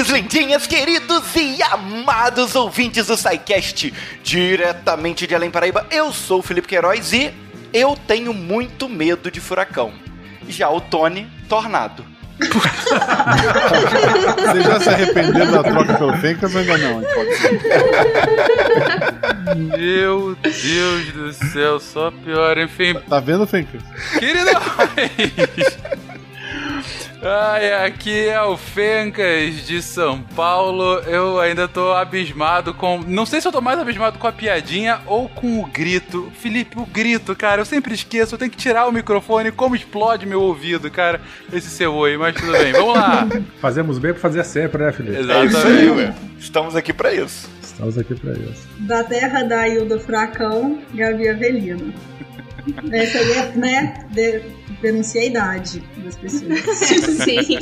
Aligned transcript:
lindinhos, 0.00 0.08
lindinhas, 0.08 0.66
queridos 0.66 1.36
e 1.36 1.62
amados 1.62 2.54
ouvintes 2.54 3.06
do 3.08 3.16
SciCast, 3.16 3.92
diretamente 4.22 5.26
de 5.26 5.34
Além 5.34 5.50
Paraíba, 5.50 5.86
eu 5.90 6.12
sou 6.12 6.38
o 6.38 6.42
Felipe 6.42 6.68
Queiroz 6.68 7.12
e 7.12 7.30
eu 7.72 7.98
tenho 8.06 8.32
muito 8.32 8.88
medo 8.88 9.30
de 9.30 9.40
furacão. 9.40 9.92
Já 10.48 10.70
o 10.70 10.80
Tony, 10.80 11.28
tornado. 11.48 12.04
Você 14.40 14.62
já 14.62 14.80
se 14.80 14.88
arrependeu 14.88 15.52
da 15.52 15.62
troca 15.62 15.94
pelo 15.94 16.16
Fencas 16.16 16.54
ou 16.54 16.60
ainda 16.62 16.78
não? 16.78 17.02
Meu 19.76 20.34
Deus 20.36 21.12
do 21.12 21.32
céu, 21.52 21.78
só 21.78 22.10
pior, 22.10 22.56
enfim. 22.56 22.94
Tá 23.08 23.20
vendo, 23.20 23.46
Fencas? 23.46 23.82
Querido 24.18 24.48
Ai, 27.22 27.84
aqui 27.86 28.28
é 28.28 28.40
o 28.40 28.56
Fencas 28.56 29.66
de 29.66 29.82
São 29.82 30.22
Paulo. 30.22 31.00
Eu 31.00 31.38
ainda 31.38 31.68
tô 31.68 31.92
abismado 31.92 32.72
com. 32.72 33.02
Não 33.06 33.26
sei 33.26 33.42
se 33.42 33.46
eu 33.48 33.52
tô 33.52 33.60
mais 33.60 33.78
abismado 33.78 34.18
com 34.18 34.26
a 34.26 34.32
piadinha 34.32 35.00
ou 35.04 35.28
com 35.28 35.60
o 35.60 35.66
grito. 35.66 36.32
Felipe, 36.40 36.78
o 36.78 36.86
grito, 36.86 37.36
cara, 37.36 37.60
eu 37.60 37.66
sempre 37.66 37.92
esqueço. 37.92 38.34
Eu 38.34 38.38
tenho 38.38 38.50
que 38.50 38.56
tirar 38.56 38.86
o 38.86 38.92
microfone. 38.92 39.52
Como 39.52 39.76
explode 39.76 40.24
meu 40.24 40.40
ouvido, 40.40 40.90
cara, 40.90 41.20
esse 41.52 41.68
seu 41.68 41.92
oi. 41.94 42.16
Mas 42.16 42.34
tudo 42.34 42.52
bem, 42.52 42.72
vamos 42.72 42.94
lá. 42.94 43.28
Fazemos 43.60 43.98
bem 43.98 44.12
pra 44.12 44.20
fazer 44.22 44.42
sempre, 44.42 44.82
né, 44.82 44.90
Felipe? 44.90 45.18
Exatamente. 45.18 45.56
É 45.56 45.58
isso 45.58 45.66
aí, 45.66 45.90
ué. 45.90 46.14
Estamos 46.38 46.74
aqui 46.74 46.92
pra 46.94 47.12
isso. 47.12 47.50
Estamos 47.62 47.98
aqui 47.98 48.14
pra 48.14 48.32
isso. 48.32 48.66
Da 48.78 49.04
terra 49.04 49.42
da 49.42 49.68
Ilda 49.68 49.98
Furacão, 49.98 50.78
Gabi 50.94 51.28
Avelino. 51.28 51.92
Essa 52.92 53.18
aí 53.18 53.32
é, 53.32 53.52
né? 53.56 54.06
De, 54.10 54.42
denuncia 54.80 55.20
a 55.20 55.24
idade 55.24 55.82
das 55.98 56.16
pessoas. 56.16 56.60
Sim. 57.24 57.58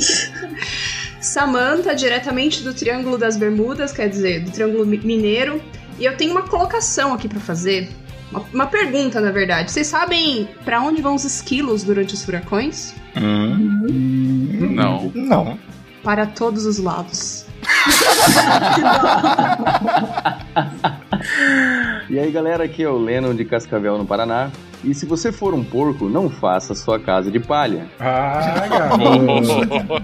Samantha, 1.21 1.93
diretamente 1.93 2.63
do 2.63 2.73
Triângulo 2.73 3.17
das 3.17 3.37
Bermudas, 3.37 3.91
quer 3.91 4.09
dizer, 4.09 4.43
do 4.43 4.51
Triângulo 4.51 4.85
Mineiro. 4.85 5.61
E 5.99 6.05
eu 6.05 6.15
tenho 6.15 6.31
uma 6.31 6.43
colocação 6.43 7.13
aqui 7.13 7.27
para 7.27 7.39
fazer. 7.39 7.89
Uma, 8.31 8.45
uma, 8.53 8.67
pergunta, 8.67 9.19
na 9.19 9.31
verdade. 9.31 9.71
Vocês 9.71 9.87
sabem 9.87 10.47
para 10.63 10.81
onde 10.81 11.01
vão 11.01 11.15
os 11.15 11.25
esquilos 11.25 11.83
durante 11.83 12.13
os 12.13 12.23
furacões? 12.23 12.93
Hum. 13.17 14.69
Não. 14.71 15.11
Não. 15.13 15.59
Para 16.03 16.25
todos 16.25 16.65
os 16.65 16.77
lados. 16.77 17.45
e 22.09 22.17
aí 22.17 22.31
galera, 22.31 22.63
aqui 22.63 22.83
é 22.83 22.89
o 22.89 22.97
Lennon 22.97 23.35
de 23.35 23.43
Cascavel 23.43 23.97
no 23.97 24.05
Paraná. 24.05 24.49
E 24.83 24.93
se 24.93 25.05
você 25.05 25.31
for 25.31 25.53
um 25.53 25.63
porco, 25.63 26.07
não 26.07 26.29
faça 26.29 26.73
sua 26.73 26.99
casa 26.99 27.29
de 27.29 27.39
palha. 27.39 27.87
Ah, 27.99 28.67
garoto. 28.69 30.03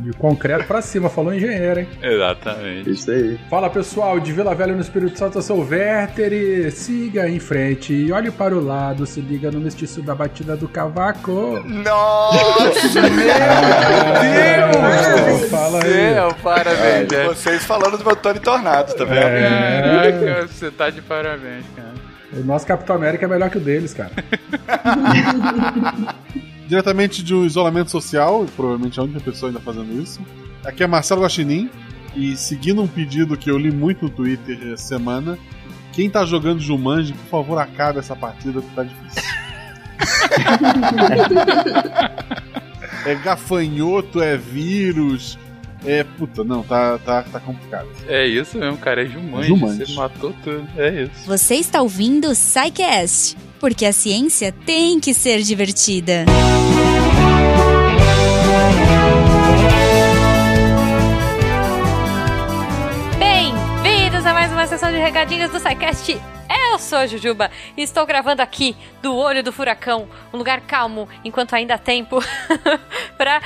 De 0.00 0.12
concreto 0.12 0.66
pra 0.66 0.80
cima, 0.82 1.08
falou 1.08 1.34
engenheiro, 1.34 1.80
hein? 1.80 1.88
Exatamente. 2.00 2.90
Isso 2.90 3.10
aí. 3.10 3.38
Fala 3.50 3.68
pessoal, 3.68 4.20
de 4.20 4.32
Vila 4.32 4.54
Velha 4.54 4.74
no 4.74 4.80
Espírito 4.80 5.18
Santo, 5.18 5.38
eu 5.38 5.42
sou 5.42 5.58
o 5.58 5.68
Werther 5.68 6.32
e 6.32 6.70
siga 6.70 7.28
em 7.28 7.40
frente 7.40 7.92
e 7.92 8.12
olhe 8.12 8.30
para 8.30 8.54
o 8.56 8.64
lado, 8.64 9.04
se 9.06 9.20
liga 9.20 9.50
no 9.50 9.58
mestiço 9.58 10.02
da 10.02 10.14
batida 10.14 10.56
do 10.56 10.68
cavaco. 10.68 11.60
Nossa, 11.64 13.00
meu 13.00 13.10
Deus! 15.30 15.50
Fala 15.50 15.82
aí. 15.82 16.14
Meu, 16.14 16.34
parabéns. 16.34 17.12
É, 17.12 17.24
vocês 17.26 17.64
falando 17.64 17.98
do 17.98 18.04
meu 18.04 18.14
Tony 18.14 18.38
Tornado, 18.38 18.94
tá 18.94 19.04
vendo? 19.04 19.20
É, 19.20 20.46
você 20.46 20.70
tá 20.70 20.88
de 20.90 21.02
parabéns, 21.02 21.64
cara. 21.74 21.96
O 22.32 22.40
nosso 22.44 22.66
Capitão 22.66 22.96
América 22.96 23.24
é 23.24 23.28
melhor 23.28 23.50
que 23.50 23.58
o 23.58 23.60
deles, 23.60 23.94
cara. 23.94 24.12
Diretamente 26.66 27.22
de 27.22 27.34
um 27.34 27.44
isolamento 27.44 27.90
social, 27.90 28.44
provavelmente 28.56 28.98
a 28.98 29.04
única 29.04 29.20
pessoa 29.20 29.50
ainda 29.50 29.60
fazendo 29.60 30.02
isso. 30.02 30.20
Aqui 30.64 30.82
é 30.82 30.86
Marcelo 30.86 31.22
Guaxinim, 31.22 31.70
e 32.16 32.36
seguindo 32.36 32.82
um 32.82 32.88
pedido 32.88 33.36
que 33.36 33.50
eu 33.50 33.58
li 33.58 33.70
muito 33.70 34.06
no 34.06 34.10
Twitter 34.10 34.58
essa 34.72 34.88
semana, 34.88 35.38
quem 35.92 36.10
tá 36.10 36.24
jogando 36.24 36.60
Jumanji, 36.60 37.12
por 37.12 37.26
favor, 37.28 37.58
acabe 37.58 37.98
essa 38.00 38.16
partida 38.16 38.60
que 38.60 38.74
tá 38.74 38.82
difícil. 38.82 39.22
é 43.06 43.14
gafanhoto, 43.14 44.20
é 44.20 44.36
vírus, 44.36 45.38
é, 45.86 46.02
puta, 46.02 46.42
não, 46.42 46.64
tá, 46.64 46.98
tá, 46.98 47.22
tá 47.22 47.38
complicado. 47.38 47.88
É 48.08 48.26
isso 48.26 48.58
mesmo, 48.58 48.76
cara, 48.76 49.04
é 49.04 49.06
Jumanji, 49.06 49.48
Jumanji. 49.48 49.86
você 49.86 49.92
matou 49.94 50.34
tudo, 50.42 50.68
é 50.76 51.02
isso. 51.04 51.26
Você 51.26 51.54
está 51.54 51.80
ouvindo 51.80 52.28
o 52.28 52.34
SciCast, 52.34 53.36
porque 53.60 53.86
a 53.86 53.92
ciência 53.92 54.52
tem 54.52 54.98
que 54.98 55.14
ser 55.14 55.42
divertida. 55.42 56.24
Bem-vindos 63.18 64.26
a 64.26 64.34
mais 64.34 64.50
uma 64.50 64.66
sessão 64.66 64.90
de 64.90 64.98
recadinhos 64.98 65.50
do 65.52 65.60
SciCast. 65.60 66.20
Eu 66.72 66.78
sou 66.80 66.98
a 66.98 67.06
Jujuba 67.06 67.50
e 67.76 67.82
estou 67.82 68.04
gravando 68.04 68.42
aqui 68.42 68.76
do 69.00 69.14
olho 69.14 69.42
do 69.42 69.52
furacão, 69.52 70.08
um 70.32 70.36
lugar 70.36 70.60
calmo 70.62 71.08
enquanto 71.24 71.54
ainda 71.54 71.74
há 71.74 71.78
tempo, 71.78 72.18
para 73.16 73.40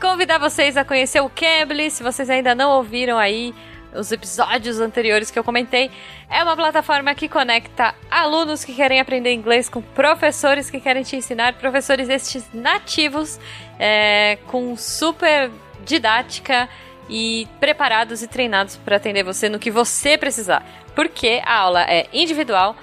convidar 0.00 0.38
vocês 0.38 0.76
a 0.76 0.84
conhecer 0.84 1.20
o 1.20 1.30
Cambly, 1.30 1.90
se 1.90 2.02
vocês 2.02 2.30
ainda 2.30 2.54
não 2.54 2.70
ouviram 2.70 3.18
aí 3.18 3.54
os 3.94 4.10
episódios 4.10 4.80
anteriores 4.80 5.30
que 5.30 5.38
eu 5.38 5.44
comentei. 5.44 5.90
É 6.28 6.42
uma 6.42 6.56
plataforma 6.56 7.14
que 7.14 7.28
conecta 7.28 7.94
alunos 8.10 8.64
que 8.64 8.74
querem 8.74 9.00
aprender 9.00 9.32
inglês 9.32 9.68
com 9.68 9.82
professores 9.82 10.70
que 10.70 10.80
querem 10.80 11.02
te 11.02 11.16
ensinar, 11.16 11.54
professores 11.54 12.08
estes 12.08 12.48
nativos, 12.54 13.38
é, 13.78 14.38
com 14.46 14.76
super 14.76 15.50
didática 15.84 16.68
e 17.08 17.46
preparados 17.58 18.22
e 18.22 18.28
treinados 18.28 18.76
para 18.76 18.96
atender 18.96 19.24
você 19.24 19.48
no 19.48 19.58
que 19.58 19.70
você 19.70 20.16
precisar. 20.16 20.64
Porque 20.94 21.42
a 21.44 21.56
aula 21.56 21.82
é 21.82 22.06
individual, 22.12 22.76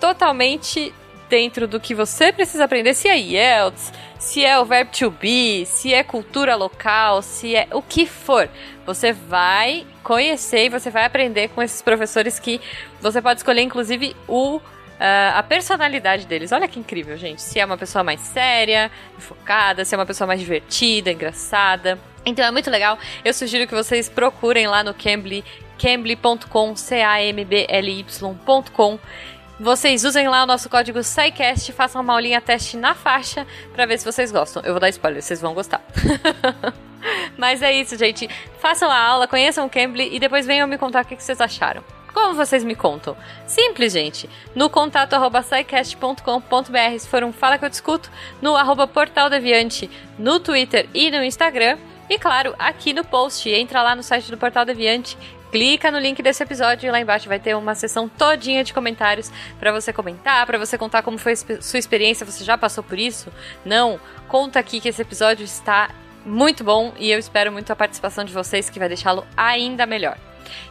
totalmente 0.00 0.92
dentro 1.32 1.66
do 1.66 1.80
que 1.80 1.94
você 1.94 2.30
precisa 2.30 2.64
aprender, 2.64 2.92
se 2.92 3.08
é 3.08 3.18
IELTS, 3.18 3.90
se 4.18 4.44
é 4.44 4.58
o 4.58 4.66
verbo 4.66 4.90
to 4.92 5.10
be, 5.10 5.64
se 5.64 5.94
é 5.94 6.04
cultura 6.04 6.54
local, 6.54 7.22
se 7.22 7.56
é 7.56 7.68
o 7.72 7.80
que 7.80 8.04
for. 8.04 8.50
Você 8.84 9.14
vai 9.14 9.86
conhecer 10.02 10.66
e 10.66 10.68
você 10.68 10.90
vai 10.90 11.06
aprender 11.06 11.48
com 11.48 11.62
esses 11.62 11.80
professores 11.80 12.38
que 12.38 12.60
você 13.00 13.22
pode 13.22 13.40
escolher, 13.40 13.62
inclusive, 13.62 14.14
o 14.28 14.60
Uh, 14.92 15.34
a 15.34 15.42
personalidade 15.42 16.26
deles. 16.26 16.52
Olha 16.52 16.68
que 16.68 16.78
incrível, 16.78 17.16
gente. 17.16 17.42
Se 17.42 17.58
é 17.58 17.64
uma 17.64 17.76
pessoa 17.76 18.04
mais 18.04 18.20
séria, 18.20 18.88
focada, 19.18 19.84
se 19.84 19.96
é 19.96 19.98
uma 19.98 20.06
pessoa 20.06 20.28
mais 20.28 20.38
divertida, 20.38 21.10
engraçada. 21.10 21.98
Então 22.24 22.44
é 22.44 22.52
muito 22.52 22.70
legal. 22.70 22.96
Eu 23.24 23.34
sugiro 23.34 23.66
que 23.66 23.74
vocês 23.74 24.08
procurem 24.08 24.68
lá 24.68 24.84
no 24.84 24.94
Cambly, 24.94 25.44
cambly.com, 25.76 26.76
C-A-M-B-L-Y.com. 26.76 28.98
Vocês 29.62 30.04
usem 30.04 30.26
lá 30.28 30.42
o 30.42 30.46
nosso 30.46 30.68
código 30.68 31.04
SciCast, 31.04 31.72
façam 31.72 32.02
uma 32.02 32.14
aulinha 32.14 32.40
teste 32.40 32.76
na 32.76 32.96
faixa 32.96 33.46
para 33.72 33.86
ver 33.86 33.96
se 33.96 34.04
vocês 34.04 34.32
gostam. 34.32 34.60
Eu 34.64 34.72
vou 34.72 34.80
dar 34.80 34.88
spoiler, 34.88 35.22
vocês 35.22 35.40
vão 35.40 35.54
gostar. 35.54 35.80
Mas 37.38 37.62
é 37.62 37.72
isso, 37.72 37.96
gente. 37.96 38.28
Façam 38.58 38.90
a 38.90 38.98
aula, 38.98 39.28
conheçam 39.28 39.64
o 39.64 39.70
Cambly 39.70 40.16
e 40.16 40.18
depois 40.18 40.46
venham 40.46 40.66
me 40.66 40.76
contar 40.76 41.04
o 41.04 41.06
que 41.06 41.14
vocês 41.14 41.40
acharam. 41.40 41.84
Como 42.12 42.34
vocês 42.34 42.64
me 42.64 42.74
contam? 42.74 43.16
Simples, 43.46 43.92
gente. 43.92 44.28
No 44.52 44.68
contato 44.68 45.14
arroba 45.14 45.44
se 45.44 47.08
for 47.08 47.22
um 47.22 47.32
Fala 47.32 47.56
Que 47.56 47.64
Eu 47.64 47.70
Discuto, 47.70 48.10
no 48.40 48.56
arroba 48.56 48.88
Portal 48.88 49.30
Deviante, 49.30 49.88
no 50.18 50.40
Twitter 50.40 50.88
e 50.92 51.08
no 51.08 51.22
Instagram. 51.22 51.78
E 52.10 52.18
claro, 52.18 52.52
aqui 52.58 52.92
no 52.92 53.04
post, 53.04 53.48
entra 53.48 53.80
lá 53.80 53.94
no 53.94 54.02
site 54.02 54.28
do 54.28 54.36
Portal 54.36 54.64
Deviante, 54.64 55.16
clica 55.52 55.90
no 55.90 55.98
link 55.98 56.22
desse 56.22 56.42
episódio 56.42 56.88
e 56.88 56.90
lá 56.90 56.98
embaixo 56.98 57.28
vai 57.28 57.38
ter 57.38 57.54
uma 57.54 57.74
seção 57.74 58.08
todinha 58.08 58.64
de 58.64 58.72
comentários 58.72 59.30
para 59.60 59.70
você 59.70 59.92
comentar, 59.92 60.46
para 60.46 60.58
você 60.58 60.78
contar 60.78 61.02
como 61.02 61.18
foi 61.18 61.36
sua 61.36 61.78
experiência, 61.78 62.24
você 62.24 62.42
já 62.42 62.56
passou 62.56 62.82
por 62.82 62.98
isso? 62.98 63.30
Não? 63.62 64.00
Conta 64.26 64.58
aqui 64.58 64.80
que 64.80 64.88
esse 64.88 65.02
episódio 65.02 65.44
está 65.44 65.90
muito 66.24 66.64
bom 66.64 66.94
e 66.98 67.10
eu 67.10 67.18
espero 67.18 67.52
muito 67.52 67.70
a 67.70 67.76
participação 67.76 68.24
de 68.24 68.32
vocês 68.32 68.70
que 68.70 68.78
vai 68.78 68.88
deixá-lo 68.88 69.26
ainda 69.36 69.84
melhor. 69.84 70.16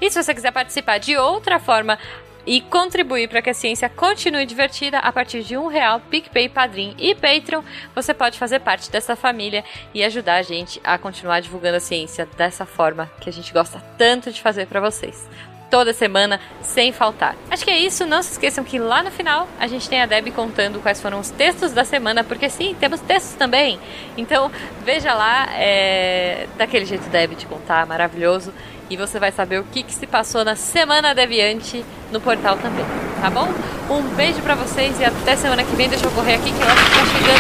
E 0.02 0.10
se 0.10 0.22
você 0.22 0.34
quiser 0.34 0.52
participar 0.52 0.98
de 0.98 1.16
outra 1.16 1.60
forma 1.60 2.00
e 2.46 2.62
contribuir 2.62 3.28
para 3.28 3.42
que 3.42 3.50
a 3.50 3.54
ciência 3.54 3.90
continue 3.90 4.46
divertida 4.46 5.00
a 5.00 5.12
partir 5.12 5.44
de 5.44 5.58
um 5.58 5.68
real, 5.68 6.00
PicPay, 6.10 6.50
Padrim 6.50 6.96
e 6.98 7.14
Patreon, 7.14 7.64
você 7.94 8.14
pode 8.14 8.38
fazer 8.38 8.60
parte 8.60 8.90
dessa 8.92 9.16
família 9.16 9.64
e 9.94 10.04
ajudar 10.04 10.36
a 10.36 10.42
gente 10.42 10.80
a 10.84 10.98
continuar 10.98 11.42
divulgando 11.42 11.78
a 11.78 11.80
ciência 11.80 12.28
dessa 12.38 12.66
forma 12.66 13.10
que 13.20 13.30
a 13.30 13.34
gente 13.34 13.54
gosta 13.54 13.82
tanto 13.98 14.32
de 14.32 14.42
fazer 14.42 14.68
para 14.68 14.80
vocês. 14.80 15.28
Toda 15.70 15.94
semana, 15.94 16.38
sem 16.62 16.92
faltar. 16.92 17.34
Acho 17.50 17.64
que 17.64 17.72
é 17.72 17.80
isso. 17.80 18.06
Não 18.06 18.22
se 18.22 18.34
esqueçam 18.34 18.62
que 18.62 18.78
lá 18.78 19.02
no 19.02 19.10
final 19.10 19.48
a 19.58 19.68
gente 19.68 19.88
tem 19.88 20.02
a 20.02 20.06
Deb 20.06 20.30
contando 20.32 20.82
quais 20.82 21.02
foram 21.02 21.18
os 21.18 21.30
textos 21.30 21.72
da 21.72 21.86
semana, 21.86 22.26
porque 22.26 22.50
sim, 22.50 22.76
temos 22.78 23.00
textos 23.00 23.36
também. 23.36 23.80
Então 24.18 24.52
veja 24.84 25.14
lá, 25.14 25.48
é... 25.54 26.46
daquele 26.58 26.86
jeito 26.86 27.10
Deb 27.10 27.36
de 27.36 27.46
contar, 27.46 27.86
maravilhoso 27.86 28.54
e 28.92 28.98
você 28.98 29.18
vai 29.20 29.32
saber 29.32 29.58
o 29.58 29.64
que, 29.64 29.84
que 29.84 29.94
se 29.94 30.06
passou 30.06 30.44
na 30.44 30.54
Semana 30.54 31.16
Deviante 31.16 31.86
no 32.12 32.20
portal 32.20 32.58
também, 32.58 32.84
tá 33.22 33.30
bom? 33.30 33.48
Um 33.90 34.02
beijo 34.16 34.42
para 34.42 34.54
vocês 34.54 35.00
e 35.00 35.06
até 35.06 35.38
semana 35.38 35.64
que 35.64 35.74
vem. 35.78 35.88
Deixa 35.88 36.06
eu 36.06 36.12
correr 36.12 36.34
aqui 36.36 36.52
que 36.52 36.62
eu 36.62 36.68
acho 36.68 36.84
que 36.84 36.92
tá 36.92 37.06
chegando. 37.06 37.40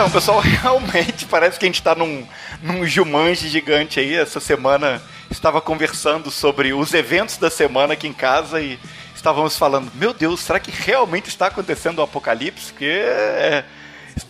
Então, 0.00 0.10
pessoal, 0.10 0.40
realmente 0.40 1.26
parece 1.26 1.58
que 1.58 1.66
a 1.66 1.68
gente 1.68 1.82
tá 1.82 1.94
num, 1.94 2.26
num 2.62 2.86
Jumanji 2.86 3.50
gigante 3.50 4.00
aí. 4.00 4.14
Essa 4.14 4.40
semana 4.40 5.02
estava 5.30 5.60
conversando 5.60 6.30
sobre 6.30 6.72
os 6.72 6.94
eventos 6.94 7.36
da 7.36 7.50
semana 7.50 7.92
aqui 7.92 8.08
em 8.08 8.12
casa 8.14 8.62
e 8.62 8.78
estávamos 9.14 9.58
falando, 9.58 9.92
meu 9.94 10.14
Deus, 10.14 10.40
será 10.40 10.58
que 10.58 10.70
realmente 10.70 11.28
está 11.28 11.48
acontecendo 11.48 11.98
o 11.98 12.00
um 12.00 12.04
apocalipse? 12.04 12.72
Que 12.72 12.86
é, 12.86 13.62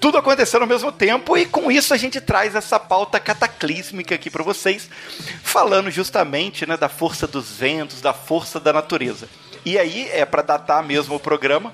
tudo 0.00 0.18
acontecendo 0.18 0.62
ao 0.62 0.66
mesmo 0.66 0.90
tempo 0.90 1.36
e 1.36 1.46
com 1.46 1.70
isso 1.70 1.94
a 1.94 1.96
gente 1.96 2.20
traz 2.20 2.56
essa 2.56 2.80
pauta 2.80 3.20
cataclísmica 3.20 4.16
aqui 4.16 4.28
para 4.28 4.42
vocês, 4.42 4.90
falando 5.40 5.88
justamente 5.88 6.66
né, 6.66 6.76
da 6.76 6.88
força 6.88 7.28
dos 7.28 7.48
ventos, 7.48 8.00
da 8.00 8.12
força 8.12 8.58
da 8.58 8.72
natureza. 8.72 9.28
E 9.64 9.78
aí 9.78 10.08
é 10.12 10.24
para 10.24 10.42
datar 10.42 10.82
mesmo 10.82 11.14
o 11.14 11.20
programa. 11.20 11.72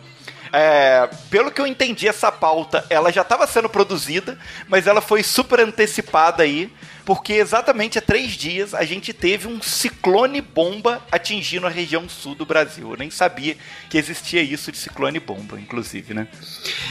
É, 0.52 1.08
pelo 1.30 1.50
que 1.50 1.60
eu 1.60 1.66
entendi, 1.66 2.08
essa 2.08 2.30
pauta 2.30 2.84
ela 2.88 3.12
já 3.12 3.22
estava 3.22 3.46
sendo 3.46 3.68
produzida, 3.68 4.38
mas 4.68 4.86
ela 4.86 5.00
foi 5.00 5.22
super 5.22 5.60
antecipada 5.60 6.42
aí 6.42 6.70
porque 7.06 7.34
exatamente 7.34 7.98
há 7.98 8.02
três 8.02 8.32
dias 8.32 8.74
a 8.74 8.84
gente 8.84 9.12
teve 9.12 9.46
um 9.46 9.62
ciclone 9.62 10.40
bomba 10.40 11.00
atingindo 11.10 11.64
a 11.64 11.70
região 11.70 12.08
sul 12.08 12.34
do 12.34 12.44
Brasil. 12.44 12.90
Eu 12.90 12.96
nem 12.96 13.10
sabia 13.10 13.56
que 13.88 13.96
existia 13.96 14.42
isso 14.42 14.72
de 14.72 14.78
ciclone 14.78 15.20
bomba, 15.20 15.58
inclusive, 15.58 16.12
né? 16.12 16.26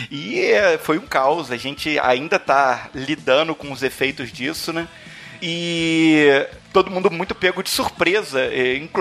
E 0.09 0.39
é, 0.39 0.77
foi 0.77 0.97
um 0.97 1.05
caos, 1.05 1.51
a 1.51 1.57
gente 1.57 1.99
ainda 1.99 2.37
está 2.37 2.89
lidando 2.95 3.53
com 3.53 3.73
os 3.73 3.83
efeitos 3.83 4.31
disso, 4.31 4.71
né? 4.71 4.87
E 5.41 6.47
todo 6.75 6.91
mundo 6.91 7.09
muito 7.09 7.33
pego 7.33 7.63
de 7.63 7.69
surpresa. 7.69 8.41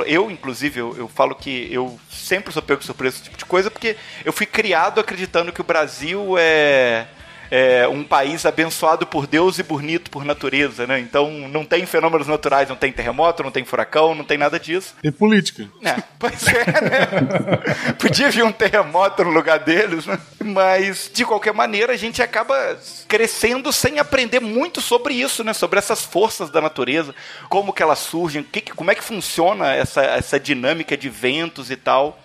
Eu, 0.07 0.31
inclusive, 0.31 0.79
eu, 0.79 0.97
eu, 0.97 1.09
falo 1.09 1.35
que 1.35 1.67
eu 1.73 1.99
sempre 2.09 2.53
sou 2.53 2.63
pego 2.63 2.79
de 2.79 2.87
surpresa 2.87 3.17
esse 3.17 3.25
tipo 3.25 3.37
de 3.37 3.45
coisa, 3.45 3.69
porque 3.69 3.97
eu 4.25 4.33
fui 4.33 4.47
criado 4.47 5.01
acreditando 5.01 5.53
que 5.53 5.61
o 5.61 5.65
Brasil 5.65 6.37
é 6.39 7.09
é, 7.51 7.87
um 7.89 8.05
país 8.05 8.47
abençoado 8.47 9.07
por 9.07 9.27
Deus 9.27 9.59
e 9.59 9.63
bonito 9.63 10.11
por 10.11 10.25
natureza, 10.25 10.87
né? 10.87 10.99
Então 10.99 11.31
não 11.49 11.65
tem 11.65 11.87
fenômenos 11.87 12.27
naturais, 12.27 12.69
não 12.69 12.77
tem 12.77 12.93
terremoto, 12.93 13.43
não 13.43 13.51
tem 13.51 13.65
furacão, 13.65 14.15
não 14.15 14.25
tem 14.25 14.39
nada 14.39 14.59
disso. 14.59 14.95
Tem 15.03 15.13
política. 15.13 15.69
É, 15.83 16.03
pois 16.19 16.47
é, 16.47 16.65
né? 16.65 17.93
Podia 17.99 18.31
vir 18.31 18.45
um 18.45 18.53
terremoto 18.53 19.25
no 19.25 19.31
lugar 19.31 19.59
deles, 19.59 20.07
né? 20.07 20.19
Mas, 20.43 21.11
de 21.13 21.25
qualquer 21.25 21.55
maneira, 21.55 21.93
a 21.93 21.97
gente 21.97 22.23
acaba 22.23 22.79
crescendo 23.09 23.73
sem 23.73 23.99
aprender 23.99 24.41
muito 24.41 24.81
sobre 24.81 25.15
isso, 25.15 25.43
né? 25.45 25.53
Sobre 25.53 25.79
essas 25.79 26.03
forças 26.03 26.51
da 26.51 26.61
natureza, 26.61 27.15
como 27.49 27.73
que 27.73 27.83
elas 27.83 27.99
surgem, 27.99 28.43
que, 28.43 28.61
como 28.61 28.91
é 28.91 28.95
que 28.95 29.05
funciona 29.05 29.73
essa, 29.73 30.03
essa 30.03 30.39
dinâmica 30.39 30.97
de 30.97 31.09
ventos 31.09 31.71
e 31.71 31.77
tal. 31.77 32.21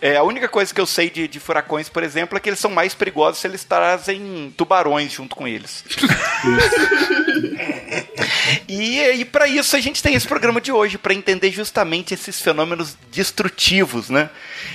É, 0.00 0.16
a 0.16 0.22
única 0.22 0.48
coisa 0.48 0.72
que 0.72 0.80
eu 0.80 0.86
sei 0.86 1.10
de, 1.10 1.26
de, 1.26 1.40
furacões, 1.40 1.88
por 1.88 2.02
exemplo, 2.02 2.36
é 2.36 2.40
que 2.40 2.48
eles 2.48 2.58
são 2.58 2.70
mais 2.70 2.94
perigosos 2.94 3.40
se 3.40 3.46
eles 3.46 3.64
trazem 3.64 4.52
tubarões 4.56 5.12
junto 5.12 5.34
com 5.34 5.48
eles. 5.48 5.84
e 8.68 9.00
e 9.00 9.24
para 9.24 9.46
isso 9.46 9.76
a 9.76 9.80
gente 9.80 10.02
tem 10.02 10.14
esse 10.14 10.26
programa 10.26 10.60
de 10.60 10.72
hoje, 10.72 10.98
para 10.98 11.14
entender 11.14 11.50
justamente 11.50 12.14
esses 12.14 12.40
fenômenos 12.40 12.96
destrutivos, 13.10 14.08
né? 14.08 14.30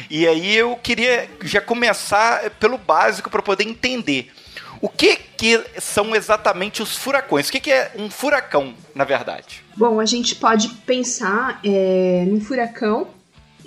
E 0.09 0.27
aí 0.27 0.55
eu 0.55 0.75
queria 0.75 1.29
já 1.43 1.61
começar 1.61 2.49
pelo 2.51 2.77
básico 2.77 3.29
para 3.29 3.41
poder 3.41 3.63
entender. 3.63 4.31
O 4.81 4.89
que, 4.89 5.15
que 5.15 5.63
são 5.79 6.15
exatamente 6.15 6.83
os 6.83 6.95
furacões? 6.95 7.47
O 7.47 7.51
que, 7.51 7.59
que 7.59 7.71
é 7.71 7.91
um 7.95 8.09
furacão, 8.09 8.73
na 8.93 9.03
verdade? 9.03 9.63
Bom, 9.75 9.99
a 9.99 10.05
gente 10.05 10.35
pode 10.35 10.69
pensar 10.85 11.59
é, 11.63 12.25
num 12.27 12.41
furacão 12.41 13.07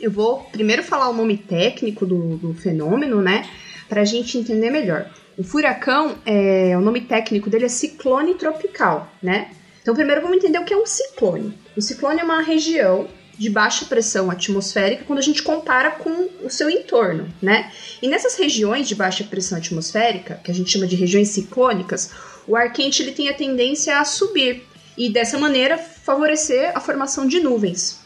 eu 0.00 0.10
vou 0.10 0.44
primeiro 0.52 0.82
falar 0.82 1.08
o 1.08 1.12
nome 1.12 1.36
técnico 1.36 2.06
do, 2.06 2.36
do 2.36 2.54
fenômeno, 2.54 3.20
né? 3.20 3.48
Para 3.88 4.02
a 4.02 4.04
gente 4.04 4.38
entender 4.38 4.70
melhor. 4.70 5.10
O 5.36 5.44
furacão, 5.44 6.18
é, 6.26 6.76
o 6.76 6.80
nome 6.80 7.02
técnico 7.02 7.48
dele 7.48 7.66
é 7.66 7.68
ciclone 7.68 8.34
tropical, 8.34 9.12
né? 9.22 9.50
Então, 9.80 9.94
primeiro 9.94 10.20
vamos 10.20 10.36
entender 10.36 10.58
o 10.58 10.64
que 10.64 10.74
é 10.74 10.76
um 10.76 10.84
ciclone. 10.84 11.56
O 11.76 11.80
ciclone 11.80 12.20
é 12.20 12.24
uma 12.24 12.42
região 12.42 13.08
de 13.38 13.48
baixa 13.48 13.84
pressão 13.84 14.30
atmosférica 14.30 15.04
quando 15.06 15.20
a 15.20 15.22
gente 15.22 15.42
compara 15.42 15.92
com 15.92 16.28
o 16.42 16.50
seu 16.50 16.68
entorno, 16.68 17.32
né? 17.40 17.70
E 18.02 18.08
nessas 18.08 18.36
regiões 18.36 18.88
de 18.88 18.94
baixa 18.94 19.22
pressão 19.24 19.56
atmosférica, 19.56 20.40
que 20.42 20.50
a 20.50 20.54
gente 20.54 20.70
chama 20.70 20.86
de 20.86 20.96
regiões 20.96 21.28
ciclônicas, 21.28 22.10
o 22.46 22.56
ar 22.56 22.72
quente 22.72 23.02
ele 23.02 23.12
tem 23.12 23.28
a 23.28 23.34
tendência 23.34 23.98
a 23.98 24.04
subir 24.04 24.66
e 24.96 25.08
dessa 25.08 25.38
maneira 25.38 25.78
favorecer 25.78 26.72
a 26.74 26.80
formação 26.80 27.26
de 27.26 27.38
nuvens. 27.38 28.00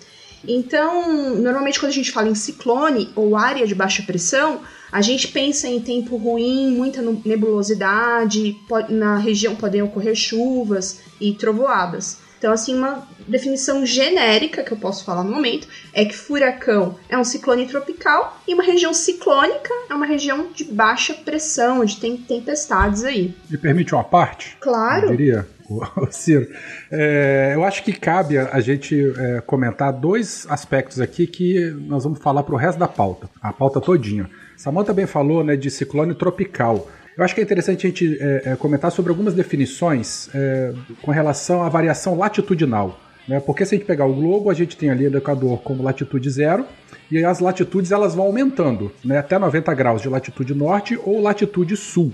Então, 0.47 1.37
normalmente 1.37 1.79
quando 1.79 1.91
a 1.91 1.95
gente 1.95 2.13
fala 2.13 2.29
em 2.29 2.35
ciclone 2.35 3.11
ou 3.15 3.37
área 3.37 3.67
de 3.67 3.75
baixa 3.75 4.03
pressão, 4.03 4.61
a 4.91 5.01
gente 5.01 5.29
pensa 5.29 5.69
em 5.69 5.81
tempo 5.81 6.17
ruim, 6.17 6.75
muita 6.77 7.01
nebulosidade, 7.25 8.57
na 8.91 9.17
região 9.17 9.55
podem 9.55 9.83
ocorrer 9.83 10.15
chuvas 10.15 11.01
e 11.21 11.33
trovoadas. 11.33 12.19
Então, 12.43 12.53
assim, 12.53 12.75
uma 12.75 13.07
definição 13.29 13.87
genérica 13.87 14.65
que 14.65 14.73
eu 14.73 14.77
posso 14.77 15.05
falar 15.05 15.23
no 15.23 15.31
momento 15.31 15.69
é 15.93 16.05
que 16.05 16.17
furacão 16.17 16.99
é 17.09 17.17
um 17.17 17.23
ciclone 17.23 17.67
tropical 17.67 18.37
e 18.49 18.53
uma 18.53 18.65
região 18.65 18.93
ciclônica 18.93 19.73
é 19.89 19.95
uma 19.95 20.07
região 20.07 20.49
de 20.53 20.65
baixa 20.65 21.15
pressão, 21.15 21.83
onde 21.83 21.99
tem 21.99 22.17
tempestades 22.17 23.05
aí. 23.05 23.33
Me 23.49 23.57
permite 23.57 23.95
uma 23.95 24.03
parte? 24.03 24.57
Claro. 24.61 25.07
Eu 25.07 25.17
diria. 25.17 25.49
Ciro, 26.11 26.47
é, 26.91 27.53
eu 27.55 27.65
acho 27.65 27.83
que 27.83 27.93
cabe 27.93 28.39
a 28.39 28.61
gente 28.61 29.13
é, 29.17 29.41
comentar 29.41 29.93
dois 29.93 30.47
aspectos 30.49 31.01
aqui 31.01 31.27
que 31.27 31.71
nós 31.87 32.05
vamos 32.05 32.19
falar 32.19 32.43
para 32.43 32.55
o 32.55 32.59
resto 32.59 32.79
da 32.79 32.89
pauta, 32.89 33.29
a 33.41 33.53
pauta 33.53 33.81
todinha. 33.81 34.29
Samuel 34.57 34.85
também 34.85 35.07
falou 35.07 35.43
né, 35.43 35.57
de 35.57 35.71
ciclone 35.71 36.15
tropical. 36.15 36.89
Eu 37.17 37.25
acho 37.25 37.35
que 37.35 37.41
é 37.41 37.45
interessante 37.45 37.87
a 37.87 37.91
gente 37.91 38.19
é, 38.21 38.53
é 38.53 38.57
comentar 38.57 38.91
sobre 38.91 39.11
algumas 39.11 39.35
definições 39.35 40.31
é, 40.35 40.73
com 41.03 41.11
relação 41.11 41.63
à 41.63 41.69
variação 41.69 42.17
latitudinal. 42.17 42.99
Né? 43.29 43.41
Porque 43.41 43.65
se 43.65 43.75
a 43.75 43.79
gente 43.79 43.87
pegar 43.87 44.07
o 44.07 44.15
globo, 44.15 44.51
a 44.51 44.55
gente 44.55 44.77
tem 44.77 44.91
ali 44.91 45.07
o 45.07 45.17
Equador 45.17 45.61
como 45.63 45.83
latitude 45.83 46.29
zero, 46.31 46.67
e 47.11 47.25
as 47.25 47.41
latitudes 47.41 47.93
elas 47.93 48.15
vão 48.15 48.27
aumentando, 48.27 48.91
né? 49.05 49.19
até 49.19 49.39
90 49.39 49.75
graus 49.75 50.01
de 50.01 50.09
latitude 50.09 50.55
norte 50.55 50.99
ou 51.05 51.21
latitude 51.21 51.77
sul. 51.77 52.13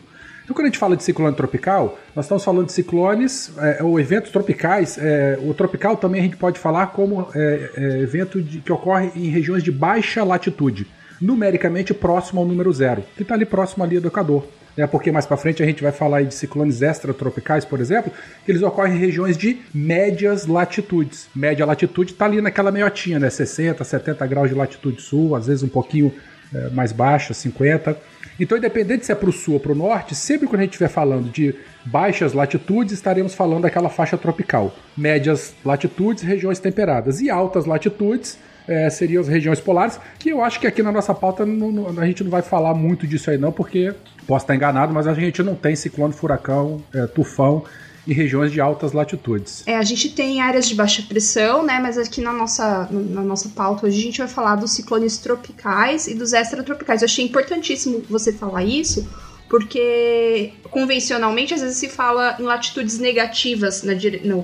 Então, 0.49 0.57
quando 0.57 0.65
a 0.65 0.69
gente 0.71 0.79
fala 0.79 0.97
de 0.97 1.05
ciclone 1.05 1.37
tropical, 1.37 1.99
nós 2.17 2.25
estamos 2.25 2.43
falando 2.43 2.65
de 2.65 2.73
ciclones 2.73 3.53
é, 3.59 3.83
ou 3.83 4.01
eventos 4.01 4.31
tropicais. 4.31 4.97
É, 4.97 5.39
o 5.43 5.53
tropical 5.53 5.95
também 5.95 6.23
a 6.23 6.25
gente 6.25 6.39
pode 6.39 6.59
falar 6.59 6.87
como 6.87 7.29
é, 7.35 7.71
é, 7.77 7.83
evento 8.01 8.41
de, 8.41 8.61
que 8.61 8.73
ocorre 8.73 9.11
em 9.15 9.29
regiões 9.29 9.63
de 9.63 9.71
baixa 9.71 10.25
latitude, 10.25 10.87
numericamente 11.21 11.93
próximo 11.93 12.41
ao 12.41 12.47
número 12.47 12.73
zero, 12.73 13.05
que 13.15 13.21
está 13.25 13.35
ali 13.35 13.45
próximo 13.45 13.85
ali 13.85 14.01
do 14.01 14.09
Equador. 14.09 14.49
É 14.75 14.87
porque 14.87 15.13
mais 15.13 15.27
para 15.27 15.37
frente 15.37 15.63
a 15.63 15.67
gente 15.67 15.83
vai 15.83 15.93
falar 15.93 16.23
de 16.23 16.35
ciclones 16.35 16.81
extratropicais, 16.81 17.67
por 17.67 17.79
exemplo, 17.79 18.11
que 18.47 18.51
eles 18.51 18.63
ocorrem 18.63 18.95
em 18.95 18.99
regiões 18.99 19.37
de 19.37 19.59
médias 19.75 20.47
latitudes. 20.47 21.29
Média 21.37 21.67
latitude 21.67 22.13
está 22.13 22.25
ali 22.25 22.41
naquela 22.41 22.73
meiotinha, 22.73 23.19
né? 23.19 23.29
60, 23.29 23.85
70 23.85 24.27
graus 24.27 24.49
de 24.49 24.55
latitude 24.55 25.03
sul, 25.03 25.37
às 25.37 25.47
vezes 25.47 25.63
um 25.63 25.69
pouquinho 25.69 26.11
é, 26.55 26.71
mais 26.71 26.91
baixa, 26.91 27.35
50. 27.35 27.99
Então, 28.39 28.57
independente 28.57 29.05
se 29.05 29.13
é 29.13 29.15
para 29.15 29.29
o 29.29 29.33
sul 29.33 29.55
ou 29.55 29.61
para 29.61 29.73
o 29.73 29.75
norte, 29.75 30.15
sempre 30.15 30.47
quando 30.47 30.61
a 30.61 30.65
gente 30.65 30.73
estiver 30.73 30.89
falando 30.89 31.29
de 31.31 31.55
baixas 31.85 32.33
latitudes, 32.33 32.93
estaremos 32.93 33.35
falando 33.35 33.63
daquela 33.63 33.89
faixa 33.89 34.17
tropical. 34.17 34.75
Médias 34.97 35.55
latitudes, 35.65 36.23
regiões 36.23 36.59
temperadas. 36.59 37.21
E 37.21 37.29
altas 37.29 37.67
latitudes, 37.67 38.39
é, 38.69 38.89
seriam 38.91 39.21
as 39.21 39.29
regiões 39.29 39.59
polares, 39.59 39.99
que 40.19 40.29
eu 40.29 40.45
acho 40.45 40.61
que 40.61 40.67
aqui 40.67 40.83
na 40.83 40.93
nossa 40.93 41.15
pauta 41.15 41.47
não, 41.47 41.73
não, 41.73 42.01
a 42.01 42.07
gente 42.07 42.23
não 42.23 42.31
vai 42.31 42.43
falar 42.43 42.75
muito 42.75 43.07
disso 43.07 43.31
aí 43.31 43.39
não, 43.39 43.51
porque 43.51 43.95
posso 44.27 44.45
estar 44.45 44.55
enganado, 44.55 44.93
mas 44.93 45.07
a 45.07 45.15
gente 45.15 45.43
não 45.43 45.55
tem 45.55 45.75
ciclone, 45.75 46.13
furacão, 46.13 46.83
é, 46.95 47.07
tufão 47.07 47.65
em 48.09 48.15
regiões 48.15 48.51
de 48.51 48.61
altas 48.61 48.93
latitudes. 48.93 49.63
É, 49.67 49.77
a 49.77 49.83
gente 49.83 50.09
tem 50.09 50.41
áreas 50.41 50.67
de 50.67 50.75
baixa 50.75 51.03
pressão, 51.03 51.63
né? 51.63 51.79
Mas 51.79 51.99
aqui 51.99 52.23
na 52.23 52.33
nossa, 52.33 52.89
na 52.91 53.21
nossa 53.21 53.51
pauta 53.51 53.87
hoje 53.87 54.01
a 54.01 54.03
gente 54.03 54.19
vai 54.19 54.29
falar 54.29 54.57
dos 54.57 54.73
ciclones 54.73 55.19
tropicais 55.19 56.09
e 56.09 56.15
dos 56.15 56.33
extratropicais. 56.33 57.03
Eu 57.03 57.07
achei 57.07 57.25
importantíssimo 57.25 58.03
você 58.09 58.33
falar 58.33 58.65
isso, 58.65 59.07
porque 59.51 60.55
convencionalmente 60.71 61.53
às 61.53 61.61
vezes 61.61 61.77
se 61.77 61.89
fala 61.89 62.37
em 62.41 62.45
latitudes 62.45 62.99
negativas 62.99 63.85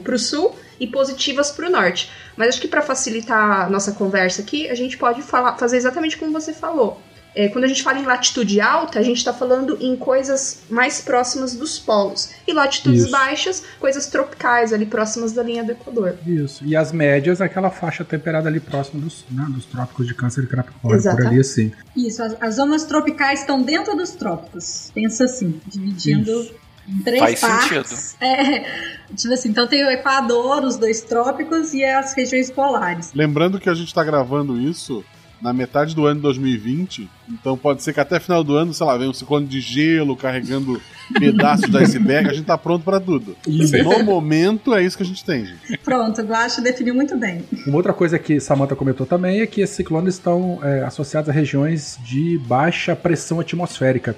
para 0.03 0.15
o 0.15 0.19
sul 0.19 0.55
e 0.79 0.87
positivas 0.87 1.51
para 1.51 1.67
o 1.67 1.71
norte. 1.71 2.11
Mas 2.37 2.51
acho 2.51 2.61
que 2.61 2.69
para 2.69 2.83
facilitar 2.83 3.63
a 3.63 3.71
nossa 3.71 3.93
conversa 3.93 4.43
aqui, 4.43 4.69
a 4.69 4.75
gente 4.75 4.99
pode 4.99 5.23
falar, 5.23 5.57
fazer 5.57 5.79
exatamente 5.79 6.19
como 6.19 6.33
você 6.33 6.53
falou. 6.53 7.01
É, 7.35 7.49
quando 7.49 7.65
a 7.65 7.67
gente 7.67 7.83
fala 7.83 7.99
em 7.99 8.05
latitude 8.05 8.61
alta, 8.61 8.99
a 8.99 9.03
gente 9.03 9.17
está 9.17 9.33
falando 9.33 9.77
em 9.81 9.97
coisas 9.97 10.63
mais 10.71 11.01
próximas 11.01 11.55
dos 11.55 11.79
polos. 11.79 12.31
E 12.47 12.53
latitudes 12.53 13.03
Isso. 13.03 13.11
baixas, 13.11 13.65
coisas 13.81 14.07
tropicais, 14.07 14.73
ali 14.73 14.87
próximas 14.87 15.33
da 15.33 15.43
linha 15.43 15.65
do 15.65 15.73
Equador. 15.73 16.17
Isso. 16.25 16.65
E 16.65 16.77
as 16.77 16.93
médias, 16.93 17.41
aquela 17.41 17.71
faixa 17.71 18.05
temperada 18.05 18.49
ali 18.49 18.61
próxima 18.61 19.01
dos, 19.01 19.25
né, 19.31 19.47
dos 19.49 19.65
trópicos 19.67 20.07
de 20.07 20.15
câncer 20.15 20.45
e 20.45 20.47
Capricórnio, 20.47 21.03
por 21.03 21.27
ali 21.27 21.41
assim. 21.41 21.73
Isso, 21.97 22.23
as, 22.23 22.37
as, 22.41 22.55
zonas 22.55 22.85
tropicais 22.85 23.41
estão 23.41 23.61
dentro 23.61 23.97
dos 23.97 24.11
trópicos. 24.11 24.93
Pensa 24.95 25.25
assim, 25.25 25.61
dividindo. 25.67 26.31
Isso. 26.31 26.65
Em 26.87 27.03
três 27.03 27.21
Faz 27.21 27.41
partes. 27.41 27.91
sentido. 27.91 28.15
É, 28.25 29.17
tipo 29.17 29.33
assim, 29.33 29.49
então 29.49 29.67
tem 29.67 29.85
o 29.85 29.91
Equador, 29.91 30.65
os 30.65 30.77
dois 30.77 31.01
trópicos 31.01 31.73
e 31.73 31.85
as 31.85 32.15
regiões 32.15 32.51
polares. 32.51 33.13
Lembrando 33.15 33.59
que 33.59 33.69
a 33.69 33.75
gente 33.75 33.89
está 33.89 34.05
gravando 34.05 34.61
isso 34.61 35.05
na 35.45 35.53
metade 35.53 35.95
do 35.95 36.07
ano 36.07 36.17
de 36.17 36.23
2020. 36.23 37.11
Então 37.29 37.55
pode 37.55 37.83
ser 37.83 37.93
que 37.93 38.01
até 38.01 38.19
final 38.19 38.43
do 38.43 38.57
ano, 38.57 38.73
sei 38.73 38.87
lá, 38.87 38.97
venha 38.97 39.11
um 39.11 39.13
ciclone 39.13 39.47
de 39.47 39.61
gelo 39.61 40.17
carregando 40.17 40.81
pedaços 41.21 41.69
da 41.69 41.81
iceberg. 41.81 42.31
A 42.31 42.33
gente 42.33 42.47
tá 42.47 42.57
pronto 42.57 42.83
para 42.83 42.99
tudo. 42.99 43.37
Sim. 43.45 43.83
No 43.83 44.03
momento 44.03 44.75
é 44.75 44.83
isso 44.83 44.97
que 44.97 45.03
a 45.03 45.07
gente 45.07 45.23
tem, 45.23 45.45
gente. 45.45 45.77
Pronto, 45.85 46.19
o 46.23 46.25
Guache 46.25 46.63
definiu 46.63 46.95
muito 46.95 47.15
bem. 47.19 47.45
Uma 47.67 47.77
outra 47.77 47.93
coisa 47.93 48.19
que 48.19 48.41
Samantha 48.41 48.75
comentou 48.75 49.05
também 49.05 49.43
é 49.43 49.47
que 49.47 49.61
esses 49.61 49.77
ciclones 49.77 50.15
estão 50.15 50.61
é, 50.63 50.83
associados 50.83 51.29
a 51.29 51.33
regiões 51.33 51.99
de 52.03 52.39
baixa 52.39 52.97
pressão 52.97 53.39
atmosférica. 53.39 54.17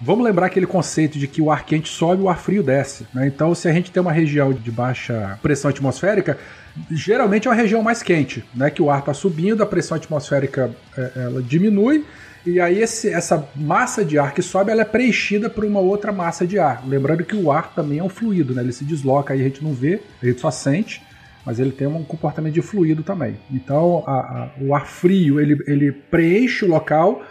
Vamos 0.00 0.24
lembrar 0.24 0.46
aquele 0.46 0.66
conceito 0.66 1.20
de 1.20 1.28
que 1.28 1.40
o 1.40 1.52
ar 1.52 1.64
quente 1.64 1.88
sobe 1.88 2.20
e 2.20 2.24
o 2.24 2.28
ar 2.28 2.38
frio 2.38 2.64
desce. 2.64 3.06
Né? 3.14 3.28
Então, 3.28 3.54
se 3.54 3.68
a 3.68 3.72
gente 3.72 3.92
tem 3.92 4.00
uma 4.00 4.12
região 4.12 4.52
de 4.52 4.70
baixa 4.72 5.38
pressão 5.40 5.70
atmosférica, 5.70 6.36
geralmente 6.90 7.46
é 7.46 7.50
uma 7.50 7.56
região 7.56 7.82
mais 7.82 8.02
quente, 8.02 8.44
né? 8.54 8.70
Que 8.70 8.82
o 8.82 8.90
ar 8.90 9.00
está 9.00 9.14
subindo, 9.14 9.62
a 9.62 9.66
pressão 9.66 9.96
atmosférica 9.96 10.70
é, 10.96 11.10
ela 11.16 11.42
diminui 11.42 12.04
e 12.46 12.60
aí 12.60 12.82
esse, 12.82 13.08
essa 13.08 13.48
massa 13.56 14.04
de 14.04 14.18
ar 14.18 14.34
que 14.34 14.42
sobe 14.42 14.70
ela 14.70 14.82
é 14.82 14.84
preenchida 14.84 15.48
por 15.48 15.64
uma 15.64 15.80
outra 15.80 16.12
massa 16.12 16.46
de 16.46 16.58
ar. 16.58 16.86
Lembrando 16.86 17.24
que 17.24 17.34
o 17.34 17.50
ar 17.50 17.74
também 17.74 17.98
é 17.98 18.04
um 18.04 18.08
fluido, 18.08 18.54
né? 18.54 18.62
Ele 18.62 18.72
se 18.72 18.84
desloca, 18.84 19.32
aí 19.32 19.40
a 19.40 19.44
gente 19.44 19.64
não 19.64 19.72
vê, 19.72 20.00
a 20.22 20.26
gente 20.26 20.40
só 20.40 20.50
sente, 20.50 21.02
mas 21.44 21.58
ele 21.58 21.72
tem 21.72 21.86
um 21.86 22.04
comportamento 22.04 22.52
de 22.52 22.60
fluido 22.60 23.02
também. 23.02 23.36
Então 23.50 24.04
a, 24.06 24.12
a, 24.12 24.50
o 24.60 24.74
ar 24.74 24.86
frio 24.86 25.40
ele, 25.40 25.58
ele 25.66 25.90
preenche 25.90 26.64
o 26.66 26.68
local. 26.68 27.22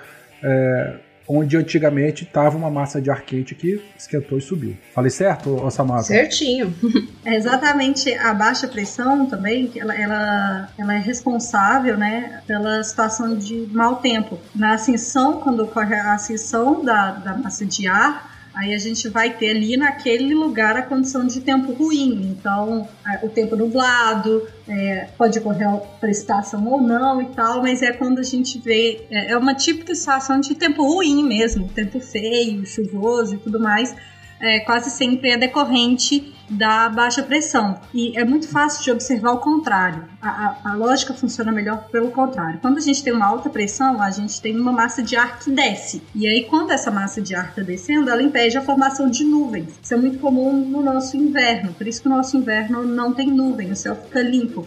É, 0.42 1.00
onde 1.27 1.58
antigamente 1.58 2.24
estava 2.24 2.58
uma 2.58 2.70
massa 2.70 3.01
de 3.01 3.10
ar 3.10 3.22
quente 3.22 3.56
que 3.56 3.82
esquentou 3.98 4.38
e 4.38 4.42
subiu. 4.42 4.77
Falei 4.94 5.10
certo, 5.10 5.70
Samara? 5.72 6.03
Certinho. 6.03 6.74
É 7.25 7.36
exatamente 7.36 8.13
a 8.13 8.34
baixa 8.34 8.68
pressão 8.68 9.25
também, 9.25 9.72
ela, 9.77 9.96
ela, 9.96 10.70
ela 10.77 10.94
é 10.94 10.98
responsável 10.98 11.98
né, 11.98 12.42
pela 12.46 12.84
situação 12.84 13.38
de 13.38 13.65
mau 13.72 13.96
tempo. 13.98 14.38
Na 14.53 14.74
ascensão, 14.74 15.39
quando 15.39 15.63
ocorre 15.63 15.96
a 15.96 16.15
ascensão 16.15 16.84
da, 16.84 17.12
da 17.12 17.38
massa 17.38 17.65
de 17.65 17.88
ar, 17.88 18.33
Aí 18.56 18.74
a 18.74 18.78
gente 18.78 19.10
vai 19.10 19.36
ter 19.36 19.50
ali 19.52 19.76
naquele 19.76 20.36
lugar 20.36 20.78
a 20.78 20.84
condição 20.84 21.26
de 21.26 21.42
tempo 21.42 21.72
ruim. 21.72 22.36
Então, 22.38 22.88
o 23.24 23.30
tempo 23.30 23.56
nublado, 23.56 24.48
é, 24.68 25.08
pode 25.18 25.40
ocorrer 25.40 25.68
precipitação 26.00 26.66
ou 26.68 26.80
não 26.80 27.22
e 27.22 27.26
tal, 27.34 27.62
mas 27.62 27.82
é 27.82 27.92
quando 27.92 28.20
a 28.20 28.24
gente 28.24 28.60
vê. 28.60 29.06
É, 29.10 29.32
é 29.32 29.38
uma 29.38 29.56
típica 29.56 29.96
situação 29.96 30.40
de 30.40 30.54
tempo 30.54 30.84
ruim 30.84 31.24
mesmo, 31.24 31.68
tempo 31.68 32.00
feio, 32.00 32.66
chuvoso 32.66 33.36
e 33.36 33.38
tudo 33.38 33.60
mais 33.60 33.96
é, 34.44 34.60
quase 34.60 34.90
sempre 34.92 35.30
é 35.30 35.38
decorrente 35.38 36.33
da 36.50 36.90
baixa 36.90 37.24
pressão. 37.24 37.80
E 37.94 38.18
é 38.18 38.24
muito 38.24 38.48
fácil 38.48 38.84
de 38.84 38.92
observar 38.92 39.32
o 39.32 39.40
contrário. 39.40 40.06
A, 40.22 40.30
a, 40.30 40.72
a, 40.72 40.76
lógica 40.76 41.14
funciona 41.14 41.52
melhor 41.52 41.88
pelo 41.92 42.12
contrário. 42.12 42.60
Quando 42.62 42.78
a 42.78 42.82
gente 42.82 43.04
tem 43.04 43.14
uma 43.14 43.26
alta 43.26 43.50
pressão, 43.50 44.02
a 44.02 44.12
gente 44.12 44.42
tem 44.42 44.60
uma 44.60 44.72
massa 44.72 45.02
de 45.02 45.16
ar 45.16 45.40
que 45.40 45.52
desce. 45.52 46.02
E 46.16 46.28
aí, 46.28 46.44
quando 46.46 46.72
essa 46.72 46.92
massa 46.92 47.22
de 47.22 47.36
ar 47.36 47.50
está 47.50 47.62
descendo, 47.62 48.10
ela 48.10 48.22
impede 48.22 48.58
a 48.58 48.62
formação 48.62 49.10
de 49.10 49.24
nuvens. 49.24 49.80
Isso 49.82 49.94
é 49.94 49.98
muito 49.98 50.20
comum 50.20 50.54
no 50.54 50.82
nosso 50.82 51.18
inverno. 51.18 51.74
Por 51.74 51.88
isso 51.88 52.02
que 52.02 52.08
o 52.08 52.12
nosso 52.12 52.38
inverno 52.38 52.84
não 52.84 53.14
tem 53.14 53.28
nuvem, 53.28 53.72
o 53.72 53.76
céu 53.76 53.96
fica 53.96 54.22
limpo. 54.22 54.66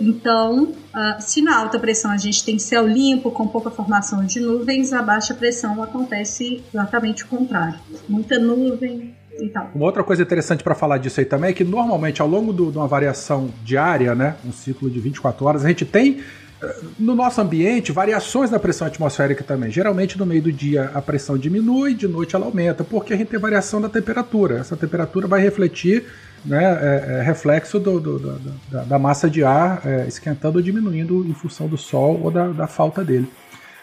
Então, 0.00 0.62
uh, 0.64 1.20
se 1.20 1.42
na 1.42 1.58
alta 1.58 1.78
pressão 1.78 2.10
a 2.10 2.16
gente 2.16 2.44
tem 2.44 2.58
céu 2.58 2.86
limpo, 2.86 3.30
com 3.30 3.48
pouca 3.48 3.70
formação 3.70 4.24
de 4.24 4.38
nuvens, 4.40 4.92
a 4.92 5.02
baixa 5.02 5.34
pressão 5.34 5.82
acontece 5.82 6.62
exatamente 6.72 7.24
o 7.24 7.26
contrário. 7.26 7.78
Muita 8.08 8.38
nuvem, 8.38 9.14
e 9.40 9.48
tal. 9.48 9.70
Uma 9.74 9.84
outra 9.84 10.02
coisa 10.02 10.22
interessante 10.22 10.62
para 10.62 10.74
falar 10.74 10.98
disso 10.98 11.20
aí 11.20 11.26
também 11.26 11.50
é 11.50 11.52
que 11.52 11.64
normalmente 11.64 12.20
ao 12.20 12.28
longo 12.28 12.52
de 12.52 12.76
uma 12.76 12.86
variação 12.86 13.50
diária, 13.64 14.14
né, 14.14 14.36
um 14.44 14.52
ciclo 14.52 14.90
de 14.90 15.00
24 15.00 15.44
horas, 15.46 15.64
a 15.64 15.68
gente 15.68 15.84
tem 15.84 16.20
eh, 16.62 16.76
no 16.98 17.14
nosso 17.14 17.40
ambiente 17.40 17.92
variações 17.92 18.50
da 18.50 18.58
pressão 18.58 18.86
atmosférica 18.86 19.44
também. 19.44 19.70
Geralmente 19.70 20.18
no 20.18 20.26
meio 20.26 20.42
do 20.42 20.52
dia 20.52 20.90
a 20.94 21.00
pressão 21.00 21.38
diminui, 21.38 21.94
de 21.94 22.08
noite 22.08 22.34
ela 22.34 22.46
aumenta, 22.46 22.82
porque 22.82 23.12
a 23.12 23.16
gente 23.16 23.28
tem 23.28 23.38
variação 23.38 23.80
da 23.80 23.88
temperatura. 23.88 24.58
Essa 24.58 24.76
temperatura 24.76 25.26
vai 25.26 25.40
refletir 25.40 26.04
né, 26.44 26.64
é, 26.64 27.18
é 27.18 27.22
reflexo 27.22 27.78
do, 27.78 28.00
do, 28.00 28.18
do, 28.18 28.38
da, 28.70 28.84
da, 28.84 28.98
massa 28.98 29.28
de 29.28 29.42
ar 29.42 29.82
é, 29.84 30.06
esquentando 30.06 30.58
ou 30.58 30.62
diminuindo 30.62 31.26
em 31.26 31.34
função 31.34 31.66
do 31.66 31.76
sol 31.76 32.20
ou 32.22 32.30
da, 32.30 32.48
da, 32.48 32.66
falta 32.66 33.04
dele. 33.04 33.28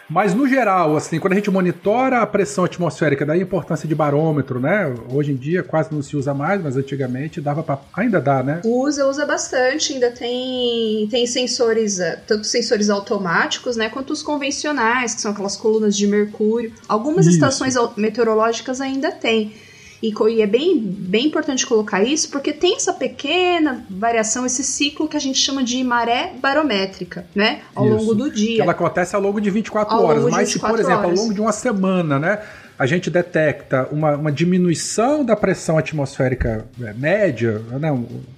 Mas 0.08 0.34
no 0.34 0.46
geral, 0.46 0.96
assim, 0.96 1.18
quando 1.18 1.32
a 1.32 1.36
gente 1.36 1.50
monitora 1.50 2.20
a 2.20 2.26
pressão 2.26 2.64
atmosférica, 2.64 3.26
daí 3.26 3.40
a 3.40 3.42
importância 3.42 3.88
de 3.88 3.94
barômetro, 3.94 4.60
né? 4.60 4.94
Hoje 5.10 5.32
em 5.32 5.36
dia 5.36 5.62
quase 5.62 5.92
não 5.92 6.02
se 6.02 6.16
usa 6.16 6.32
mais, 6.32 6.62
mas 6.62 6.76
antigamente 6.76 7.40
dava 7.40 7.62
para 7.62 7.80
ainda 7.94 8.20
dá, 8.20 8.42
né? 8.42 8.60
Usa, 8.64 9.06
usa 9.06 9.26
bastante, 9.26 9.92
ainda 9.92 10.10
tem 10.10 11.08
tem 11.10 11.26
sensores, 11.26 11.98
eh, 11.98 12.22
tanto 12.26 12.46
sensores 12.46 12.88
automáticos, 12.88 13.76
né, 13.76 13.88
quanto 13.88 14.12
os 14.12 14.22
convencionais, 14.22 15.14
que 15.14 15.20
são 15.20 15.32
aquelas 15.32 15.56
colunas 15.56 15.96
de 15.96 16.06
mercúrio. 16.06 16.72
Algumas 16.88 17.26
Isso. 17.26 17.36
estações 17.36 17.74
meteorológicas 17.96 18.80
ainda 18.80 19.10
têm. 19.10 19.52
E, 20.02 20.12
e, 20.12 20.42
é 20.42 20.46
bem, 20.46 20.78
bem 20.78 21.26
importante 21.26 21.66
colocar 21.66 22.02
isso 22.02 22.30
porque 22.30 22.52
tem 22.52 22.76
essa 22.76 22.92
pequena 22.92 23.84
variação, 23.88 24.44
esse 24.44 24.62
ciclo 24.62 25.08
que 25.08 25.16
a 25.16 25.20
gente 25.20 25.38
chama 25.38 25.64
de 25.64 25.82
maré 25.82 26.32
barométrica, 26.40 27.26
né? 27.34 27.60
Ao 27.74 27.86
isso. 27.86 27.96
longo 27.96 28.14
do 28.14 28.30
dia. 28.30 28.56
Que 28.56 28.62
ela 28.62 28.72
acontece 28.72 29.16
ao 29.16 29.22
longo 29.22 29.40
de 29.40 29.50
24 29.50 29.94
ao 29.94 30.04
horas. 30.04 30.24
Mas 30.24 30.48
24 30.48 30.52
se, 30.52 30.58
por 30.58 30.78
exemplo, 30.78 31.06
horas. 31.06 31.18
ao 31.18 31.24
longo 31.24 31.34
de 31.34 31.40
uma 31.40 31.52
semana, 31.52 32.18
né? 32.18 32.40
A 32.78 32.84
gente 32.84 33.08
detecta 33.08 33.88
uma, 33.90 34.16
uma 34.16 34.30
diminuição 34.30 35.24
da 35.24 35.34
pressão 35.34 35.78
atmosférica 35.78 36.66
é, 36.82 36.92
média, 36.92 37.62
né? 37.80 37.88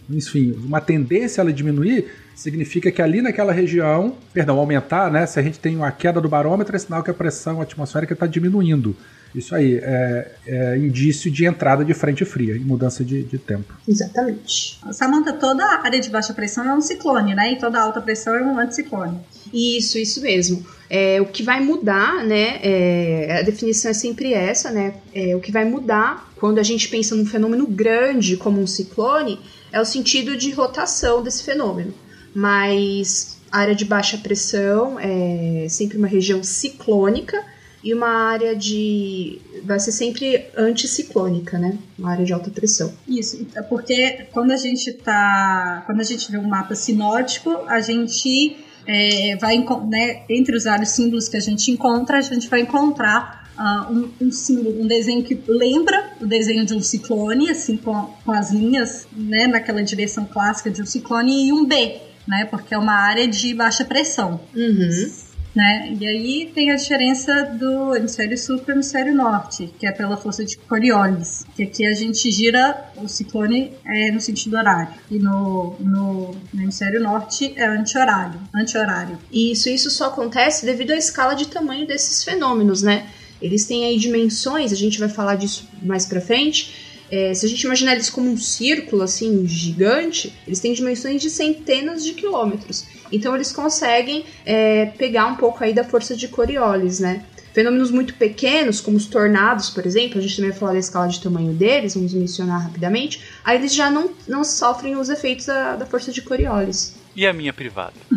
enfim, 0.08 0.52
uma 0.64 0.80
tendência 0.80 1.40
a 1.40 1.42
ela 1.42 1.52
diminuir, 1.52 2.08
significa 2.36 2.92
que 2.92 3.02
ali 3.02 3.20
naquela 3.20 3.52
região, 3.52 4.14
perdão, 4.32 4.56
aumentar, 4.58 5.10
né? 5.10 5.26
Se 5.26 5.40
a 5.40 5.42
gente 5.42 5.58
tem 5.58 5.74
uma 5.74 5.90
queda 5.90 6.20
do 6.20 6.28
barômetro, 6.28 6.76
é 6.76 6.78
sinal 6.78 7.02
que 7.02 7.10
a 7.10 7.14
pressão 7.14 7.60
atmosférica 7.60 8.14
está 8.14 8.28
diminuindo. 8.28 8.94
Isso 9.34 9.54
aí 9.54 9.78
é, 9.82 10.32
é, 10.46 10.76
indício 10.76 11.30
de 11.30 11.44
entrada 11.44 11.84
de 11.84 11.94
frente 11.94 12.24
fria 12.24 12.56
e 12.56 12.60
mudança 12.60 13.04
de, 13.04 13.22
de 13.22 13.38
tempo. 13.38 13.74
Exatamente. 13.86 14.80
Samanta, 14.92 15.32
toda 15.32 15.64
a 15.64 15.84
área 15.84 16.00
de 16.00 16.08
baixa 16.08 16.32
pressão 16.32 16.64
é 16.64 16.74
um 16.74 16.80
ciclone, 16.80 17.34
né? 17.34 17.52
E 17.52 17.56
toda 17.56 17.80
alta 17.80 18.00
pressão 18.00 18.34
é 18.34 18.42
um 18.42 18.58
anticiclone. 18.58 19.18
Isso, 19.52 19.98
isso 19.98 20.20
mesmo. 20.22 20.64
É, 20.88 21.20
o 21.20 21.26
que 21.26 21.42
vai 21.42 21.60
mudar, 21.60 22.24
né? 22.24 22.58
É, 22.62 23.38
a 23.40 23.42
definição 23.42 23.90
é 23.90 23.94
sempre 23.94 24.32
essa, 24.32 24.70
né? 24.70 24.94
É, 25.14 25.36
o 25.36 25.40
que 25.40 25.52
vai 25.52 25.64
mudar 25.64 26.30
quando 26.36 26.58
a 26.58 26.62
gente 26.62 26.88
pensa 26.88 27.14
num 27.14 27.26
fenômeno 27.26 27.66
grande 27.66 28.36
como 28.36 28.60
um 28.60 28.66
ciclone 28.66 29.38
é 29.70 29.80
o 29.80 29.84
sentido 29.84 30.36
de 30.36 30.50
rotação 30.52 31.22
desse 31.22 31.42
fenômeno. 31.42 31.92
Mas 32.34 33.38
a 33.50 33.58
área 33.58 33.74
de 33.74 33.84
baixa 33.84 34.16
pressão 34.18 34.98
é 34.98 35.66
sempre 35.68 35.98
uma 35.98 36.06
região 36.06 36.42
ciclônica 36.42 37.42
e 37.82 37.94
uma 37.94 38.08
área 38.08 38.56
de. 38.56 39.40
vai 39.64 39.78
ser 39.78 39.92
sempre 39.92 40.46
anticiclônica, 40.56 41.58
né? 41.58 41.78
Uma 41.98 42.10
área 42.12 42.24
de 42.24 42.32
alta 42.32 42.50
pressão. 42.50 42.92
Isso, 43.06 43.46
é 43.54 43.62
porque 43.62 44.26
quando 44.32 44.50
a 44.50 44.56
gente 44.56 44.92
tá. 44.92 45.82
Quando 45.86 46.00
a 46.00 46.04
gente 46.04 46.30
vê 46.30 46.38
um 46.38 46.48
mapa 46.48 46.74
sinótico, 46.74 47.50
a 47.68 47.80
gente 47.80 48.56
é, 48.86 49.36
vai 49.36 49.58
né, 49.86 50.22
entre 50.28 50.56
os 50.56 50.64
vários 50.64 50.90
símbolos 50.90 51.28
que 51.28 51.36
a 51.36 51.40
gente 51.40 51.70
encontra, 51.70 52.18
a 52.18 52.22
gente 52.22 52.48
vai 52.48 52.60
encontrar 52.60 53.48
uh, 53.56 53.92
um, 53.92 54.10
um, 54.20 54.32
símbolo, 54.32 54.82
um 54.82 54.86
desenho 54.86 55.22
que 55.22 55.40
lembra 55.46 56.12
o 56.20 56.26
desenho 56.26 56.66
de 56.66 56.74
um 56.74 56.80
ciclone, 56.80 57.50
assim, 57.50 57.76
com, 57.76 58.10
com 58.24 58.32
as 58.32 58.50
linhas 58.50 59.06
né, 59.16 59.46
naquela 59.46 59.82
direção 59.82 60.24
clássica 60.24 60.70
de 60.70 60.82
um 60.82 60.86
ciclone, 60.86 61.46
e 61.46 61.52
um 61.52 61.64
B, 61.64 62.00
né? 62.26 62.44
Porque 62.46 62.74
é 62.74 62.78
uma 62.78 62.94
área 62.94 63.28
de 63.28 63.54
baixa 63.54 63.84
pressão. 63.84 64.40
Uhum 64.54 65.27
né? 65.58 65.92
E 66.00 66.06
aí 66.06 66.52
tem 66.54 66.70
a 66.70 66.76
diferença 66.76 67.42
do 67.42 67.96
hemisfério 67.96 68.38
sul 68.38 68.60
para 68.60 68.74
o 68.74 68.76
hemisfério 68.76 69.12
norte, 69.12 69.74
que 69.76 69.88
é 69.88 69.90
pela 69.90 70.16
força 70.16 70.44
de 70.44 70.56
Coriolis, 70.56 71.44
que 71.56 71.64
aqui 71.64 71.84
a 71.84 71.92
gente 71.94 72.30
gira 72.30 72.92
o 72.96 73.08
ciclone 73.08 73.72
é 73.84 74.12
no 74.12 74.20
sentido 74.20 74.56
horário 74.56 74.94
e 75.10 75.18
no, 75.18 75.74
no, 75.80 76.30
no 76.54 76.62
hemisfério 76.62 77.00
norte 77.00 77.54
é 77.56 77.66
anti-horário, 77.66 78.40
anti-horário. 78.54 79.18
Isso, 79.32 79.68
isso 79.68 79.90
só 79.90 80.04
acontece 80.04 80.64
devido 80.64 80.92
à 80.92 80.96
escala 80.96 81.34
de 81.34 81.48
tamanho 81.48 81.88
desses 81.88 82.22
fenômenos, 82.22 82.80
né? 82.80 83.08
Eles 83.42 83.66
têm 83.66 83.84
aí 83.84 83.98
dimensões, 83.98 84.72
a 84.72 84.76
gente 84.76 85.00
vai 85.00 85.08
falar 85.08 85.34
disso 85.34 85.68
mais 85.82 86.06
para 86.06 86.20
frente. 86.20 86.86
É, 87.10 87.34
se 87.34 87.44
a 87.44 87.48
gente 87.48 87.62
imaginar 87.62 87.94
eles 87.94 88.10
como 88.10 88.30
um 88.30 88.36
círculo 88.36 89.02
assim 89.02 89.44
gigante, 89.44 90.32
eles 90.46 90.60
têm 90.60 90.72
dimensões 90.72 91.20
de 91.20 91.30
centenas 91.30 92.04
de 92.04 92.12
quilômetros. 92.12 92.84
Então 93.12 93.34
eles 93.34 93.52
conseguem 93.52 94.24
é, 94.44 94.86
pegar 94.86 95.26
um 95.26 95.36
pouco 95.36 95.62
aí 95.62 95.72
da 95.72 95.84
força 95.84 96.16
de 96.16 96.28
Coriolis, 96.28 97.00
né? 97.00 97.24
Fenômenos 97.52 97.90
muito 97.90 98.14
pequenos, 98.14 98.80
como 98.80 98.96
os 98.96 99.06
tornados, 99.06 99.70
por 99.70 99.84
exemplo, 99.84 100.18
a 100.18 100.22
gente 100.22 100.36
também 100.36 100.50
vai 100.50 100.58
falar 100.60 100.72
da 100.74 100.78
escala 100.78 101.08
de 101.08 101.20
tamanho 101.20 101.52
deles, 101.52 101.94
vamos 101.94 102.14
mencionar 102.14 102.62
rapidamente, 102.62 103.20
aí 103.44 103.56
eles 103.58 103.74
já 103.74 103.90
não, 103.90 104.10
não 104.28 104.44
sofrem 104.44 104.96
os 104.96 105.08
efeitos 105.08 105.46
da, 105.46 105.74
da 105.74 105.86
força 105.86 106.12
de 106.12 106.22
Coriolis. 106.22 106.94
E 107.16 107.26
a 107.26 107.32
minha 107.32 107.52
privada? 107.52 107.94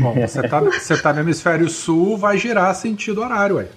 Bom, 0.00 0.14
você 0.14 0.42
tá, 0.48 0.60
você 0.60 0.96
tá 0.96 1.12
no 1.12 1.20
hemisfério 1.20 1.68
sul, 1.68 2.16
vai 2.16 2.36
girar 2.36 2.74
sentido 2.74 3.20
horário, 3.20 3.56
ué. 3.56 3.68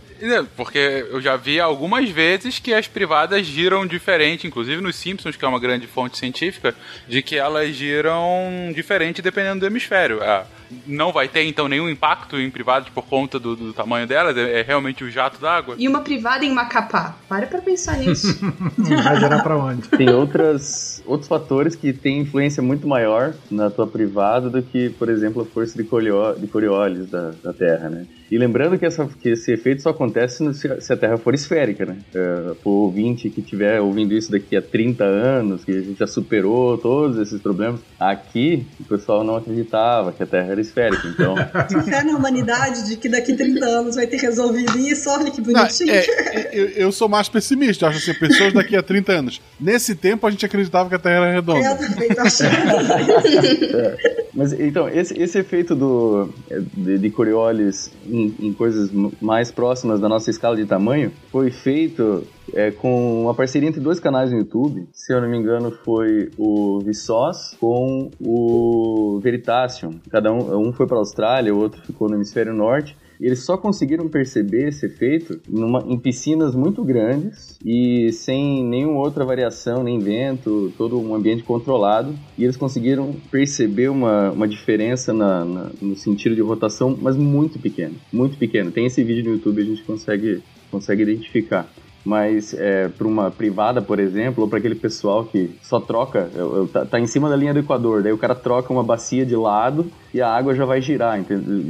Porque 0.55 1.07
eu 1.09 1.21
já 1.21 1.35
vi 1.35 1.59
algumas 1.59 2.09
vezes 2.09 2.59
que 2.59 2.73
as 2.73 2.87
privadas 2.87 3.45
giram 3.45 3.85
diferente, 3.85 4.47
inclusive 4.47 4.81
nos 4.81 4.95
Simpsons, 4.95 5.35
que 5.35 5.43
é 5.43 5.47
uma 5.47 5.59
grande 5.59 5.87
fonte 5.87 6.17
científica, 6.17 6.75
de 7.07 7.21
que 7.21 7.35
elas 7.35 7.75
giram 7.75 8.71
diferente 8.73 9.21
dependendo 9.21 9.61
do 9.61 9.65
hemisfério. 9.65 10.21
Ah, 10.23 10.45
não 10.87 11.11
vai 11.11 11.27
ter, 11.27 11.43
então, 11.43 11.67
nenhum 11.67 11.89
impacto 11.89 12.39
em 12.39 12.49
privadas 12.49 12.89
por 12.89 13.03
conta 13.05 13.39
do, 13.39 13.55
do 13.55 13.73
tamanho 13.73 14.07
delas, 14.07 14.35
é, 14.37 14.59
é 14.59 14.61
realmente 14.61 15.03
o 15.03 15.11
jato 15.11 15.39
d'água. 15.39 15.75
E 15.77 15.87
uma 15.87 16.01
privada 16.01 16.45
em 16.45 16.53
Macapá. 16.53 17.15
Para 17.27 17.47
pra 17.47 17.61
pensar 17.61 17.97
nisso. 17.97 18.39
Vai 18.77 19.19
gerar 19.19 19.43
pra 19.43 19.57
onde? 19.57 19.87
Tem 19.89 20.09
outras, 20.09 21.02
outros 21.05 21.27
fatores 21.27 21.75
que 21.75 21.91
têm 21.93 22.19
influência 22.19 22.61
muito 22.63 22.87
maior 22.87 23.33
na 23.51 23.69
tua 23.69 23.85
privada 23.87 24.49
do 24.49 24.61
que, 24.61 24.89
por 24.91 25.09
exemplo, 25.09 25.41
a 25.41 25.45
força 25.45 25.75
de, 25.77 25.83
de 25.83 26.47
Coriolis 26.47 27.09
da, 27.09 27.31
da 27.43 27.53
Terra, 27.53 27.89
né? 27.89 28.05
E 28.31 28.37
lembrando 28.37 28.79
que, 28.79 28.85
essa, 28.85 29.07
que 29.21 29.29
esse 29.29 29.51
efeito 29.51 29.81
só 29.83 29.89
acontece 29.89 30.41
no- 30.43 30.53
se, 30.53 30.67
a- 30.67 30.81
se 30.81 30.91
a 30.91 30.97
Terra 30.97 31.17
for 31.17 31.33
esférica, 31.35 31.85
né? 31.85 31.97
É, 32.15 32.53
pro 32.63 32.71
ouvinte 32.71 33.29
que 33.29 33.41
estiver 33.41 33.79
ouvindo 33.79 34.13
isso 34.13 34.31
daqui 34.31 34.55
a 34.55 34.61
30 34.61 35.03
anos, 35.03 35.63
que 35.63 35.71
a 35.71 35.81
gente 35.81 35.99
já 35.99 36.07
superou 36.07 36.77
todos 36.77 37.17
esses 37.19 37.39
problemas, 37.41 37.79
aqui 37.99 38.65
o 38.79 38.83
pessoal 38.85 39.23
não 39.23 39.35
acreditava 39.35 40.11
que 40.11 40.23
a 40.23 40.25
Terra 40.25 40.51
era 40.51 40.61
esférica, 40.61 41.07
então... 41.07 41.35
De 41.69 41.81
fé 41.89 42.03
na 42.03 42.17
humanidade 42.17 42.87
de 42.87 42.97
que 42.97 43.07
daqui 43.09 43.33
30 43.35 43.65
anos 43.65 43.95
vai 43.95 44.07
ter 44.07 44.17
resolvido 44.17 44.77
isso, 44.79 45.09
olha 45.09 45.29
que 45.31 45.41
Não, 45.41 45.53
bonitinho. 45.61 45.91
é, 45.91 45.97
é, 45.99 46.49
eu, 46.53 46.65
eu 46.69 46.91
sou 46.91 47.07
mais 47.07 47.29
pessimista. 47.29 47.87
Acho 47.87 47.97
assim, 47.97 48.19
pessoas 48.19 48.53
daqui 48.53 48.75
a 48.75 48.81
30 48.83 49.11
anos. 49.11 49.41
Nesse 49.59 49.95
tempo 49.95 50.25
a 50.27 50.31
gente 50.31 50.45
acreditava 50.45 50.89
que 50.93 50.95
a 50.95 50.99
Terra 50.99 51.25
era 51.25 51.29
Eu 51.29 51.33
redonda. 51.33 51.75
também 51.75 52.09
tô 52.09 52.21
achando. 52.21 52.53
Mas 54.33 54.53
então, 54.53 54.89
esse, 54.89 55.19
esse 55.19 55.37
efeito 55.37 55.75
do, 55.75 56.29
de, 56.75 56.97
de 56.97 57.09
Coriolis 57.09 57.91
em, 58.05 58.33
em 58.39 58.53
coisas 58.53 58.89
mais 59.21 59.51
próximas 59.51 59.99
da 59.99 60.09
nossa 60.09 60.29
escala 60.29 60.55
de 60.55 60.65
tamanho 60.65 61.11
foi 61.31 61.51
feito 61.51 62.23
é, 62.53 62.71
com 62.71 63.23
uma 63.23 63.33
parceria 63.33 63.69
entre 63.69 63.79
dois 63.79 63.99
canais 63.99 64.31
no 64.31 64.39
YouTube. 64.39 64.87
Se 64.91 65.13
eu 65.13 65.21
não 65.21 65.29
me 65.29 65.37
engano, 65.37 65.71
foi 65.83 66.31
o 66.37 66.79
Vsauce 66.79 67.55
com 67.57 68.09
o 68.19 69.19
Veritasium. 69.21 69.99
Cada 70.09 70.31
um, 70.31 70.67
um 70.67 70.73
foi 70.73 70.87
para 70.87 70.97
a 70.97 70.99
Austrália, 70.99 71.53
o 71.53 71.59
outro 71.59 71.81
ficou 71.85 72.09
no 72.09 72.15
hemisfério 72.15 72.53
norte. 72.53 72.95
E 73.19 73.25
eles 73.25 73.39
só 73.39 73.55
conseguiram 73.57 74.07
perceber 74.09 74.67
esse 74.69 74.85
efeito 74.85 75.39
numa, 75.47 75.83
em 75.87 75.97
piscinas 75.97 76.55
muito 76.55 76.83
grandes 76.83 77.57
e 77.65 78.11
sem 78.11 78.63
nenhuma 78.65 78.99
outra 78.99 79.23
variação, 79.25 79.83
nem 79.83 79.99
vento, 79.99 80.71
todo 80.77 80.99
um 80.99 81.15
ambiente 81.15 81.43
controlado. 81.43 82.13
E 82.37 82.43
eles 82.43 82.57
conseguiram 82.57 83.13
perceber 83.31 83.89
uma, 83.89 84.31
uma 84.31 84.47
diferença 84.47 85.13
na, 85.13 85.45
na- 85.45 85.71
no 85.81 85.95
sentido 85.95 86.35
de 86.35 86.41
rotação, 86.41 86.97
mas 87.01 87.15
muito 87.15 87.59
pequena. 87.59 87.93
Muito 88.11 88.37
pequena. 88.37 88.71
Tem 88.71 88.85
esse 88.85 89.03
vídeo 89.03 89.23
no 89.25 89.31
YouTube, 89.37 89.61
a 89.61 89.65
gente 89.65 89.83
consegue, 89.83 90.41
consegue 90.71 91.03
identificar. 91.03 91.71
Mas 92.05 92.53
é, 92.53 92.89
para 92.89 93.07
uma 93.07 93.31
privada, 93.31 93.81
por 93.81 93.99
exemplo, 93.99 94.43
ou 94.43 94.49
para 94.49 94.59
aquele 94.59 94.75
pessoal 94.75 95.23
que 95.23 95.57
só 95.63 95.79
troca, 95.79 96.29
eu- 96.35 96.55
eu- 96.57 96.67
tá, 96.67 96.85
tá 96.85 96.99
em 96.99 97.07
cima 97.07 97.29
da 97.29 97.35
linha 97.35 97.53
do 97.53 97.59
Equador, 97.59 98.03
daí 98.03 98.11
o 98.11 98.17
cara 98.17 98.35
troca 98.35 98.73
uma 98.73 98.83
bacia 98.83 99.25
de 99.25 99.35
lado 99.35 99.89
e 100.13 100.21
a 100.21 100.29
água 100.29 100.53
já 100.53 100.65
vai 100.65 100.81
girar, 100.81 101.17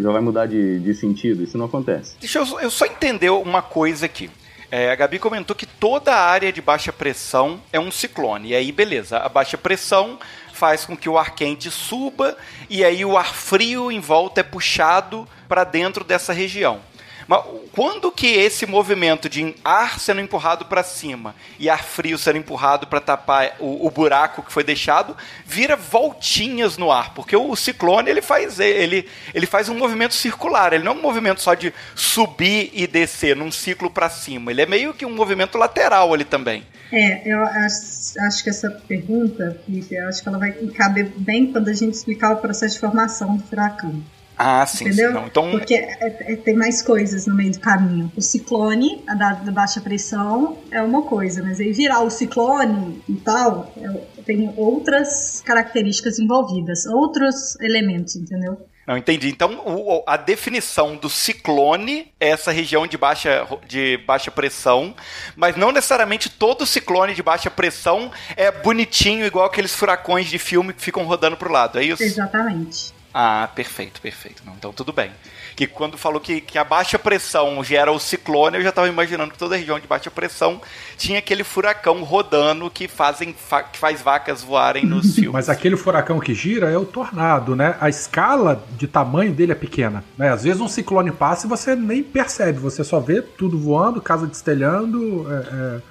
já 0.01 0.11
vai 0.11 0.21
mudar 0.21 0.47
de, 0.47 0.79
de 0.79 0.93
sentido. 0.95 1.43
Isso 1.43 1.57
não 1.57 1.65
acontece. 1.65 2.15
Deixa 2.19 2.39
eu, 2.39 2.59
eu 2.61 2.71
só 2.71 2.85
entender 2.85 3.29
uma 3.29 3.61
coisa 3.61 4.05
aqui. 4.07 4.29
É, 4.71 4.89
a 4.91 4.95
Gabi 4.95 5.19
comentou 5.19 5.55
que 5.55 5.67
toda 5.67 6.11
a 6.15 6.19
área 6.25 6.51
de 6.51 6.59
baixa 6.59 6.91
pressão 6.91 7.59
é 7.71 7.79
um 7.79 7.91
ciclone. 7.91 8.49
E 8.49 8.55
aí, 8.55 8.71
beleza, 8.71 9.19
a 9.19 9.29
baixa 9.29 9.55
pressão 9.55 10.17
faz 10.51 10.83
com 10.83 10.97
que 10.97 11.07
o 11.07 11.15
ar 11.15 11.35
quente 11.35 11.69
suba 11.69 12.35
e 12.67 12.83
aí 12.83 13.05
o 13.05 13.15
ar 13.15 13.35
frio 13.35 13.91
em 13.91 13.99
volta 13.99 14.39
é 14.41 14.43
puxado 14.43 15.27
para 15.47 15.63
dentro 15.63 16.03
dessa 16.03 16.33
região. 16.33 16.79
Mas 17.27 17.43
quando 17.71 18.11
que 18.11 18.27
esse 18.27 18.65
movimento 18.65 19.29
de 19.29 19.55
ar 19.63 19.99
sendo 19.99 20.21
empurrado 20.21 20.65
para 20.65 20.83
cima 20.83 21.35
e 21.59 21.69
ar 21.69 21.83
frio 21.83 22.17
sendo 22.17 22.37
empurrado 22.37 22.87
para 22.87 22.99
tapar 22.99 23.55
o, 23.59 23.85
o 23.85 23.89
buraco 23.89 24.43
que 24.43 24.51
foi 24.51 24.63
deixado, 24.63 25.15
vira 25.45 25.75
voltinhas 25.75 26.77
no 26.77 26.91
ar? 26.91 27.13
Porque 27.13 27.35
o, 27.35 27.55
ciclone 27.55 28.09
ele 28.09 28.21
faz 28.21 28.59
ele, 28.59 29.07
ele 29.33 29.45
faz 29.45 29.69
um 29.69 29.77
movimento 29.77 30.13
circular, 30.13 30.73
ele 30.73 30.83
não 30.83 30.93
é 30.93 30.95
um 30.95 31.01
movimento 31.01 31.41
só 31.41 31.53
de 31.53 31.73
subir 31.95 32.71
e 32.73 32.85
descer 32.87 33.35
num 33.35 33.51
ciclo 33.51 33.89
para 33.89 34.09
cima, 34.09 34.51
ele 34.51 34.61
é 34.61 34.65
meio 34.65 34.93
que 34.93 35.05
um 35.05 35.15
movimento 35.15 35.57
lateral 35.57 36.13
ali 36.13 36.25
também. 36.25 36.63
É, 36.91 37.27
eu 37.27 37.43
acho, 37.43 38.19
acho 38.27 38.43
que 38.43 38.49
essa 38.49 38.69
pergunta, 38.69 39.59
Felipe, 39.65 39.95
eu 39.95 40.07
acho 40.07 40.21
que 40.21 40.29
ela 40.29 40.37
vai 40.37 40.51
caber 40.51 41.11
bem 41.17 41.51
quando 41.51 41.69
a 41.69 41.73
gente 41.73 41.95
explicar 41.95 42.33
o 42.33 42.37
processo 42.37 42.75
de 42.75 42.81
formação 42.81 43.35
do 43.35 43.43
furacão. 43.43 44.03
Ah, 44.37 44.65
sim, 44.65 44.85
entendeu? 44.85 45.09
sim. 45.09 45.13
Não, 45.13 45.27
então, 45.27 45.51
Porque 45.51 45.75
é- 45.75 45.97
é- 46.33 46.35
tem 46.35 46.55
mais 46.55 46.81
coisas 46.81 47.27
no 47.27 47.35
meio 47.35 47.51
do 47.51 47.59
caminho. 47.59 48.11
O 48.15 48.21
ciclone, 48.21 49.03
a 49.07 49.13
da, 49.13 49.33
da 49.33 49.51
baixa 49.51 49.79
pressão, 49.79 50.57
é 50.71 50.81
uma 50.81 51.03
coisa, 51.03 51.43
mas 51.43 51.59
aí 51.59 51.71
virar 51.71 52.01
o 52.01 52.09
ciclone 52.09 53.01
e 53.07 53.13
tal, 53.15 53.71
é- 53.77 54.21
tem 54.23 54.53
outras 54.57 55.41
características 55.45 56.17
envolvidas, 56.19 56.85
outros 56.85 57.59
elementos, 57.59 58.15
entendeu? 58.15 58.57
Não, 58.85 58.97
entendi. 58.97 59.29
Então, 59.29 59.61
o- 59.65 59.99
o- 59.99 60.03
a 60.05 60.17
definição 60.17 60.97
do 60.97 61.09
ciclone 61.09 62.11
é 62.19 62.29
essa 62.29 62.51
região 62.51 62.85
de 62.85 62.97
baixa, 62.97 63.47
de 63.67 63.97
baixa 64.05 64.29
pressão, 64.29 64.93
mas 65.37 65.55
não 65.55 65.71
necessariamente 65.71 66.29
todo 66.29 66.65
ciclone 66.65 67.13
de 67.13 67.23
baixa 67.23 67.49
pressão 67.49 68.11
é 68.35 68.51
bonitinho, 68.51 69.25
igual 69.25 69.45
aqueles 69.45 69.73
furacões 69.73 70.27
de 70.27 70.37
filme 70.37 70.73
que 70.73 70.81
ficam 70.81 71.05
rodando 71.05 71.37
pro 71.37 71.51
lado, 71.51 71.79
é 71.79 71.83
isso? 71.85 72.03
Exatamente. 72.03 72.92
Ah, 73.13 73.47
perfeito, 73.53 74.01
perfeito. 74.01 74.41
Não, 74.43 74.53
então 74.53 74.73
tudo 74.73 74.91
bem. 74.91 75.11
Que 75.55 75.67
quando 75.67 75.99
falou 75.99 76.19
que, 76.19 76.41
que 76.41 76.57
a 76.57 76.63
baixa 76.63 76.97
pressão 76.97 77.63
gera 77.63 77.91
o 77.91 77.99
ciclone, 77.99 78.57
eu 78.57 78.63
já 78.63 78.69
estava 78.69 78.87
imaginando 78.87 79.31
que 79.31 79.37
toda 79.37 79.55
região 79.55 79.79
de 79.79 79.85
baixa 79.85 80.09
pressão 80.09 80.59
tinha 80.97 81.19
aquele 81.19 81.43
furacão 81.43 82.01
rodando 82.03 82.67
que, 82.71 82.87
fazem, 82.87 83.33
fa- 83.33 83.61
que 83.61 83.77
faz 83.77 84.01
vacas 84.01 84.41
voarem 84.41 84.83
nos 84.83 85.13
filmes. 85.13 85.31
Mas 85.33 85.47
aquele 85.49 85.77
furacão 85.77 86.19
que 86.19 86.33
gira 86.33 86.71
é 86.71 86.77
o 86.77 86.85
tornado, 86.85 87.55
né? 87.55 87.77
A 87.79 87.87
escala 87.87 88.63
de 88.77 88.87
tamanho 88.87 89.31
dele 89.31 89.51
é 89.51 89.55
pequena. 89.55 90.03
Né? 90.17 90.29
Às 90.29 90.43
vezes 90.43 90.59
um 90.59 90.67
ciclone 90.67 91.11
passa 91.11 91.45
e 91.45 91.49
você 91.49 91.75
nem 91.75 92.01
percebe, 92.01 92.57
você 92.57 92.83
só 92.83 92.99
vê 92.99 93.21
tudo 93.21 93.59
voando, 93.59 94.01
casa 94.01 94.25
destelhando, 94.25 95.27
é, 95.31 95.35
é, 95.35 95.81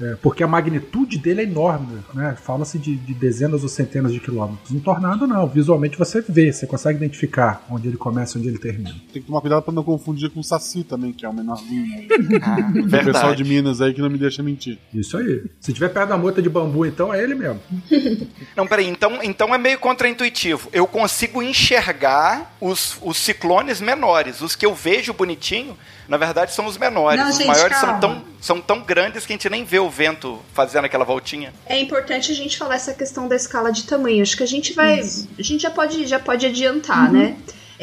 é, 0.00 0.16
porque 0.22 0.42
a 0.42 0.46
magnitude 0.48 1.18
dele 1.18 1.42
é 1.42 1.44
enorme, 1.44 1.98
né? 2.14 2.36
Fala-se 2.40 2.78
de, 2.78 2.96
de 2.96 3.14
dezenas 3.14 3.62
ou 3.62 3.68
centenas 3.68 4.12
de 4.12 4.20
quilômetros. 4.20 4.70
Um 4.70 4.80
tornado 4.80 5.26
não, 5.26 5.46
visualmente 5.46 5.98
você 5.98 6.20
vê, 6.26 6.52
você 6.52 6.66
consegue 6.66 6.98
identificar 6.98 7.64
onde 7.70 7.88
ele 7.88 7.96
começa 7.96 8.36
e 8.36 8.40
onde 8.40 8.48
ele 8.48 8.58
termina. 8.58 8.94
Tem 9.12 9.20
que 9.20 9.28
tomar 9.28 9.40
cuidado 9.40 9.62
pra 9.62 9.72
não 9.72 9.82
confundir 9.82 10.30
com 10.30 10.40
o 10.40 10.44
Saci 10.44 10.82
também, 10.84 11.12
que 11.12 11.24
é 11.24 11.28
o 11.28 11.34
menorzinho. 11.34 11.82
Ah, 12.42 12.58
O 12.74 13.04
pessoal 13.04 13.34
de 13.34 13.44
Minas 13.44 13.80
aí 13.80 13.92
que 13.94 14.00
não 14.00 14.10
me 14.10 14.18
deixa 14.18 14.42
mentir. 14.42 14.78
Isso 14.92 15.16
aí. 15.16 15.44
Se 15.60 15.72
tiver 15.72 15.88
perto 15.90 16.08
da 16.08 16.16
mota 16.16 16.42
de 16.42 16.48
bambu, 16.48 16.84
então 16.86 17.12
é 17.12 17.22
ele 17.22 17.34
mesmo. 17.34 17.60
Não, 18.56 18.66
peraí, 18.66 18.88
então, 18.88 19.22
então 19.22 19.54
é 19.54 19.58
meio 19.58 19.78
contraintuitivo. 19.78 20.68
Eu 20.72 20.86
consigo 20.86 21.42
enxergar 21.42 22.56
os, 22.60 22.98
os 23.02 23.16
ciclones 23.16 23.80
menores. 23.80 24.40
Os 24.40 24.56
que 24.56 24.66
eu 24.66 24.74
vejo 24.74 25.12
bonitinho, 25.12 25.76
na 26.12 26.18
verdade, 26.18 26.52
são 26.52 26.66
os 26.66 26.76
menores. 26.76 27.18
Não, 27.18 27.30
os 27.30 27.38
gente, 27.38 27.46
maiores 27.46 27.74
são 27.78 27.98
tão, 27.98 28.22
são 28.38 28.60
tão 28.60 28.82
grandes 28.82 29.24
que 29.24 29.32
a 29.32 29.34
gente 29.34 29.48
nem 29.48 29.64
vê 29.64 29.78
o 29.78 29.88
vento 29.88 30.38
fazendo 30.52 30.84
aquela 30.84 31.06
voltinha. 31.06 31.54
É 31.64 31.80
importante 31.80 32.30
a 32.30 32.34
gente 32.34 32.58
falar 32.58 32.74
essa 32.74 32.92
questão 32.92 33.26
da 33.26 33.34
escala 33.34 33.72
de 33.72 33.84
tamanho. 33.84 34.20
Acho 34.20 34.36
que 34.36 34.42
a 34.42 34.46
gente 34.46 34.74
vai. 34.74 35.00
A 35.00 35.42
gente 35.42 35.62
já 35.62 35.70
pode, 35.70 36.06
já 36.06 36.18
pode 36.18 36.44
adiantar, 36.44 37.10
né? 37.10 37.34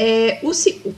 É, 0.01 0.39
o, 0.43 0.51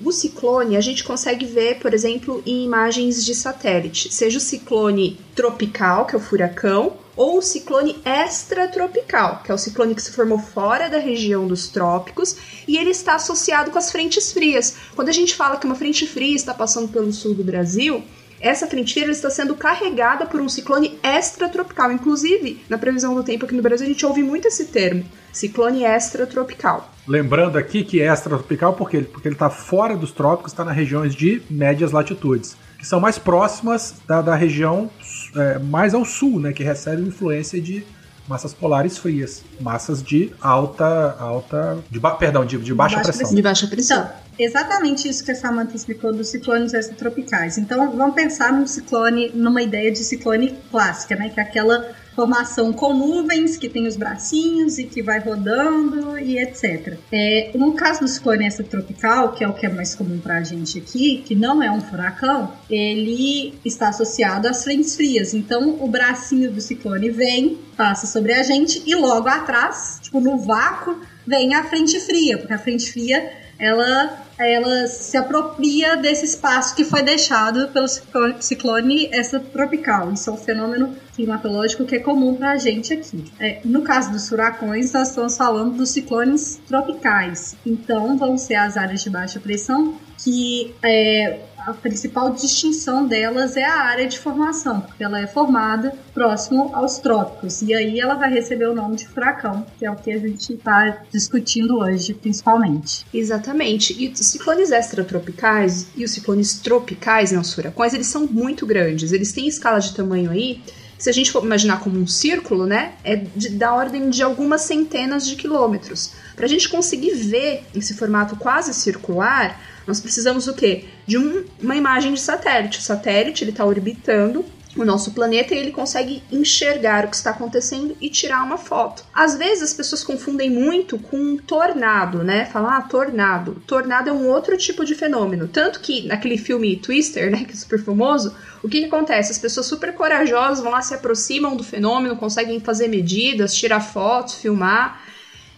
o 0.07 0.11
ciclone 0.11 0.77
a 0.77 0.79
gente 0.79 1.03
consegue 1.03 1.43
ver, 1.43 1.79
por 1.79 1.91
exemplo, 1.91 2.43
em 2.45 2.63
imagens 2.65 3.25
de 3.25 3.33
satélite. 3.33 4.13
Seja 4.13 4.37
o 4.37 4.41
ciclone 4.41 5.19
tropical, 5.33 6.05
que 6.05 6.13
é 6.13 6.19
o 6.19 6.21
furacão, 6.21 6.93
ou 7.15 7.39
o 7.39 7.41
ciclone 7.41 7.99
extratropical, 8.05 9.41
que 9.43 9.51
é 9.51 9.55
o 9.55 9.57
ciclone 9.57 9.95
que 9.95 10.03
se 10.03 10.11
formou 10.11 10.37
fora 10.37 10.87
da 10.87 10.99
região 10.99 11.47
dos 11.47 11.67
trópicos 11.67 12.35
e 12.67 12.77
ele 12.77 12.91
está 12.91 13.15
associado 13.15 13.71
com 13.71 13.79
as 13.79 13.91
frentes 13.91 14.31
frias. 14.31 14.75
Quando 14.95 15.09
a 15.09 15.13
gente 15.13 15.33
fala 15.33 15.57
que 15.57 15.65
uma 15.65 15.73
frente 15.73 16.05
fria 16.05 16.35
está 16.35 16.53
passando 16.53 16.87
pelo 16.89 17.11
sul 17.11 17.33
do 17.33 17.43
Brasil, 17.43 18.03
essa 18.39 18.67
frente 18.67 18.93
fria 18.93 19.09
está 19.09 19.31
sendo 19.31 19.55
carregada 19.55 20.27
por 20.27 20.39
um 20.39 20.47
ciclone 20.47 20.99
extratropical. 21.03 21.91
Inclusive, 21.91 22.61
na 22.69 22.77
previsão 22.77 23.15
do 23.15 23.23
tempo 23.23 23.45
aqui 23.45 23.55
no 23.55 23.63
Brasil, 23.63 23.87
a 23.87 23.89
gente 23.89 24.05
ouve 24.05 24.21
muito 24.21 24.47
esse 24.47 24.65
termo: 24.65 25.03
ciclone 25.31 25.83
extratropical. 25.83 26.89
Lembrando 27.07 27.57
aqui 27.57 27.83
que 27.83 28.01
é 28.01 28.11
extratropical 28.11 28.73
por 28.73 28.89
quê? 28.89 29.01
porque 29.01 29.27
ele 29.27 29.35
está 29.35 29.49
fora 29.49 29.95
dos 29.95 30.11
trópicos, 30.11 30.51
está 30.51 30.63
nas 30.63 30.75
regiões 30.75 31.15
de 31.15 31.41
médias 31.49 31.91
latitudes, 31.91 32.55
que 32.77 32.85
são 32.85 32.99
mais 32.99 33.17
próximas 33.17 33.95
da, 34.07 34.21
da 34.21 34.35
região 34.35 34.89
é, 35.35 35.59
mais 35.59 35.93
ao 35.93 36.05
sul, 36.05 36.39
né, 36.39 36.53
que 36.53 36.63
recebe 36.63 37.01
influência 37.01 37.59
de 37.61 37.83
massas 38.27 38.53
polares 38.53 38.97
frias, 38.97 39.43
massas 39.59 40.01
de 40.01 40.31
alta, 40.39 41.17
alta, 41.19 41.79
de 41.89 41.99
ba, 41.99 42.11
perdão, 42.11 42.45
de, 42.45 42.57
de 42.57 42.73
baixa, 42.73 42.97
Baixa 42.97 43.11
pressão. 43.11 43.35
De 43.35 43.41
baixa 43.41 43.67
pressão. 43.67 43.99
Então, 43.99 44.11
exatamente 44.39 45.09
isso 45.09 45.25
que 45.25 45.31
a 45.31 45.35
Samantha 45.35 45.75
explicou 45.75 46.13
dos 46.13 46.29
ciclones 46.29 46.73
extratropicais. 46.73 47.57
Então, 47.57 47.91
vamos 47.91 48.15
pensar 48.15 48.53
num 48.53 48.65
ciclone, 48.65 49.31
numa 49.33 49.61
ideia 49.61 49.91
de 49.91 49.99
ciclone 49.99 50.55
clássica, 50.69 51.15
né? 51.15 51.29
Que 51.29 51.39
é 51.39 51.43
aquela 51.43 51.89
formação 52.21 52.71
com 52.71 52.93
nuvens, 52.93 53.57
que 53.57 53.67
tem 53.67 53.87
os 53.87 53.95
bracinhos 53.95 54.77
e 54.77 54.83
que 54.83 55.01
vai 55.01 55.19
rodando 55.19 56.19
e 56.19 56.37
etc. 56.37 56.99
É, 57.11 57.51
no 57.55 57.73
caso 57.73 58.01
do 58.01 58.07
ciclone 58.07 58.47
tropical, 58.63 59.33
que 59.33 59.43
é 59.43 59.47
o 59.47 59.53
que 59.53 59.65
é 59.65 59.69
mais 59.69 59.95
comum 59.95 60.19
para 60.19 60.37
a 60.37 60.43
gente 60.43 60.77
aqui, 60.77 61.23
que 61.25 61.33
não 61.33 61.63
é 61.63 61.71
um 61.71 61.81
furacão, 61.81 62.53
ele 62.69 63.55
está 63.65 63.89
associado 63.89 64.47
às 64.47 64.63
frentes 64.63 64.95
frias. 64.95 65.33
Então, 65.33 65.77
o 65.79 65.87
bracinho 65.87 66.51
do 66.51 66.61
ciclone 66.61 67.09
vem, 67.09 67.57
passa 67.75 68.05
sobre 68.05 68.33
a 68.33 68.43
gente 68.43 68.83
e 68.85 68.93
logo 68.93 69.27
atrás, 69.27 69.99
tipo 70.03 70.19
no 70.19 70.37
vácuo, 70.37 70.99
vem 71.25 71.55
a 71.55 71.63
frente 71.63 71.99
fria, 71.99 72.37
porque 72.37 72.53
a 72.53 72.59
frente 72.59 72.91
fria 72.91 73.31
ela, 73.57 74.25
ela 74.47 74.87
se 74.87 75.17
apropria 75.17 75.95
desse 75.95 76.25
espaço 76.25 76.75
que 76.75 76.83
foi 76.83 77.01
deixado 77.01 77.69
pelo 77.69 77.87
ciclone, 77.87 78.35
ciclone 78.41 79.09
tropical. 79.51 80.11
Isso 80.11 80.29
é 80.29 80.33
um 80.33 80.37
fenômeno 80.37 80.95
climatológico 81.15 81.85
que 81.85 81.95
é 81.95 81.99
comum 81.99 82.35
para 82.35 82.51
a 82.51 82.57
gente 82.57 82.93
aqui. 82.93 83.25
É, 83.39 83.61
no 83.65 83.81
caso 83.81 84.11
dos 84.11 84.27
furacões, 84.29 84.91
nós 84.93 85.09
estamos 85.09 85.37
falando 85.37 85.75
dos 85.75 85.89
ciclones 85.89 86.61
tropicais. 86.67 87.55
Então, 87.65 88.17
vão 88.17 88.37
ser 88.37 88.55
as 88.55 88.77
áreas 88.77 89.01
de 89.03 89.09
baixa 89.09 89.39
pressão 89.39 89.97
que 90.23 90.75
é, 90.83 91.39
a 91.65 91.73
principal 91.73 92.31
distinção 92.31 93.05
delas 93.07 93.55
é 93.55 93.63
a 93.63 93.81
área 93.81 94.07
de 94.07 94.19
formação, 94.19 94.81
porque 94.81 95.03
ela 95.03 95.19
é 95.19 95.27
formada 95.27 95.93
próximo 96.13 96.71
aos 96.73 96.97
trópicos. 96.97 97.61
E 97.61 97.73
aí 97.73 97.99
ela 97.99 98.15
vai 98.15 98.31
receber 98.31 98.65
o 98.65 98.75
nome 98.75 98.95
de 98.95 99.07
furacão, 99.07 99.65
que 99.77 99.85
é 99.85 99.91
o 99.91 99.95
que 99.95 100.11
a 100.11 100.17
gente 100.17 100.53
está 100.53 101.03
discutindo 101.11 101.77
hoje, 101.79 102.13
principalmente. 102.13 103.05
Exatamente. 103.13 103.95
E 103.97 104.09
os 104.09 104.19
ciclones 104.19 104.71
extratropicais 104.71 105.87
e 105.95 106.03
os 106.03 106.11
ciclones 106.11 106.59
tropicais, 106.59 107.31
não 107.31 107.41
os 107.41 107.53
furacões, 107.53 107.93
eles 107.93 108.07
são 108.07 108.25
muito 108.27 108.65
grandes. 108.65 109.11
Eles 109.11 109.31
têm 109.31 109.47
escala 109.47 109.79
de 109.79 109.93
tamanho 109.93 110.31
aí 110.31 110.61
se 111.01 111.09
a 111.09 111.13
gente 111.13 111.31
for 111.31 111.43
imaginar 111.43 111.79
como 111.79 111.99
um 111.99 112.05
círculo, 112.05 112.67
né, 112.67 112.93
é 113.03 113.15
de, 113.15 113.49
da 113.49 113.73
ordem 113.73 114.11
de 114.11 114.21
algumas 114.21 114.61
centenas 114.61 115.27
de 115.27 115.35
quilômetros. 115.35 116.11
Para 116.35 116.45
a 116.45 116.49
gente 116.49 116.69
conseguir 116.69 117.13
ver 117.15 117.63
esse 117.75 117.93
formato 117.93 118.35
quase 118.35 118.73
circular, 118.73 119.59
nós 119.85 119.99
precisamos 119.99 120.47
o 120.47 120.53
quê? 120.53 120.85
De 121.05 121.17
um, 121.17 121.45
uma 121.61 121.75
imagem 121.75 122.13
de 122.13 122.19
satélite. 122.19 122.79
O 122.79 122.81
satélite 122.81 123.43
ele 123.43 123.51
está 123.51 123.65
orbitando 123.65 124.45
o 124.75 124.85
nosso 124.85 125.11
planeta 125.11 125.53
e 125.53 125.57
ele 125.57 125.71
consegue 125.71 126.23
enxergar 126.31 127.05
o 127.05 127.09
que 127.09 127.15
está 127.15 127.31
acontecendo 127.31 127.95
e 127.99 128.09
tirar 128.09 128.43
uma 128.43 128.57
foto. 128.57 129.03
Às 129.13 129.37
vezes 129.37 129.63
as 129.63 129.73
pessoas 129.73 130.03
confundem 130.03 130.49
muito 130.49 130.97
com 130.97 131.17
um 131.17 131.37
tornado, 131.37 132.23
né? 132.23 132.45
Falar 132.45 132.77
ah, 132.77 132.81
tornado. 132.81 133.61
Tornado 133.67 134.09
é 134.09 134.13
um 134.13 134.27
outro 134.29 134.57
tipo 134.57 134.85
de 134.85 134.95
fenômeno. 134.95 135.47
Tanto 135.47 135.81
que 135.81 136.07
naquele 136.07 136.37
filme 136.37 136.77
Twister, 136.77 137.29
né, 137.29 137.43
que 137.43 137.51
é 137.51 137.55
super 137.55 137.83
famoso, 137.83 138.33
o 138.63 138.69
que, 138.69 138.79
que 138.79 138.85
acontece? 138.85 139.31
As 139.31 139.37
pessoas 139.37 139.65
super 139.65 139.93
corajosas 139.93 140.63
vão 140.63 140.71
lá, 140.71 140.81
se 140.81 140.93
aproximam 140.93 141.55
do 141.55 141.63
fenômeno, 141.63 142.15
conseguem 142.15 142.59
fazer 142.59 142.87
medidas, 142.87 143.53
tirar 143.53 143.81
fotos, 143.81 144.35
filmar. 144.35 145.01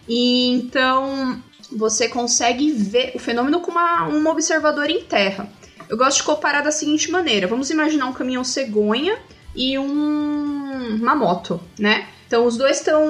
E 0.08 0.50
então 0.50 1.42
você 1.70 2.08
consegue 2.08 2.70
ver 2.72 3.12
o 3.14 3.18
fenômeno 3.18 3.60
com 3.60 3.70
uma, 3.70 4.06
um 4.08 4.26
observador 4.28 4.90
em 4.90 5.02
terra. 5.02 5.48
Eu 5.88 5.96
gosto 5.96 6.18
de 6.18 6.22
comparar 6.24 6.62
da 6.62 6.70
seguinte 6.70 7.10
maneira: 7.10 7.46
vamos 7.46 7.70
imaginar 7.70 8.06
um 8.06 8.12
caminhão 8.12 8.44
cegonha 8.44 9.18
e 9.54 9.78
um, 9.78 10.96
uma 11.00 11.14
moto, 11.14 11.60
né? 11.78 12.08
Então 12.26 12.46
os 12.46 12.56
dois 12.56 12.78
estão 12.78 13.04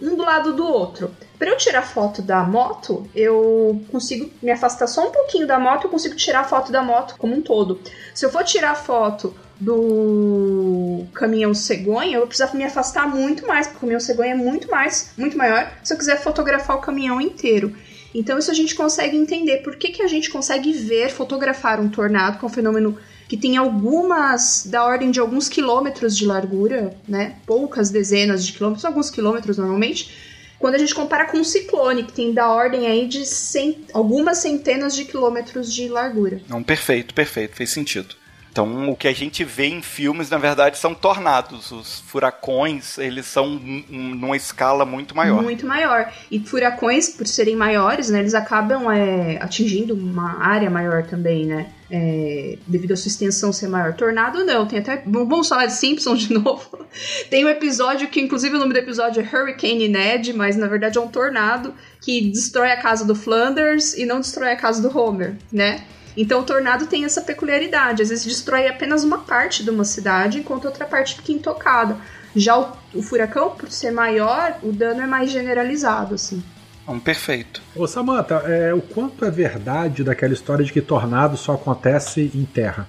um 0.00 0.16
do 0.16 0.22
lado 0.22 0.52
do 0.52 0.66
outro. 0.66 1.14
Para 1.38 1.50
eu 1.50 1.56
tirar 1.56 1.82
foto 1.82 2.22
da 2.22 2.42
moto, 2.42 3.08
eu 3.14 3.84
consigo 3.92 4.30
me 4.42 4.50
afastar 4.50 4.86
só 4.86 5.06
um 5.06 5.12
pouquinho 5.12 5.46
da 5.46 5.58
moto, 5.58 5.84
eu 5.84 5.90
consigo 5.90 6.16
tirar 6.16 6.40
a 6.40 6.44
foto 6.44 6.72
da 6.72 6.82
moto 6.82 7.16
como 7.18 7.34
um 7.34 7.42
todo. 7.42 7.78
Se 8.14 8.24
eu 8.24 8.30
for 8.30 8.42
tirar 8.42 8.74
foto 8.74 9.34
do 9.58 11.04
caminhão 11.14 11.54
cegonha, 11.54 12.14
eu 12.14 12.20
vou 12.20 12.26
precisar 12.26 12.54
me 12.54 12.64
afastar 12.64 13.08
muito 13.08 13.46
mais, 13.46 13.66
porque 13.66 13.78
o 13.78 13.80
caminhão 13.80 14.00
cegonha 14.00 14.32
é 14.32 14.36
muito 14.36 14.70
mais, 14.70 15.12
muito 15.16 15.36
maior, 15.36 15.72
se 15.82 15.92
eu 15.92 15.98
quiser 15.98 16.20
fotografar 16.22 16.76
o 16.76 16.80
caminhão 16.80 17.20
inteiro. 17.20 17.74
Então 18.14 18.38
isso 18.38 18.50
a 18.50 18.54
gente 18.54 18.74
consegue 18.74 19.16
entender 19.16 19.58
por 19.58 19.76
que, 19.76 19.90
que 19.90 20.02
a 20.02 20.06
gente 20.06 20.30
consegue 20.30 20.72
ver, 20.72 21.10
fotografar 21.10 21.80
um 21.80 21.88
tornado, 21.88 22.38
que 22.38 22.44
é 22.44 22.48
um 22.48 22.50
fenômeno 22.50 22.98
que 23.28 23.36
tem 23.36 23.56
algumas 23.56 24.66
da 24.66 24.84
ordem 24.84 25.10
de 25.10 25.18
alguns 25.18 25.48
quilômetros 25.48 26.16
de 26.16 26.24
largura, 26.24 26.96
né? 27.08 27.36
Poucas 27.44 27.90
dezenas 27.90 28.46
de 28.46 28.52
quilômetros, 28.52 28.84
alguns 28.84 29.10
quilômetros 29.10 29.58
normalmente. 29.58 30.36
Quando 30.58 30.76
a 30.76 30.78
gente 30.78 30.94
compara 30.94 31.26
com 31.26 31.38
um 31.38 31.44
ciclone, 31.44 32.04
que 32.04 32.12
tem 32.12 32.32
da 32.32 32.48
ordem 32.48 32.86
aí 32.86 33.06
de 33.06 33.26
cent... 33.26 33.76
algumas 33.92 34.38
centenas 34.38 34.94
de 34.94 35.04
quilômetros 35.04 35.72
de 35.72 35.88
largura. 35.88 36.40
Não, 36.48 36.62
perfeito, 36.62 37.12
perfeito, 37.12 37.54
fez 37.56 37.70
sentido. 37.70 38.14
Então, 38.56 38.88
o 38.88 38.96
que 38.96 39.06
a 39.06 39.12
gente 39.12 39.44
vê 39.44 39.66
em 39.66 39.82
filmes, 39.82 40.30
na 40.30 40.38
verdade, 40.38 40.78
são 40.78 40.94
tornados. 40.94 41.70
Os 41.72 42.00
furacões, 42.06 42.96
eles 42.96 43.26
são 43.26 43.60
numa 43.90 44.34
escala 44.34 44.86
muito 44.86 45.14
maior. 45.14 45.42
Muito 45.42 45.66
maior. 45.66 46.10
E 46.30 46.40
furacões, 46.40 47.10
por 47.10 47.26
serem 47.26 47.54
maiores, 47.54 48.08
né, 48.08 48.20
eles 48.20 48.32
acabam 48.32 48.90
é, 48.90 49.36
atingindo 49.42 49.92
uma 49.92 50.42
área 50.42 50.70
maior 50.70 51.02
também, 51.02 51.44
né? 51.44 51.66
É, 51.90 52.56
devido 52.66 52.92
à 52.92 52.96
sua 52.96 53.10
extensão 53.10 53.52
ser 53.52 53.68
maior. 53.68 53.92
Tornado 53.92 54.42
não, 54.42 54.64
tem 54.64 54.78
até. 54.78 55.02
Vamos 55.06 55.48
falar 55.48 55.66
de 55.66 55.74
Simpsons 55.74 56.20
de 56.20 56.32
novo. 56.40 56.86
tem 57.28 57.44
um 57.44 57.50
episódio 57.50 58.08
que, 58.08 58.22
inclusive, 58.22 58.56
o 58.56 58.58
nome 58.58 58.72
do 58.72 58.78
episódio 58.78 59.20
é 59.20 59.36
Hurricane 59.36 59.86
Ned, 59.86 60.32
mas 60.32 60.56
na 60.56 60.66
verdade 60.66 60.96
é 60.96 61.00
um 61.00 61.08
tornado 61.08 61.74
que 62.00 62.30
destrói 62.30 62.72
a 62.72 62.80
casa 62.80 63.04
do 63.04 63.14
Flanders 63.14 63.92
e 63.92 64.06
não 64.06 64.18
destrói 64.18 64.52
a 64.52 64.56
casa 64.56 64.80
do 64.80 64.98
Homer, 64.98 65.36
né? 65.52 65.84
Então 66.16 66.40
o 66.40 66.44
tornado 66.44 66.86
tem 66.86 67.04
essa 67.04 67.20
peculiaridade, 67.20 68.02
às 68.02 68.08
vezes 68.08 68.24
destrói 68.24 68.66
apenas 68.66 69.04
uma 69.04 69.18
parte 69.18 69.62
de 69.62 69.70
uma 69.70 69.84
cidade, 69.84 70.38
enquanto 70.38 70.64
outra 70.64 70.86
parte 70.86 71.16
fica 71.16 71.32
intocada. 71.32 71.98
Já 72.34 72.58
o, 72.58 72.72
o 72.94 73.02
furacão, 73.02 73.50
por 73.50 73.70
ser 73.70 73.90
maior, 73.90 74.58
o 74.62 74.72
dano 74.72 75.02
é 75.02 75.06
mais 75.06 75.30
generalizado, 75.30 76.14
assim. 76.14 76.42
Um 76.88 77.00
perfeito. 77.00 77.60
Ô 77.74 77.86
Samantha, 77.86 78.36
é, 78.46 78.72
o 78.72 78.80
quanto 78.80 79.24
é 79.24 79.30
verdade 79.30 80.04
daquela 80.04 80.32
história 80.32 80.64
de 80.64 80.72
que 80.72 80.80
tornado 80.80 81.36
só 81.36 81.54
acontece 81.54 82.30
em 82.34 82.44
terra? 82.44 82.88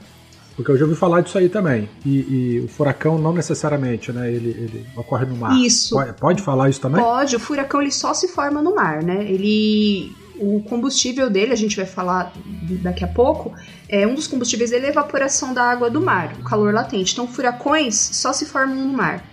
Porque 0.56 0.72
eu 0.72 0.78
já 0.78 0.86
ouvi 0.86 0.96
falar 0.96 1.22
disso 1.22 1.38
aí 1.38 1.50
também. 1.50 1.90
E, 2.06 2.10
e, 2.10 2.60
o 2.66 2.68
furacão 2.68 3.18
não 3.18 3.32
necessariamente, 3.32 4.12
né? 4.12 4.32
Ele, 4.32 4.50
ele 4.50 4.86
ocorre 4.96 5.26
no 5.26 5.36
mar. 5.36 5.56
Isso. 5.56 5.96
Pode, 5.96 6.14
pode, 6.14 6.42
falar 6.42 6.70
isso 6.70 6.82
também? 6.82 7.02
Pode. 7.02 7.36
O 7.36 7.40
furacão 7.40 7.82
ele 7.82 7.92
só 7.92 8.14
se 8.14 8.28
forma 8.28 8.62
no 8.62 8.74
mar, 8.74 9.04
né? 9.04 9.24
Ele 9.24 10.16
o 10.40 10.62
combustível 10.64 11.30
dele, 11.30 11.54
a 11.54 11.58
gente 11.58 11.76
vai 11.76 11.86
falar 11.86 12.34
daqui 12.82 13.04
a 13.04 13.08
pouco, 13.08 13.54
é 13.90 14.06
um 14.06 14.16
dos 14.16 14.28
combustíveis 14.28 14.72
dele 14.72 14.86
é 14.86 14.88
a 14.90 14.92
evaporação 14.92 15.54
da 15.54 15.64
água 15.64 15.90
do 15.90 16.02
mar, 16.02 16.34
o 16.40 16.44
calor 16.44 16.74
latente. 16.74 17.14
Então, 17.14 17.28
furacões 17.28 17.96
só 17.96 18.34
se 18.34 18.46
formam 18.46 18.76
no 18.76 18.94
mar. 18.94 19.24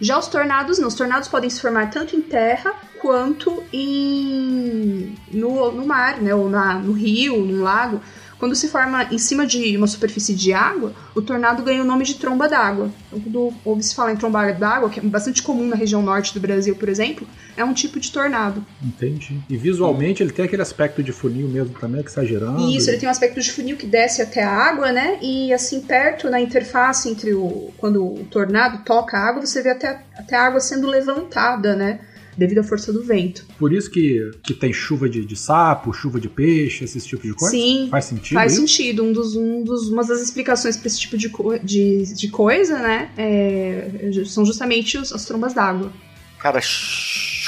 Já 0.00 0.18
os 0.18 0.26
tornados, 0.26 0.80
não. 0.80 0.88
Os 0.88 0.94
tornados 0.94 1.28
podem 1.28 1.48
se 1.48 1.60
formar 1.60 1.88
tanto 1.90 2.16
em 2.16 2.20
terra 2.20 2.74
quanto 3.00 3.62
em 3.72 5.14
no, 5.32 5.70
no 5.70 5.86
mar, 5.86 6.20
né? 6.20 6.34
Ou 6.34 6.50
na, 6.50 6.74
no 6.74 6.92
rio, 6.92 7.44
no 7.44 7.62
lago. 7.62 8.00
Quando 8.42 8.56
se 8.56 8.66
forma 8.66 9.04
em 9.04 9.18
cima 9.18 9.46
de 9.46 9.76
uma 9.76 9.86
superfície 9.86 10.34
de 10.34 10.52
água, 10.52 10.92
o 11.14 11.22
tornado 11.22 11.62
ganha 11.62 11.80
o 11.80 11.84
nome 11.84 12.04
de 12.04 12.16
tromba 12.16 12.48
d'água. 12.48 12.90
Então, 13.06 13.20
quando 13.20 13.54
ouve 13.64 13.84
se 13.84 13.94
falar 13.94 14.12
em 14.12 14.16
tromba 14.16 14.52
d'água, 14.52 14.90
que 14.90 14.98
é 14.98 15.02
bastante 15.04 15.44
comum 15.44 15.68
na 15.68 15.76
região 15.76 16.02
norte 16.02 16.34
do 16.34 16.40
Brasil, 16.40 16.74
por 16.74 16.88
exemplo, 16.88 17.24
é 17.56 17.62
um 17.62 17.72
tipo 17.72 18.00
de 18.00 18.10
tornado. 18.10 18.66
Entendi. 18.82 19.40
E 19.48 19.56
visualmente 19.56 20.24
ele 20.24 20.32
tem 20.32 20.44
aquele 20.44 20.60
aspecto 20.60 21.04
de 21.04 21.12
funil 21.12 21.46
mesmo 21.46 21.78
também, 21.78 22.02
que 22.02 22.08
está 22.08 22.24
girando. 22.24 22.68
Isso, 22.68 22.90
ele 22.90 22.98
tem 22.98 23.08
um 23.08 23.12
aspecto 23.12 23.40
de 23.40 23.52
funil 23.52 23.76
que 23.76 23.86
desce 23.86 24.20
até 24.20 24.42
a 24.42 24.50
água, 24.50 24.90
né? 24.90 25.20
E 25.22 25.52
assim, 25.52 25.80
perto 25.80 26.28
na 26.28 26.40
interface 26.40 27.08
entre 27.08 27.32
o. 27.34 27.72
Quando 27.76 28.04
o 28.04 28.24
tornado 28.24 28.82
toca 28.84 29.16
a 29.16 29.20
água, 29.20 29.46
você 29.46 29.62
vê 29.62 29.70
até, 29.70 30.02
até 30.18 30.34
a 30.34 30.46
água 30.46 30.58
sendo 30.58 30.88
levantada, 30.88 31.76
né? 31.76 32.00
Devido 32.36 32.58
à 32.58 32.62
força 32.62 32.92
do 32.92 33.02
vento. 33.02 33.46
Por 33.58 33.72
isso 33.72 33.90
que, 33.90 34.30
que 34.42 34.54
tem 34.54 34.72
chuva 34.72 35.08
de, 35.08 35.24
de 35.24 35.36
sapo, 35.36 35.92
chuva 35.92 36.20
de 36.20 36.28
peixe, 36.28 36.84
esses 36.84 37.04
tipos 37.04 37.26
de 37.26 37.34
coisa? 37.34 37.54
Sim. 37.54 37.88
Faz 37.90 38.06
sentido? 38.06 38.34
Faz 38.34 38.52
isso? 38.52 38.60
sentido. 38.60 39.04
Um 39.04 39.12
dos, 39.12 39.36
um 39.36 39.62
dos, 39.62 39.88
uma 39.88 40.04
das 40.04 40.22
explicações 40.22 40.76
para 40.76 40.86
esse 40.86 41.00
tipo 41.00 41.16
de, 41.16 41.30
de, 41.62 42.14
de 42.14 42.28
coisa, 42.28 42.78
né, 42.78 43.10
é, 43.16 44.10
são 44.24 44.44
justamente 44.44 44.96
os, 44.98 45.12
as 45.12 45.24
trombas 45.24 45.54
d'água. 45.54 45.92
Cara, 46.38 46.60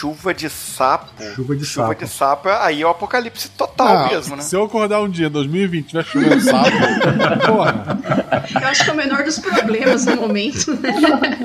chuva 0.05 0.35
de 0.35 0.51
sapo. 0.51 1.07
Chuva 1.35 1.57
de 1.57 1.65
chuva 1.65 1.89
sapo. 1.89 2.05
de 2.05 2.11
sapo, 2.11 2.49
aí 2.51 2.83
é 2.83 2.87
o 2.87 2.91
apocalipse 2.91 3.49
total 3.51 3.97
ah, 3.97 4.09
mesmo, 4.09 4.37
né? 4.37 4.43
Se 4.43 4.55
eu 4.55 4.63
acordar 4.63 5.01
um 5.01 5.09
dia, 5.09 5.31
2020, 5.31 5.87
tiver 5.87 6.05
chovendo 6.05 6.41
sapo, 6.43 6.71
porra. 7.47 7.99
Eu 8.61 8.69
acho 8.69 8.85
que 8.85 8.91
é 8.91 8.93
o 8.93 8.97
menor 8.97 9.25
dos 9.25 9.39
problemas 9.39 10.05
no 10.05 10.17
momento, 10.17 10.75
né? 10.75 10.93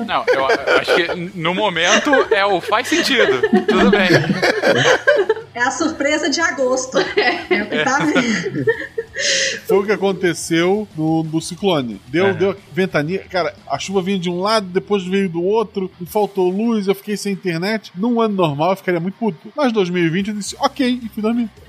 Não, 0.06 0.24
eu 0.28 0.46
acho 0.78 0.94
que 0.94 1.38
no 1.38 1.54
momento 1.54 2.10
é 2.30 2.44
o 2.44 2.60
faz 2.60 2.88
sentido. 2.88 3.40
Tudo 3.66 3.90
bem. 3.90 4.10
É 5.54 5.60
a 5.60 5.70
surpresa 5.70 6.30
de 6.30 6.40
agosto. 6.40 6.98
É 6.98 7.62
o 7.62 7.68
que 7.68 7.84
tá 7.84 7.98
vendo. 7.98 8.64
Foi 9.66 9.78
o 9.78 9.84
que 9.84 9.92
aconteceu 9.92 10.88
no, 10.96 11.22
no 11.22 11.40
ciclone. 11.40 12.00
Deu, 12.08 12.26
é. 12.28 12.32
deu 12.32 12.56
ventania. 12.72 13.24
Cara, 13.30 13.54
a 13.68 13.78
chuva 13.78 14.00
vinha 14.00 14.18
de 14.18 14.30
um 14.30 14.40
lado, 14.40 14.66
depois 14.66 15.04
veio 15.04 15.28
do 15.28 15.42
outro, 15.42 15.90
e 16.00 16.06
faltou 16.06 16.48
luz, 16.50 16.88
eu 16.88 16.94
fiquei 16.94 17.16
sem 17.16 17.32
internet. 17.32 17.92
Num 17.94 18.20
ano 18.20 18.34
normal 18.34 18.70
eu 18.70 18.76
ficaria 18.76 19.00
muito 19.00 19.14
puto. 19.14 19.52
Mas 19.54 19.72
2020 19.72 20.28
eu 20.28 20.34
disse, 20.34 20.56
ok, 20.58 21.00
e 21.02 21.08
fui 21.08 21.22
dormir. 21.22 21.50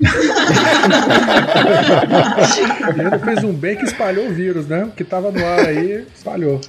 Ele 2.98 3.18
fez 3.18 3.44
um 3.44 3.52
bem 3.52 3.76
que 3.76 3.84
espalhou 3.84 4.28
o 4.28 4.32
vírus, 4.32 4.66
né? 4.66 4.84
O 4.84 4.90
que 4.90 5.04
tava 5.04 5.30
no 5.30 5.44
ar 5.44 5.66
aí, 5.66 6.06
espalhou. 6.14 6.60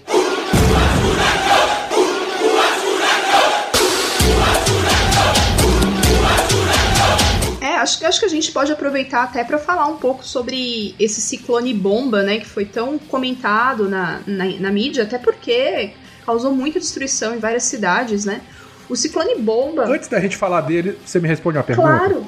Acho, 7.84 8.06
acho 8.06 8.19
que 8.19 8.26
a 8.26 8.30
gente 8.30 8.52
pode 8.52 8.72
aproveitar 8.72 9.24
até 9.24 9.43
para 9.43 9.58
falar 9.60 9.86
um 9.88 9.98
pouco 9.98 10.24
sobre 10.26 10.96
esse 11.00 11.22
ciclone 11.22 11.74
bomba, 11.74 12.24
né? 12.24 12.38
Que 12.39 12.46
foi 12.48 12.65
tão 12.65 12.98
comentado 12.98 13.88
na, 13.89 14.22
na, 14.26 14.46
na 14.60 14.72
mídia, 14.72 15.04
até 15.04 15.17
porque 15.17 15.91
causou 16.26 16.52
muita 16.54 16.80
destruição 16.80 17.36
em 17.36 17.39
várias 17.39 17.63
cidades, 17.63 18.26
né? 18.26 18.41
O 18.89 18.96
ciclone 18.96 19.36
bomba. 19.36 19.86
Antes 19.86 20.08
da 20.08 20.19
gente 20.19 20.36
falar 20.36 20.62
dele, 20.62 20.98
você 21.06 21.19
me 21.19 21.28
responde 21.28 21.58
uma 21.58 21.63
pergunta? 21.63 21.88
Claro. 21.89 22.26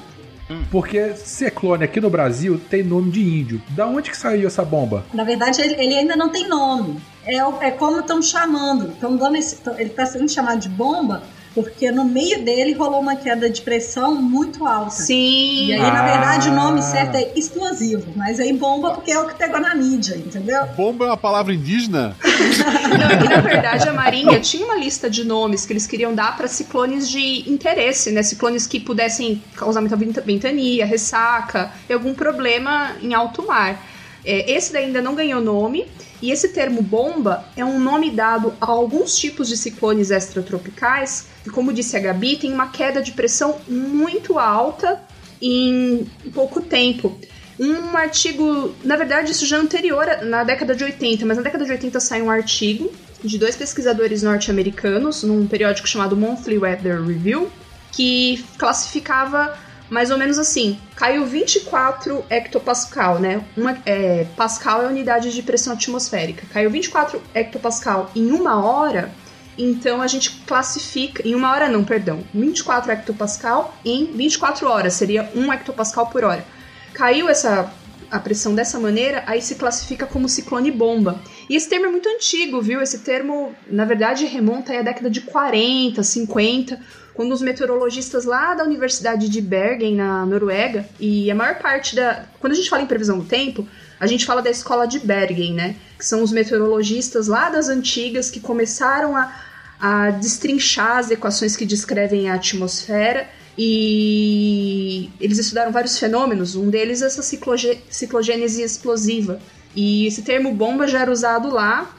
Porque 0.69 1.13
ciclone 1.15 1.83
aqui 1.83 1.99
no 1.99 2.09
Brasil 2.09 2.61
tem 2.69 2.83
nome 2.83 3.09
de 3.11 3.21
índio. 3.21 3.61
Da 3.69 3.87
onde 3.87 4.11
que 4.11 4.17
saiu 4.17 4.45
essa 4.47 4.63
bomba? 4.63 5.03
Na 5.13 5.23
verdade, 5.23 5.59
ele, 5.61 5.75
ainda 5.95 6.15
não 6.15 6.29
tem 6.29 6.47
nome. 6.47 7.01
É, 7.25 7.37
é 7.37 7.71
como 7.71 7.99
estão 7.99 8.21
chamando. 8.21 8.91
Estão 8.91 9.15
dando 9.15 9.37
esse, 9.37 9.55
tão- 9.57 9.73
ele 9.79 9.89
está 9.89 10.05
sendo 10.05 10.29
chamado 10.29 10.59
de 10.59 10.69
bomba 10.69 11.23
porque 11.55 11.89
no 11.89 12.03
meio 12.05 12.43
dele 12.43 12.73
rolou 12.73 12.99
uma 12.99 13.15
queda 13.15 13.49
de 13.49 13.61
pressão 13.61 14.13
muito 14.13 14.67
alta. 14.67 14.91
Sim. 14.91 15.67
E 15.67 15.73
aí, 15.73 15.79
na 15.79 16.03
verdade, 16.05 16.49
o 16.49 16.53
nome 16.53 16.79
Ah. 16.79 16.83
certo 16.83 17.15
é 17.15 17.31
explosivo. 17.35 18.05
Mas 18.15 18.39
aí 18.39 18.51
bomba 18.53 18.91
porque 18.91 19.11
é 19.11 19.17
o 19.19 19.25
que 19.25 19.35
pegou 19.35 19.59
na 19.59 19.73
mídia, 19.73 20.15
entendeu? 20.17 20.65
Bomba 20.75 21.05
é 21.05 21.07
uma 21.07 21.17
palavra 21.17 21.53
indígena? 21.53 22.15
Não, 22.99 23.09
é 23.09 23.17
que 23.17 23.27
na 23.29 23.41
verdade 23.41 23.87
a 23.87 23.93
Marinha 23.93 24.39
tinha 24.41 24.65
uma 24.65 24.75
lista 24.75 25.09
de 25.09 25.23
nomes 25.23 25.65
que 25.65 25.71
eles 25.73 25.87
queriam 25.87 26.13
dar 26.13 26.35
para 26.35 26.47
ciclones 26.47 27.09
de 27.09 27.49
interesse, 27.49 28.11
né? 28.11 28.21
Ciclones 28.21 28.67
que 28.67 28.79
pudessem 28.79 29.41
causar 29.55 29.79
muita 29.79 29.95
venta- 29.95 30.21
ventania, 30.21 30.85
ressaca 30.85 31.71
e 31.89 31.93
algum 31.93 32.13
problema 32.13 32.91
em 33.01 33.13
alto 33.13 33.45
mar. 33.47 33.81
É, 34.25 34.51
esse 34.51 34.73
daí 34.73 34.85
ainda 34.85 35.01
não 35.01 35.15
ganhou 35.15 35.39
nome. 35.41 35.85
E 36.21 36.31
esse 36.31 36.49
termo 36.49 36.81
bomba 36.81 37.45
é 37.55 37.63
um 37.63 37.79
nome 37.79 38.11
dado 38.11 38.53
a 38.59 38.65
alguns 38.65 39.17
tipos 39.17 39.47
de 39.47 39.57
ciclones 39.57 40.11
extratropicais, 40.11 41.27
que, 41.43 41.49
como 41.49 41.73
disse 41.73 41.95
a 41.97 41.99
Gabi, 41.99 42.37
tem 42.37 42.53
uma 42.53 42.67
queda 42.67 43.01
de 43.01 43.11
pressão 43.11 43.57
muito 43.67 44.39
alta 44.39 45.01
em 45.41 46.07
pouco 46.33 46.61
tempo. 46.61 47.17
Um 47.59 47.95
artigo, 47.95 48.73
na 48.83 48.95
verdade, 48.95 49.31
isso 49.31 49.45
já 49.45 49.57
é 49.57 49.59
anterior, 49.59 50.05
na 50.23 50.43
década 50.43 50.75
de 50.75 50.83
80, 50.83 51.25
mas 51.25 51.37
na 51.37 51.43
década 51.43 51.65
de 51.65 51.71
80 51.71 51.99
saiu 51.99 52.25
um 52.25 52.31
artigo 52.31 52.91
de 53.23 53.37
dois 53.37 53.55
pesquisadores 53.55 54.21
norte-americanos 54.23 55.23
num 55.23 55.47
periódico 55.47 55.87
chamado 55.87 56.17
Monthly 56.17 56.57
Weather 56.57 57.01
Review, 57.01 57.49
que 57.91 58.43
classificava 58.57 59.57
mais 59.89 60.11
ou 60.11 60.17
menos 60.17 60.37
assim: 60.37 60.79
caiu 60.95 61.25
24 61.25 62.25
hectopascal, 62.29 63.19
né? 63.19 63.43
Uma, 63.55 63.77
é, 63.85 64.25
pascal 64.35 64.83
é 64.83 64.87
unidade 64.87 65.33
de 65.33 65.41
pressão 65.41 65.73
atmosférica. 65.73 66.45
Caiu 66.51 66.69
24 66.69 67.21
hectopascal 67.33 68.11
em 68.15 68.31
uma 68.31 68.63
hora, 68.63 69.11
então 69.57 70.01
a 70.01 70.07
gente 70.07 70.31
classifica. 70.45 71.27
Em 71.27 71.35
uma 71.35 71.51
hora, 71.51 71.69
não, 71.69 71.83
perdão. 71.83 72.23
24 72.33 72.91
hectopascal 72.91 73.75
em 73.83 74.05
24 74.05 74.67
horas, 74.67 74.93
seria 74.93 75.29
1 75.35 75.53
hectopascal 75.53 76.07
por 76.07 76.23
hora. 76.23 76.45
Caiu 76.93 77.29
essa 77.29 77.71
a 78.09 78.19
pressão 78.19 78.53
dessa 78.53 78.79
maneira, 78.79 79.23
aí 79.27 79.41
se 79.41 79.55
classifica 79.55 80.05
como 80.05 80.29
ciclone 80.29 80.71
bomba. 80.71 81.19
E 81.49 81.55
esse 81.55 81.67
termo 81.67 81.87
é 81.87 81.89
muito 81.89 82.07
antigo, 82.07 82.61
viu? 82.61 82.81
Esse 82.81 82.99
termo, 82.99 83.53
na 83.67 83.83
verdade, 83.83 84.25
remonta 84.25 84.77
à 84.77 84.81
década 84.81 85.09
de 85.09 85.21
40, 85.21 86.01
50, 86.01 86.79
quando 87.15 87.31
os 87.31 87.41
meteorologistas 87.41 88.25
lá 88.25 88.53
da 88.53 88.63
Universidade 88.63 89.29
de 89.29 89.41
Bergen, 89.41 89.95
na 89.95 90.25
Noruega, 90.25 90.87
e 90.99 91.31
a 91.31 91.35
maior 91.35 91.55
parte 91.55 91.95
da. 91.95 92.25
Quando 92.39 92.53
a 92.53 92.55
gente 92.55 92.69
fala 92.69 92.83
em 92.83 92.87
previsão 92.87 93.17
do 93.17 93.25
tempo, 93.25 93.67
a 93.99 94.05
gente 94.05 94.25
fala 94.25 94.41
da 94.41 94.49
escola 94.49 94.85
de 94.85 94.99
Bergen, 94.99 95.53
né? 95.53 95.75
Que 95.97 96.05
são 96.05 96.21
os 96.21 96.31
meteorologistas 96.31 97.27
lá 97.27 97.49
das 97.49 97.69
antigas 97.69 98.29
que 98.29 98.41
começaram 98.41 99.15
a, 99.15 99.33
a 99.79 100.11
destrinchar 100.11 100.97
as 100.97 101.09
equações 101.09 101.55
que 101.55 101.65
descrevem 101.65 102.29
a 102.29 102.35
atmosfera 102.35 103.27
e 103.57 105.09
eles 105.19 105.37
estudaram 105.37 105.71
vários 105.71 105.97
fenômenos, 105.97 106.55
um 106.55 106.69
deles 106.69 107.01
é 107.01 107.05
essa 107.05 107.21
ciclogênese 107.21 108.61
explosiva. 108.61 109.39
E 109.73 110.05
esse 110.05 110.21
termo 110.21 110.53
bomba 110.53 110.87
já 110.87 111.01
era 111.01 111.11
usado 111.11 111.49
lá 111.49 111.93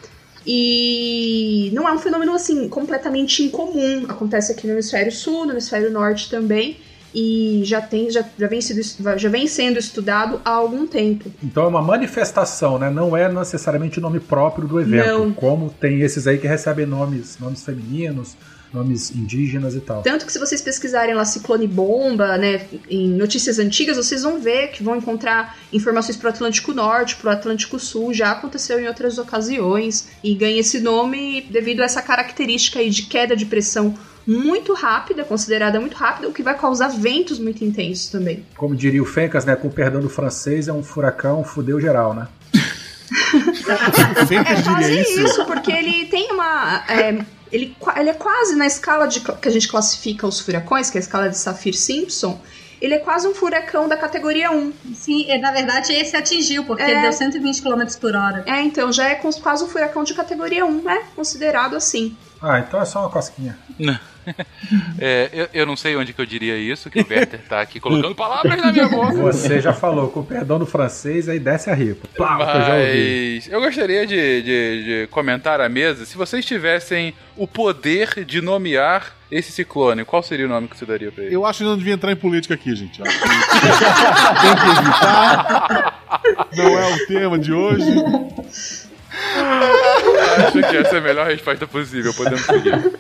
e 0.47 1.71
não 1.75 1.89
é 1.89 1.93
um 1.93 1.99
fenômeno 1.99 2.33
assim 2.33 2.69
completamente 2.69 3.43
incomum. 3.43 4.05
Acontece 4.09 4.53
aqui 4.53 4.67
no 4.67 4.75
hemisfério 4.75 5.11
sul, 5.11 5.45
no 5.45 5.53
hemisfério 5.53 5.91
norte 5.91 6.31
também. 6.31 6.77
E 7.13 7.63
já 7.65 7.81
tem, 7.81 8.11
já, 8.11 8.23
já, 8.39 8.47
vem, 8.47 8.61
sido, 8.61 8.81
já 9.17 9.29
vem 9.29 9.47
sendo 9.47 9.79
estudado 9.79 10.41
há 10.45 10.51
algum 10.51 10.87
tempo. 10.87 11.33
Então 11.43 11.65
é 11.65 11.67
uma 11.67 11.81
manifestação, 11.81 12.79
né? 12.79 12.91
Não 12.91 13.17
é 13.17 13.33
necessariamente 13.33 13.99
o 13.99 14.03
nome 14.03 14.21
próprio 14.21 14.69
do 14.69 14.79
evento. 14.79 15.07
Não. 15.07 15.33
Como 15.33 15.71
tem 15.71 16.03
esses 16.03 16.27
aí 16.27 16.37
que 16.37 16.47
recebem 16.47 16.85
nomes, 16.85 17.39
nomes 17.41 17.65
femininos, 17.65 18.37
nomes 18.77 19.11
indígenas 19.11 19.75
e 19.75 19.81
tal. 19.81 20.03
Tanto 20.03 20.27
que 20.27 20.33
se 20.33 20.39
vocês 20.39 20.61
pesquisarem 20.61 21.15
lá 21.15 21.25
ciclone 21.25 21.67
bomba, 21.67 22.37
né, 22.37 22.67
em 22.89 23.09
notícias 23.09 23.59
antigas, 23.59 23.97
vocês 23.97 24.23
vão 24.23 24.41
ver 24.41 24.69
que 24.69 24.83
vão 24.83 24.97
encontrar 24.97 25.57
informações 25.73 26.17
pro 26.17 26.29
Atlântico 26.29 26.73
Norte, 26.73 27.17
pro 27.17 27.31
Atlântico 27.31 27.79
Sul, 27.79 28.13
já 28.13 28.33
aconteceu 28.33 28.79
em 28.79 28.87
outras 28.87 29.19
ocasiões 29.19 30.09
e 30.23 30.35
ganha 30.35 30.61
esse 30.61 30.81
nome 30.81 31.43
devido 31.51 31.81
a 31.81 31.85
essa 31.85 32.03
característica 32.03 32.79
aí 32.79 32.91
de 32.91 33.03
queda 33.03 33.35
de 33.35 33.47
pressão 33.47 33.95
muito 34.27 34.75
rápida, 34.75 35.25
considerada 35.25 35.79
muito 35.79 35.95
rápida, 35.95 36.29
o 36.29 36.33
que 36.33 36.43
vai 36.43 36.59
causar 36.59 36.89
ventos 36.89 37.39
muito 37.39 37.65
intensos 37.65 38.11
também. 38.11 38.45
Como 38.57 38.75
diria 38.75 39.01
o 39.01 39.07
Fencas, 39.07 39.45
né? 39.45 39.55
Com 39.55 39.69
o 39.69 39.71
perdão 39.71 40.01
do 40.01 40.09
francês, 40.09 40.67
é 40.67 40.73
um 40.73 40.83
furacão, 40.83 41.45
fudeu 41.45 41.81
geral, 41.81 42.13
né? 42.13 42.27
O 43.09 44.35
É 44.35 44.63
quase 44.63 45.01
isso, 45.01 45.21
isso? 45.21 45.45
porque 45.47 45.71
ele 45.71 46.07
tem 46.07 46.33
uma. 46.33 46.85
é, 46.89 47.19
ele, 47.53 47.77
ele 47.97 48.11
é 48.11 48.15
quase 48.15 48.57
na 48.57 48.67
escala 48.67 49.07
de, 49.07 49.21
que 49.21 49.49
a 49.49 49.53
gente 49.53 49.69
classifica 49.69 50.27
os 50.27 50.41
furacões, 50.41 50.91
que 50.91 50.99
é 50.99 51.01
a 51.01 51.03
escala 51.03 51.29
de 51.29 51.39
Saffir-Simpson. 51.39 52.41
Ele 52.81 52.95
é 52.95 52.99
quase 52.99 53.27
um 53.27 53.35
furacão 53.35 53.89
da 53.89 53.97
categoria 53.97 54.51
1. 54.51 54.73
Sim, 54.95 55.31
é, 55.31 55.39
na 55.39 55.51
verdade 55.51 55.93
esse 55.95 56.15
atingiu, 56.17 56.65
porque 56.65 56.83
É. 56.83 57.01
deu 57.01 57.13
120 57.13 57.63
km 57.63 57.83
por 58.01 58.15
hora. 58.15 58.45
É, 58.47 58.61
então 58.61 58.93
já 58.93 59.09
é 59.09 59.15
quase 59.15 59.65
um 59.65 59.69
furacão 59.69 60.05
de 60.05 60.13
categoria 60.13 60.67
1, 60.67 60.83
né? 60.83 61.03
Considerado 61.15 61.75
assim. 61.75 62.15
Ah, 62.43 62.59
então 62.61 62.81
é 62.81 62.85
só 62.85 63.01
uma 63.01 63.11
cosquinha. 63.11 63.57
É, 64.99 65.31
eu, 65.33 65.49
eu 65.55 65.65
não 65.67 65.77
sei 65.77 65.95
onde 65.95 66.13
que 66.13 66.21
eu 66.21 66.27
diria 66.27 66.57
isso, 66.57 66.91
que 66.91 66.99
o 67.01 67.07
Werther 67.09 67.39
tá 67.49 67.61
aqui 67.61 67.79
colocando 67.79 68.13
palavras 68.17 68.57
na 68.61 68.73
minha 68.73 68.89
boca. 68.89 69.13
Você 69.13 69.61
já 69.61 69.73
falou, 69.73 70.09
com 70.09 70.19
o 70.19 70.25
perdão 70.25 70.59
do 70.59 70.67
francês, 70.67 71.29
aí 71.29 71.39
desce 71.39 71.71
a 71.71 71.75
ripa. 71.75 72.09
Plá, 72.17 72.37
que 72.37 72.43
eu 72.43 72.61
já 72.63 72.75
ouvi. 72.75 73.35
Mas 73.37 73.49
eu 73.53 73.61
gostaria 73.61 74.05
de, 74.05 74.43
de- 74.43 74.85
de 74.85 75.07
comentar 75.13 75.61
à 75.61 75.69
mesa, 75.69 76.05
se 76.05 76.17
vocês 76.17 76.45
tivessem 76.45 77.15
o 77.37 77.47
poder 77.47 78.25
de 78.25 78.41
nomear 78.41 79.15
esse 79.31 79.53
ciclone, 79.53 80.05
qual 80.05 80.25
seria 80.25 80.47
o 80.47 80.49
nome 80.49 80.67
que 80.67 80.77
você 80.77 80.85
daria 80.85 81.13
pra 81.13 81.23
ele? 81.23 81.33
Eu 81.37 81.47
acho 81.47 81.59
que 81.61 81.65
não 81.65 81.79
devia 81.79 81.95
entrar 81.95 82.11
em 82.11 82.17
política 82.17 82.55
aqui, 82.55 82.75
gente. 82.75 82.99
Tem 83.01 83.11
que 83.13 84.81
evitar. 84.81 86.03
Não 86.57 86.77
é 86.77 86.95
o 86.95 87.07
tema 87.07 87.39
de 87.39 87.53
hoje. 87.53 87.87
Acho 90.47 90.71
que 90.71 90.77
essa 90.77 90.97
é 90.97 90.99
a 90.99 91.03
melhor 91.03 91.27
resposta 91.27 91.67
possível, 91.67 92.13
podemos 92.15 92.45
seguir. 92.45 92.99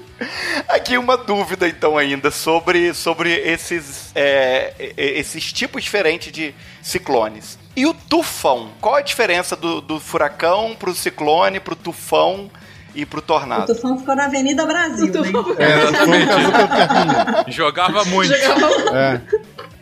Aqui 0.69 0.97
uma 0.97 1.17
dúvida, 1.17 1.69
então, 1.69 1.99
ainda 1.99 2.31
sobre, 2.31 2.95
sobre 2.95 3.33
esses, 3.35 4.11
é, 4.15 4.73
esses 4.97 5.53
tipos 5.53 5.85
diferentes 5.85 6.33
de 6.33 6.55
ciclones. 6.83 7.59
E 7.77 7.85
o 7.87 7.93
tufão? 7.93 8.71
Qual 8.81 8.95
a 8.95 9.03
diferença 9.03 9.55
do, 9.55 9.81
do 9.81 10.01
furacão 10.01 10.75
pro 10.79 10.95
ciclone, 10.95 11.61
pro 11.61 11.77
tufão 11.77 12.51
e 12.95 13.05
pro 13.05 13.19
O 13.19 13.23
tornado? 13.23 13.67
tufão 13.67 13.99
ficou 13.99 14.17
na 14.17 14.25
Avenida 14.25 14.65
Brasil, 14.65 15.13
né? 15.13 15.21
Jogava 17.49 18.05
muito. 18.07 18.33
É. 18.33 19.21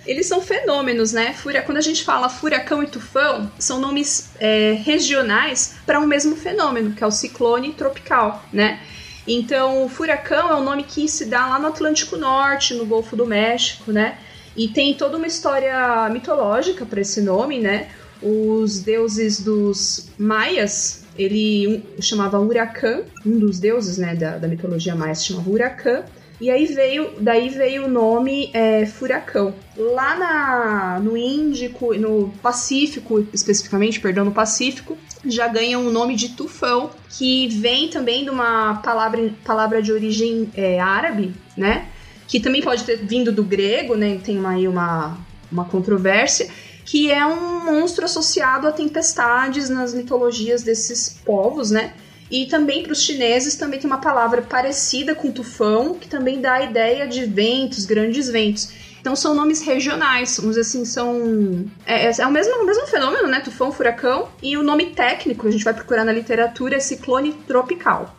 Eles 0.06 0.26
são 0.26 0.40
fenômenos, 0.40 1.12
né? 1.12 1.32
Fura- 1.32 1.62
Quando 1.62 1.78
a 1.78 1.82
gente 1.82 2.04
fala 2.04 2.28
furacão 2.28 2.82
e 2.82 2.86
tufão, 2.86 3.50
são 3.58 3.80
nomes 3.80 4.30
é, 4.38 4.72
regionais 4.84 5.76
para 5.86 5.98
um 5.98 6.06
mesmo 6.06 6.36
fenômeno, 6.36 6.92
que 6.92 7.02
é 7.02 7.06
o 7.06 7.10
ciclone 7.10 7.72
tropical, 7.72 8.44
né? 8.52 8.80
Então, 9.26 9.84
o 9.84 9.88
furacão 9.88 10.50
é 10.50 10.54
um 10.54 10.62
nome 10.62 10.82
que 10.84 11.08
se 11.08 11.24
dá 11.24 11.46
lá 11.46 11.58
no 11.58 11.68
Atlântico 11.68 12.16
Norte, 12.16 12.74
no 12.74 12.84
Golfo 12.84 13.16
do 13.16 13.24
México, 13.24 13.90
né? 13.90 14.18
E 14.56 14.68
tem 14.68 14.94
toda 14.94 15.16
uma 15.16 15.26
história 15.26 16.08
mitológica 16.10 16.84
para 16.84 17.00
esse 17.00 17.20
nome, 17.22 17.58
né? 17.58 17.88
Os 18.22 18.80
deuses 18.80 19.40
dos 19.40 20.08
maias, 20.18 21.04
ele 21.16 21.82
chamava 22.00 22.38
Huracan, 22.38 23.02
um 23.24 23.38
dos 23.38 23.58
deuses, 23.58 23.98
né, 23.98 24.14
da, 24.14 24.38
da 24.38 24.48
mitologia 24.48 24.94
maia 24.94 25.14
se 25.14 25.26
chamava 25.26 25.50
Huracan. 25.50 26.04
E 26.40 26.50
aí 26.50 26.66
veio, 26.66 27.12
daí 27.20 27.48
veio 27.48 27.84
o 27.84 27.88
nome 27.88 28.50
é, 28.52 28.86
furacão. 28.86 29.54
Lá 29.76 30.16
na, 30.16 31.00
no 31.00 31.16
Índico, 31.16 31.94
no 31.94 32.32
Pacífico, 32.42 33.26
especificamente, 33.32 34.00
perdão, 34.00 34.24
no 34.24 34.32
Pacífico, 34.32 34.98
já 35.24 35.46
ganha 35.46 35.78
o 35.78 35.90
nome 35.90 36.16
de 36.16 36.30
tufão, 36.30 36.90
que 37.08 37.48
vem 37.48 37.88
também 37.88 38.24
de 38.24 38.30
uma 38.30 38.76
palavra, 38.76 39.32
palavra 39.44 39.80
de 39.80 39.92
origem 39.92 40.50
é, 40.56 40.80
árabe, 40.80 41.34
né? 41.56 41.88
Que 42.26 42.40
também 42.40 42.62
pode 42.62 42.84
ter 42.84 42.96
vindo 42.96 43.30
do 43.30 43.44
grego, 43.44 43.94
né? 43.94 44.18
Tem 44.22 44.44
aí 44.44 44.66
uma, 44.66 45.16
uma 45.50 45.64
controvérsia, 45.64 46.48
que 46.84 47.10
é 47.10 47.24
um 47.24 47.64
monstro 47.64 48.04
associado 48.04 48.66
a 48.66 48.72
tempestades 48.72 49.70
nas 49.70 49.94
mitologias 49.94 50.62
desses 50.62 51.20
povos, 51.24 51.70
né? 51.70 51.94
E 52.34 52.46
também 52.46 52.82
para 52.82 52.90
os 52.90 53.00
chineses 53.00 53.54
também 53.54 53.78
tem 53.78 53.88
uma 53.88 54.00
palavra 54.00 54.42
parecida 54.42 55.14
com 55.14 55.30
tufão, 55.30 55.94
que 55.94 56.08
também 56.08 56.40
dá 56.40 56.54
a 56.54 56.64
ideia 56.64 57.06
de 57.06 57.24
ventos, 57.26 57.86
grandes 57.86 58.28
ventos. 58.28 58.72
Então 59.00 59.14
são 59.14 59.36
nomes 59.36 59.62
regionais, 59.62 60.36
vamos 60.40 60.58
assim, 60.58 60.84
são. 60.84 61.64
É, 61.86 62.10
é, 62.10 62.26
o, 62.26 62.32
mesmo, 62.32 62.60
o 62.60 62.66
mesmo 62.66 62.88
fenômeno, 62.88 63.28
né? 63.28 63.38
Tufão, 63.38 63.70
furacão. 63.70 64.28
E 64.42 64.56
o 64.56 64.64
nome 64.64 64.86
técnico, 64.86 65.46
a 65.46 65.50
gente 65.52 65.62
vai 65.62 65.74
procurar 65.74 66.04
na 66.04 66.10
literatura, 66.10 66.74
é 66.74 66.80
ciclone 66.80 67.34
tropical. 67.46 68.16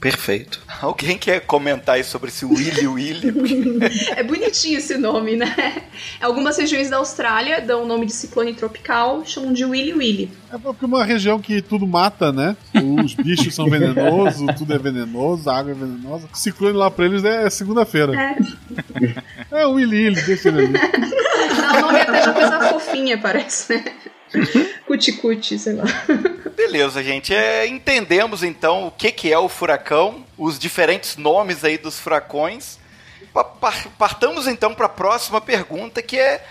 Perfeito. 0.00 0.60
Alguém 0.80 1.16
quer 1.16 1.40
comentar 1.40 1.96
aí 1.96 2.04
sobre 2.04 2.28
esse 2.28 2.44
Willy 2.44 2.86
Willy? 2.86 3.32
é 4.16 4.22
bonitinho 4.22 4.78
esse 4.78 4.96
nome, 4.96 5.36
né? 5.36 5.82
Algumas 6.20 6.56
regiões 6.56 6.90
da 6.90 6.98
Austrália 6.98 7.60
dão 7.60 7.84
o 7.84 7.86
nome 7.86 8.06
de 8.06 8.12
ciclone 8.12 8.54
tropical, 8.54 9.24
chamam 9.24 9.52
de 9.52 9.64
Willy 9.64 9.94
Willy. 9.94 10.30
É 10.52 10.58
porque 10.58 10.84
uma 10.84 11.04
região 11.04 11.40
que 11.40 11.62
tudo 11.62 11.86
mata, 11.86 12.32
né? 12.32 12.56
Os 12.74 13.14
bichos 13.14 13.54
são 13.54 13.68
venenosos, 13.68 14.46
tudo 14.56 14.72
é 14.72 14.78
venenoso, 14.78 15.48
a 15.48 15.58
água 15.58 15.72
é 15.72 15.74
venenosa. 15.74 16.28
Ciclone 16.32 16.76
lá 16.76 16.90
pra 16.90 17.06
eles 17.06 17.24
é 17.24 17.48
segunda-feira. 17.50 18.12
É. 18.14 19.60
é 19.60 19.66
o 19.66 19.72
Willy 19.72 20.06
Willy, 20.06 20.22
deixa 20.22 20.48
ele 20.48 20.66
ali. 20.66 20.72
Não, 20.72 21.78
o 21.78 21.80
nome 21.82 21.98
é 21.98 22.02
até 22.02 22.20
de 22.20 22.28
uma 22.28 22.34
coisa 22.34 22.60
fofinha, 22.68 23.18
parece, 23.18 23.74
né? 23.74 23.84
Cuti-cuti, 24.86 25.58
sei 25.58 25.74
lá. 25.74 25.84
Beleza, 26.56 27.02
gente. 27.02 27.34
É, 27.34 27.66
entendemos 27.66 28.42
então 28.42 28.86
o 28.86 28.90
que, 28.90 29.12
que 29.12 29.32
é 29.32 29.38
o 29.38 29.48
furacão, 29.48 30.24
os 30.36 30.58
diferentes 30.58 31.16
nomes 31.16 31.64
aí 31.64 31.78
dos 31.78 31.98
furacões. 31.98 32.78
Partamos 33.98 34.46
então 34.46 34.74
para 34.74 34.86
a 34.86 34.90
próxima 34.90 35.40
pergunta, 35.40 36.02
que 36.02 36.18
é 36.18 36.44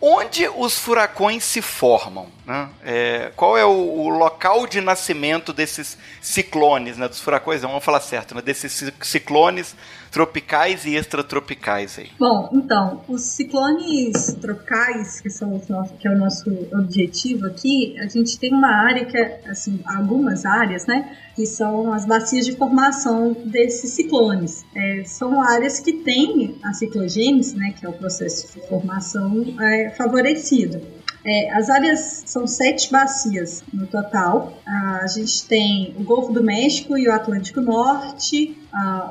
onde 0.00 0.46
os 0.48 0.78
furacões 0.78 1.44
se 1.44 1.62
formam? 1.62 2.28
Né? 2.44 2.68
É, 2.84 3.32
qual 3.34 3.56
é 3.56 3.64
o, 3.64 3.70
o, 3.70 4.08
local 4.10 4.66
de 4.66 4.80
nascimento 4.80 5.52
desses 5.52 5.96
ciclones, 6.20 6.98
né? 6.98 7.08
dos 7.08 7.20
furacões? 7.20 7.62
Vamos 7.62 7.82
falar 7.82 8.00
certo, 8.00 8.34
né? 8.34 8.42
desses 8.42 8.92
ciclones 9.00 9.74
tropicais 10.14 10.84
e 10.84 10.94
extratropicais 10.94 11.98
aí? 11.98 12.08
Bom, 12.20 12.48
então, 12.52 13.02
os 13.08 13.22
ciclones 13.22 14.32
tropicais, 14.40 15.20
que, 15.20 15.28
são 15.28 15.56
os 15.56 15.66
nossos, 15.66 15.98
que 15.98 16.06
é 16.06 16.12
o 16.12 16.16
nosso 16.16 16.48
objetivo 16.72 17.46
aqui, 17.46 17.96
a 17.98 18.06
gente 18.06 18.38
tem 18.38 18.54
uma 18.54 18.68
área 18.68 19.04
que 19.04 19.18
é, 19.18 19.40
assim, 19.48 19.80
algumas 19.84 20.46
áreas, 20.46 20.86
né, 20.86 21.18
que 21.34 21.44
são 21.44 21.92
as 21.92 22.06
bacias 22.06 22.46
de 22.46 22.52
formação 22.52 23.36
desses 23.44 23.90
ciclones. 23.90 24.64
É, 24.72 25.02
são 25.04 25.42
áreas 25.42 25.80
que 25.80 25.92
têm 25.92 26.60
a 26.62 26.72
ciclogênese, 26.72 27.56
né, 27.56 27.74
que 27.76 27.84
é 27.84 27.88
o 27.88 27.92
processo 27.92 28.56
de 28.56 28.68
formação 28.68 29.44
é, 29.60 29.90
favorecido. 29.96 30.80
É, 31.26 31.50
as 31.54 31.68
áreas 31.70 32.22
são 32.26 32.46
sete 32.46 32.92
bacias 32.92 33.64
no 33.72 33.86
total. 33.88 34.56
a 34.64 35.06
gente 35.08 35.44
tem 35.46 35.92
o 35.98 36.04
Golfo 36.04 36.32
do 36.32 36.44
México 36.44 36.96
e 36.96 37.08
o 37.08 37.12
Atlântico 37.12 37.60
Norte, 37.62 38.56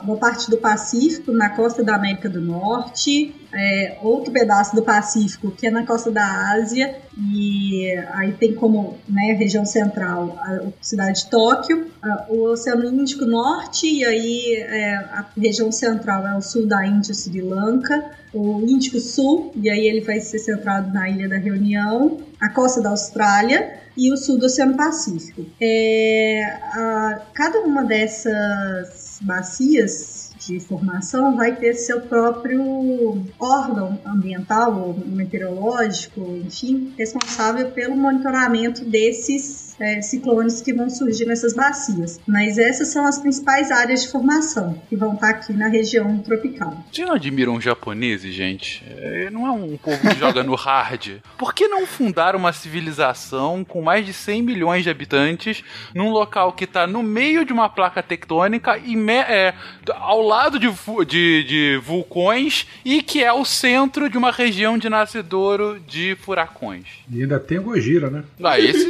uma 0.03 0.17
parte 0.17 0.49
do 0.49 0.57
Pacífico 0.57 1.31
na 1.31 1.49
costa 1.49 1.83
da 1.83 1.95
América 1.95 2.29
do 2.29 2.41
Norte, 2.41 3.33
é, 3.53 3.97
outro 4.01 4.31
pedaço 4.31 4.75
do 4.75 4.81
Pacífico 4.81 5.51
que 5.51 5.67
é 5.67 5.71
na 5.71 5.85
costa 5.85 6.11
da 6.11 6.51
Ásia 6.51 6.97
e 7.17 7.87
aí 8.11 8.33
tem 8.33 8.53
como 8.53 8.97
né, 9.07 9.33
região 9.33 9.63
central 9.63 10.37
a 10.39 10.59
cidade 10.81 11.23
de 11.23 11.29
Tóquio, 11.29 11.87
o 12.29 12.49
Oceano 12.49 12.85
Índico 12.85 13.25
Norte 13.25 13.87
e 13.87 14.03
aí 14.03 14.55
é, 14.57 14.95
a 14.95 15.25
região 15.37 15.71
central 15.71 16.27
é 16.27 16.35
o 16.35 16.41
sul 16.41 16.65
da 16.65 16.85
Índia, 16.85 17.13
Sri 17.13 17.41
Lanka, 17.41 18.11
o 18.33 18.61
Índico 18.61 18.99
Sul 18.99 19.53
e 19.55 19.69
aí 19.69 19.87
ele 19.87 20.01
vai 20.01 20.19
ser 20.19 20.39
centrado 20.39 20.91
na 20.93 21.09
Ilha 21.09 21.29
da 21.29 21.37
Reunião, 21.37 22.17
a 22.41 22.49
costa 22.49 22.81
da 22.81 22.89
Austrália 22.89 23.79
e 23.95 24.11
o 24.11 24.17
sul 24.17 24.39
do 24.39 24.47
Oceano 24.47 24.75
Pacífico. 24.75 25.45
É, 25.61 26.57
a, 26.73 27.21
cada 27.33 27.59
uma 27.61 27.83
dessas 27.83 29.02
bacias 29.23 30.31
de 30.39 30.59
formação 30.59 31.35
vai 31.35 31.55
ter 31.55 31.73
seu 31.75 32.01
próprio 32.01 33.23
órgão 33.39 33.99
ambiental 34.05 34.77
ou 34.77 34.93
meteorológico, 35.07 36.19
enfim, 36.45 36.93
responsável 36.97 37.71
pelo 37.71 37.95
monitoramento 37.95 38.83
desses 38.85 39.62
é, 39.79 40.01
ciclones 40.01 40.61
que 40.61 40.73
vão 40.73 40.89
surgir 40.89 41.25
nessas 41.25 41.53
bacias. 41.53 42.19
Mas 42.27 42.57
essas 42.57 42.89
são 42.89 43.05
as 43.05 43.19
principais 43.19 43.71
áreas 43.71 44.03
de 44.03 44.09
formação 44.09 44.81
que 44.89 44.95
vão 44.95 45.13
estar 45.13 45.29
aqui 45.29 45.53
na 45.53 45.67
região 45.67 46.17
tropical. 46.19 46.83
Vocês 46.91 47.07
não 47.07 47.15
admiram 47.15 47.55
os 47.55 47.63
japoneses, 47.63 48.33
gente? 48.33 48.83
É, 48.97 49.29
não 49.29 49.47
é 49.47 49.51
um 49.51 49.77
povo 49.77 49.99
que 49.99 50.17
joga 50.17 50.43
no 50.43 50.55
hard. 50.55 51.17
Por 51.37 51.53
que 51.53 51.67
não 51.67 51.85
fundar 51.85 52.35
uma 52.35 52.53
civilização 52.53 53.63
com 53.63 53.81
mais 53.81 54.05
de 54.05 54.13
100 54.13 54.41
milhões 54.41 54.83
de 54.83 54.89
habitantes 54.89 55.63
num 55.93 56.09
local 56.09 56.53
que 56.53 56.63
está 56.63 56.85
no 56.87 57.03
meio 57.03 57.45
de 57.45 57.53
uma 57.53 57.69
placa 57.69 58.01
tectônica 58.01 58.77
e 58.77 58.95
é, 59.09 59.53
ao 59.95 60.21
lado 60.21 60.59
de, 60.59 60.69
de, 61.05 61.43
de 61.43 61.81
vulcões 61.83 62.67
e 62.85 63.01
que 63.01 63.23
é 63.23 63.31
o 63.31 63.45
centro 63.45 64.09
de 64.09 64.17
uma 64.17 64.31
região 64.31 64.77
de 64.77 64.89
nascedouro 64.89 65.79
de 65.87 66.15
furacões? 66.15 66.85
E 67.11 67.21
ainda 67.21 67.39
tem 67.39 67.59
o 67.59 67.63
Gojira, 67.63 68.09
né? 68.09 68.23
Aí, 68.43 68.67
esse, 68.67 68.87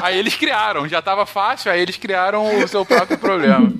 aí 0.00 0.25
eles 0.26 0.34
criaram, 0.34 0.88
já 0.88 1.00
tava 1.00 1.24
fácil, 1.24 1.70
aí 1.70 1.80
eles 1.80 1.96
criaram 1.96 2.62
o 2.62 2.68
seu 2.68 2.84
próprio 2.84 3.16
problema. 3.16 3.72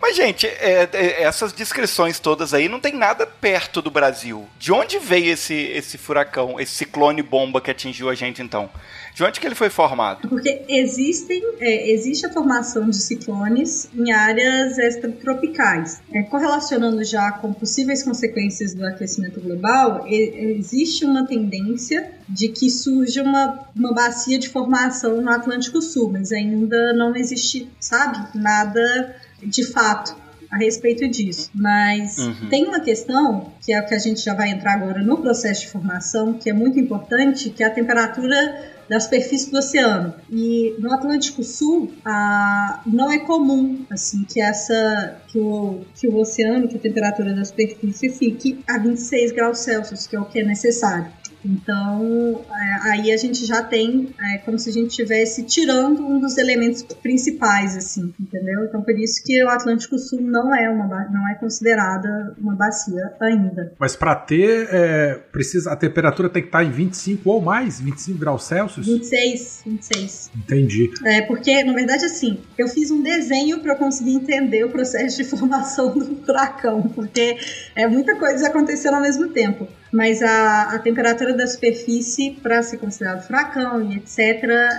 Mas, 0.00 0.16
gente, 0.16 0.46
é, 0.46 0.88
é, 0.92 1.22
essas 1.22 1.52
descrições 1.52 2.18
todas 2.18 2.54
aí 2.54 2.68
não 2.68 2.80
tem 2.80 2.94
nada 2.94 3.26
perto 3.26 3.82
do 3.82 3.90
Brasil. 3.90 4.46
De 4.58 4.72
onde 4.72 4.98
veio 4.98 5.32
esse, 5.32 5.54
esse 5.54 5.98
furacão, 5.98 6.58
esse 6.58 6.72
ciclone 6.72 7.22
bomba 7.22 7.60
que 7.60 7.70
atingiu 7.70 8.08
a 8.08 8.14
gente 8.14 8.42
então? 8.42 8.70
De 9.14 9.22
onde 9.22 9.38
que 9.38 9.46
ele 9.46 9.54
foi 9.54 9.70
formado? 9.70 10.28
Porque 10.28 10.62
existem, 10.68 11.40
é, 11.60 11.92
existe 11.92 12.26
a 12.26 12.32
formação 12.32 12.90
de 12.90 12.96
ciclones 12.96 13.88
em 13.94 14.10
áreas 14.10 14.76
extratropicais. 14.76 16.02
É, 16.12 16.22
correlacionando 16.24 17.02
já 17.04 17.30
com 17.30 17.52
possíveis 17.52 18.02
consequências 18.02 18.74
do 18.74 18.84
aquecimento 18.84 19.40
global, 19.40 20.04
e, 20.08 20.56
existe 20.58 21.04
uma 21.04 21.24
tendência 21.26 22.10
de 22.28 22.48
que 22.48 22.68
surja 22.68 23.22
uma, 23.22 23.68
uma 23.76 23.94
bacia 23.94 24.36
de 24.36 24.48
formação 24.48 25.20
no 25.20 25.30
Atlântico 25.30 25.80
Sul, 25.80 26.10
mas 26.10 26.32
ainda 26.32 26.92
não 26.94 27.14
existe, 27.14 27.68
sabe, 27.78 28.18
nada 28.34 29.14
de 29.46 29.64
fato 29.72 30.24
a 30.50 30.56
respeito 30.56 31.08
disso. 31.08 31.50
Mas 31.52 32.18
uhum. 32.18 32.48
tem 32.48 32.64
uma 32.66 32.80
questão, 32.80 33.52
que 33.60 33.72
é 33.72 33.80
o 33.80 33.86
que 33.86 33.94
a 33.94 33.98
gente 33.98 34.20
já 34.20 34.34
vai 34.34 34.50
entrar 34.50 34.74
agora 34.74 35.02
no 35.02 35.18
processo 35.18 35.62
de 35.62 35.68
formação, 35.68 36.34
que 36.34 36.48
é 36.48 36.52
muito 36.52 36.78
importante, 36.78 37.50
que 37.50 37.62
é 37.62 37.66
a 37.66 37.70
temperatura 37.70 38.72
da 38.88 39.00
superfície 39.00 39.50
do 39.50 39.58
oceano. 39.58 40.14
E 40.30 40.76
no 40.78 40.92
Atlântico 40.92 41.42
Sul, 41.42 41.92
a, 42.04 42.82
não 42.86 43.10
é 43.10 43.18
comum 43.18 43.84
assim 43.90 44.24
que 44.24 44.40
essa 44.40 45.16
que 45.28 45.38
o, 45.38 45.80
que 45.94 46.06
o 46.06 46.16
oceano, 46.18 46.68
que 46.68 46.76
a 46.76 46.80
temperatura 46.80 47.34
da 47.34 47.44
superfície 47.44 48.10
fique 48.10 48.60
a 48.68 48.78
26 48.78 49.32
graus 49.32 49.58
Celsius, 49.58 50.06
que 50.06 50.14
é 50.14 50.20
o 50.20 50.24
que 50.24 50.40
é 50.40 50.44
necessário. 50.44 51.10
Então, 51.44 52.44
é, 52.50 52.90
aí 52.90 53.12
a 53.12 53.16
gente 53.16 53.44
já 53.44 53.62
tem 53.62 54.14
é, 54.18 54.38
como 54.38 54.58
se 54.58 54.70
a 54.70 54.72
gente 54.72 54.90
estivesse 54.90 55.42
tirando 55.44 56.04
um 56.04 56.18
dos 56.18 56.38
elementos 56.38 56.82
principais, 57.02 57.76
assim, 57.76 58.12
entendeu? 58.18 58.64
Então, 58.64 58.82
por 58.82 58.98
isso 58.98 59.22
que 59.24 59.44
o 59.44 59.48
Atlântico 59.48 59.98
Sul 59.98 60.20
não 60.22 60.54
é 60.54 60.70
uma 60.70 60.84
não 61.10 61.28
é 61.28 61.34
considerada 61.34 62.34
uma 62.38 62.54
bacia 62.54 63.12
ainda. 63.20 63.72
Mas 63.78 63.94
para 63.96 64.14
ter, 64.14 64.68
é, 64.70 65.14
precisa 65.32 65.72
a 65.72 65.76
temperatura 65.76 66.28
tem 66.28 66.42
que 66.42 66.48
estar 66.48 66.64
em 66.64 66.70
25 66.70 67.28
ou 67.30 67.40
mais, 67.40 67.80
25 67.80 68.18
graus 68.18 68.44
Celsius? 68.44 68.86
26, 68.86 69.62
26. 69.66 70.30
Entendi. 70.36 70.90
É, 71.04 71.22
porque, 71.22 71.62
na 71.64 71.72
verdade, 71.72 72.04
assim, 72.04 72.38
eu 72.56 72.68
fiz 72.68 72.90
um 72.90 73.02
desenho 73.02 73.60
para 73.60 73.74
conseguir 73.74 74.14
entender 74.14 74.64
o 74.64 74.70
processo 74.70 75.16
de 75.16 75.24
formação 75.24 75.92
do 75.98 76.16
furacão, 76.24 76.82
porque 76.94 77.36
é 77.74 77.86
muita 77.86 78.16
coisa 78.16 78.48
acontecendo 78.48 78.94
ao 78.94 79.02
mesmo 79.02 79.28
tempo 79.28 79.68
mas 79.94 80.20
a, 80.22 80.74
a 80.74 80.78
temperatura 80.80 81.32
da 81.32 81.46
superfície, 81.46 82.32
para 82.42 82.62
ser 82.64 82.78
considerado 82.78 83.24
furacão 83.24 83.80
e 83.80 83.96
etc., 83.96 84.18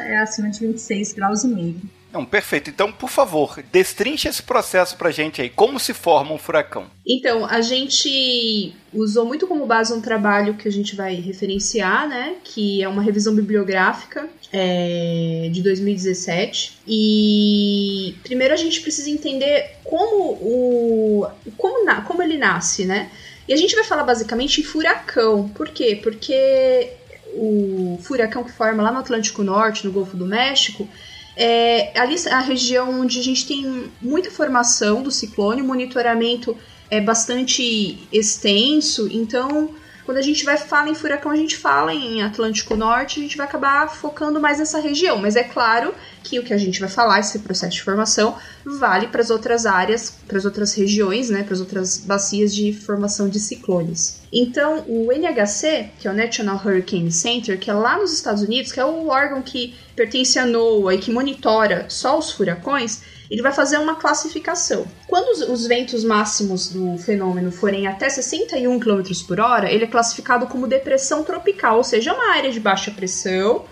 é 0.03 0.17
acima 0.17 0.49
de 0.49 0.59
26 0.59 1.13
graus 1.13 1.45
e 1.45 1.47
meio. 1.47 1.81
Não, 2.11 2.25
perfeito. 2.25 2.69
Então, 2.69 2.91
por 2.91 3.09
favor, 3.09 3.61
destrinche 3.71 4.27
esse 4.27 4.41
processo 4.41 4.97
pra 4.97 5.11
gente 5.11 5.41
aí. 5.41 5.49
Como 5.49 5.79
se 5.79 5.93
forma 5.93 6.33
um 6.33 6.37
furacão? 6.37 6.87
Então, 7.05 7.45
a 7.45 7.61
gente 7.61 8.73
usou 8.93 9.25
muito 9.25 9.47
como 9.47 9.65
base 9.65 9.93
um 9.93 10.01
trabalho 10.01 10.55
que 10.55 10.67
a 10.67 10.71
gente 10.71 10.95
vai 10.95 11.15
referenciar, 11.15 12.07
né? 12.07 12.35
Que 12.43 12.81
é 12.81 12.87
uma 12.87 13.01
revisão 13.01 13.35
bibliográfica 13.35 14.29
é, 14.51 15.49
de 15.51 15.61
2017. 15.61 16.79
E 16.87 18.15
primeiro 18.23 18.53
a 18.53 18.57
gente 18.57 18.79
precisa 18.81 19.09
entender 19.09 19.75
como 19.83 20.33
o. 20.41 21.27
como, 21.57 22.03
como 22.03 22.23
ele 22.23 22.37
nasce, 22.37 22.85
né? 22.85 23.09
E 23.47 23.53
a 23.53 23.57
gente 23.57 23.75
vai 23.75 23.83
falar 23.83 24.03
basicamente 24.03 24.61
em 24.61 24.63
furacão. 24.63 25.49
Por 25.49 25.69
quê? 25.69 25.99
Porque 26.01 26.91
o 27.33 27.99
furacão 28.01 28.43
que 28.43 28.51
forma 28.51 28.81
lá 28.81 28.91
no 28.91 28.99
Atlântico 28.99 29.43
Norte, 29.43 29.85
no 29.85 29.91
Golfo 29.91 30.17
do 30.17 30.25
México, 30.25 30.87
é 31.35 31.91
ali 31.99 32.15
a 32.29 32.39
região 32.39 33.01
onde 33.01 33.19
a 33.19 33.23
gente 33.23 33.45
tem 33.45 33.91
muita 34.01 34.31
formação 34.31 35.03
do 35.03 35.11
ciclone, 35.11 35.61
o 35.61 35.65
monitoramento 35.65 36.57
é 36.89 37.01
bastante 37.01 38.07
extenso, 38.11 39.09
então 39.11 39.75
quando 40.05 40.19
a 40.19 40.21
gente 40.21 40.45
vai 40.45 40.55
falar 40.55 40.87
em 40.87 40.93
furacão, 40.93 41.31
a 41.31 41.35
gente 41.35 41.57
fala 41.57 41.91
em 41.91 42.21
Atlântico 42.21 42.75
Norte, 42.75 43.19
a 43.19 43.23
gente 43.23 43.35
vai 43.35 43.47
acabar 43.47 43.89
focando 43.89 44.39
mais 44.39 44.59
nessa 44.59 44.79
região. 44.79 45.17
Mas 45.17 45.35
é 45.35 45.43
claro 45.43 45.93
que 46.23 46.37
o 46.37 46.43
que 46.43 46.53
a 46.53 46.57
gente 46.57 46.79
vai 46.79 46.87
falar, 46.87 47.19
esse 47.19 47.39
processo 47.39 47.73
de 47.73 47.81
formação, 47.81 48.35
vale 48.63 49.07
para 49.07 49.21
as 49.21 49.31
outras 49.31 49.65
áreas, 49.65 50.15
para 50.27 50.37
as 50.37 50.45
outras 50.45 50.73
regiões, 50.75 51.29
né, 51.31 51.41
para 51.41 51.53
as 51.55 51.59
outras 51.59 51.97
bacias 51.97 52.53
de 52.53 52.71
formação 52.71 53.27
de 53.27 53.39
ciclones. 53.39 54.21
Então, 54.31 54.83
o 54.87 55.11
NHC, 55.11 55.89
que 55.99 56.07
é 56.07 56.11
o 56.11 56.13
National 56.13 56.61
Hurricane 56.63 57.11
Center, 57.11 57.59
que 57.59 57.71
é 57.71 57.73
lá 57.73 57.97
nos 57.97 58.13
Estados 58.13 58.43
Unidos, 58.43 58.71
que 58.71 58.79
é 58.79 58.85
o 58.85 59.07
órgão 59.07 59.41
que 59.41 59.73
pertence 59.95 60.37
à 60.37 60.45
NOAA 60.45 60.95
e 60.95 60.97
que 60.99 61.11
monitora 61.11 61.85
só 61.89 62.19
os 62.19 62.31
furacões, 62.31 63.01
ele 63.29 63.41
vai 63.41 63.51
fazer 63.51 63.77
uma 63.77 63.95
classificação. 63.95 64.85
Quando 65.07 65.29
os, 65.29 65.41
os, 65.49 65.67
ventos 65.67 66.03
máximos 66.03 66.69
do 66.69 66.97
fenômeno 66.97 67.51
forem 67.51 67.87
até 67.87 68.09
61 68.09 68.79
km 68.79 69.01
por 69.27 69.39
hora, 69.39 69.71
ele 69.71 69.85
é 69.85 69.87
classificado 69.87 70.47
como 70.47 70.67
depressão 70.67 71.23
tropical, 71.23 71.77
ou 71.77 71.83
seja, 71.83 72.11
é 72.11 72.13
uma 72.13 72.33
área 72.33 72.51
de 72.51 72.59
baixa 72.59 72.91
pressão. 72.91 73.65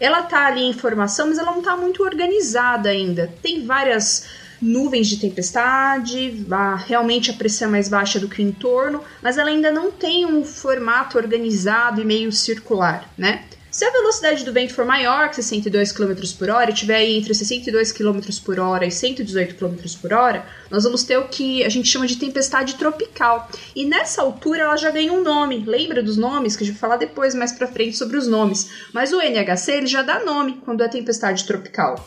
Ela 0.00 0.20
está 0.20 0.46
ali 0.46 0.62
em 0.62 0.72
formação, 0.72 1.28
mas 1.28 1.38
ela 1.38 1.50
não 1.50 1.58
está 1.58 1.76
muito 1.76 2.02
organizada 2.02 2.88
ainda. 2.88 3.32
Tem 3.42 3.64
várias 3.64 4.26
nuvens 4.60 5.06
de 5.06 5.18
tempestade, 5.18 6.44
a, 6.50 6.76
realmente 6.76 7.30
a 7.30 7.34
pressão 7.34 7.68
é 7.68 7.70
mais 7.72 7.88
baixa 7.88 8.18
do 8.18 8.28
que 8.28 8.42
o 8.42 8.44
entorno, 8.44 9.02
mas 9.22 9.38
ela 9.38 9.50
ainda 9.50 9.70
não 9.70 9.90
tem 9.90 10.26
um 10.26 10.44
formato 10.44 11.16
organizado 11.16 12.00
e 12.00 12.04
meio 12.04 12.32
circular, 12.32 13.08
né? 13.16 13.44
Se 13.78 13.84
a 13.84 13.92
velocidade 13.92 14.44
do 14.44 14.52
vento 14.52 14.74
for 14.74 14.84
maior 14.84 15.28
que 15.28 15.36
62 15.36 15.92
km 15.92 16.14
por 16.36 16.50
hora 16.50 16.68
e 16.68 16.74
tiver 16.74 17.00
entre 17.04 17.32
62 17.32 17.92
km 17.92 18.18
por 18.44 18.58
hora 18.58 18.84
e 18.84 18.90
118 18.90 19.54
km 19.54 19.76
por 20.02 20.12
hora, 20.12 20.44
nós 20.68 20.82
vamos 20.82 21.04
ter 21.04 21.16
o 21.16 21.28
que 21.28 21.62
a 21.62 21.68
gente 21.68 21.88
chama 21.88 22.04
de 22.04 22.16
tempestade 22.16 22.74
tropical. 22.74 23.48
E 23.76 23.84
nessa 23.84 24.20
altura 24.20 24.62
ela 24.62 24.76
já 24.76 24.90
ganha 24.90 25.12
um 25.12 25.22
nome. 25.22 25.62
Lembra 25.64 26.02
dos 26.02 26.16
nomes 26.16 26.56
que 26.56 26.64
a 26.64 26.66
gente 26.66 26.74
vai 26.74 26.80
falar 26.80 26.96
depois 26.96 27.36
mais 27.36 27.52
para 27.52 27.68
frente 27.68 27.96
sobre 27.96 28.16
os 28.16 28.26
nomes. 28.26 28.68
Mas 28.92 29.12
o 29.12 29.20
NHC 29.20 29.70
ele 29.70 29.86
já 29.86 30.02
dá 30.02 30.24
nome 30.24 30.60
quando 30.64 30.82
é 30.82 30.88
tempestade 30.88 31.46
tropical. 31.46 32.04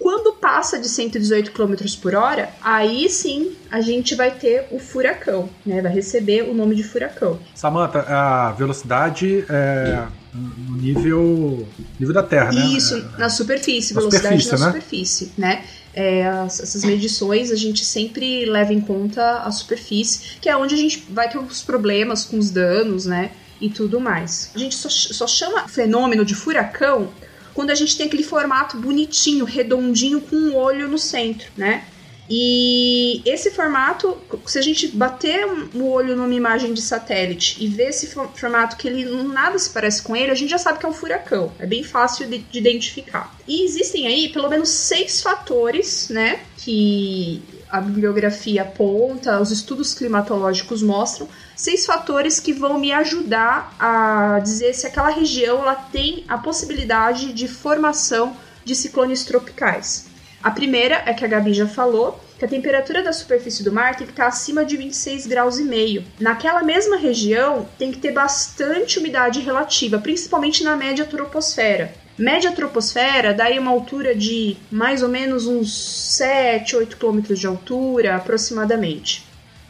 Quando 0.00 0.32
passa 0.32 0.76
de 0.76 0.88
118 0.88 1.52
km 1.52 1.74
por 2.02 2.16
hora, 2.16 2.50
aí 2.60 3.08
sim 3.08 3.56
a 3.70 3.80
gente 3.80 4.16
vai 4.16 4.32
ter 4.32 4.66
o 4.72 4.80
furacão, 4.80 5.48
né? 5.64 5.80
Vai 5.80 5.92
receber 5.92 6.42
o 6.42 6.52
nome 6.52 6.74
de 6.74 6.82
furacão. 6.82 7.38
Samantha, 7.54 8.00
a 8.00 8.50
velocidade 8.50 9.46
é 9.48 10.04
no 10.36 10.76
nível, 10.76 11.66
nível 11.98 12.14
da 12.14 12.22
Terra, 12.22 12.52
né? 12.52 12.66
Isso, 12.66 13.02
na 13.18 13.28
superfície, 13.28 13.94
na 13.94 14.00
velocidade 14.00 14.42
superfície, 14.42 14.52
na 14.52 14.58
né? 14.58 14.72
superfície, 14.72 15.32
né? 15.36 15.64
É, 15.94 16.20
essas 16.44 16.84
medições 16.84 17.50
a 17.50 17.56
gente 17.56 17.82
sempre 17.82 18.44
leva 18.44 18.72
em 18.72 18.80
conta 18.80 19.38
a 19.38 19.50
superfície, 19.50 20.38
que 20.40 20.48
é 20.48 20.56
onde 20.56 20.74
a 20.74 20.78
gente 20.78 21.06
vai 21.10 21.28
ter 21.28 21.38
os 21.38 21.62
problemas 21.62 22.24
com 22.24 22.38
os 22.38 22.50
danos, 22.50 23.06
né? 23.06 23.30
E 23.58 23.70
tudo 23.70 23.98
mais. 23.98 24.50
A 24.54 24.58
gente 24.58 24.74
só, 24.74 24.90
só 24.90 25.26
chama 25.26 25.66
fenômeno 25.66 26.24
de 26.24 26.34
furacão 26.34 27.08
quando 27.54 27.70
a 27.70 27.74
gente 27.74 27.96
tem 27.96 28.06
aquele 28.06 28.22
formato 28.22 28.76
bonitinho, 28.76 29.46
redondinho, 29.46 30.20
com 30.20 30.36
um 30.36 30.54
olho 30.54 30.86
no 30.86 30.98
centro, 30.98 31.50
né? 31.56 31.84
E 32.28 33.22
esse 33.24 33.50
formato, 33.50 34.16
se 34.46 34.58
a 34.58 34.62
gente 34.62 34.88
bater 34.88 35.46
o 35.74 35.88
olho 35.88 36.16
numa 36.16 36.34
imagem 36.34 36.74
de 36.74 36.82
satélite 36.82 37.62
e 37.62 37.68
ver 37.68 37.90
esse 37.90 38.08
formato 38.08 38.76
que 38.76 38.88
ele 38.88 39.04
nada 39.24 39.58
se 39.58 39.70
parece 39.70 40.02
com 40.02 40.16
ele, 40.16 40.32
a 40.32 40.34
gente 40.34 40.50
já 40.50 40.58
sabe 40.58 40.78
que 40.78 40.86
é 40.86 40.88
um 40.88 40.92
furacão. 40.92 41.52
É 41.58 41.66
bem 41.66 41.84
fácil 41.84 42.28
de, 42.28 42.38
de 42.38 42.58
identificar. 42.58 43.34
E 43.46 43.64
existem 43.64 44.06
aí 44.06 44.28
pelo 44.28 44.48
menos 44.48 44.68
seis 44.68 45.20
fatores, 45.20 46.08
né, 46.08 46.40
que 46.58 47.42
a 47.68 47.80
bibliografia 47.80 48.62
aponta, 48.62 49.40
os 49.40 49.50
estudos 49.50 49.94
climatológicos 49.94 50.82
mostram, 50.82 51.28
seis 51.54 51.84
fatores 51.86 52.40
que 52.40 52.52
vão 52.52 52.78
me 52.78 52.92
ajudar 52.92 53.74
a 53.78 54.40
dizer 54.42 54.72
se 54.74 54.86
aquela 54.86 55.10
região 55.10 55.60
ela 55.60 55.74
tem 55.74 56.24
a 56.28 56.38
possibilidade 56.38 57.32
de 57.32 57.48
formação 57.48 58.36
de 58.64 58.74
ciclones 58.74 59.24
tropicais. 59.24 60.06
A 60.42 60.50
primeira 60.50 61.02
é 61.06 61.12
que 61.12 61.24
a 61.24 61.28
Gabi 61.28 61.52
já 61.52 61.66
falou, 61.66 62.20
que 62.38 62.44
a 62.44 62.48
temperatura 62.48 63.02
da 63.02 63.12
superfície 63.12 63.64
do 63.64 63.72
mar 63.72 63.96
tem 63.96 64.06
que 64.06 64.12
estar 64.12 64.26
acima 64.26 64.64
de 64.64 64.76
26 64.76 65.26
graus 65.26 65.58
e 65.58 65.64
meio. 65.64 66.04
Naquela 66.20 66.62
mesma 66.62 66.96
região 66.96 67.66
tem 67.78 67.90
que 67.90 67.98
ter 67.98 68.12
bastante 68.12 68.98
umidade 68.98 69.40
relativa, 69.40 69.98
principalmente 69.98 70.62
na 70.62 70.76
média 70.76 71.04
troposfera. 71.04 71.92
Média 72.18 72.52
troposfera 72.52 73.34
daí 73.34 73.58
uma 73.58 73.70
altura 73.70 74.14
de 74.14 74.56
mais 74.70 75.02
ou 75.02 75.08
menos 75.08 75.46
uns 75.46 76.16
7, 76.16 76.76
8 76.76 76.96
quilômetros 76.96 77.38
de 77.38 77.46
altura, 77.46 78.16
aproximadamente. 78.16 79.26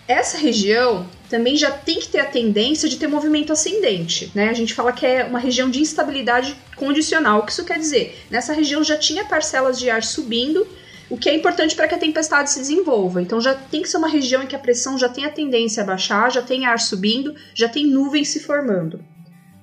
Essa 0.07 0.39
região 0.39 1.07
também 1.29 1.57
já 1.57 1.71
tem 1.71 1.99
que 1.99 2.09
ter 2.09 2.21
a 2.21 2.25
tendência 2.25 2.89
de 2.89 2.97
ter 2.97 3.07
movimento 3.07 3.53
ascendente, 3.53 4.31
né? 4.35 4.49
A 4.49 4.53
gente 4.53 4.75
fala 4.75 4.93
que 4.93 5.05
é 5.05 5.25
uma 5.25 5.39
região 5.39 5.69
de 5.69 5.81
instabilidade 5.81 6.57
condicional. 6.77 7.41
O 7.41 7.43
que 7.45 7.53
isso 7.53 7.65
quer 7.65 7.79
dizer? 7.79 8.19
Nessa 8.31 8.53
região 8.53 8.83
já 8.85 8.97
tinha 8.97 9.25
parcelas 9.25 9.79
de 9.79 9.91
ar 9.91 10.03
subindo, 10.03 10.67
o 11.09 11.17
que 11.17 11.29
é 11.29 11.35
importante 11.35 11.75
para 11.75 11.89
que 11.89 11.95
a 11.95 11.99
tempestade 11.99 12.51
se 12.51 12.61
desenvolva. 12.61 13.21
Então 13.21 13.41
já 13.41 13.55
tem 13.55 13.83
que 13.83 13.89
ser 13.89 13.97
uma 13.97 14.09
região 14.09 14.43
em 14.43 14.47
que 14.47 14.57
a 14.57 14.59
pressão 14.59 14.99
já 14.99 15.09
tem 15.09 15.25
a 15.25 15.31
tendência 15.31 15.83
a 15.83 15.87
baixar, 15.87 16.31
já 16.31 16.43
tem 16.43 16.67
ar 16.67 16.79
subindo, 16.79 17.35
já 17.55 17.69
tem 17.69 17.87
nuvens 17.87 18.29
se 18.29 18.41
formando. 18.41 19.01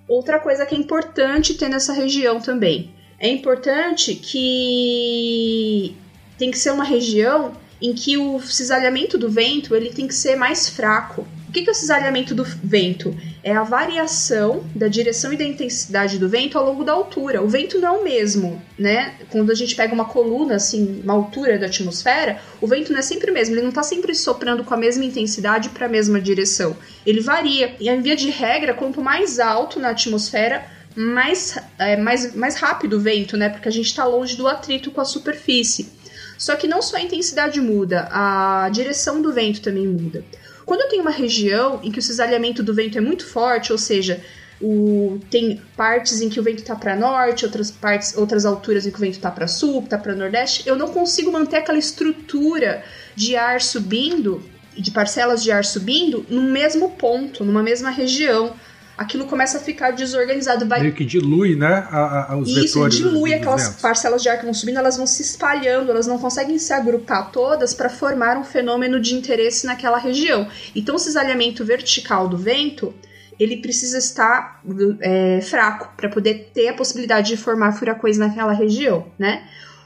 Outra 0.08 0.40
coisa 0.40 0.66
que 0.66 0.76
é 0.76 0.78
importante 0.78 1.54
ter 1.54 1.70
nessa 1.70 1.94
região 1.94 2.40
também. 2.40 2.94
É 3.20 3.30
importante 3.30 4.16
que 4.16 5.96
tem 6.38 6.52
que 6.52 6.58
ser 6.58 6.72
uma 6.72 6.84
região 6.84 7.54
em 7.82 7.94
que 7.94 8.18
o 8.18 8.40
cisalhamento 8.42 9.18
do 9.18 9.30
vento 9.30 9.76
ele 9.76 9.90
tem 9.90 10.08
que 10.08 10.16
ser 10.16 10.36
mais 10.36 10.70
fraco. 10.70 11.26
O 11.54 11.62
que 11.62 11.70
é 11.70 11.72
o 11.72 11.76
cisalhamento 11.76 12.34
do 12.34 12.44
vento? 12.44 13.16
É 13.44 13.56
a 13.56 13.62
variação 13.62 14.64
da 14.74 14.88
direção 14.88 15.32
e 15.32 15.38
da 15.38 15.44
intensidade 15.44 16.18
do 16.18 16.28
vento 16.28 16.58
ao 16.58 16.66
longo 16.66 16.84
da 16.84 16.94
altura. 16.94 17.44
O 17.44 17.48
vento 17.48 17.78
não 17.78 17.90
é 17.90 17.92
o 18.00 18.04
mesmo, 18.04 18.60
né? 18.76 19.14
Quando 19.30 19.52
a 19.52 19.54
gente 19.54 19.76
pega 19.76 19.94
uma 19.94 20.06
coluna, 20.06 20.56
assim, 20.56 21.02
uma 21.04 21.14
altura 21.14 21.60
da 21.60 21.68
atmosfera, 21.68 22.40
o 22.60 22.66
vento 22.66 22.92
não 22.92 22.98
é 22.98 23.04
sempre 23.04 23.30
o 23.30 23.34
mesmo. 23.36 23.54
Ele 23.54 23.62
não 23.62 23.70
está 23.70 23.84
sempre 23.84 24.16
soprando 24.16 24.64
com 24.64 24.74
a 24.74 24.78
mesma 24.78 25.06
intensidade 25.06 25.70
para 25.70 25.86
a 25.86 25.90
mesma 25.90 26.20
direção. 26.20 26.76
Ele 27.06 27.22
varia. 27.22 27.76
E, 27.80 27.88
em 27.88 28.02
via 28.02 28.16
de 28.16 28.32
regra, 28.32 28.74
quanto 28.74 29.00
mais 29.00 29.40
alto 29.40 29.80
na 29.80 29.90
atmosfera, 29.90 30.66
mais, 30.96 31.56
é, 31.78 31.96
mais, 31.96 32.34
mais 32.34 32.56
rápido 32.56 32.98
o 32.98 33.00
vento, 33.00 33.38
né? 33.38 33.50
Porque 33.50 33.70
a 33.70 33.72
gente 33.72 33.86
está 33.86 34.06
longe 34.06 34.36
do 34.36 34.48
atrito 34.48 34.90
com 34.90 35.02
a 35.02 35.06
superfície. 35.06 35.88
Só 36.36 36.56
que 36.56 36.68
não 36.68 36.82
só 36.82 36.98
a 36.98 37.02
intensidade 37.02 37.62
muda, 37.62 38.08
a 38.12 38.68
direção 38.74 39.22
do 39.22 39.32
vento 39.32 39.62
também 39.62 39.88
muda. 39.88 40.26
Quando 40.66 40.82
eu 40.82 40.90
tenho 40.90 41.02
uma 41.02 41.12
região 41.12 41.80
em 41.84 41.92
que 41.92 42.00
o 42.00 42.02
cisalhamento 42.02 42.64
do 42.64 42.74
vento 42.74 42.98
é 42.98 43.02
muito 43.02 43.26
forte, 43.26 43.72
ou 43.72 43.78
seja, 43.78 44.24
o, 44.62 45.20
tem 45.30 45.62
partes 45.76 46.22
em 46.22 46.30
que 46.30 46.40
o 46.40 46.44
vento 46.44 46.60
está 46.60 46.76
para 46.76 46.96
norte, 46.96 47.46
outras 47.46 47.70
partes, 47.70 48.16
outras 48.16 48.46
alturas 48.46 48.86
em 48.86 48.92
que 48.92 48.98
o 48.98 49.02
vento 49.02 49.16
está 49.16 49.30
para 49.30 49.48
sul, 49.48 49.84
está 49.84 49.98
para 49.98 50.16
nordeste, 50.16 50.68
eu 50.68 50.76
não 50.76 50.88
consigo 50.88 51.32
manter 51.32 51.58
aquela 51.58 51.78
estrutura 51.78 52.84
de 53.16 53.36
ar 53.36 53.62
subindo, 53.62 54.44
de 54.78 54.90
parcelas 54.92 55.44
de 55.44 55.52
ar 55.52 55.66
subindo, 55.66 56.26
no 56.30 56.42
mesmo 56.42 56.92
ponto, 56.92 57.44
numa 57.44 57.62
mesma 57.62 57.90
região 57.90 58.54
aquilo 58.98 59.26
começa 59.26 59.58
a 59.58 59.62
ficar 59.62 59.92
desorganizado. 59.92 60.68
Vai... 60.68 60.82
Meio 60.82 60.94
que 60.94 61.06
dilui, 61.06 61.56
né? 61.56 61.88
A, 61.90 62.34
a, 62.34 62.38
os 62.38 62.50
Isso, 62.50 62.62
vetores 62.62 62.96
dilui 62.96 63.34
aquelas 63.34 63.64
ventos. 63.68 63.82
parcelas 63.82 64.22
de 64.22 64.30
ar 64.30 64.38
que 64.38 64.46
vão 64.46 64.54
subindo, 64.54 64.78
elas 64.78 64.98
vão 64.98 65.08
se 65.08 65.22
espalhando, 65.22 65.92
elas 65.92 66.08
não 66.08 66.18
conseguem 66.18 66.58
se 66.58 66.74
agrupar 66.74 67.32
todas 67.32 67.74
para 67.74 67.90
formar 67.90 68.38
um 68.38 68.44
fenômeno 68.44 69.00
de 69.00 69.16
interesse 69.16 69.66
naquela 69.66 69.98
região. 69.98 70.48
Então, 70.76 70.96
o 70.96 71.00
cisalhamento 71.00 71.66
vertical 71.66 72.28
do 72.28 72.38
vento 72.38 72.94
ele 73.40 73.58
precisa 73.58 73.98
estar 73.98 74.62
é, 75.02 75.42
fraco 75.42 75.92
para 75.98 76.08
poder 76.08 76.52
ter 76.54 76.70
a 76.70 76.74
possibilidade 76.74 77.30
de 77.30 77.38
formar 77.38 77.74
furacões 77.74 78.18
naquela 78.18 78.54
região, 78.54 79.08
né? 79.18 79.44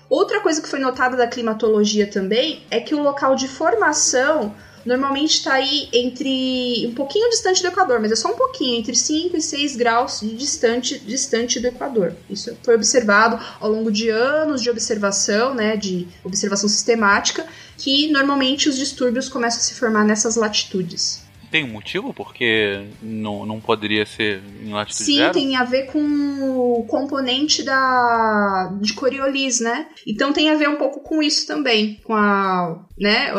Outra 0.10 0.39
coisa 0.39 0.62
que 0.62 0.70
foi 0.70 0.80
notada 0.80 1.18
da 1.18 1.28
climatologia 1.28 2.08
também 2.08 2.64
é 2.72 2.80
que 2.80 2.95
o 2.95 3.01
local 3.01 3.36
de 3.36 3.47
formação 3.47 4.53
normalmente 4.88 5.34
está 5.34 5.54
aí 5.54 5.90
entre 5.92 6.88
um 6.88 6.94
pouquinho 6.94 7.30
distante 7.30 7.62
do 7.62 7.68
Equador, 7.68 8.00
mas 8.00 8.12
é 8.12 8.16
só 8.16 8.32
um 8.32 8.38
pouquinho, 8.38 8.80
entre 8.80 8.96
5 8.96 9.36
e 9.36 9.42
6 9.42 9.76
graus 9.76 10.22
de 10.22 10.36
distante, 10.36 10.98
distante 11.00 11.60
do 11.60 11.68
Equador. 11.68 12.16
Isso 12.30 12.58
foi 12.64 12.76
observado 12.76 13.38
ao 13.60 13.70
longo 13.70 13.92
de 13.92 14.10
anos 14.10 14.62
de 14.62 14.70
observação, 14.70 15.54
né, 15.54 15.76
de 15.76 16.08
observação 16.24 16.70
sistemática, 16.70 17.46
que 17.78 18.10
normalmente 18.12 18.70
os 18.70 18.78
distúrbios 18.78 19.28
começam 19.28 19.60
a 19.60 19.64
se 19.64 19.74
formar 19.76 20.06
nessas 20.06 20.38
latitudes. 20.38 21.28
Tem 21.50 21.64
um 21.64 21.70
motivo 21.70 22.14
porque 22.14 22.88
não, 23.02 23.46
não 23.46 23.60
poderia 23.60 24.06
ser 24.06 24.42
em 24.62 24.74
latitude 24.74 25.06
Sim, 25.06 25.18
zero? 25.18 25.34
tem 25.34 25.56
a 25.56 25.64
ver 25.64 25.86
com 25.86 26.00
o 26.00 26.86
componente 26.86 27.64
da 27.64 28.74
de 28.82 28.94
Coriolis, 28.94 29.62
né? 29.62 29.88
Então 30.06 30.34
tem 30.34 30.50
a 30.50 30.56
ver 30.56 30.68
um 30.68 30.76
pouco 30.76 31.00
com 31.00 31.24
isso 31.24 31.48
também, 31.48 32.02
com 32.04 32.14
a, 32.14 32.86
né, 32.98 33.34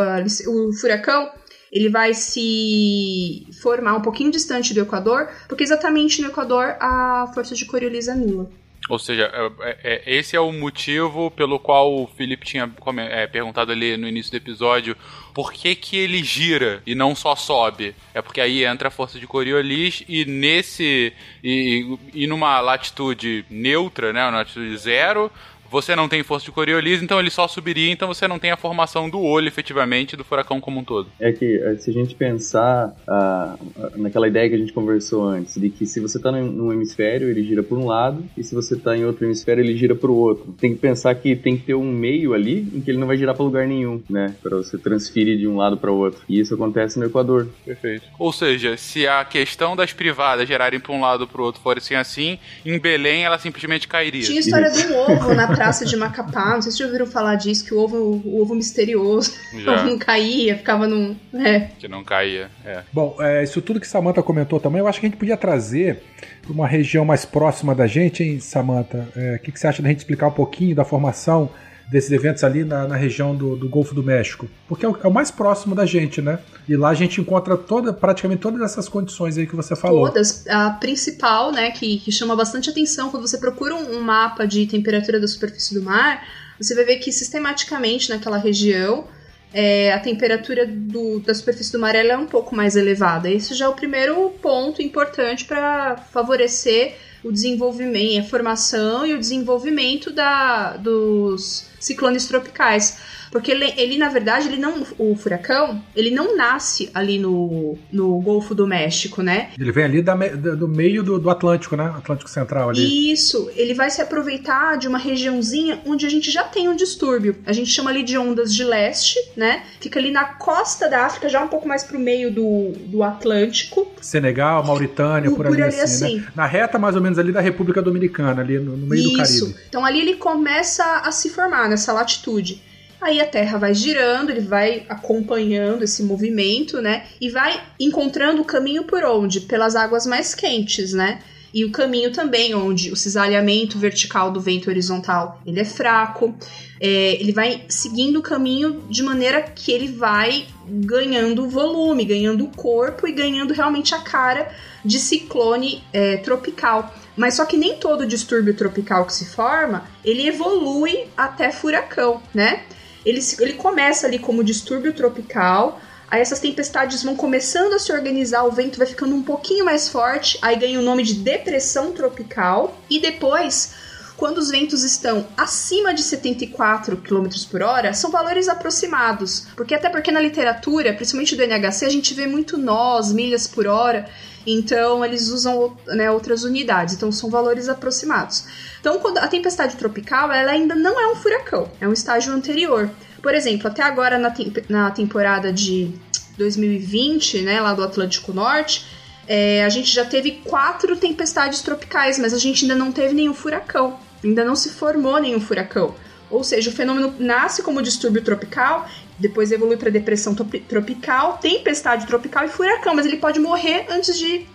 o 0.46 0.72
furacão 0.72 1.30
ele 1.72 1.88
vai 1.88 2.14
se 2.14 3.46
formar 3.62 3.94
um 3.94 4.02
pouquinho 4.02 4.30
distante 4.30 4.72
do 4.72 4.80
Equador, 4.80 5.28
porque 5.48 5.64
exatamente 5.64 6.20
no 6.22 6.28
Equador 6.28 6.76
a 6.80 7.30
força 7.34 7.54
de 7.54 7.64
Coriolis 7.66 8.08
é 8.08 8.14
nula. 8.14 8.50
Ou 8.88 8.98
seja, 8.98 9.30
é, 9.60 9.76
é, 9.84 10.02
esse 10.06 10.34
é 10.34 10.40
o 10.40 10.50
motivo 10.50 11.30
pelo 11.30 11.58
qual 11.58 11.94
o 11.94 12.06
Felipe 12.06 12.46
tinha 12.46 12.70
é, 13.10 13.26
perguntado 13.26 13.70
ali 13.70 13.98
no 13.98 14.08
início 14.08 14.30
do 14.30 14.36
episódio 14.38 14.96
por 15.34 15.52
que, 15.52 15.74
que 15.74 15.96
ele 15.96 16.24
gira 16.24 16.82
e 16.86 16.94
não 16.94 17.14
só 17.14 17.36
sobe. 17.36 17.94
É 18.14 18.22
porque 18.22 18.40
aí 18.40 18.64
entra 18.64 18.88
a 18.88 18.90
força 18.90 19.18
de 19.18 19.26
Coriolis 19.26 20.02
e 20.08 20.24
nesse. 20.24 21.12
E, 21.44 21.98
e 22.14 22.26
numa 22.26 22.60
latitude 22.60 23.44
neutra, 23.50 24.12
né? 24.12 24.22
Uma 24.24 24.38
latitude 24.38 24.76
zero, 24.78 25.30
você 25.70 25.94
não 25.94 26.08
tem 26.08 26.22
força 26.22 26.44
de 26.44 26.52
Coriolis, 26.52 27.02
então 27.02 27.18
ele 27.18 27.30
só 27.30 27.46
subiria, 27.48 27.90
então 27.90 28.08
você 28.08 28.26
não 28.26 28.38
tem 28.38 28.50
a 28.50 28.56
formação 28.56 29.08
do 29.08 29.20
olho, 29.20 29.48
efetivamente, 29.48 30.16
do 30.16 30.24
furacão 30.24 30.60
como 30.60 30.80
um 30.80 30.84
todo. 30.84 31.08
É 31.20 31.32
que 31.32 31.58
eh, 31.58 31.76
se 31.78 31.90
a 31.90 31.92
gente 31.92 32.14
pensar 32.14 32.94
ah, 33.06 33.56
naquela 33.96 34.28
ideia 34.28 34.48
que 34.48 34.54
a 34.54 34.58
gente 34.58 34.72
conversou 34.72 35.26
antes, 35.26 35.56
de 35.56 35.70
que 35.70 35.86
se 35.86 36.00
você 36.00 36.18
está 36.18 36.30
num 36.30 36.72
hemisfério, 36.72 37.28
ele 37.28 37.42
gira 37.42 37.62
por 37.62 37.78
um 37.78 37.86
lado, 37.86 38.24
e 38.36 38.42
se 38.42 38.54
você 38.54 38.74
está 38.74 38.96
em 38.96 39.04
outro 39.04 39.24
hemisfério, 39.24 39.62
ele 39.62 39.76
gira 39.76 39.94
para 39.94 40.10
o 40.10 40.16
outro. 40.16 40.54
Tem 40.60 40.74
que 40.74 40.80
pensar 40.80 41.14
que 41.14 41.34
tem 41.34 41.56
que 41.56 41.64
ter 41.64 41.74
um 41.74 41.90
meio 41.90 42.34
ali 42.34 42.68
em 42.74 42.80
que 42.80 42.90
ele 42.90 42.98
não 42.98 43.06
vai 43.06 43.16
girar 43.16 43.34
para 43.34 43.44
lugar 43.44 43.66
nenhum, 43.66 44.02
né? 44.08 44.34
Para 44.42 44.56
você 44.56 44.78
transferir 44.78 45.38
de 45.38 45.46
um 45.46 45.56
lado 45.56 45.76
para 45.76 45.90
o 45.90 45.96
outro. 45.96 46.20
E 46.28 46.40
isso 46.40 46.54
acontece 46.54 46.98
no 46.98 47.06
Equador. 47.06 47.48
Perfeito. 47.64 48.04
Ou 48.18 48.32
seja, 48.32 48.76
se 48.76 49.06
a 49.06 49.24
questão 49.24 49.76
das 49.76 49.92
privadas 49.92 50.48
gerarem 50.48 50.80
para 50.80 50.92
um 50.92 51.00
lado 51.00 51.22
ou 51.22 51.26
para 51.26 51.40
o 51.40 51.44
outro 51.44 51.60
fosse 51.60 51.94
assim, 51.94 52.38
em 52.64 52.78
Belém 52.78 53.24
ela 53.24 53.38
simplesmente 53.38 53.86
cairia. 53.86 54.22
Tinha 54.22 54.38
a 54.38 54.40
história 54.40 54.70
do 54.70 54.94
ovo 54.94 55.34
na 55.34 55.54
praça 55.58 55.84
de 55.84 55.96
Macapá, 55.96 56.54
não 56.54 56.62
sei 56.62 56.72
se 56.72 56.78
já 56.78 56.86
ouviram 56.86 57.06
falar 57.06 57.34
disso, 57.36 57.64
que 57.64 57.74
o 57.74 57.78
ovo, 57.78 57.96
o 58.24 58.40
ovo 58.40 58.54
misterioso, 58.54 59.32
o 59.54 59.70
ovo 59.70 59.84
não 59.84 59.98
caía, 59.98 60.56
ficava 60.56 60.86
num. 60.86 61.16
É. 61.34 61.68
Que 61.78 61.88
não 61.88 62.04
caía, 62.04 62.50
é. 62.64 62.82
Bom, 62.92 63.16
é, 63.20 63.42
isso 63.42 63.60
tudo 63.60 63.80
que 63.80 63.86
Samantha 63.86 64.22
comentou 64.22 64.60
também, 64.60 64.80
eu 64.80 64.86
acho 64.86 65.00
que 65.00 65.06
a 65.06 65.08
gente 65.08 65.18
podia 65.18 65.36
trazer 65.36 66.02
para 66.42 66.52
uma 66.52 66.66
região 66.66 67.04
mais 67.04 67.24
próxima 67.24 67.74
da 67.74 67.86
gente, 67.86 68.22
hein, 68.22 68.40
Samantha? 68.40 69.08
É, 69.16 69.36
o 69.36 69.38
que, 69.38 69.52
que 69.52 69.58
você 69.58 69.66
acha 69.66 69.82
da 69.82 69.88
gente 69.88 69.98
explicar 69.98 70.28
um 70.28 70.32
pouquinho 70.32 70.74
da 70.74 70.84
formação? 70.84 71.50
Desses 71.90 72.10
eventos 72.10 72.44
ali 72.44 72.64
na, 72.64 72.86
na 72.86 72.96
região 72.96 73.34
do, 73.34 73.56
do, 73.56 73.68
Golfo 73.68 73.94
do 73.94 74.02
México, 74.02 74.48
porque 74.68 74.84
é 74.84 74.88
o, 74.88 74.96
é 75.02 75.06
o, 75.06 75.10
mais 75.10 75.30
próximo 75.30 75.74
da 75.74 75.86
gente, 75.86 76.20
né? 76.20 76.38
E 76.68 76.76
lá 76.76 76.90
a 76.90 76.94
gente 76.94 77.20
encontra 77.20 77.56
toda, 77.56 77.92
praticamente 77.92 78.42
todas 78.42 78.60
essas 78.60 78.88
condições 78.88 79.38
aí 79.38 79.46
que 79.46 79.56
você 79.56 79.74
falou. 79.74 80.06
Todas. 80.06 80.46
A 80.48 80.70
principal, 80.70 81.50
né, 81.50 81.70
que, 81.70 81.98
que 81.98 82.12
chama 82.12 82.36
bastante 82.36 82.68
atenção 82.68 83.10
quando 83.10 83.26
você 83.26 83.38
procura 83.38 83.74
um, 83.74 83.96
um 83.96 84.02
mapa 84.02 84.46
de 84.46 84.66
temperatura 84.66 85.18
da 85.18 85.26
superfície 85.26 85.74
do 85.74 85.82
mar, 85.82 86.22
você 86.60 86.74
vai 86.74 86.84
ver 86.84 86.96
que 86.96 87.10
sistematicamente 87.10 88.10
naquela 88.10 88.36
região 88.36 89.06
é, 89.52 89.92
a 89.92 89.98
temperatura 89.98 90.66
do, 90.66 91.20
da 91.20 91.32
superfície 91.32 91.72
do 91.72 91.78
mar 91.78 91.94
é 91.94 92.16
um 92.16 92.26
pouco 92.26 92.54
mais 92.54 92.76
elevada. 92.76 93.30
Esse 93.30 93.54
já 93.54 93.64
é 93.64 93.68
o 93.68 93.74
primeiro 93.74 94.30
ponto 94.42 94.82
importante 94.82 95.44
para 95.46 95.96
favorecer 95.96 96.96
o 97.22 97.32
desenvolvimento, 97.32 98.24
a 98.24 98.28
formação 98.28 99.06
e 99.06 99.14
o 99.14 99.18
desenvolvimento 99.18 100.12
da, 100.12 100.76
dos 100.76 101.66
ciclones 101.80 102.26
tropicais. 102.26 102.98
Porque 103.30 103.50
ele, 103.50 103.72
ele, 103.76 103.98
na 103.98 104.08
verdade, 104.08 104.48
ele 104.48 104.56
não. 104.56 104.86
O 104.98 105.14
furacão, 105.16 105.82
ele 105.94 106.10
não 106.10 106.36
nasce 106.36 106.90
ali 106.94 107.18
no, 107.18 107.76
no 107.92 108.20
Golfo 108.20 108.54
do 108.54 108.66
México, 108.66 109.22
né? 109.22 109.50
Ele 109.58 109.72
vem 109.72 109.84
ali 109.84 110.02
da, 110.02 110.14
do 110.14 110.68
meio 110.68 111.02
do, 111.02 111.18
do 111.18 111.30
Atlântico, 111.30 111.76
né? 111.76 111.84
Atlântico 111.96 112.30
Central 112.30 112.70
ali. 112.70 113.12
Isso, 113.12 113.50
ele 113.54 113.74
vai 113.74 113.90
se 113.90 114.00
aproveitar 114.00 114.76
de 114.78 114.88
uma 114.88 114.98
regiãozinha 114.98 115.80
onde 115.86 116.06
a 116.06 116.08
gente 116.08 116.30
já 116.30 116.44
tem 116.44 116.68
um 116.68 116.76
distúrbio. 116.76 117.36
A 117.46 117.52
gente 117.52 117.70
chama 117.70 117.90
ali 117.90 118.02
de 118.02 118.16
ondas 118.16 118.54
de 118.54 118.64
leste, 118.64 119.18
né? 119.36 119.62
Fica 119.80 119.98
ali 119.98 120.10
na 120.10 120.24
costa 120.24 120.88
da 120.88 121.06
África, 121.06 121.28
já 121.28 121.42
um 121.42 121.48
pouco 121.48 121.68
mais 121.68 121.84
pro 121.84 121.98
meio 121.98 122.30
do, 122.30 122.72
do 122.86 123.02
Atlântico. 123.02 123.86
Senegal, 124.00 124.64
Mauritânia, 124.64 125.30
por, 125.30 125.38
por 125.38 125.46
ali, 125.46 125.62
ali 125.62 125.80
assim, 125.80 126.04
assim. 126.06 126.16
Né? 126.16 126.26
Na 126.34 126.46
reta 126.46 126.78
mais 126.78 126.96
ou 126.96 127.02
menos 127.02 127.18
ali 127.18 127.32
da 127.32 127.40
República 127.40 127.82
Dominicana, 127.82 128.40
ali 128.40 128.58
no, 128.58 128.76
no 128.76 128.86
meio 128.86 129.02
Isso. 129.02 129.10
do 129.10 129.52
Caribe. 129.52 129.68
Então 129.68 129.84
ali 129.84 130.00
ele 130.00 130.14
começa 130.14 130.84
a 130.98 131.10
se 131.10 131.30
formar 131.30 131.68
nessa 131.68 131.92
latitude. 131.92 132.62
Aí 133.00 133.20
a 133.20 133.26
Terra 133.26 133.58
vai 133.58 133.74
girando, 133.74 134.30
ele 134.30 134.40
vai 134.40 134.84
acompanhando 134.88 135.84
esse 135.84 136.02
movimento, 136.02 136.82
né? 136.82 137.06
E 137.20 137.30
vai 137.30 137.62
encontrando 137.78 138.42
o 138.42 138.44
caminho 138.44 138.84
por 138.84 139.04
onde? 139.04 139.40
Pelas 139.40 139.76
águas 139.76 140.04
mais 140.04 140.34
quentes, 140.34 140.92
né? 140.92 141.20
E 141.52 141.64
o 141.64 141.70
caminho 141.70 142.12
também, 142.12 142.54
onde 142.54 142.92
o 142.92 142.96
cisalhamento 142.96 143.78
vertical 143.78 144.30
do 144.30 144.40
vento 144.40 144.68
horizontal 144.68 145.40
ele 145.46 145.60
é 145.60 145.64
fraco, 145.64 146.34
é, 146.80 147.14
ele 147.20 147.32
vai 147.32 147.62
seguindo 147.68 148.18
o 148.18 148.22
caminho 148.22 148.82
de 148.90 149.02
maneira 149.02 149.42
que 149.42 149.72
ele 149.72 149.88
vai 149.88 150.46
ganhando 150.66 151.48
volume, 151.48 152.04
ganhando 152.04 152.46
corpo 152.48 153.06
e 153.06 153.12
ganhando 153.12 153.54
realmente 153.54 153.94
a 153.94 153.98
cara 153.98 154.52
de 154.84 154.98
ciclone 154.98 155.82
é, 155.92 156.18
tropical. 156.18 156.94
Mas 157.16 157.34
só 157.34 157.44
que 157.46 157.56
nem 157.56 157.76
todo 157.76 158.06
distúrbio 158.06 158.54
tropical 158.54 159.06
que 159.06 159.14
se 159.14 159.24
forma, 159.24 159.88
ele 160.04 160.28
evolui 160.28 161.06
até 161.16 161.50
furacão, 161.50 162.22
né? 162.34 162.62
Ele, 163.04 163.20
ele 163.40 163.52
começa 163.54 164.06
ali 164.06 164.18
como 164.18 164.44
distúrbio 164.44 164.92
tropical, 164.92 165.80
aí 166.10 166.20
essas 166.20 166.40
tempestades 166.40 167.02
vão 167.02 167.16
começando 167.16 167.74
a 167.74 167.78
se 167.78 167.92
organizar, 167.92 168.44
o 168.44 168.52
vento 168.52 168.78
vai 168.78 168.86
ficando 168.86 169.14
um 169.14 169.22
pouquinho 169.22 169.64
mais 169.64 169.88
forte, 169.88 170.38
aí 170.42 170.56
ganha 170.56 170.78
o 170.78 170.82
nome 170.82 171.02
de 171.02 171.14
depressão 171.14 171.92
tropical, 171.92 172.78
e 172.88 173.00
depois 173.00 173.74
quando 174.18 174.38
os 174.38 174.50
ventos 174.50 174.82
estão 174.82 175.28
acima 175.36 175.94
de 175.94 176.02
74 176.02 176.96
km 176.96 177.28
por 177.48 177.62
hora, 177.62 177.94
são 177.94 178.10
valores 178.10 178.48
aproximados. 178.48 179.46
Porque 179.54 179.76
até 179.76 179.88
porque 179.88 180.10
na 180.10 180.20
literatura, 180.20 180.92
principalmente 180.92 181.36
do 181.36 181.42
NHC, 181.44 181.86
a 181.86 181.88
gente 181.88 182.12
vê 182.14 182.26
muito 182.26 182.58
nós, 182.58 183.12
milhas 183.12 183.46
por 183.46 183.68
hora. 183.68 184.10
Então 184.50 185.04
eles 185.04 185.28
usam 185.28 185.76
né, 185.88 186.10
outras 186.10 186.42
unidades, 186.42 186.94
então 186.94 187.12
são 187.12 187.28
valores 187.28 187.68
aproximados. 187.68 188.46
Então 188.80 188.98
quando 188.98 189.18
a 189.18 189.28
tempestade 189.28 189.76
tropical 189.76 190.32
ela 190.32 190.52
ainda 190.52 190.74
não 190.74 190.98
é 190.98 191.12
um 191.12 191.16
furacão, 191.16 191.70
é 191.80 191.86
um 191.86 191.92
estágio 191.92 192.32
anterior. 192.32 192.90
Por 193.22 193.34
exemplo, 193.34 193.68
até 193.68 193.82
agora 193.82 194.18
na, 194.18 194.32
na 194.68 194.90
temporada 194.90 195.52
de 195.52 195.92
2020, 196.38 197.42
né, 197.42 197.60
lá 197.60 197.74
do 197.74 197.82
Atlântico 197.82 198.32
Norte, 198.32 198.86
é, 199.26 199.62
a 199.64 199.68
gente 199.68 199.92
já 199.92 200.06
teve 200.06 200.40
quatro 200.44 200.96
tempestades 200.96 201.60
tropicais, 201.60 202.18
mas 202.18 202.32
a 202.32 202.38
gente 202.38 202.64
ainda 202.64 202.74
não 202.74 202.90
teve 202.90 203.12
nenhum 203.12 203.34
furacão, 203.34 203.98
ainda 204.24 204.42
não 204.44 204.56
se 204.56 204.70
formou 204.70 205.20
nenhum 205.20 205.40
furacão. 205.40 205.94
Ou 206.30 206.42
seja, 206.42 206.70
o 206.70 206.72
fenômeno 206.72 207.14
nasce 207.18 207.62
como 207.62 207.82
distúrbio 207.82 208.22
tropical 208.22 208.88
depois 209.18 209.50
evolui 209.50 209.76
para 209.76 209.90
depressão 209.90 210.34
tropical, 210.34 211.38
tempestade 211.38 212.06
tropical 212.06 212.44
e 212.44 212.48
furacão, 212.48 212.94
mas 212.94 213.06
ele 213.06 213.16
pode 213.16 213.40
morrer 213.40 213.86
antes 213.90 214.18
de 214.18 214.46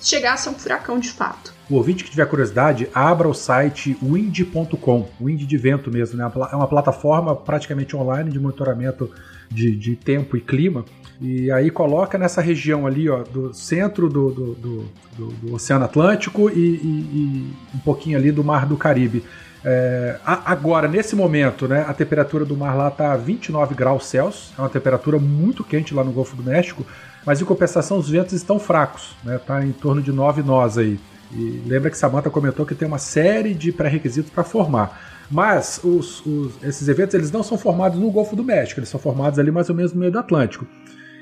chegar 0.00 0.34
a 0.34 0.36
ser 0.36 0.50
um 0.50 0.54
furacão 0.54 0.98
de 0.98 1.10
fato. 1.10 1.52
O 1.68 1.76
ouvinte 1.76 2.04
que 2.04 2.10
tiver 2.10 2.26
curiosidade, 2.26 2.88
abra 2.94 3.28
o 3.28 3.34
site 3.34 3.96
wind.com, 4.02 5.08
wind 5.20 5.46
de 5.46 5.56
vento 5.56 5.90
mesmo, 5.90 6.18
né? 6.18 6.30
É 6.52 6.56
uma 6.56 6.68
plataforma 6.68 7.34
praticamente 7.34 7.96
online 7.96 8.30
de 8.30 8.38
monitoramento 8.38 9.10
de, 9.50 9.74
de 9.74 9.96
tempo 9.96 10.36
e 10.36 10.40
clima. 10.40 10.84
E 11.20 11.50
aí 11.50 11.70
coloca 11.70 12.18
nessa 12.18 12.42
região 12.42 12.86
ali, 12.86 13.08
ó, 13.08 13.22
do 13.22 13.54
centro 13.54 14.08
do, 14.08 14.30
do, 14.30 14.54
do, 14.54 14.90
do 15.16 15.54
Oceano 15.54 15.84
Atlântico 15.84 16.50
e, 16.50 16.58
e, 16.58 16.88
e 17.12 17.52
um 17.74 17.78
pouquinho 17.78 18.18
ali 18.18 18.32
do 18.32 18.42
Mar 18.42 18.66
do 18.66 18.76
Caribe. 18.76 19.24
É, 19.64 20.16
agora, 20.24 20.88
nesse 20.88 21.14
momento, 21.14 21.68
né, 21.68 21.84
a 21.86 21.94
temperatura 21.94 22.44
do 22.44 22.56
mar 22.56 22.76
lá 22.76 22.88
está 22.88 23.16
29 23.16 23.74
graus 23.74 24.06
Celsius, 24.06 24.52
é 24.58 24.60
uma 24.60 24.68
temperatura 24.68 25.18
muito 25.18 25.62
quente 25.62 25.94
lá 25.94 26.02
no 26.02 26.10
Golfo 26.10 26.34
do 26.34 26.42
México, 26.42 26.84
mas 27.24 27.40
em 27.40 27.44
compensação 27.44 27.98
os 27.98 28.08
ventos 28.08 28.32
estão 28.32 28.58
fracos, 28.58 29.14
né, 29.22 29.38
tá 29.38 29.64
em 29.64 29.72
torno 29.72 30.02
de 30.02 30.10
9 30.10 30.42
nós 30.42 30.76
aí. 30.76 30.98
E 31.32 31.62
lembra 31.66 31.90
que 31.90 31.96
Samantha 31.96 32.28
comentou 32.28 32.66
que 32.66 32.74
tem 32.74 32.86
uma 32.86 32.98
série 32.98 33.54
de 33.54 33.72
pré-requisitos 33.72 34.30
para 34.30 34.44
formar. 34.44 35.00
Mas 35.30 35.80
os, 35.82 36.24
os, 36.26 36.62
esses 36.62 36.86
eventos 36.88 37.14
eles 37.14 37.30
não 37.30 37.42
são 37.42 37.56
formados 37.56 37.98
no 37.98 38.10
Golfo 38.10 38.36
do 38.36 38.44
México, 38.44 38.80
eles 38.80 38.90
são 38.90 39.00
formados 39.00 39.38
ali 39.38 39.50
mais 39.50 39.70
ou 39.70 39.74
menos 39.74 39.92
no 39.94 40.00
meio 40.00 40.12
do 40.12 40.18
Atlântico. 40.18 40.66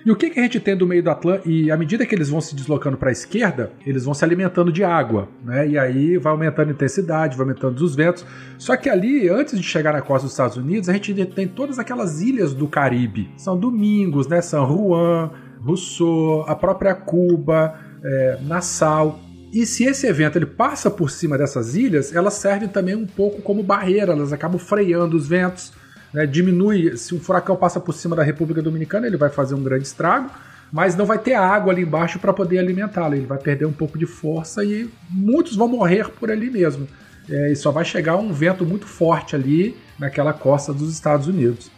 E 0.04 0.10
o 0.10 0.16
que, 0.16 0.30
que 0.30 0.40
a 0.40 0.42
gente 0.42 0.58
tem 0.58 0.76
do 0.76 0.86
meio 0.86 1.02
do 1.02 1.10
Atlântico? 1.10 1.48
E 1.48 1.70
à 1.70 1.76
medida 1.76 2.06
que 2.06 2.14
eles 2.14 2.30
vão 2.30 2.40
se 2.40 2.54
deslocando 2.54 2.96
para 2.96 3.10
a 3.10 3.12
esquerda, 3.12 3.70
eles 3.84 4.04
vão 4.04 4.14
se 4.14 4.24
alimentando 4.24 4.72
de 4.72 4.82
água, 4.82 5.28
né? 5.44 5.68
E 5.68 5.78
aí 5.78 6.16
vai 6.16 6.32
aumentando 6.32 6.68
a 6.68 6.72
intensidade, 6.72 7.36
vai 7.36 7.44
aumentando 7.46 7.78
os 7.84 7.94
ventos. 7.94 8.24
Só 8.56 8.76
que 8.76 8.88
ali, 8.88 9.28
antes 9.28 9.58
de 9.58 9.62
chegar 9.62 9.92
na 9.92 10.00
costa 10.00 10.24
dos 10.24 10.32
Estados 10.32 10.56
Unidos, 10.56 10.88
a 10.88 10.92
gente 10.92 11.12
tem 11.26 11.46
todas 11.46 11.78
aquelas 11.78 12.22
ilhas 12.22 12.54
do 12.54 12.66
Caribe. 12.66 13.30
São 13.36 13.58
Domingos, 13.58 14.26
né? 14.26 14.40
São 14.40 14.66
Juan, 14.66 15.30
Rousseau, 15.62 16.44
a 16.48 16.54
própria 16.54 16.94
Cuba, 16.94 17.74
é, 18.02 18.38
Nassau. 18.42 19.20
E 19.52 19.66
se 19.66 19.84
esse 19.84 20.06
evento 20.06 20.36
ele 20.36 20.46
passa 20.46 20.90
por 20.90 21.10
cima 21.10 21.36
dessas 21.36 21.74
ilhas, 21.74 22.14
elas 22.14 22.34
servem 22.34 22.68
também 22.68 22.94
um 22.94 23.06
pouco 23.06 23.42
como 23.42 23.62
barreira, 23.62 24.12
elas 24.12 24.32
acabam 24.32 24.58
freando 24.58 25.16
os 25.16 25.26
ventos 25.26 25.72
né, 26.12 26.26
diminui. 26.26 26.96
Se 26.96 27.14
um 27.14 27.20
furacão 27.20 27.56
passa 27.56 27.80
por 27.80 27.92
cima 27.92 28.16
da 28.16 28.22
República 28.22 28.62
Dominicana, 28.62 29.06
ele 29.06 29.16
vai 29.16 29.30
fazer 29.30 29.54
um 29.54 29.62
grande 29.62 29.84
estrago, 29.84 30.30
mas 30.72 30.96
não 30.96 31.06
vai 31.06 31.18
ter 31.18 31.34
água 31.34 31.72
ali 31.72 31.82
embaixo 31.82 32.18
para 32.18 32.32
poder 32.32 32.58
alimentá-lo. 32.58 33.14
Ele 33.14 33.26
vai 33.26 33.38
perder 33.38 33.66
um 33.66 33.72
pouco 33.72 33.98
de 33.98 34.06
força 34.06 34.64
e 34.64 34.88
muitos 35.08 35.56
vão 35.56 35.68
morrer 35.68 36.08
por 36.10 36.30
ali 36.30 36.50
mesmo. 36.50 36.86
É, 37.28 37.52
e 37.52 37.56
só 37.56 37.70
vai 37.70 37.84
chegar 37.84 38.16
um 38.16 38.32
vento 38.32 38.64
muito 38.64 38.86
forte 38.86 39.36
ali 39.36 39.76
naquela 39.98 40.32
costa 40.32 40.72
dos 40.72 40.92
Estados 40.92 41.28
Unidos. 41.28 41.70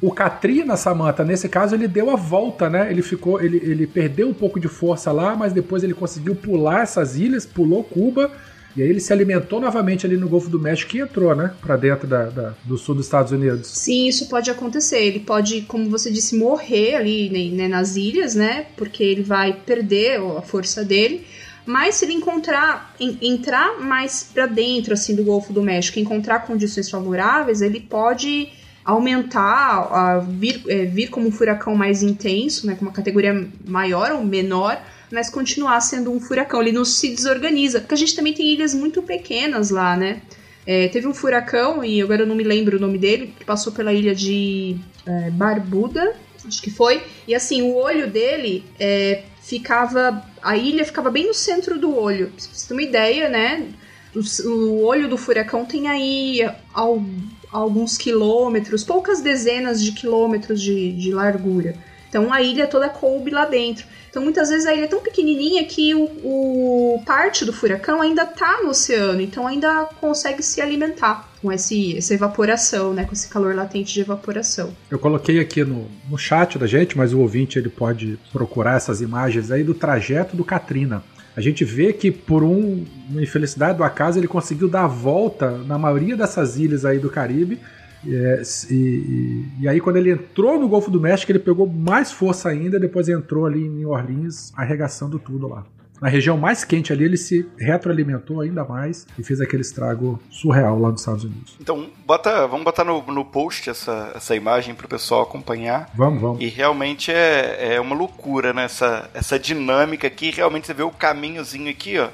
O 0.00 0.12
Katrina, 0.12 0.76
Samantha, 0.76 1.24
nesse 1.24 1.48
caso, 1.48 1.74
ele 1.74 1.88
deu 1.88 2.10
a 2.10 2.14
volta, 2.14 2.70
né? 2.70 2.88
Ele 2.88 3.02
ficou, 3.02 3.40
ele, 3.40 3.56
ele 3.56 3.86
perdeu 3.86 4.28
um 4.28 4.34
pouco 4.34 4.60
de 4.60 4.68
força 4.68 5.10
lá, 5.10 5.34
mas 5.34 5.52
depois 5.52 5.82
ele 5.82 5.94
conseguiu 5.94 6.36
pular 6.36 6.82
essas 6.82 7.16
ilhas, 7.16 7.44
pulou 7.44 7.82
Cuba 7.82 8.30
E 8.76 8.82
aí 8.82 8.88
ele 8.88 9.00
se 9.00 9.12
alimentou 9.12 9.60
novamente 9.60 10.06
ali 10.06 10.16
no 10.16 10.28
Golfo 10.28 10.48
do 10.48 10.60
México 10.60 10.96
e 10.96 11.00
entrou, 11.00 11.34
né? 11.34 11.52
Pra 11.60 11.76
dentro 11.76 12.06
da, 12.06 12.26
da, 12.26 12.54
do 12.64 12.76
sul 12.76 12.94
dos 12.94 13.06
Estados 13.06 13.32
Unidos. 13.32 13.66
Sim, 13.66 14.06
isso 14.06 14.28
pode 14.28 14.50
acontecer. 14.50 14.98
Ele 14.98 15.20
pode, 15.20 15.62
como 15.62 15.90
você 15.90 16.10
disse, 16.10 16.36
morrer 16.36 16.94
ali 16.94 17.50
né, 17.50 17.66
nas 17.66 17.96
ilhas, 17.96 18.34
né? 18.34 18.66
Porque 18.76 19.02
ele 19.02 19.22
vai 19.22 19.52
perder 19.52 20.20
a 20.20 20.42
força 20.42 20.84
dele. 20.84 21.26
Mas 21.66 21.96
se 21.96 22.06
ele 22.06 22.14
encontrar, 22.14 22.94
entrar 22.98 23.78
mais 23.78 24.22
para 24.32 24.46
dentro 24.46 24.94
assim 24.94 25.14
do 25.14 25.22
Golfo 25.22 25.52
do 25.52 25.62
México, 25.62 25.98
encontrar 25.98 26.46
condições 26.46 26.88
favoráveis, 26.88 27.60
ele 27.60 27.78
pode 27.78 28.48
aumentar, 28.82 29.86
a 29.92 30.18
vir, 30.18 30.62
é, 30.66 30.86
vir 30.86 31.08
como 31.08 31.28
um 31.28 31.30
furacão 31.30 31.74
mais 31.74 32.02
intenso, 32.02 32.66
né, 32.66 32.74
com 32.74 32.86
uma 32.86 32.92
categoria 32.92 33.46
maior 33.66 34.12
ou 34.12 34.24
menor, 34.24 34.80
mas 35.10 35.30
continuar 35.30 35.80
sendo 35.80 36.12
um 36.12 36.20
furacão. 36.20 36.60
Ele 36.60 36.72
não 36.72 36.84
se 36.84 37.08
desorganiza, 37.14 37.80
porque 37.80 37.94
a 37.94 37.98
gente 37.98 38.14
também 38.14 38.32
tem 38.32 38.52
ilhas 38.52 38.74
muito 38.74 39.02
pequenas 39.02 39.70
lá, 39.70 39.96
né? 39.96 40.20
É, 40.66 40.88
teve 40.88 41.06
um 41.06 41.14
furacão, 41.14 41.82
e 41.82 42.02
agora 42.02 42.22
eu 42.22 42.26
não 42.26 42.34
me 42.34 42.44
lembro 42.44 42.76
o 42.76 42.80
nome 42.80 42.98
dele, 42.98 43.32
que 43.38 43.44
passou 43.44 43.72
pela 43.72 43.92
ilha 43.92 44.14
de 44.14 44.76
é, 45.06 45.30
Barbuda, 45.30 46.14
acho 46.46 46.60
que 46.60 46.70
foi, 46.70 47.02
e 47.26 47.34
assim, 47.34 47.62
o 47.62 47.74
olho 47.74 48.08
dele 48.10 48.64
é, 48.78 49.22
ficava. 49.42 50.22
A 50.42 50.56
ilha 50.56 50.84
ficava 50.84 51.10
bem 51.10 51.26
no 51.26 51.34
centro 51.34 51.78
do 51.78 51.96
olho. 51.96 52.28
Pra 52.28 52.44
você 52.44 52.68
ter 52.68 52.74
uma 52.74 52.82
ideia, 52.82 53.28
né? 53.28 53.66
O, 54.14 54.48
o 54.48 54.84
olho 54.84 55.08
do 55.08 55.16
furacão 55.16 55.64
tem 55.64 55.88
aí 55.88 56.40
ao, 56.72 57.02
alguns 57.50 57.96
quilômetros, 57.96 58.84
poucas 58.84 59.20
dezenas 59.20 59.82
de 59.82 59.92
quilômetros 59.92 60.60
de, 60.60 60.92
de 60.92 61.12
largura. 61.12 61.74
Então 62.08 62.32
a 62.32 62.40
ilha 62.42 62.66
toda 62.66 62.88
coube 62.88 63.30
lá 63.30 63.44
dentro. 63.44 63.86
Então 64.10 64.22
muitas 64.22 64.48
vezes 64.48 64.66
a 64.66 64.74
ilha 64.74 64.84
é 64.84 64.88
tão 64.88 65.00
pequenininha 65.00 65.64
que 65.64 65.94
o, 65.94 66.04
o 66.24 67.02
parte 67.04 67.44
do 67.44 67.52
furacão 67.52 68.00
ainda 68.00 68.22
está 68.22 68.62
no 68.62 68.70
oceano, 68.70 69.20
então 69.20 69.46
ainda 69.46 69.84
consegue 70.00 70.42
se 70.42 70.60
alimentar 70.60 71.28
com 71.40 71.52
esse, 71.52 71.96
essa 71.96 72.14
evaporação, 72.14 72.92
né, 72.92 73.04
com 73.04 73.12
esse 73.12 73.28
calor 73.28 73.54
latente 73.54 73.92
de 73.92 74.00
evaporação. 74.00 74.74
Eu 74.90 74.98
coloquei 74.98 75.38
aqui 75.38 75.62
no, 75.62 75.86
no 76.10 76.18
chat 76.18 76.58
da 76.58 76.66
gente, 76.66 76.96
mas 76.96 77.12
o 77.12 77.20
ouvinte 77.20 77.58
ele 77.58 77.68
pode 77.68 78.18
procurar 78.32 78.76
essas 78.76 79.00
imagens 79.00 79.50
aí 79.50 79.62
do 79.62 79.74
trajeto 79.74 80.36
do 80.36 80.44
Katrina. 80.44 81.02
A 81.36 81.40
gente 81.40 81.64
vê 81.64 81.92
que 81.92 82.10
por 82.10 82.42
um, 82.42 82.84
uma 83.08 83.22
infelicidade 83.22 83.78
do 83.78 83.84
acaso 83.84 84.18
ele 84.18 84.26
conseguiu 84.26 84.68
dar 84.68 84.84
a 84.84 84.88
volta 84.88 85.50
na 85.58 85.78
maioria 85.78 86.16
dessas 86.16 86.56
ilhas 86.56 86.84
aí 86.84 86.98
do 86.98 87.08
Caribe 87.08 87.60
é, 87.60 87.60
e, 88.04 88.42
e, 88.70 89.44
e, 89.60 89.68
aí, 89.68 89.80
quando 89.80 89.96
ele 89.96 90.10
entrou 90.10 90.58
no 90.58 90.68
Golfo 90.68 90.90
do 90.90 91.00
México, 91.00 91.30
ele 91.32 91.38
pegou 91.38 91.66
mais 91.66 92.12
força 92.12 92.48
ainda. 92.48 92.78
Depois 92.78 93.08
entrou 93.08 93.46
ali 93.46 93.64
em 93.64 93.68
New 93.68 93.90
Orleans, 93.90 94.52
arregaçando 94.56 95.18
tudo 95.18 95.48
lá. 95.48 95.64
Na 96.00 96.08
região 96.08 96.38
mais 96.38 96.62
quente 96.62 96.92
ali, 96.92 97.04
ele 97.04 97.16
se 97.16 97.48
retroalimentou 97.58 98.40
ainda 98.40 98.64
mais 98.64 99.04
e 99.18 99.24
fez 99.24 99.40
aquele 99.40 99.62
estrago 99.62 100.20
surreal 100.30 100.78
lá 100.78 100.92
nos 100.92 101.00
Estados 101.00 101.24
Unidos. 101.24 101.56
Então, 101.60 101.88
bota, 102.06 102.46
vamos 102.46 102.64
botar 102.64 102.84
no, 102.84 103.02
no 103.02 103.24
post 103.24 103.68
essa, 103.68 104.12
essa 104.14 104.36
imagem 104.36 104.76
para 104.76 104.86
o 104.86 104.88
pessoal 104.88 105.22
acompanhar. 105.22 105.90
Vamos, 105.96 106.20
vamos. 106.20 106.40
E 106.40 106.46
realmente 106.46 107.10
é, 107.10 107.74
é 107.74 107.80
uma 107.80 107.96
loucura, 107.96 108.52
né? 108.52 108.64
Essa, 108.64 109.10
essa 109.12 109.38
dinâmica 109.40 110.06
aqui. 110.06 110.30
Realmente 110.30 110.68
você 110.68 110.74
vê 110.74 110.84
o 110.84 110.90
caminhozinho 110.90 111.68
aqui, 111.68 111.98
ó 111.98 112.08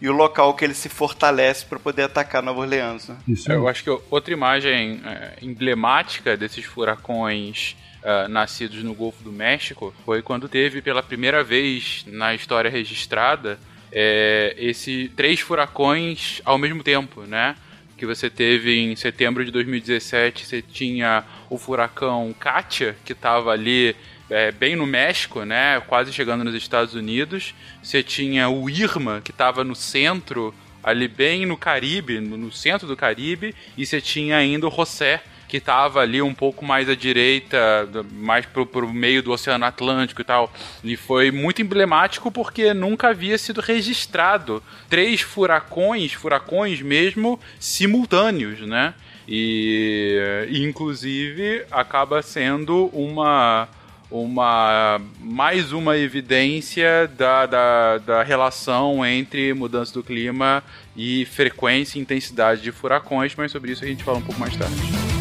e 0.00 0.08
o 0.08 0.12
local 0.12 0.54
que 0.54 0.64
ele 0.64 0.74
se 0.74 0.88
fortalece 0.88 1.64
para 1.66 1.78
poder 1.78 2.02
atacar 2.02 2.42
Nova 2.42 2.60
Orleans. 2.60 3.08
Né? 3.08 3.16
Isso. 3.28 3.52
Eu 3.52 3.68
acho 3.68 3.84
que 3.84 3.90
outra 4.10 4.32
imagem 4.32 5.00
é, 5.04 5.34
emblemática 5.42 6.36
desses 6.36 6.64
furacões 6.64 7.76
uh, 8.02 8.28
nascidos 8.28 8.82
no 8.82 8.94
Golfo 8.94 9.22
do 9.22 9.32
México 9.32 9.94
foi 10.04 10.22
quando 10.22 10.48
teve 10.48 10.80
pela 10.80 11.02
primeira 11.02 11.44
vez 11.44 12.04
na 12.06 12.34
história 12.34 12.70
registrada 12.70 13.58
é, 13.92 14.54
esse 14.56 15.10
três 15.16 15.40
furacões 15.40 16.40
ao 16.44 16.58
mesmo 16.58 16.82
tempo, 16.82 17.22
né? 17.22 17.56
Que 17.96 18.06
você 18.06 18.30
teve 18.30 18.78
em 18.78 18.96
setembro 18.96 19.44
de 19.44 19.50
2017, 19.50 20.46
você 20.46 20.62
tinha 20.62 21.24
o 21.50 21.58
furacão 21.58 22.34
Katia, 22.38 22.96
que 23.04 23.12
estava 23.12 23.50
ali 23.50 23.94
é, 24.30 24.52
bem 24.52 24.76
no 24.76 24.86
México, 24.86 25.44
né? 25.44 25.80
Quase 25.86 26.12
chegando 26.12 26.44
nos 26.44 26.54
Estados 26.54 26.94
Unidos. 26.94 27.54
Você 27.82 28.02
tinha 28.02 28.48
o 28.48 28.70
Irma, 28.70 29.20
que 29.22 29.32
estava 29.32 29.64
no 29.64 29.74
centro, 29.74 30.54
ali 30.82 31.08
bem 31.08 31.44
no 31.44 31.56
Caribe, 31.56 32.20
no, 32.20 32.50
centro 32.52 32.86
do 32.86 32.96
Caribe. 32.96 33.54
E 33.76 33.84
você 33.84 34.00
tinha 34.00 34.36
ainda 34.36 34.68
o 34.68 34.70
José, 34.70 35.20
que 35.48 35.56
estava 35.56 36.00
ali 36.00 36.22
um 36.22 36.32
pouco 36.32 36.64
mais 36.64 36.88
à 36.88 36.94
direita, 36.94 37.88
mais 38.12 38.46
pro, 38.46 38.64
pro 38.64 38.88
meio 38.88 39.20
do 39.20 39.32
Oceano 39.32 39.64
Atlântico 39.64 40.20
e 40.20 40.24
tal. 40.24 40.52
E 40.84 40.96
foi 40.96 41.32
muito 41.32 41.60
emblemático 41.60 42.30
porque 42.30 42.72
nunca 42.72 43.08
havia 43.08 43.36
sido 43.36 43.60
registrado 43.60 44.62
três 44.88 45.20
furacões, 45.20 46.12
furacões 46.12 46.80
mesmo, 46.80 47.38
simultâneos, 47.58 48.60
né? 48.60 48.94
E, 49.26 50.48
inclusive 50.50 51.64
acaba 51.70 52.20
sendo 52.20 52.86
uma 52.92 53.68
uma 54.10 55.00
mais 55.20 55.72
uma 55.72 55.96
evidência 55.96 57.08
da, 57.16 57.46
da, 57.46 57.98
da 57.98 58.22
relação 58.22 59.04
entre 59.06 59.54
mudança 59.54 59.94
do 59.94 60.02
clima 60.02 60.62
e 60.96 61.24
frequência 61.26 61.98
e 61.98 62.02
intensidade 62.02 62.60
de 62.60 62.72
furacões, 62.72 63.34
mas 63.36 63.52
sobre 63.52 63.72
isso 63.72 63.84
a 63.84 63.88
gente 63.88 64.02
fala 64.02 64.18
um 64.18 64.22
pouco 64.22 64.40
mais 64.40 64.56
tarde. 64.56 65.19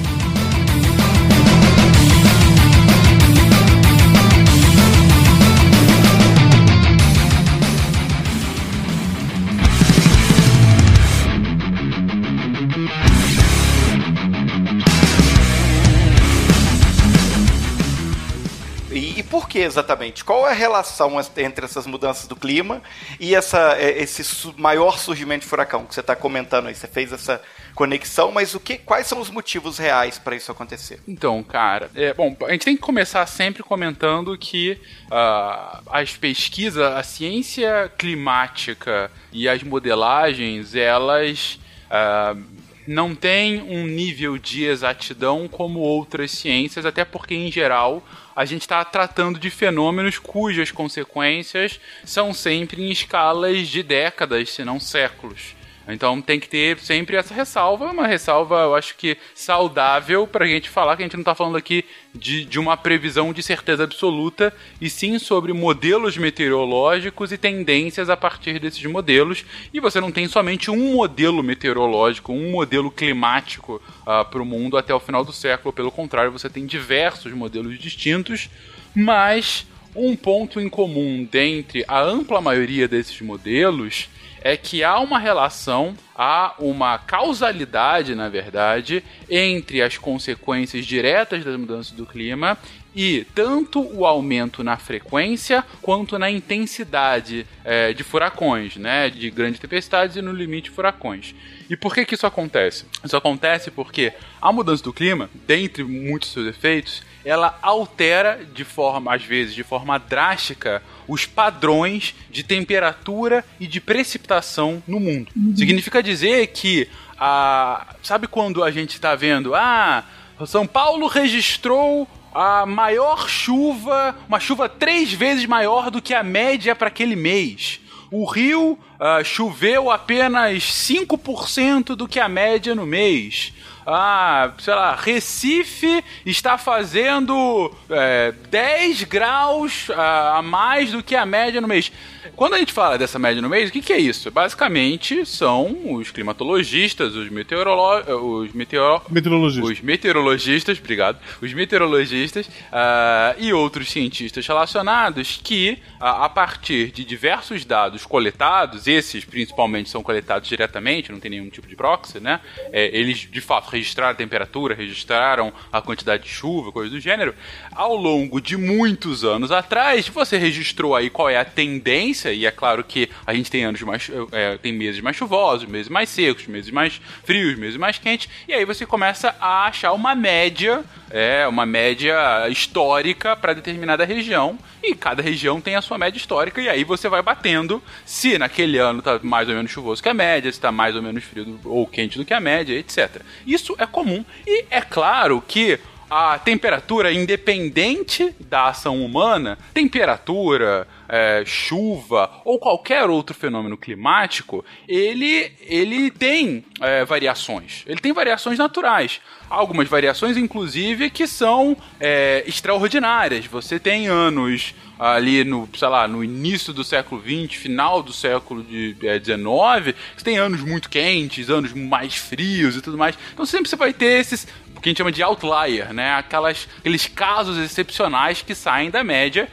Por 19.39 19.47
que 19.47 19.59
exatamente? 19.59 20.25
Qual 20.25 20.45
é 20.45 20.51
a 20.51 20.53
relação 20.53 21.17
entre 21.37 21.63
essas 21.63 21.87
mudanças 21.87 22.27
do 22.27 22.35
clima 22.35 22.81
e 23.17 23.33
essa, 23.33 23.77
é, 23.77 24.01
esse 24.01 24.53
maior 24.57 24.99
surgimento 24.99 25.43
de 25.43 25.47
furacão 25.47 25.85
que 25.85 25.93
você 25.93 26.01
está 26.01 26.13
comentando 26.13 26.67
aí? 26.67 26.75
Você 26.75 26.87
fez 26.87 27.13
essa 27.13 27.41
conexão, 27.73 28.33
mas 28.33 28.53
o 28.53 28.59
que, 28.59 28.77
quais 28.77 29.07
são 29.07 29.21
os 29.21 29.29
motivos 29.29 29.77
reais 29.77 30.19
para 30.19 30.35
isso 30.35 30.51
acontecer? 30.51 30.99
Então, 31.07 31.41
cara, 31.41 31.89
é, 31.95 32.13
bom, 32.13 32.35
a 32.45 32.51
gente 32.51 32.65
tem 32.65 32.75
que 32.75 32.81
começar 32.81 33.25
sempre 33.27 33.63
comentando 33.63 34.37
que 34.37 34.77
uh, 35.05 35.83
as 35.89 36.17
pesquisas, 36.17 36.83
a 36.83 37.01
ciência 37.01 37.89
climática 37.97 39.09
e 39.31 39.47
as 39.47 39.63
modelagens, 39.63 40.75
elas 40.75 41.57
uh, 41.85 42.43
não 42.89 43.13
têm 43.13 43.61
um 43.61 43.85
nível 43.85 44.35
de 44.39 44.63
exatidão 44.63 45.47
como 45.47 45.77
outras 45.77 46.31
ciências, 46.31 46.87
até 46.87 47.05
porque, 47.05 47.35
em 47.35 47.51
geral, 47.51 48.03
a 48.35 48.45
gente 48.45 48.61
está 48.61 48.83
tratando 48.83 49.37
de 49.37 49.51
fenômenos 49.51 50.17
cujas 50.17 50.71
consequências 50.71 51.79
são 52.03 52.33
sempre 52.33 52.81
em 52.81 52.89
escalas 52.89 53.67
de 53.67 53.83
décadas, 53.83 54.49
se 54.49 54.65
não 54.65 54.79
séculos. 54.79 55.58
Então 55.89 56.21
tem 56.21 56.39
que 56.39 56.47
ter 56.47 56.77
sempre 56.79 57.15
essa 57.15 57.33
ressalva, 57.33 57.91
uma 57.91 58.05
ressalva, 58.05 58.61
eu 58.61 58.75
acho 58.75 58.95
que 58.95 59.17
saudável 59.33 60.27
para 60.27 60.45
a 60.45 60.47
gente 60.47 60.69
falar 60.69 60.95
que 60.95 61.01
a 61.01 61.05
gente 61.05 61.15
não 61.15 61.21
está 61.21 61.33
falando 61.33 61.57
aqui 61.57 61.83
de, 62.13 62.45
de 62.45 62.59
uma 62.59 62.77
previsão 62.77 63.33
de 63.33 63.41
certeza 63.41 63.83
absoluta, 63.83 64.53
e 64.79 64.89
sim 64.89 65.17
sobre 65.17 65.51
modelos 65.51 66.15
meteorológicos 66.15 67.31
e 67.31 67.37
tendências 67.37 68.09
a 68.09 68.15
partir 68.15 68.59
desses 68.59 68.83
modelos. 68.85 69.43
E 69.73 69.79
você 69.79 69.99
não 69.99 70.11
tem 70.11 70.27
somente 70.27 70.69
um 70.69 70.93
modelo 70.93 71.41
meteorológico, 71.41 72.31
um 72.31 72.51
modelo 72.51 72.91
climático 72.91 73.81
uh, 74.05 74.11
ah, 74.11 74.25
para 74.25 74.41
o 74.41 74.45
mundo 74.45 74.77
até 74.77 74.93
o 74.93 74.99
final 74.99 75.25
do 75.25 75.33
século, 75.33 75.73
pelo 75.73 75.91
contrário, 75.91 76.31
você 76.31 76.49
tem 76.49 76.65
diversos 76.65 77.33
modelos 77.33 77.79
distintos, 77.79 78.49
mas 78.95 79.65
um 79.95 80.15
ponto 80.15 80.59
em 80.59 80.69
comum 80.69 81.27
dentre 81.29 81.83
a 81.87 81.99
ampla 81.99 82.39
maioria 82.39 82.87
desses 82.87 83.19
modelos 83.21 84.07
é 84.41 84.55
que 84.57 84.83
há 84.83 84.99
uma 84.99 85.19
relação, 85.19 85.95
há 86.15 86.53
uma 86.59 86.97
causalidade, 86.97 88.15
na 88.15 88.29
verdade, 88.29 89.03
entre 89.29 89.81
as 89.81 89.97
consequências 89.97 90.85
diretas 90.85 91.43
das 91.43 91.57
mudanças 91.57 91.91
do 91.91 92.05
clima 92.05 92.57
e 92.95 93.25
tanto 93.35 93.81
o 93.95 94.05
aumento 94.05 94.63
na 94.63 94.77
frequência 94.77 95.63
quanto 95.81 96.17
na 96.17 96.29
intensidade 96.29 97.45
é, 97.63 97.93
de 97.93 98.03
furacões, 98.03 98.77
né, 98.77 99.09
de 99.09 99.29
grandes 99.29 99.59
tempestades 99.59 100.15
e 100.15 100.21
no 100.21 100.31
limite 100.31 100.69
furacões. 100.69 101.35
E 101.69 101.77
por 101.77 101.93
que, 101.93 102.03
que 102.03 102.15
isso 102.15 102.25
acontece? 102.25 102.85
Isso 103.03 103.15
acontece 103.15 103.69
porque 103.69 104.11
a 104.41 104.51
mudança 104.51 104.83
do 104.83 104.91
clima, 104.91 105.29
dentre 105.45 105.83
muitos 105.83 106.31
seus 106.31 106.47
efeitos, 106.47 107.03
ela 107.29 107.59
altera 107.61 108.43
de 108.55 108.63
forma, 108.63 109.13
às 109.13 109.23
vezes, 109.23 109.53
de 109.53 109.63
forma 109.63 109.99
drástica, 109.99 110.81
os 111.07 111.27
padrões 111.27 112.15
de 112.31 112.41
temperatura 112.41 113.45
e 113.59 113.67
de 113.67 113.79
precipitação 113.79 114.81
no 114.87 114.99
mundo. 114.99 115.31
Uhum. 115.35 115.55
Significa 115.55 116.01
dizer 116.01 116.47
que 116.47 116.89
a, 117.19 117.95
sabe 118.01 118.27
quando 118.27 118.63
a 118.63 118.71
gente 118.71 118.95
está 118.95 119.13
vendo, 119.13 119.53
ah, 119.53 120.03
São 120.47 120.65
Paulo 120.65 121.05
registrou 121.05 122.07
a 122.33 122.65
maior 122.65 123.29
chuva, 123.29 124.15
uma 124.27 124.39
chuva 124.39 124.67
três 124.67 125.13
vezes 125.13 125.45
maior 125.45 125.91
do 125.91 126.01
que 126.01 126.15
a 126.15 126.23
média 126.23 126.75
para 126.75 126.87
aquele 126.87 127.15
mês 127.15 127.79
o 128.11 128.25
Rio 128.25 128.71
uh, 128.71 129.23
choveu 129.23 129.91
apenas 129.91 130.63
5% 130.63 131.95
do 131.95 132.07
que 132.07 132.19
a 132.19 132.27
média 132.27 132.73
no 132.73 132.85
mês. 132.85 133.53
Ah, 133.91 134.53
sei 134.59 134.75
lá, 134.75 134.95
Recife 134.95 136.03
está 136.23 136.59
fazendo 136.59 137.73
é, 137.89 138.31
10 138.51 139.03
graus 139.05 139.89
a, 139.89 140.37
a 140.37 140.41
mais 140.43 140.91
do 140.91 141.01
que 141.01 141.15
a 141.15 141.25
média 141.25 141.59
no 141.59 141.67
mês. 141.67 141.91
Quando 142.35 142.53
a 142.53 142.59
gente 142.59 142.71
fala 142.71 142.97
dessa 142.97 143.17
média 143.17 143.41
no 143.41 143.49
mês, 143.49 143.69
o 143.69 143.73
que, 143.73 143.81
que 143.81 143.91
é 143.91 143.97
isso? 143.97 144.29
Basicamente 144.29 145.25
são 145.25 145.95
os 145.95 146.11
climatologistas, 146.11 147.15
os, 147.15 147.29
meteorolo 147.29 148.43
os, 148.43 148.53
meteoro 148.53 149.01
meteorologistas. 149.09 149.71
os 149.71 149.81
meteorologistas, 149.81 150.77
obrigado, 150.77 151.17
os 151.41 151.51
meteorologistas 151.53 152.45
uh, 152.47 153.35
e 153.39 153.51
outros 153.51 153.89
cientistas 153.89 154.45
relacionados 154.45 155.39
que, 155.43 155.79
uh, 155.99 156.05
a 156.05 156.29
partir 156.29 156.91
de 156.91 157.03
diversos 157.03 157.65
dados 157.65 158.05
coletados, 158.05 158.87
esses 158.87 159.25
principalmente 159.25 159.89
são 159.89 160.03
coletados 160.03 160.47
diretamente, 160.47 161.11
não 161.11 161.19
tem 161.19 161.31
nenhum 161.31 161.49
tipo 161.49 161.67
de 161.67 161.75
proxy, 161.75 162.19
né? 162.19 162.39
É, 162.71 162.95
eles 162.95 163.17
de 163.19 163.41
fato 163.41 163.69
registraram 163.79 164.11
a 164.11 164.15
temperatura, 164.15 164.75
registraram 164.75 165.53
a 165.71 165.81
quantidade 165.81 166.23
de 166.23 166.29
chuva, 166.29 166.71
coisa 166.71 166.91
do 166.91 166.99
gênero. 166.99 167.33
Ao 167.79 167.95
longo 167.95 168.41
de 168.41 168.57
muitos 168.57 169.23
anos 169.23 169.53
atrás, 169.53 170.09
você 170.09 170.37
registrou 170.37 170.97
aí 170.97 171.09
qual 171.09 171.29
é 171.29 171.37
a 171.37 171.45
tendência 171.45 172.33
e 172.33 172.45
é 172.45 172.51
claro 172.51 172.83
que 172.83 173.09
a 173.25 173.33
gente 173.33 173.49
tem 173.49 173.63
anos 173.63 173.81
mais. 173.83 174.11
É, 174.33 174.57
tem 174.57 174.73
meses 174.73 174.99
mais 174.99 175.15
chuvosos, 175.15 175.65
meses 175.65 175.87
mais 175.87 176.09
secos, 176.09 176.45
meses 176.45 176.71
mais 176.71 176.99
frios, 177.23 177.57
meses 177.57 177.77
mais 177.77 177.97
quentes, 177.97 178.27
e 178.49 178.53
aí 178.53 178.65
você 178.65 178.85
começa 178.85 179.33
a 179.39 179.67
achar 179.67 179.93
uma 179.93 180.13
média, 180.13 180.83
é, 181.09 181.47
uma 181.47 181.65
média 181.65 182.49
histórica 182.49 183.33
para 183.33 183.53
determinada 183.53 184.03
região, 184.03 184.59
e 184.83 184.93
cada 184.93 185.21
região 185.21 185.61
tem 185.61 185.77
a 185.77 185.81
sua 185.81 185.97
média 185.97 186.17
histórica, 186.17 186.61
e 186.61 186.67
aí 186.67 186.83
você 186.83 187.07
vai 187.07 187.21
batendo 187.21 187.81
se 188.05 188.37
naquele 188.37 188.77
ano 188.77 189.01
tá 189.01 189.21
mais 189.23 189.47
ou 189.47 189.55
menos 189.55 189.71
chuvoso 189.71 190.03
que 190.03 190.09
a 190.09 190.13
média, 190.13 190.51
se 190.51 190.59
tá 190.59 190.69
mais 190.69 190.97
ou 190.97 191.01
menos 191.01 191.23
frio 191.23 191.57
ou 191.63 191.87
quente 191.87 192.17
do 192.17 192.25
que 192.25 192.33
a 192.33 192.41
média, 192.41 192.77
etc. 192.77 193.21
Isso 193.47 193.73
é 193.77 193.85
comum, 193.85 194.25
e 194.45 194.65
é 194.69 194.81
claro 194.81 195.41
que 195.47 195.79
a 196.09 196.39
temperatura 196.39 197.13
independente 197.13 198.35
da 198.39 198.69
ação 198.69 199.03
humana, 199.03 199.57
temperatura, 199.73 200.87
é, 201.07 201.43
chuva 201.45 202.41
ou 202.43 202.59
qualquer 202.59 203.09
outro 203.09 203.35
fenômeno 203.35 203.77
climático, 203.77 204.65
ele, 204.87 205.51
ele 205.61 206.09
tem 206.09 206.63
é, 206.81 207.05
variações. 207.05 207.83
Ele 207.85 207.99
tem 207.99 208.11
variações 208.11 208.57
naturais. 208.57 209.21
Algumas 209.49 209.87
variações, 209.87 210.37
inclusive, 210.37 211.09
que 211.09 211.27
são 211.27 211.75
é, 211.99 212.43
extraordinárias. 212.47 213.45
Você 213.45 213.79
tem 213.79 214.07
anos 214.07 214.73
ali 214.99 215.45
no, 215.45 215.67
sei 215.73 215.87
lá, 215.87 216.07
no 216.07 216.21
início 216.21 216.73
do 216.73 216.83
século 216.83 217.21
XX, 217.21 217.55
final 217.55 218.03
do 218.03 218.11
século 218.11 218.61
XIX, 218.61 218.99
é, 219.01 219.95
você 220.15 220.25
tem 220.25 220.37
anos 220.37 220.61
muito 220.61 220.89
quentes, 220.89 221.49
anos 221.49 221.71
mais 221.71 222.17
frios 222.17 222.75
e 222.75 222.81
tudo 222.81 222.97
mais. 222.97 223.17
Então 223.33 223.45
sempre 223.45 223.69
você 223.69 223.77
vai 223.77 223.93
ter 223.93 224.19
esses 224.19 224.45
o 224.79 224.81
que 224.81 224.87
a 224.87 224.91
gente 224.91 224.97
chama 224.99 225.11
de 225.11 225.21
outlier, 225.21 225.93
né? 225.93 226.13
Aquelas, 226.13 226.67
aqueles 226.77 227.05
casos 227.05 227.57
excepcionais 227.57 228.41
que 228.41 228.55
saem 228.55 228.89
da 228.89 229.03
média. 229.03 229.49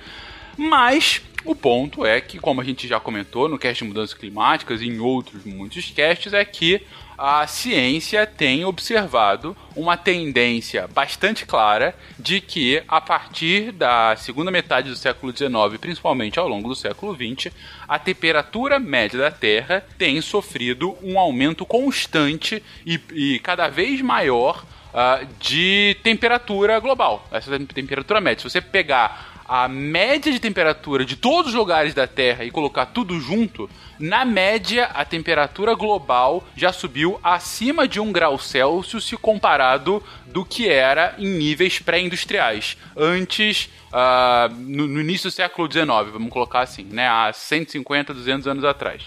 Mas 0.56 1.20
o 1.44 1.52
ponto 1.52 2.06
é 2.06 2.20
que, 2.20 2.38
como 2.38 2.60
a 2.60 2.64
gente 2.64 2.86
já 2.86 3.00
comentou 3.00 3.48
no 3.48 3.58
cast 3.58 3.82
de 3.82 3.88
mudanças 3.88 4.14
climáticas 4.14 4.80
e 4.80 4.86
em 4.86 5.00
outros 5.00 5.44
muitos 5.44 5.90
casts, 5.90 6.32
é 6.32 6.44
que 6.44 6.80
a 7.18 7.44
ciência 7.48 8.24
tem 8.24 8.64
observado 8.64 9.56
uma 9.74 9.96
tendência 9.96 10.86
bastante 10.86 11.44
clara 11.44 11.96
de 12.16 12.40
que, 12.40 12.80
a 12.86 13.00
partir 13.00 13.72
da 13.72 14.14
segunda 14.14 14.52
metade 14.52 14.90
do 14.90 14.96
século 14.96 15.36
XIX, 15.36 15.80
principalmente 15.80 16.38
ao 16.38 16.46
longo 16.46 16.68
do 16.68 16.76
século 16.76 17.16
XX, 17.16 17.52
a 17.88 17.98
temperatura 17.98 18.78
média 18.78 19.18
da 19.18 19.30
Terra 19.30 19.84
tem 19.98 20.20
sofrido 20.20 20.96
um 21.02 21.18
aumento 21.18 21.66
constante 21.66 22.62
e, 22.86 23.00
e 23.12 23.38
cada 23.40 23.66
vez 23.66 24.00
maior 24.00 24.64
uh, 24.96 25.26
de 25.38 25.96
temperatura 26.02 26.80
global, 26.80 27.28
essa 27.30 27.58
temperatura 27.58 28.20
média. 28.20 28.40
Se 28.40 28.50
você 28.50 28.60
pegar 28.62 29.36
a 29.48 29.68
média 29.68 30.32
de 30.32 30.40
temperatura 30.40 31.04
de 31.04 31.14
todos 31.14 31.52
os 31.52 31.54
lugares 31.54 31.94
da 31.94 32.06
Terra 32.06 32.44
e 32.44 32.50
colocar 32.50 32.86
tudo 32.86 33.20
junto, 33.20 33.70
na 33.98 34.24
média 34.24 34.86
a 34.86 35.04
temperatura 35.04 35.74
global 35.74 36.44
já 36.56 36.72
subiu 36.72 37.20
acima 37.22 37.86
de 37.86 38.00
um 38.00 38.10
grau 38.10 38.38
Celsius 38.38 39.06
se 39.06 39.16
comparado 39.16 40.02
do 40.26 40.44
que 40.44 40.68
era 40.68 41.14
em 41.18 41.28
níveis 41.28 41.78
pré-industriais, 41.78 42.76
antes, 42.96 43.70
uh, 43.92 44.52
no, 44.52 44.88
no, 44.88 45.00
início 45.00 45.30
do 45.30 45.32
século 45.32 45.70
XIX, 45.70 45.86
vamos 46.12 46.30
colocar 46.30 46.60
assim, 46.60 46.84
né, 46.84 47.08
há 47.08 47.32
150, 47.32 48.12
200 48.12 48.48
anos 48.48 48.64
atrás. 48.64 49.02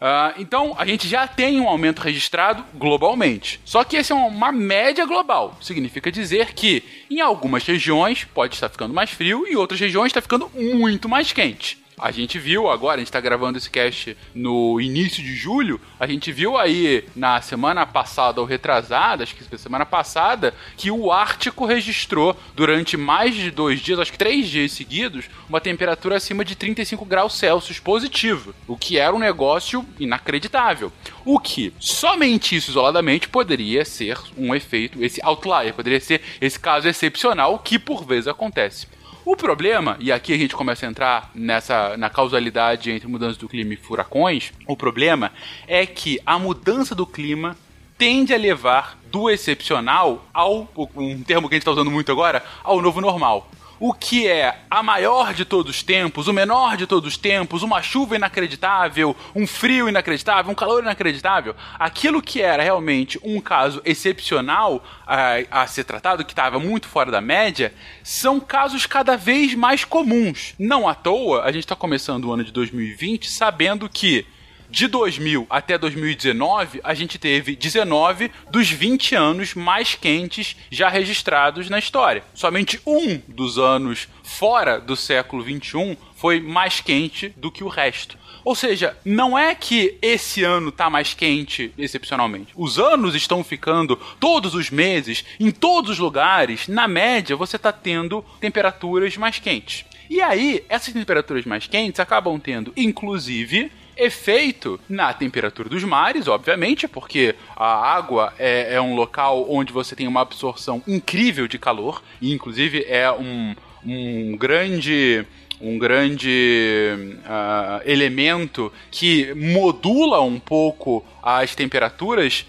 Uh, 0.00 0.40
então, 0.40 0.74
a 0.78 0.86
gente 0.86 1.08
já 1.08 1.26
tem 1.26 1.60
um 1.60 1.68
aumento 1.68 2.00
registrado 2.00 2.64
globalmente. 2.74 3.60
Só 3.64 3.82
que 3.82 3.96
esse 3.96 4.12
é 4.12 4.14
uma 4.14 4.52
média 4.52 5.04
global. 5.04 5.56
Significa 5.60 6.10
dizer 6.10 6.54
que 6.54 6.82
em 7.10 7.20
algumas 7.20 7.64
regiões 7.64 8.24
pode 8.24 8.54
estar 8.54 8.68
ficando 8.68 8.94
mais 8.94 9.10
frio 9.10 9.46
e 9.46 9.56
outras 9.56 9.80
regiões 9.80 10.10
está 10.10 10.20
ficando 10.20 10.50
muito 10.54 11.08
mais 11.08 11.32
quente. 11.32 11.78
A 11.98 12.10
gente 12.10 12.38
viu 12.38 12.68
agora, 12.68 12.96
a 12.96 12.98
gente 12.98 13.12
tá 13.12 13.20
gravando 13.20 13.58
esse 13.58 13.68
cast 13.68 14.16
no 14.34 14.80
início 14.80 15.22
de 15.22 15.34
julho, 15.34 15.80
a 15.98 16.06
gente 16.06 16.30
viu 16.30 16.56
aí 16.56 17.04
na 17.16 17.40
semana 17.40 17.84
passada 17.84 18.40
ou 18.40 18.46
retrasada, 18.46 19.24
acho 19.24 19.34
que 19.34 19.58
semana 19.58 19.84
passada, 19.84 20.54
que 20.76 20.90
o 20.90 21.10
Ártico 21.10 21.66
registrou 21.66 22.36
durante 22.54 22.96
mais 22.96 23.34
de 23.34 23.50
dois 23.50 23.80
dias, 23.80 23.98
acho 23.98 24.12
que 24.12 24.18
três 24.18 24.48
dias 24.48 24.72
seguidos, 24.72 25.28
uma 25.48 25.60
temperatura 25.60 26.16
acima 26.16 26.44
de 26.44 26.54
35 26.54 27.04
graus 27.04 27.34
Celsius 27.34 27.80
positivo, 27.80 28.54
o 28.66 28.76
que 28.76 28.98
era 28.98 29.14
um 29.14 29.18
negócio 29.18 29.84
inacreditável. 29.98 30.92
O 31.24 31.38
que 31.38 31.72
somente 31.78 32.56
isso 32.56 32.70
isoladamente 32.70 33.28
poderia 33.28 33.84
ser 33.84 34.18
um 34.36 34.54
efeito, 34.54 35.02
esse 35.02 35.20
outlier, 35.24 35.74
poderia 35.74 36.00
ser 36.00 36.22
esse 36.40 36.58
caso 36.58 36.88
excepcional 36.88 37.58
que 37.58 37.78
por 37.78 38.04
vezes 38.04 38.28
acontece. 38.28 38.86
O 39.30 39.36
problema, 39.36 39.98
e 40.00 40.10
aqui 40.10 40.32
a 40.32 40.38
gente 40.38 40.56
começa 40.56 40.86
a 40.86 40.88
entrar 40.88 41.30
nessa 41.34 41.98
na 41.98 42.08
causalidade 42.08 42.90
entre 42.90 43.06
mudança 43.06 43.38
do 43.38 43.46
clima 43.46 43.74
e 43.74 43.76
furacões, 43.76 44.54
o 44.66 44.74
problema 44.74 45.30
é 45.66 45.84
que 45.84 46.18
a 46.24 46.38
mudança 46.38 46.94
do 46.94 47.06
clima 47.06 47.54
tende 47.98 48.32
a 48.32 48.38
levar 48.38 48.98
do 49.10 49.28
excepcional 49.28 50.26
ao 50.32 50.66
um 50.96 51.22
termo 51.22 51.46
que 51.46 51.54
a 51.54 51.56
gente 51.56 51.60
está 51.60 51.72
usando 51.72 51.90
muito 51.90 52.10
agora, 52.10 52.42
ao 52.64 52.80
novo 52.80 53.02
normal 53.02 53.50
o 53.80 53.92
que 53.92 54.26
é 54.26 54.60
a 54.70 54.82
maior 54.82 55.32
de 55.32 55.44
todos 55.44 55.76
os 55.76 55.82
tempos, 55.82 56.28
o 56.28 56.32
menor 56.32 56.76
de 56.76 56.86
todos 56.86 57.12
os 57.12 57.16
tempos, 57.16 57.62
uma 57.62 57.82
chuva 57.82 58.16
inacreditável, 58.16 59.16
um 59.34 59.46
frio 59.46 59.88
inacreditável, 59.88 60.50
um 60.50 60.54
calor 60.54 60.82
inacreditável, 60.82 61.54
aquilo 61.78 62.22
que 62.22 62.42
era 62.42 62.62
realmente 62.62 63.18
um 63.22 63.40
caso 63.40 63.80
excepcional 63.84 64.82
a, 65.06 65.62
a 65.62 65.66
ser 65.66 65.84
tratado, 65.84 66.24
que 66.24 66.32
estava 66.32 66.58
muito 66.58 66.88
fora 66.88 67.10
da 67.10 67.20
média, 67.20 67.72
são 68.02 68.40
casos 68.40 68.86
cada 68.86 69.16
vez 69.16 69.54
mais 69.54 69.84
comuns. 69.84 70.54
Não 70.58 70.88
à 70.88 70.94
toa, 70.94 71.44
a 71.44 71.52
gente 71.52 71.64
está 71.64 71.76
começando 71.76 72.26
o 72.26 72.32
ano 72.32 72.44
de 72.44 72.52
2020 72.52 73.30
sabendo 73.30 73.88
que 73.88 74.26
de 74.70 74.86
2000 74.86 75.46
até 75.48 75.78
2019, 75.78 76.80
a 76.84 76.94
gente 76.94 77.18
teve 77.18 77.56
19 77.56 78.30
dos 78.50 78.70
20 78.70 79.14
anos 79.14 79.54
mais 79.54 79.94
quentes 79.94 80.56
já 80.70 80.88
registrados 80.88 81.70
na 81.70 81.78
história. 81.78 82.22
Somente 82.34 82.80
um 82.86 83.20
dos 83.28 83.58
anos 83.58 84.08
fora 84.22 84.80
do 84.80 84.96
século 84.96 85.42
21 85.42 85.96
foi 86.16 86.40
mais 86.40 86.80
quente 86.80 87.32
do 87.36 87.50
que 87.50 87.64
o 87.64 87.68
resto. 87.68 88.18
Ou 88.44 88.54
seja, 88.54 88.96
não 89.04 89.38
é 89.38 89.54
que 89.54 89.98
esse 90.00 90.42
ano 90.42 90.72
tá 90.72 90.88
mais 90.88 91.14
quente 91.14 91.72
excepcionalmente. 91.76 92.52
Os 92.56 92.78
anos 92.78 93.14
estão 93.14 93.44
ficando 93.44 93.96
todos 94.18 94.54
os 94.54 94.70
meses, 94.70 95.24
em 95.38 95.50
todos 95.50 95.92
os 95.92 95.98
lugares, 95.98 96.66
na 96.66 96.88
média 96.88 97.36
você 97.36 97.58
tá 97.58 97.72
tendo 97.72 98.24
temperaturas 98.40 99.16
mais 99.16 99.38
quentes. 99.38 99.84
E 100.08 100.22
aí, 100.22 100.64
essas 100.68 100.94
temperaturas 100.94 101.44
mais 101.44 101.66
quentes 101.66 102.00
acabam 102.00 102.38
tendo, 102.40 102.72
inclusive, 102.76 103.70
efeito 103.98 104.78
na 104.88 105.12
temperatura 105.12 105.68
dos 105.68 105.82
mares, 105.84 106.28
obviamente, 106.28 106.86
porque 106.86 107.34
a 107.56 107.92
água 107.94 108.32
é, 108.38 108.74
é 108.74 108.80
um 108.80 108.94
local 108.94 109.46
onde 109.50 109.72
você 109.72 109.96
tem 109.96 110.06
uma 110.06 110.20
absorção 110.20 110.82
incrível 110.86 111.48
de 111.48 111.58
calor, 111.58 112.02
e 112.20 112.32
inclusive 112.32 112.84
é 112.88 113.10
um, 113.10 113.54
um 113.84 114.36
grande 114.36 115.26
um 115.60 115.76
grande 115.76 116.94
uh, 117.24 117.82
elemento 117.84 118.72
que 118.92 119.34
modula 119.34 120.20
um 120.20 120.38
pouco 120.38 121.04
as 121.20 121.54
temperaturas. 121.56 122.46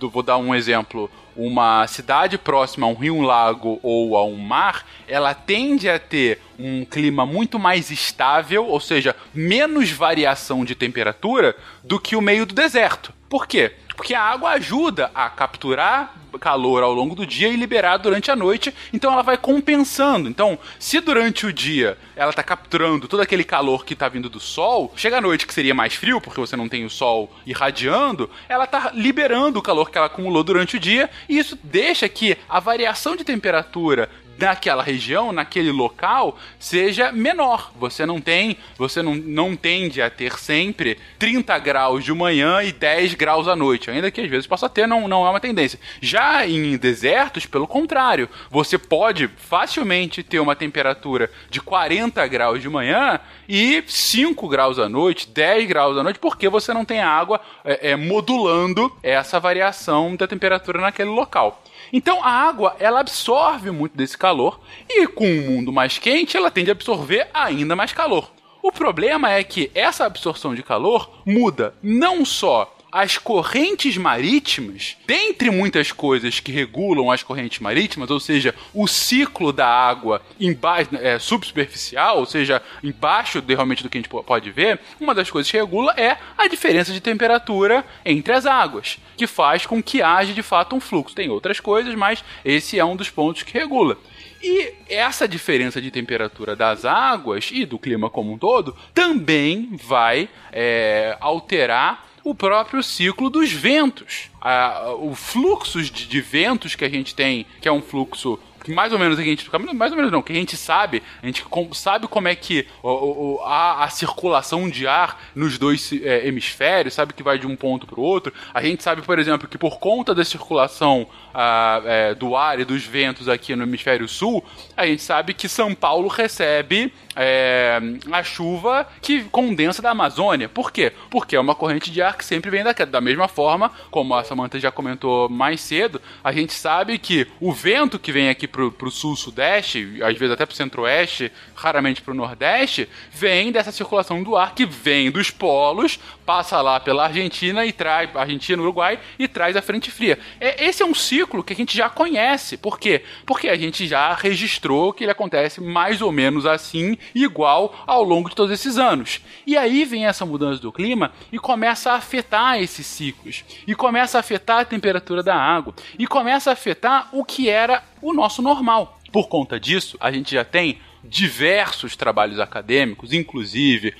Uh, 0.00 0.08
vou 0.08 0.22
dar 0.22 0.38
um 0.38 0.54
exemplo 0.54 1.10
uma 1.36 1.86
cidade 1.86 2.38
próxima 2.38 2.86
a 2.86 2.90
um 2.90 2.94
rio, 2.94 3.16
um 3.16 3.22
lago 3.22 3.78
ou 3.82 4.16
a 4.16 4.24
um 4.24 4.36
mar, 4.36 4.86
ela 5.06 5.34
tende 5.34 5.88
a 5.88 5.98
ter 5.98 6.40
um 6.58 6.84
clima 6.84 7.26
muito 7.26 7.58
mais 7.58 7.90
estável, 7.90 8.66
ou 8.66 8.80
seja, 8.80 9.14
menos 9.34 9.90
variação 9.90 10.64
de 10.64 10.74
temperatura 10.74 11.54
do 11.84 12.00
que 12.00 12.16
o 12.16 12.22
meio 12.22 12.46
do 12.46 12.54
deserto. 12.54 13.12
Por 13.28 13.46
quê? 13.46 13.72
Porque 13.96 14.14
a 14.14 14.22
água 14.22 14.50
ajuda 14.50 15.10
a 15.14 15.28
capturar 15.30 16.14
calor 16.38 16.82
ao 16.82 16.92
longo 16.92 17.14
do 17.14 17.26
dia 17.26 17.48
e 17.48 17.56
liberar 17.56 17.96
durante 17.96 18.30
a 18.30 18.36
noite, 18.36 18.72
então 18.92 19.12
ela 19.12 19.22
vai 19.22 19.36
compensando. 19.36 20.28
Então, 20.28 20.58
se 20.78 21.00
durante 21.00 21.46
o 21.46 21.52
dia 21.52 21.98
ela 22.14 22.30
está 22.30 22.42
capturando 22.42 23.08
todo 23.08 23.20
aquele 23.20 23.44
calor 23.44 23.84
que 23.84 23.94
está 23.94 24.08
vindo 24.08 24.28
do 24.28 24.40
sol, 24.40 24.92
chega 24.96 25.18
à 25.18 25.20
noite 25.20 25.46
que 25.46 25.54
seria 25.54 25.74
mais 25.74 25.94
frio, 25.94 26.20
porque 26.20 26.40
você 26.40 26.56
não 26.56 26.68
tem 26.68 26.84
o 26.84 26.90
sol 26.90 27.34
irradiando, 27.46 28.30
ela 28.48 28.64
está 28.64 28.90
liberando 28.94 29.58
o 29.58 29.62
calor 29.62 29.90
que 29.90 29.98
ela 29.98 30.06
acumulou 30.06 30.44
durante 30.44 30.76
o 30.76 30.80
dia, 30.80 31.10
e 31.28 31.38
isso 31.38 31.58
deixa 31.62 32.08
que 32.08 32.36
a 32.48 32.60
variação 32.60 33.16
de 33.16 33.24
temperatura 33.24 34.08
naquela 34.38 34.82
região, 34.82 35.32
naquele 35.32 35.70
local, 35.70 36.38
seja 36.58 37.12
menor. 37.12 37.72
Você 37.76 38.04
não 38.04 38.20
tem, 38.20 38.56
você 38.76 39.02
não, 39.02 39.14
não 39.14 39.56
tende 39.56 40.02
a 40.02 40.10
ter 40.10 40.38
sempre 40.38 40.98
30 41.18 41.58
graus 41.58 42.04
de 42.04 42.12
manhã 42.12 42.62
e 42.62 42.72
10 42.72 43.14
graus 43.14 43.48
à 43.48 43.56
noite, 43.56 43.90
ainda 43.90 44.10
que 44.10 44.20
às 44.20 44.30
vezes 44.30 44.46
possa 44.46 44.68
ter, 44.68 44.86
não, 44.86 45.08
não 45.08 45.26
é 45.26 45.30
uma 45.30 45.40
tendência. 45.40 45.78
Já 46.00 46.46
em 46.46 46.76
desertos, 46.76 47.46
pelo 47.46 47.66
contrário, 47.66 48.28
você 48.50 48.78
pode 48.78 49.28
facilmente 49.36 50.22
ter 50.22 50.40
uma 50.40 50.56
temperatura 50.56 51.30
de 51.50 51.60
40 51.60 52.26
graus 52.26 52.60
de 52.60 52.68
manhã 52.68 53.20
e 53.48 53.82
5 53.86 54.48
graus 54.48 54.78
à 54.78 54.88
noite, 54.88 55.28
10 55.28 55.66
graus 55.66 55.96
à 55.96 56.02
noite, 56.02 56.18
porque 56.18 56.48
você 56.48 56.72
não 56.72 56.84
tem 56.84 57.00
água 57.00 57.40
é, 57.64 57.90
é, 57.90 57.96
modulando 57.96 58.92
essa 59.02 59.38
variação 59.38 60.16
da 60.16 60.26
temperatura 60.26 60.80
naquele 60.80 61.10
local. 61.10 61.62
Então 61.96 62.22
a 62.22 62.28
água 62.28 62.76
ela 62.78 63.00
absorve 63.00 63.70
muito 63.70 63.96
desse 63.96 64.18
calor 64.18 64.60
e 64.86 65.06
com 65.06 65.24
o 65.24 65.50
mundo 65.50 65.72
mais 65.72 65.96
quente 65.96 66.36
ela 66.36 66.50
tende 66.50 66.70
a 66.70 66.72
absorver 66.72 67.26
ainda 67.32 67.74
mais 67.74 67.90
calor. 67.90 68.30
O 68.62 68.70
problema 68.70 69.32
é 69.32 69.42
que 69.42 69.70
essa 69.74 70.04
absorção 70.04 70.54
de 70.54 70.62
calor 70.62 71.22
muda 71.24 71.74
não 71.82 72.22
só 72.22 72.75
as 72.96 73.18
correntes 73.18 73.98
marítimas, 73.98 74.96
dentre 75.06 75.50
muitas 75.50 75.92
coisas 75.92 76.40
que 76.40 76.50
regulam 76.50 77.10
as 77.10 77.22
correntes 77.22 77.58
marítimas, 77.58 78.10
ou 78.10 78.18
seja, 78.18 78.54
o 78.72 78.86
ciclo 78.86 79.52
da 79.52 79.68
água 79.68 80.22
embaixo, 80.40 80.88
é, 80.94 81.18
subsuperficial, 81.18 82.16
ou 82.16 82.24
seja, 82.24 82.62
embaixo 82.82 83.42
de, 83.42 83.54
realmente 83.54 83.82
do 83.82 83.90
que 83.90 83.98
a 83.98 84.00
gente 84.00 84.08
pode 84.08 84.50
ver, 84.50 84.80
uma 84.98 85.14
das 85.14 85.30
coisas 85.30 85.50
que 85.50 85.58
regula 85.58 85.92
é 85.94 86.16
a 86.38 86.48
diferença 86.48 86.90
de 86.90 86.98
temperatura 87.02 87.84
entre 88.02 88.32
as 88.32 88.46
águas, 88.46 88.96
que 89.14 89.26
faz 89.26 89.66
com 89.66 89.82
que 89.82 90.00
haja 90.00 90.32
de 90.32 90.42
fato 90.42 90.74
um 90.74 90.80
fluxo. 90.80 91.14
Tem 91.14 91.28
outras 91.28 91.60
coisas, 91.60 91.94
mas 91.94 92.24
esse 92.42 92.78
é 92.78 92.84
um 92.84 92.96
dos 92.96 93.10
pontos 93.10 93.42
que 93.42 93.52
regula. 93.58 93.98
E 94.42 94.72
essa 94.88 95.28
diferença 95.28 95.82
de 95.82 95.90
temperatura 95.90 96.56
das 96.56 96.86
águas 96.86 97.50
e 97.52 97.66
do 97.66 97.78
clima 97.78 98.08
como 98.08 98.32
um 98.32 98.38
todo 98.38 98.74
também 98.94 99.76
vai 99.82 100.30
é, 100.50 101.14
alterar 101.20 102.05
o 102.26 102.34
próprio 102.34 102.82
ciclo 102.82 103.30
dos 103.30 103.52
ventos. 103.52 104.30
Ah, 104.40 104.92
o 104.98 105.14
fluxo 105.14 105.80
de, 105.80 106.08
de 106.08 106.20
ventos 106.20 106.74
que 106.74 106.84
a 106.84 106.88
gente 106.88 107.14
tem, 107.14 107.46
que 107.60 107.68
é 107.68 107.72
um 107.72 107.80
fluxo 107.80 108.36
mais 108.68 108.92
ou 108.92 108.98
menos 108.98 109.16
a 109.18 109.22
gente. 109.22 109.48
Mais 109.74 109.92
ou 109.92 109.96
menos 109.96 110.10
não, 110.10 110.20
que 110.20 110.32
a 110.32 110.34
gente 110.34 110.56
sabe, 110.56 111.02
a 111.22 111.26
gente 111.26 111.44
sabe 111.72 112.08
como 112.08 112.26
é 112.26 112.34
que 112.34 112.66
o, 112.82 112.88
o, 112.88 113.40
a, 113.42 113.84
a, 113.84 113.88
circulação 113.88 114.68
de 114.68 114.88
ar 114.88 115.20
nos 115.34 115.56
dois 115.56 115.92
é, 115.92 116.26
hemisférios, 116.26 116.94
sabe 116.94 117.12
que 117.12 117.22
vai 117.22 117.38
de 117.38 117.46
um 117.46 117.54
ponto 117.54 117.86
para 117.86 118.00
o 118.00 118.02
outro. 118.02 118.32
A 118.52 118.62
gente 118.62 118.82
sabe, 118.82 119.02
por 119.02 119.18
exemplo, 119.18 119.46
que 119.46 119.56
por 119.56 119.78
conta 119.78 120.14
da 120.14 120.24
circulação 120.24 121.06
a, 121.38 121.82
é, 121.84 122.14
do 122.14 122.34
ar 122.34 122.58
e 122.58 122.64
dos 122.64 122.82
ventos 122.84 123.28
aqui 123.28 123.54
no 123.54 123.64
hemisfério 123.64 124.08
sul, 124.08 124.42
a 124.74 124.86
gente 124.86 125.02
sabe 125.02 125.34
que 125.34 125.50
São 125.50 125.74
Paulo 125.74 126.08
recebe 126.08 126.90
é, 127.14 127.78
a 128.10 128.22
chuva 128.22 128.88
que 129.02 129.24
condensa 129.24 129.82
da 129.82 129.90
Amazônia. 129.90 130.48
Por 130.48 130.72
quê? 130.72 130.90
Porque 131.10 131.36
é 131.36 131.40
uma 131.40 131.54
corrente 131.54 131.90
de 131.90 132.00
ar 132.00 132.16
que 132.16 132.24
sempre 132.24 132.50
vem 132.50 132.64
daqui. 132.64 132.86
Da 132.86 133.02
mesma 133.02 133.28
forma, 133.28 133.70
como 133.90 134.14
a 134.14 134.24
Samantha 134.24 134.58
já 134.58 134.70
comentou 134.70 135.28
mais 135.28 135.60
cedo, 135.60 136.00
a 136.24 136.32
gente 136.32 136.54
sabe 136.54 136.98
que 136.98 137.26
o 137.38 137.52
vento 137.52 137.98
que 137.98 138.12
vem 138.12 138.30
aqui 138.30 138.48
pro, 138.48 138.72
pro 138.72 138.90
sul-sudeste, 138.90 140.02
às 140.02 140.16
vezes 140.16 140.32
até 140.32 140.46
pro 140.46 140.56
centro-oeste, 140.56 141.30
raramente 141.56 142.02
pro 142.02 142.14
nordeste, 142.14 142.88
vem 143.10 143.50
dessa 143.50 143.72
circulação 143.72 144.22
do 144.22 144.36
ar 144.36 144.54
que 144.54 144.66
vem 144.66 145.10
dos 145.10 145.30
polos, 145.30 145.98
passa 146.24 146.60
lá 146.60 146.78
pela 146.78 147.04
Argentina 147.04 147.64
e 147.64 147.72
traz 147.72 148.14
Argentina, 148.14 148.62
Uruguai 148.62 148.98
e 149.18 149.26
traz 149.26 149.56
a 149.56 149.62
frente 149.62 149.90
fria. 149.90 150.18
É, 150.38 150.66
esse 150.66 150.82
é 150.82 150.86
um 150.86 150.94
ciclo 150.94 151.42
que 151.42 151.52
a 151.52 151.56
gente 151.56 151.76
já 151.76 151.88
conhece. 151.88 152.56
Por 152.56 152.78
quê? 152.78 153.02
Porque 153.24 153.48
a 153.48 153.56
gente 153.56 153.86
já 153.86 154.12
registrou 154.14 154.92
que 154.92 155.04
ele 155.04 155.10
acontece 155.10 155.60
mais 155.60 156.02
ou 156.02 156.12
menos 156.12 156.44
assim 156.44 156.98
igual 157.14 157.74
ao 157.86 158.02
longo 158.02 158.28
de 158.28 158.36
todos 158.36 158.52
esses 158.52 158.76
anos. 158.76 159.20
E 159.46 159.56
aí 159.56 159.84
vem 159.84 160.06
essa 160.06 160.26
mudança 160.26 160.60
do 160.60 160.70
clima 160.70 161.12
e 161.32 161.38
começa 161.38 161.92
a 161.92 161.96
afetar 161.96 162.60
esses 162.60 162.86
ciclos. 162.86 163.44
E 163.66 163.74
começa 163.74 164.18
a 164.18 164.20
afetar 164.20 164.60
a 164.60 164.64
temperatura 164.64 165.22
da 165.22 165.34
água. 165.34 165.74
E 165.98 166.06
começa 166.06 166.50
a 166.50 166.52
afetar 166.52 167.08
o 167.12 167.24
que 167.24 167.48
era 167.48 167.82
o 168.02 168.12
nosso 168.12 168.42
normal. 168.42 168.98
Por 169.12 169.28
conta 169.28 169.58
disso, 169.58 169.96
a 170.00 170.10
gente 170.10 170.34
já 170.34 170.44
tem 170.44 170.78
diversos 171.08 171.96
trabalhos 171.96 172.38
acadêmicos, 172.38 173.12
inclusive 173.12 173.94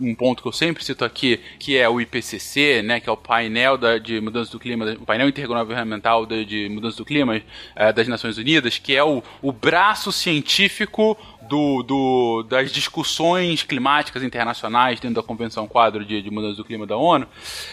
um 0.00 0.14
ponto 0.14 0.42
que 0.42 0.48
eu 0.48 0.52
sempre 0.52 0.84
cito 0.84 1.04
aqui, 1.04 1.40
que 1.58 1.76
é 1.76 1.88
o 1.88 2.00
IPCC, 2.00 2.82
né, 2.82 3.00
que 3.00 3.08
é 3.08 3.12
o 3.12 3.16
painel 3.16 3.76
da, 3.76 3.98
de 3.98 4.20
mudança 4.20 4.50
do 4.50 4.58
clima, 4.58 4.96
o 5.00 5.06
painel 5.06 5.28
intergovernamental 5.28 6.26
de, 6.26 6.44
de 6.44 6.68
mudança 6.68 6.96
do 6.96 7.04
clima 7.04 7.40
é, 7.76 7.92
das 7.92 8.08
Nações 8.08 8.38
Unidas, 8.38 8.78
que 8.78 8.96
é 8.96 9.04
o, 9.04 9.22
o 9.42 9.52
braço 9.52 10.10
científico 10.12 11.16
do, 11.42 11.82
do, 11.82 12.42
das 12.44 12.70
discussões 12.70 13.62
climáticas 13.62 14.22
internacionais 14.22 15.00
dentro 15.00 15.16
da 15.16 15.22
Convenção 15.22 15.66
Quadro 15.66 16.04
de, 16.04 16.22
de 16.22 16.30
Mudança 16.30 16.56
do 16.56 16.64
Clima 16.64 16.86
da 16.86 16.96
ONU, 16.96 17.26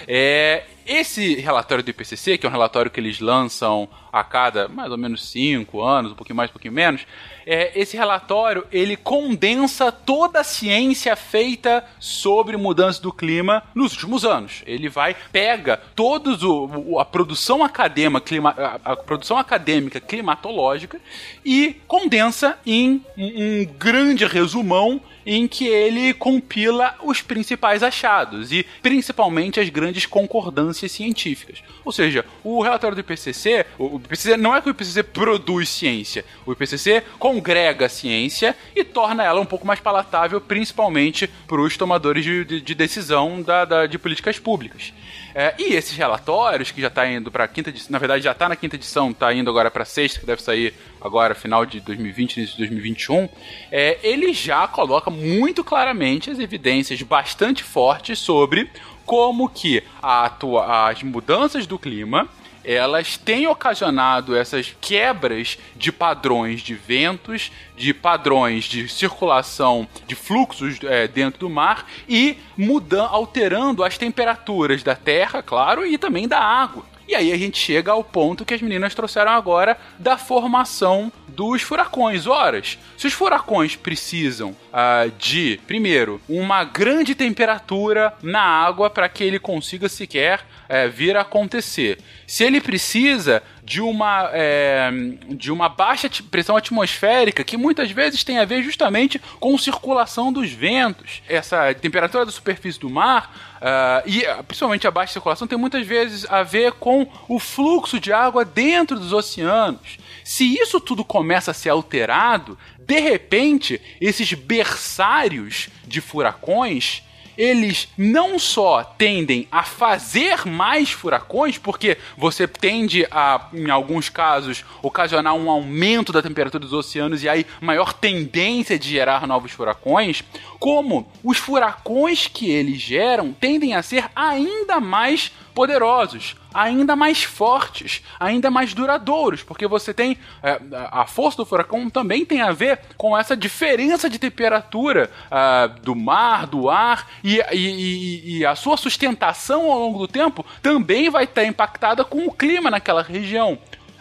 é, 0.08 0.64
esse 0.88 1.36
relatório 1.36 1.84
do 1.84 1.90
IPCC, 1.90 2.38
que 2.38 2.46
é 2.46 2.50
um 2.50 2.52
relatório 2.52 2.90
que 2.90 3.00
eles 3.00 3.20
lançam 3.20 3.88
a 4.12 4.24
cada 4.24 4.68
mais 4.68 4.90
ou 4.92 4.98
menos 4.98 5.30
cinco 5.30 5.84
anos, 5.84 6.12
um 6.12 6.16
pouquinho 6.16 6.38
mais, 6.38 6.50
um 6.50 6.54
pouquinho 6.54 6.74
menos, 6.74 7.06
é, 7.46 7.72
esse 7.80 7.96
relatório 7.96 8.66
ele 8.72 8.96
condensa 8.96 9.92
toda 9.92 10.40
a 10.40 10.44
ciência 10.44 11.16
feita 11.16 11.84
sobre 12.00 12.58
mudança 12.58 13.02
do 13.02 13.12
clima 13.12 13.64
nos 13.76 13.94
últimos 13.94 14.26
anos. 14.26 14.64
Ele 14.66 14.90
vai 14.90 15.16
pega 15.32 15.78
todos 15.96 16.44
o, 16.44 17.00
a 17.00 17.06
produção 17.06 17.64
acadêmica, 17.64 18.22
clima, 18.22 18.56
a, 18.58 18.94
a 18.94 18.96
produção 18.96 19.38
acadêmica 19.38 20.00
climatológica 20.00 21.00
e 21.44 21.76
condensa 21.88 22.58
em 22.66 23.04
um, 23.18 23.62
um 23.62 23.66
grande 23.78 24.26
resumão 24.26 25.02
em 25.28 25.46
que 25.46 25.68
ele 25.68 26.14
compila 26.14 26.96
os 27.04 27.22
principais 27.22 27.84
achados 27.84 28.54
e 28.54 28.66
principalmente 28.82 29.60
as 29.60 29.68
grandes 29.68 30.06
concordâncias 30.06 30.94
científicas. 30.94 31.62
Ou 31.84 31.92
seja, 31.92 32.24
o 32.46 32.62
relatório 32.64 32.96
do 32.96 33.02
IPCC, 33.02 33.66
o 33.78 33.98
IPCC 33.98 34.38
não 34.38 34.56
é 34.56 34.62
que 34.62 34.70
o 34.70 34.72
IPCC 34.72 35.04
produz 35.04 35.68
ciência, 35.68 36.24
o 36.46 36.54
IPCC 36.54 37.04
congrega 37.20 37.88
a 37.88 37.90
ciência 37.90 38.56
e 38.74 38.86
torna 38.86 39.22
ela 39.22 39.42
um 39.42 39.46
pouco 39.46 39.68
mais 39.68 39.82
palatável, 39.82 40.40
principalmente 40.40 41.28
para 41.46 41.60
os 41.60 41.76
tomadores 41.76 42.24
de, 42.24 42.46
de, 42.46 42.62
de 42.62 42.74
decisão 42.74 43.42
da, 43.42 43.66
da, 43.66 43.86
de 43.86 44.00
políticas 44.00 44.40
públicas. 44.40 44.94
É, 45.40 45.54
e 45.60 45.76
esses 45.76 45.96
relatórios, 45.96 46.72
que 46.72 46.82
já 46.82 46.88
está 46.88 47.08
indo 47.08 47.30
para 47.30 47.44
a 47.44 47.48
quinta 47.48 47.70
edição, 47.70 47.92
na 47.92 48.00
verdade 48.00 48.24
já 48.24 48.32
está 48.32 48.50
na 48.50 48.56
quinta 48.56 48.76
edição, 48.76 49.12
está 49.12 49.32
indo 49.32 49.48
agora 49.52 49.70
para 49.70 49.84
a 49.84 49.86
sexta, 49.86 50.20
que 50.20 50.26
deve 50.26 50.42
sair 50.42 50.74
agora 51.00 51.36
final 51.36 51.64
de 51.64 51.80
2020, 51.80 52.38
início 52.38 52.56
de 52.56 52.62
2021, 52.64 53.30
é, 53.72 54.00
ele 54.02 54.34
já 54.34 54.68
coloca 54.68 55.12
muito 55.12 55.64
claramente 55.64 56.32
as 56.32 56.40
evidências 56.40 57.00
bastante 57.04 57.64
fortes 57.64 58.18
sobre 58.18 58.68
como 59.06 59.48
que 59.48 59.84
atua, 60.02 60.90
as 60.90 61.04
mudanças 61.04 61.68
do 61.68 61.78
clima 61.78 62.28
elas 62.68 63.16
têm 63.16 63.48
ocasionado 63.48 64.36
essas 64.36 64.76
quebras 64.82 65.58
de 65.74 65.90
padrões 65.90 66.62
de 66.62 66.76
ventos, 66.76 67.50
de 67.78 67.94
padrões 67.94 68.66
de 68.66 68.90
circulação 68.90 69.88
de 70.06 70.16
fluxos 70.16 70.78
é, 70.84 71.08
dentro 71.08 71.40
do 71.40 71.50
mar 71.50 71.88
e 72.10 72.38
mudando, 72.58 73.08
alterando 73.10 73.84
as 73.86 73.98
temperaturas 73.98 74.84
da 74.84 74.96
terra, 74.96 75.42
claro, 75.42 75.86
e 75.86 75.98
também 75.98 76.28
da 76.28 76.40
água. 76.40 76.84
E 77.08 77.16
aí 77.16 77.32
a 77.32 77.38
gente 77.38 77.58
chega 77.58 77.94
ao 77.94 78.04
ponto 78.04 78.44
que 78.44 78.54
as 78.54 78.62
meninas 78.62 78.94
trouxeram 78.94 79.32
agora 79.32 79.78
da 79.98 80.18
formação 80.18 81.10
dos 81.30 81.62
furacões. 81.62 82.28
Horas, 82.28 82.78
se 82.98 83.08
os 83.08 83.14
furacões 83.14 83.78
precisam 83.78 84.50
uh, 84.50 85.10
de, 85.18 85.58
primeiro, 85.66 86.20
uma 86.28 86.66
grande 86.66 87.16
temperatura 87.16 88.14
na 88.22 88.42
água 88.42 88.90
para 88.90 89.08
que 89.08 89.24
ele 89.24 89.40
consiga 89.40 89.88
sequer 89.88 90.46
uh, 90.70 90.90
vir 90.92 91.16
a 91.16 91.22
acontecer, 91.22 92.00
se 92.26 92.44
ele 92.44 92.62
precisa 92.62 93.42
de 93.68 93.82
uma, 93.82 94.30
é, 94.32 94.90
de 95.28 95.52
uma 95.52 95.68
baixa 95.68 96.10
pressão 96.32 96.56
atmosférica 96.56 97.44
que 97.44 97.58
muitas 97.58 97.92
vezes 97.92 98.24
tem 98.24 98.40
a 98.40 98.46
ver 98.46 98.64
justamente 98.64 99.20
com 99.42 99.58
circulação 99.58 100.32
dos 100.32 100.50
ventos. 100.50 101.22
Essa 101.28 101.74
temperatura 101.74 102.26
da 102.26 102.32
superfície 102.32 102.80
do 102.80 102.90
mar 102.90 103.58
uh, 103.58 104.10
e 104.10 104.24
principalmente 104.48 104.88
a 104.88 104.92
baixa 104.92 105.12
circulação 105.12 105.46
tem 105.46 105.58
muitas 105.58 105.86
vezes 105.86 106.26
a 106.30 106.44
ver 106.44 106.72
com 106.74 107.06
o 107.28 107.40
fluxo 107.40 108.00
de 108.00 108.14
água 108.14 108.46
dentro 108.46 108.98
dos 108.98 109.12
oceanos. 109.12 109.98
Se 110.24 110.58
isso 110.58 110.80
tudo 110.80 111.04
começa 111.04 111.52
a 111.52 111.54
ser 111.54 111.70
alterado, 111.70 112.58
de 112.80 113.00
repente 113.02 113.82
esses 114.00 114.32
berçários 114.32 115.68
de 115.86 116.00
furacões 116.00 117.04
eles 117.38 117.88
não 117.98 118.40
só 118.40 118.84
tendem 118.84 119.48
a 119.52 119.64
fazer 119.64 120.46
mais 120.46 120.92
furacões, 120.92 121.58
porque 121.58 121.98
você 122.18 122.48
tende 122.48 123.06
a, 123.12 123.48
em 123.54 123.70
alguns 123.70 124.10
casos, 124.10 124.66
ocasionar 124.82 125.36
um 125.36 125.50
aumento 125.50 126.12
da 126.12 126.22
temperatura 126.22 126.64
dos 126.64 126.74
oceanos 126.74 127.24
e 127.24 127.30
aí 127.30 127.46
maior 127.62 127.94
tendência 127.94 128.80
de 128.80 128.90
gerar 128.90 129.28
novos 129.28 129.52
furacões, 129.52 130.24
como 130.60 131.08
os 131.24 131.38
furacões 131.38 132.28
que 132.28 132.50
eles 132.50 132.80
geram 132.80 133.34
tendem 133.34 133.74
a 133.74 133.82
ser 133.82 134.10
ainda 134.16 134.80
mais 134.80 135.32
poderosos, 135.54 136.36
ainda 136.54 136.96
mais 136.96 137.24
fortes, 137.24 138.04
ainda 138.20 138.52
mais 138.52 138.76
duradouros, 138.76 139.42
porque 139.42 139.66
você 139.66 139.92
tem 139.92 140.16
é, 140.44 140.62
a 140.92 141.08
força 141.08 141.38
do 141.38 141.46
furacão 141.46 141.90
também 141.90 142.24
tem 142.24 142.42
a 142.42 142.52
ver 142.52 142.80
com 142.96 143.18
essa 143.18 143.36
diferença 143.36 144.08
de 144.08 144.20
temperatura 144.20 145.10
uh, 145.32 145.82
do 145.82 145.96
mar, 145.96 146.46
do 146.46 146.70
ar 146.70 147.08
e, 147.24 147.42
e, 147.54 148.38
e, 148.38 148.46
a 148.46 148.54
sua 148.54 148.78
sustentação 148.78 149.72
ao 149.72 149.80
longo 149.80 149.98
do 149.98 150.08
tempo 150.08 150.46
também 150.62 151.10
vai 151.10 151.24
estar 151.24 151.44
impactada 151.44 152.06
com 152.06 152.28
o 152.28 152.32
clima 152.32 152.70
naquela 152.70 153.02
região. 153.02 153.58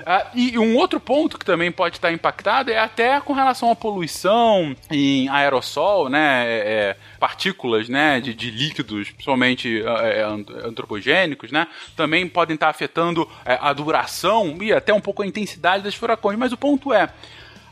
Uh, 0.06 0.30
e 0.34 0.56
um 0.56 0.76
outro 0.76 1.00
ponto 1.00 1.36
que 1.36 1.44
também 1.44 1.72
pode 1.72 1.96
estar 1.96 2.12
impactado 2.12 2.70
é 2.70 2.78
até 2.78 3.20
com 3.20 3.32
relação 3.32 3.72
à 3.72 3.74
poluição 3.74 4.76
em 4.88 5.28
aerossol, 5.28 6.08
né? 6.08 6.44
É, 6.46 6.58
é 6.58 6.96
partículas, 7.18 7.88
né? 7.88 8.20
De, 8.20 8.32
de 8.32 8.52
líquidos, 8.52 9.10
principalmente 9.10 9.82
é, 9.82 10.20
é 10.20 10.22
antropogênicos, 10.64 11.50
né? 11.50 11.66
Também 11.96 12.28
podem 12.28 12.54
estar 12.54 12.68
afetando 12.68 13.28
é, 13.44 13.58
a 13.60 13.72
duração 13.72 14.56
e 14.62 14.72
até 14.72 14.94
um 14.94 15.00
pouco 15.00 15.24
a 15.24 15.26
intensidade 15.26 15.82
das 15.82 15.96
furacões. 15.96 16.38
Mas 16.38 16.52
o 16.52 16.56
ponto 16.56 16.92
é, 16.92 17.12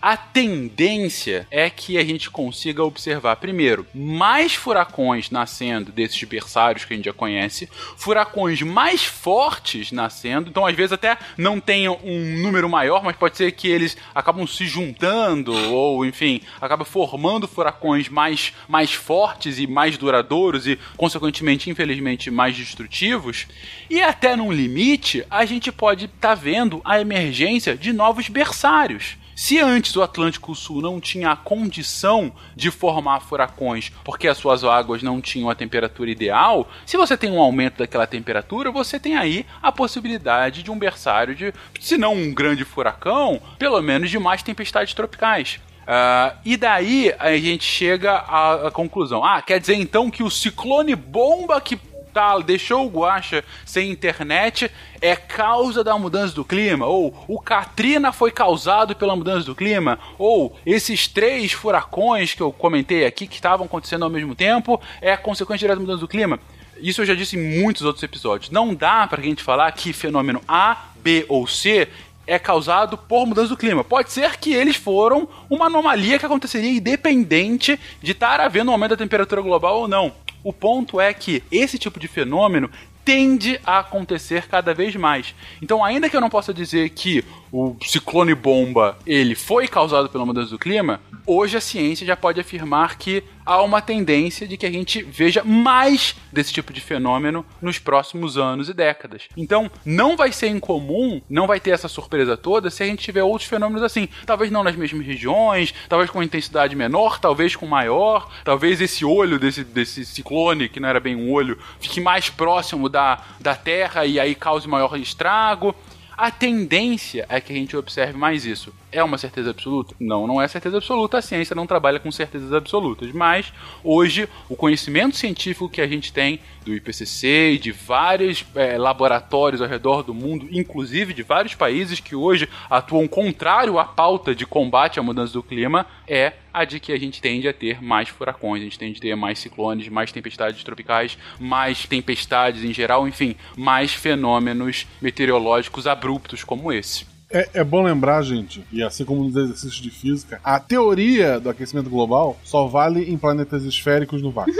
a 0.07 0.19
tendência 0.19 1.49
é 1.51 1.71
que 1.71 1.97
a 1.97 2.05
gente 2.05 2.29
consiga 2.29 2.85
observar, 2.85 3.37
primeiro, 3.37 3.87
mais 3.95 4.55
furacões 4.55 5.31
nascendo 5.31 5.91
desses 5.91 6.23
berçários 6.25 6.85
que 6.85 6.93
a 6.93 6.97
gente 6.97 7.07
já 7.07 7.13
conhece, 7.15 7.71
furacões 7.97 8.61
mais 8.61 9.03
fortes 9.03 9.91
nascendo, 9.93 10.51
então 10.51 10.67
às 10.67 10.77
vezes 10.77 10.93
até 10.93 11.17
não 11.39 11.59
tenham 11.59 11.99
um 12.05 12.37
número 12.43 12.69
maior, 12.69 13.03
mas 13.03 13.17
pode 13.17 13.39
ser 13.39 13.51
que 13.53 13.67
eles 13.67 13.97
acabam 14.15 14.47
se 14.47 14.67
juntando, 14.67 15.55
ou 15.73 16.05
enfim, 16.05 16.43
acaba 16.61 16.85
formando 16.85 17.49
furacões 17.49 18.11
mais, 18.11 18.53
mais 18.69 18.93
fortes 18.93 19.59
e 19.59 19.67
mais 19.67 19.97
duradouros 19.97 20.67
e, 20.67 20.79
consequentemente, 20.99 21.71
infelizmente, 21.71 22.31
mais 22.31 22.55
destrutivos. 22.55 23.47
E 23.89 24.03
até 24.03 24.37
num 24.37 24.53
limite, 24.53 25.25
a 25.31 25.47
gente 25.47 25.73
pode 25.73 26.05
estar 26.05 26.29
tá 26.29 26.35
vendo 26.35 26.83
a 26.85 27.01
emergência 27.01 27.75
de 27.75 27.91
novos 27.91 28.29
berçários. 28.29 29.17
Se 29.35 29.59
antes 29.59 29.95
o 29.97 30.03
Atlântico 30.03 30.55
Sul 30.55 30.81
não 30.81 31.01
tinha 31.01 31.31
a 31.31 31.37
condição 31.37 32.33
de 32.55 32.71
formar 32.71 33.21
furacões 33.21 33.91
porque 34.05 34.29
as 34.29 34.39
suas 34.39 34.63
águas 34.63 35.03
não 35.03 35.21
tinham 35.21 35.51
a 35.51 35.55
temperatura 35.55 36.11
ideal, 36.11 36.69
se 36.87 36.97
você 36.97 37.17
tem 37.17 37.31
um 37.31 37.41
aumento 37.41 37.79
daquela 37.79 38.07
temperatura, 38.07 38.71
você 38.71 38.99
tem 39.01 39.17
aí 39.17 39.45
a 39.63 39.73
possibilidade 39.73 40.63
de 40.63 40.71
um 40.71 40.79
berçário 40.79 41.35
de, 41.35 41.53
se 41.81 41.99
não 41.99 42.15
um 42.15 42.33
grande 42.33 42.65
furacão, 42.65 43.41
pelo 43.59 43.81
menos 43.83 44.11
de 44.11 44.19
mais 44.19 44.43
tempestades 44.43 44.95
tropicais. 44.95 45.59
Uh, 45.85 46.35
e 46.45 46.57
daí 46.57 47.15
a 47.19 47.37
gente 47.37 47.65
chega 47.65 48.13
à, 48.13 48.69
à, 48.69 48.71
conclusão. 48.71 49.23
Ah, 49.23 49.43
quer 49.43 49.61
dizer 49.61 49.75
então 49.75 50.11
que 50.11 50.23
o 50.23 50.31
ciclone 50.31 50.95
bomba 50.95 51.61
que 51.61 51.79
tá, 52.15 52.39
deixou 52.39 52.87
o 52.87 52.89
Guacha 52.89 53.45
sem 53.67 53.91
internet 53.91 54.71
é 55.01 55.17
causa 55.17 55.83
da 55.83 55.99
mudança 55.99 56.35
do 56.35 56.45
clima, 56.45 56.87
ou 56.87 57.15
o 57.29 57.39
Katrina 57.41 58.13
foi 58.13 58.31
causado 58.31 58.95
pela 58.95 59.17
mudança 59.17 59.45
do 59.45 59.55
clima, 59.55 59.99
ou 60.17 60.57
esses 60.65 61.09
três 61.09 61.53
furacões 61.53 62.33
que 62.33 62.41
eu 62.41 62.53
comentei 62.53 63.05
aqui 63.05 63.27
que 63.27 63.35
estavam 63.35 63.67
acontecendo 63.67 64.05
ao 64.05 64.11
mesmo 64.11 64.35
tempo 64.35 64.81
é 65.03 65.17
consequência 65.17 65.67
direta 65.67 65.77
da 65.77 65.83
mudança 65.83 66.01
do 66.01 66.09
clima. 66.09 66.39
Isso 66.79 67.03
eu 67.03 67.07
já 67.07 67.15
disse 67.15 67.37
em 67.37 67.61
muitos 67.61 67.83
outros 67.83 68.03
episódios. 68.03 68.51
Não 68.51 68.75
dá 68.75 69.07
pra 69.07 69.23
gente 69.23 69.43
falar 69.43 69.71
que 69.73 69.93
fenômeno 69.93 70.41
A, 70.47 70.87
B 70.97 71.25
ou 71.29 71.47
C 71.47 71.89
é 72.27 72.39
causado 72.39 72.97
por 72.97 73.27
mudança 73.27 73.49
do 73.49 73.57
clima. 73.57 73.85
Pode 73.85 74.11
ser 74.13 74.37
que 74.39 74.53
eles 74.53 74.77
foram 74.77 75.29
uma 75.49 75.67
anomalia 75.67 76.19
que 76.19 76.27
aconteceria 76.27 76.71
independente 76.71 77.79
de 78.03 78.13
estar 78.13 78.41
havendo 78.41 78.71
um 78.71 78.73
aumento 78.73 78.91
da 78.91 78.97
temperatura 78.97 79.43
global 79.43 79.81
ou 79.81 79.89
não. 79.89 80.13
O 80.45 80.53
ponto 80.53 81.01
é 81.01 81.13
que 81.15 81.43
esse 81.51 81.79
tipo 81.79 81.99
de 81.99 82.07
fenômeno 82.07 82.71
tende 83.05 83.61
a 83.65 83.81
acontecer 83.81 84.47
cada 84.47 84.73
vez 84.73 84.95
mais. 84.95 85.35
Então, 85.61 85.85
ainda 85.85 86.09
que 86.09 86.17
eu 86.17 86.21
não 86.21 86.31
possa 86.31 86.55
dizer 86.55 86.91
que 86.91 87.25
o 87.55 87.77
ciclone 87.85 88.35
bomba 88.35 88.99
ele 89.07 89.37
foi 89.37 89.69
causado 89.69 90.09
pela 90.09 90.27
mudança 90.27 90.51
do 90.51 90.59
clima, 90.59 91.01
hoje 91.25 91.57
a 91.57 91.61
ciência 91.61 92.05
já 92.05 92.17
pode 92.17 92.41
afirmar 92.41 92.99
que 92.99 93.23
há 93.47 93.63
uma 93.63 93.81
tendência 93.81 94.49
de 94.49 94.57
que 94.57 94.67
a 94.67 94.71
gente 94.71 95.03
veja 95.03 95.45
mais 95.45 96.17
desse 96.33 96.53
tipo 96.53 96.73
de 96.73 96.81
fenômeno 96.81 97.47
nos 97.63 97.79
próximos 97.79 98.37
anos 98.37 98.69
e 98.69 98.75
décadas. 98.75 99.29
Então, 99.37 99.71
não 99.85 100.17
vai 100.17 100.33
ser 100.33 100.49
incomum, 100.49 101.23
não 101.31 101.47
vai 101.47 101.61
ter 101.61 101.71
essa 101.71 101.87
surpresa 101.87 102.37
toda 102.37 102.71
se 102.71 102.83
a 102.83 102.87
gente 102.87 103.05
tiver 103.05 103.23
outros 103.23 103.49
fenômenos 103.49 103.85
assim. 103.85 104.09
Talvez 104.27 104.51
não 104.51 104.65
nas 104.65 104.75
mesmas 104.75 105.07
regiões, 105.07 105.73
talvez 105.89 106.11
com 106.11 106.23
intensidade 106.23 106.75
menor, 106.75 107.21
talvez 107.21 107.55
com 107.55 107.67
maior, 107.67 108.31
talvez 108.43 108.81
esse 108.81 109.05
olho 109.05 109.39
desse, 109.39 109.63
desse 109.63 110.05
ciclone, 110.05 110.69
que 110.69 110.81
não 110.81 110.89
era 110.89 110.99
bem 110.99 111.15
um 111.15 111.31
olho, 111.31 111.57
fique 111.79 112.01
mais 112.01 112.31
próximo 112.31 112.89
da, 112.89 113.23
da 113.39 113.55
Terra 113.55 114.05
e 114.05 114.19
aí 114.19 114.35
cause 114.35 114.67
maior 114.67 114.97
estrago. 114.99 115.75
A 116.17 116.31
tendência 116.31 117.27
é 117.29 117.41
que 117.41 117.53
a 117.53 117.57
gente 117.57 117.77
observe 117.77 118.17
mais 118.17 118.45
isso. 118.47 118.73
É 118.95 119.03
uma 119.03 119.19
certeza 119.19 119.51
absoluta? 119.51 119.93
Não, 119.99 120.25
não 120.25 120.41
é 120.41 120.47
certeza 120.47 120.77
absoluta. 120.77 121.19
A 121.19 121.23
ciência 121.23 121.53
não 121.57 121.67
trabalha 121.67 121.99
com 121.99 122.13
certezas 122.13 122.53
absolutas. 122.53 123.11
Mas 123.11 123.53
hoje 123.83 124.29
o 124.49 124.55
conhecimento 124.55 125.17
científico 125.17 125.69
que 125.69 125.81
a 125.81 125.87
gente 125.89 126.13
tem 126.13 126.39
do 126.65 126.73
IPCC 126.73 127.55
e 127.55 127.59
de 127.59 127.73
vários 127.73 128.47
é, 128.55 128.79
laboratórios 128.79 129.61
ao 129.61 129.67
redor 129.67 130.05
do 130.05 130.15
mundo, 130.15 130.47
inclusive 130.49 131.13
de 131.13 131.25
vários 131.25 131.57
países 131.57 131.99
que 131.99 132.15
hoje 132.15 132.49
atuam 132.71 133.09
contrário 133.09 133.81
à 133.81 133.85
pauta 133.85 134.33
de 134.33 134.47
combate 134.47 135.01
à 135.01 135.03
mudança 135.03 135.33
do 135.33 135.43
clima, 135.43 135.85
é 136.07 136.35
a 136.53 136.65
de 136.65 136.79
que 136.79 136.93
a 136.93 136.99
gente 136.99 137.21
tende 137.21 137.49
a 137.49 137.53
ter 137.53 137.83
mais 137.83 138.09
furacões, 138.09 138.61
a 138.61 138.65
gente 138.65 138.79
tende 138.79 138.99
a 138.99 139.03
ter 139.03 139.17
mais 139.17 139.41
ciclones, 139.41 139.89
mais 139.89 140.13
tempestades 140.13 140.63
tropicais, 140.63 141.19
mais 141.41 141.85
tempestades 141.85 142.63
em 142.63 142.73
geral, 142.73 143.09
enfim, 143.09 143.35
mais 143.57 143.93
fenômenos 143.93 144.87
meteorológicos 145.03 145.89
abruptos 145.89 146.45
como 146.45 146.73
esse. 146.73 147.14
É, 147.35 147.49
é, 147.55 147.65
bom 147.65 147.83
lembrar, 147.83 148.23
gente, 148.23 148.65
e 148.71 148.81
assim 148.81 149.05
como 149.05 149.25
nos 149.25 149.35
exercícios 149.35 149.83
de 149.83 149.91
física, 149.91 150.41
a 150.45 150.61
teoria 150.61 151.41
do 151.41 151.51
aquecimento 151.51 151.91
global 151.91 152.39
só 152.45 152.69
vale 152.69 153.11
em 153.11 153.19
planetas 153.19 153.65
esféricos 153.65 154.23
no 154.23 154.31
vácuo. 154.31 154.55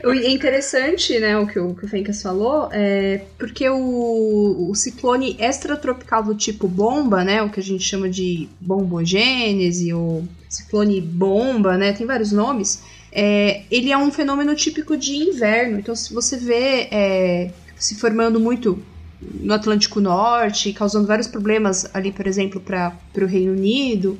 é 0.00 0.28
interessante, 0.34 1.16
né, 1.20 1.38
o 1.38 1.46
que 1.46 1.60
o, 1.60 1.76
que 1.76 1.84
o 1.84 1.88
Fencas 1.88 2.20
falou, 2.20 2.68
é 2.72 3.20
porque 3.38 3.68
o, 3.68 4.66
o 4.68 4.74
ciclone 4.74 5.36
extratropical 5.38 6.24
do 6.24 6.34
tipo 6.34 6.66
bomba, 6.66 7.22
né, 7.22 7.40
o 7.40 7.48
que 7.48 7.60
a 7.60 7.62
gente 7.62 7.84
chama 7.84 8.10
de 8.10 8.48
bombogênese 8.60 9.94
ou 9.94 10.24
ciclone 10.48 11.00
bomba, 11.00 11.78
né, 11.78 11.92
tem 11.92 12.04
vários 12.04 12.32
nomes, 12.32 12.82
é, 13.12 13.62
ele 13.70 13.92
é 13.92 13.96
um 13.96 14.10
fenômeno 14.10 14.56
típico 14.56 14.96
de 14.96 15.14
inverno. 15.14 15.78
Então, 15.78 15.94
se 15.94 16.12
você 16.12 16.36
vê 16.36 16.88
é, 16.90 17.52
se 17.76 17.94
formando 17.94 18.40
muito 18.40 18.82
no 19.40 19.54
Atlântico 19.54 20.00
Norte, 20.00 20.72
causando 20.72 21.06
vários 21.06 21.28
problemas 21.28 21.88
ali, 21.94 22.12
por 22.12 22.26
exemplo, 22.26 22.60
para 22.60 22.96
o 23.16 23.26
Reino 23.26 23.52
Unido, 23.52 24.18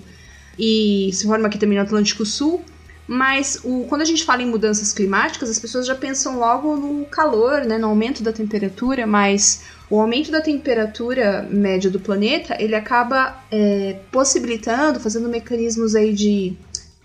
e 0.59 1.11
se 1.13 1.27
forma 1.27 1.49
aqui 1.49 1.59
também 1.59 1.79
no 1.79 1.85
Atlântico 1.85 2.25
Sul. 2.25 2.63
Mas 3.07 3.61
o, 3.65 3.85
quando 3.89 4.03
a 4.03 4.05
gente 4.05 4.25
fala 4.25 4.43
em 4.43 4.47
mudanças 4.47 4.93
climáticas, 4.93 5.51
as 5.51 5.59
pessoas 5.59 5.87
já 5.87 5.95
pensam 5.95 6.39
logo 6.39 6.77
no 6.77 7.05
calor, 7.07 7.65
né, 7.65 7.77
no 7.77 7.89
aumento 7.89 8.23
da 8.23 8.33
temperatura, 8.33 9.07
mas 9.07 9.63
o 9.91 10.01
aumento 10.01 10.31
da 10.31 10.41
temperatura 10.41 11.47
média 11.51 11.91
do 11.91 11.99
planeta 11.99 12.57
ele 12.59 12.75
acaba 12.75 13.43
é, 13.51 13.99
possibilitando, 14.11 15.01
fazendo 15.01 15.29
mecanismos 15.29 15.95
aí 15.95 16.15
de, 16.15 16.57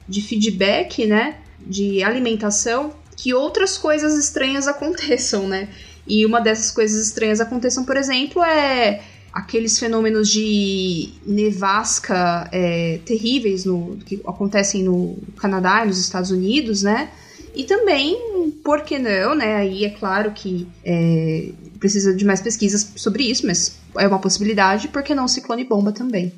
de 0.07 0.21
feedback, 0.21 1.05
né, 1.05 1.39
de 1.59 2.03
alimentação, 2.03 2.93
que 3.15 3.33
outras 3.33 3.77
coisas 3.77 4.15
estranhas 4.17 4.67
aconteçam, 4.69 5.47
né? 5.47 5.67
E 6.07 6.25
uma 6.25 6.39
dessas 6.39 6.71
coisas 6.71 7.07
estranhas 7.07 7.39
aconteçam, 7.39 7.83
por 7.83 7.97
exemplo, 7.97 8.43
é 8.43 9.01
aqueles 9.33 9.77
fenômenos 9.77 10.29
de 10.29 11.09
nevasca 11.25 12.49
é, 12.51 12.99
terríveis 13.05 13.65
no, 13.65 13.97
que 13.97 14.21
acontecem 14.25 14.83
no 14.83 15.17
Canadá 15.37 15.83
e 15.83 15.87
nos 15.87 15.99
Estados 15.99 16.31
Unidos, 16.31 16.81
né? 16.81 17.11
E 17.53 17.63
também, 17.63 18.51
por 18.63 18.81
que 18.81 18.97
não, 18.97 19.35
né? 19.35 19.57
Aí 19.57 19.85
é 19.85 19.89
claro 19.89 20.31
que 20.31 20.67
é, 20.83 21.49
precisa 21.79 22.15
de 22.15 22.25
mais 22.25 22.41
pesquisas 22.41 22.93
sobre 22.95 23.23
isso, 23.23 23.45
mas 23.45 23.79
é 23.97 24.07
uma 24.07 24.19
possibilidade, 24.19 24.87
por 24.87 25.03
que 25.03 25.13
não 25.13 25.27
ciclone 25.27 25.63
bomba 25.63 25.91
também? 25.91 26.33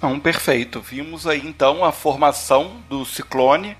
Não, 0.00 0.20
perfeito. 0.20 0.80
Vimos 0.80 1.26
aí 1.26 1.42
então 1.44 1.84
a 1.84 1.92
formação 1.92 2.82
do 2.88 3.04
ciclone 3.04 3.76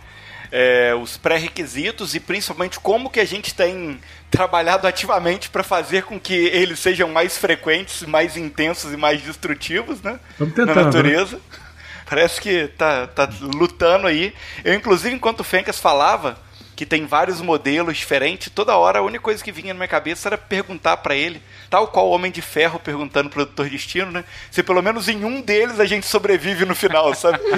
é, 0.58 0.94
os 0.94 1.18
pré-requisitos 1.18 2.14
e 2.14 2.20
principalmente 2.20 2.80
como 2.80 3.10
que 3.10 3.20
a 3.20 3.26
gente 3.26 3.54
tem 3.54 4.00
trabalhado 4.30 4.86
ativamente 4.86 5.50
para 5.50 5.62
fazer 5.62 6.04
com 6.04 6.18
que 6.18 6.32
eles 6.32 6.78
sejam 6.78 7.10
mais 7.10 7.36
frequentes, 7.36 8.04
mais 8.04 8.38
intensos 8.38 8.90
e 8.90 8.96
mais 8.96 9.20
destrutivos, 9.20 10.00
né? 10.00 10.18
Tentando, 10.38 10.74
na 10.74 10.84
natureza. 10.84 11.38
Parece 12.08 12.40
que 12.40 12.68
tá, 12.68 13.06
tá 13.06 13.28
lutando 13.38 14.06
aí. 14.06 14.32
Eu, 14.64 14.72
inclusive, 14.72 15.14
enquanto 15.14 15.40
o 15.40 15.44
Fencas 15.44 15.78
falava 15.78 16.38
que 16.76 16.84
tem 16.84 17.06
vários 17.06 17.40
modelos 17.40 17.96
diferentes, 17.96 18.52
toda 18.54 18.76
hora 18.76 18.98
a 18.98 19.02
única 19.02 19.24
coisa 19.24 19.42
que 19.42 19.50
vinha 19.50 19.72
na 19.72 19.78
minha 19.78 19.88
cabeça 19.88 20.28
era 20.28 20.36
perguntar 20.36 20.98
para 20.98 21.16
ele, 21.16 21.40
tal 21.70 21.88
qual 21.88 22.06
o 22.06 22.10
Homem 22.10 22.30
de 22.30 22.42
Ferro 22.42 22.78
perguntando 22.78 23.30
pro 23.30 23.46
Doutor 23.46 23.70
Destino, 23.70 24.12
né? 24.12 24.22
Se 24.50 24.62
pelo 24.62 24.82
menos 24.82 25.08
em 25.08 25.24
um 25.24 25.40
deles 25.40 25.80
a 25.80 25.86
gente 25.86 26.06
sobrevive 26.06 26.66
no 26.66 26.74
final, 26.74 27.14
sabe? 27.14 27.38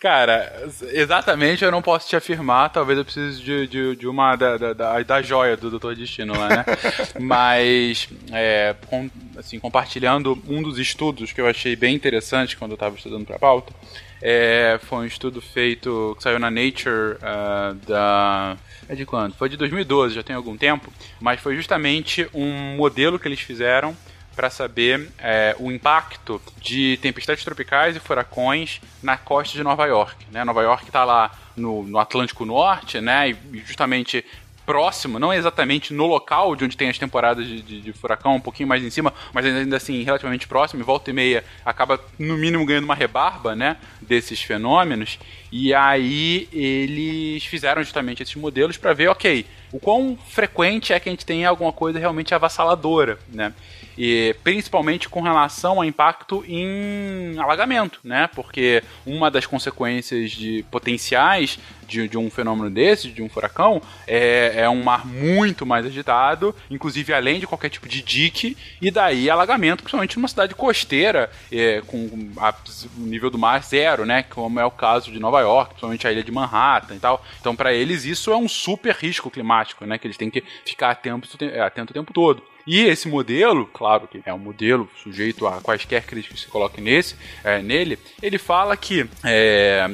Cara, 0.00 0.68
exatamente 0.92 1.64
eu 1.64 1.70
não 1.70 1.80
posso 1.80 2.08
te 2.08 2.16
afirmar, 2.16 2.70
talvez 2.70 2.98
eu 2.98 3.04
precise 3.04 3.40
de, 3.40 3.68
de, 3.68 3.96
de 3.96 4.08
uma 4.08 4.34
da, 4.34 4.72
da, 4.72 5.02
da, 5.02 5.22
joia 5.22 5.56
do 5.56 5.70
Doutor 5.70 5.94
Destino 5.94 6.36
lá, 6.36 6.48
né? 6.48 6.64
Mas, 7.20 8.08
é, 8.32 8.74
com, 8.86 9.08
assim, 9.36 9.60
compartilhando 9.60 10.36
um 10.48 10.62
dos 10.62 10.78
estudos 10.78 11.32
que 11.32 11.40
eu 11.40 11.46
achei 11.46 11.76
bem 11.76 11.94
interessante 11.94 12.56
quando 12.56 12.72
eu 12.72 12.76
estava 12.76 12.96
estudando 12.96 13.24
para 13.24 13.36
a 13.36 13.38
pauta, 13.38 13.72
é, 14.20 14.78
foi 14.82 14.98
um 14.98 15.04
estudo 15.04 15.40
feito 15.40 16.14
que 16.16 16.22
saiu 16.22 16.38
na 16.38 16.50
Nature 16.50 17.16
uh, 17.16 17.74
da. 17.86 18.56
É 18.88 18.94
de 18.94 19.04
quando? 19.04 19.34
Foi 19.34 19.48
de 19.48 19.56
2012, 19.56 20.14
já 20.14 20.22
tem 20.22 20.34
algum 20.34 20.56
tempo, 20.56 20.92
mas 21.20 21.40
foi 21.40 21.54
justamente 21.54 22.28
um 22.32 22.76
modelo 22.76 23.18
que 23.18 23.28
eles 23.28 23.40
fizeram 23.40 23.96
para 24.34 24.50
saber 24.50 25.10
é, 25.18 25.56
o 25.58 25.70
impacto 25.70 26.40
de 26.60 26.96
tempestades 27.02 27.42
tropicais 27.42 27.96
e 27.96 28.00
furacões 28.00 28.80
na 29.02 29.16
costa 29.16 29.56
de 29.56 29.64
Nova 29.64 29.84
York. 29.86 30.26
Né? 30.30 30.44
Nova 30.44 30.62
York 30.62 30.84
está 30.84 31.04
lá 31.04 31.36
no, 31.56 31.82
no, 31.82 31.98
Atlântico 31.98 32.44
Norte, 32.44 33.00
né? 33.00 33.30
E 33.30 33.36
justamente 33.66 34.24
próximo, 34.68 35.18
não 35.18 35.32
exatamente 35.32 35.94
no 35.94 36.04
local 36.04 36.54
de 36.54 36.62
onde 36.62 36.76
tem 36.76 36.90
as 36.90 36.98
temporadas 36.98 37.46
de, 37.46 37.62
de, 37.62 37.80
de, 37.80 37.92
furacão, 37.94 38.36
um 38.36 38.40
pouquinho 38.40 38.68
mais 38.68 38.84
em 38.84 38.90
cima, 38.90 39.14
mas 39.32 39.46
ainda 39.46 39.78
assim 39.78 40.02
relativamente 40.02 40.46
próximo, 40.46 40.82
e 40.82 40.84
volta 40.84 41.08
e 41.08 41.14
meia 41.14 41.42
acaba 41.64 41.98
no 42.18 42.36
mínimo 42.36 42.66
ganhando 42.66 42.84
uma 42.84 42.94
rebarba, 42.94 43.56
né, 43.56 43.78
desses 43.98 44.42
fenômenos. 44.42 45.18
E 45.50 45.72
aí 45.72 46.50
eles 46.52 47.46
fizeram 47.46 47.82
justamente 47.82 48.22
esses 48.22 48.34
modelos 48.34 48.76
para 48.76 48.92
ver, 48.92 49.08
ok, 49.08 49.46
o 49.72 49.80
quão 49.80 50.18
frequente 50.28 50.92
é 50.92 51.00
que 51.00 51.08
a 51.08 51.12
gente 51.12 51.24
tem 51.24 51.46
alguma 51.46 51.72
coisa 51.72 51.98
realmente 51.98 52.34
avassaladora, 52.34 53.18
né? 53.32 53.54
E 53.98 54.36
principalmente 54.44 55.08
com 55.08 55.20
relação 55.20 55.78
ao 55.78 55.84
impacto 55.84 56.44
em 56.46 57.36
alagamento, 57.36 57.98
né? 58.04 58.28
Porque 58.32 58.80
uma 59.04 59.28
das 59.28 59.44
consequências 59.44 60.30
de 60.30 60.64
potenciais 60.70 61.58
de, 61.84 62.06
de, 62.06 62.16
um 62.16 62.30
fenômeno 62.30 62.70
desse, 62.70 63.08
de 63.08 63.22
um 63.22 63.28
furacão, 63.28 63.82
é, 64.06 64.52
é, 64.56 64.68
um 64.68 64.84
mar 64.84 65.04
muito 65.04 65.66
mais 65.66 65.84
agitado, 65.86 66.54
inclusive 66.70 67.12
além 67.12 67.40
de 67.40 67.46
qualquer 67.46 67.70
tipo 67.70 67.88
de 67.88 68.02
dique, 68.02 68.56
e 68.80 68.90
daí 68.90 69.28
alagamento, 69.28 69.82
principalmente 69.82 70.16
numa 70.16 70.28
cidade 70.28 70.54
costeira, 70.54 71.30
é, 71.50 71.80
com 71.86 72.30
a, 72.36 72.54
o 72.98 73.00
nível 73.00 73.30
do 73.30 73.38
mar 73.38 73.64
zero, 73.64 74.04
né? 74.06 74.22
Como 74.22 74.60
é 74.60 74.64
o 74.64 74.70
caso 74.70 75.10
de 75.10 75.18
Nova 75.18 75.40
York, 75.40 75.70
principalmente 75.70 76.06
a 76.06 76.12
ilha 76.12 76.22
de 76.22 76.30
Manhattan 76.30 76.94
e 76.94 77.00
tal. 77.00 77.24
Então, 77.40 77.56
para 77.56 77.72
eles, 77.72 78.04
isso 78.04 78.30
é 78.30 78.36
um 78.36 78.48
super 78.48 78.94
risco 78.94 79.28
climático, 79.28 79.84
né? 79.84 79.98
Que 79.98 80.06
eles 80.06 80.16
têm 80.16 80.30
que 80.30 80.44
ficar 80.64 80.90
atento, 80.90 81.28
atento 81.64 81.90
o 81.90 81.94
tempo 81.94 82.12
todo. 82.12 82.42
E 82.70 82.84
esse 82.84 83.08
modelo, 83.08 83.64
claro 83.64 84.06
que 84.06 84.20
é 84.26 84.34
um 84.34 84.38
modelo 84.38 84.86
sujeito 85.02 85.46
a 85.46 85.58
quaisquer 85.62 86.04
críticas 86.04 86.40
que 86.40 86.44
se 86.44 86.50
coloquem 86.50 86.84
nesse, 86.84 87.16
é, 87.42 87.62
nele, 87.62 87.98
ele 88.22 88.36
fala 88.36 88.76
que 88.76 89.08
é, 89.24 89.86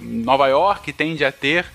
Nova 0.00 0.48
York 0.48 0.90
tende 0.94 1.22
a 1.22 1.30
ter 1.30 1.66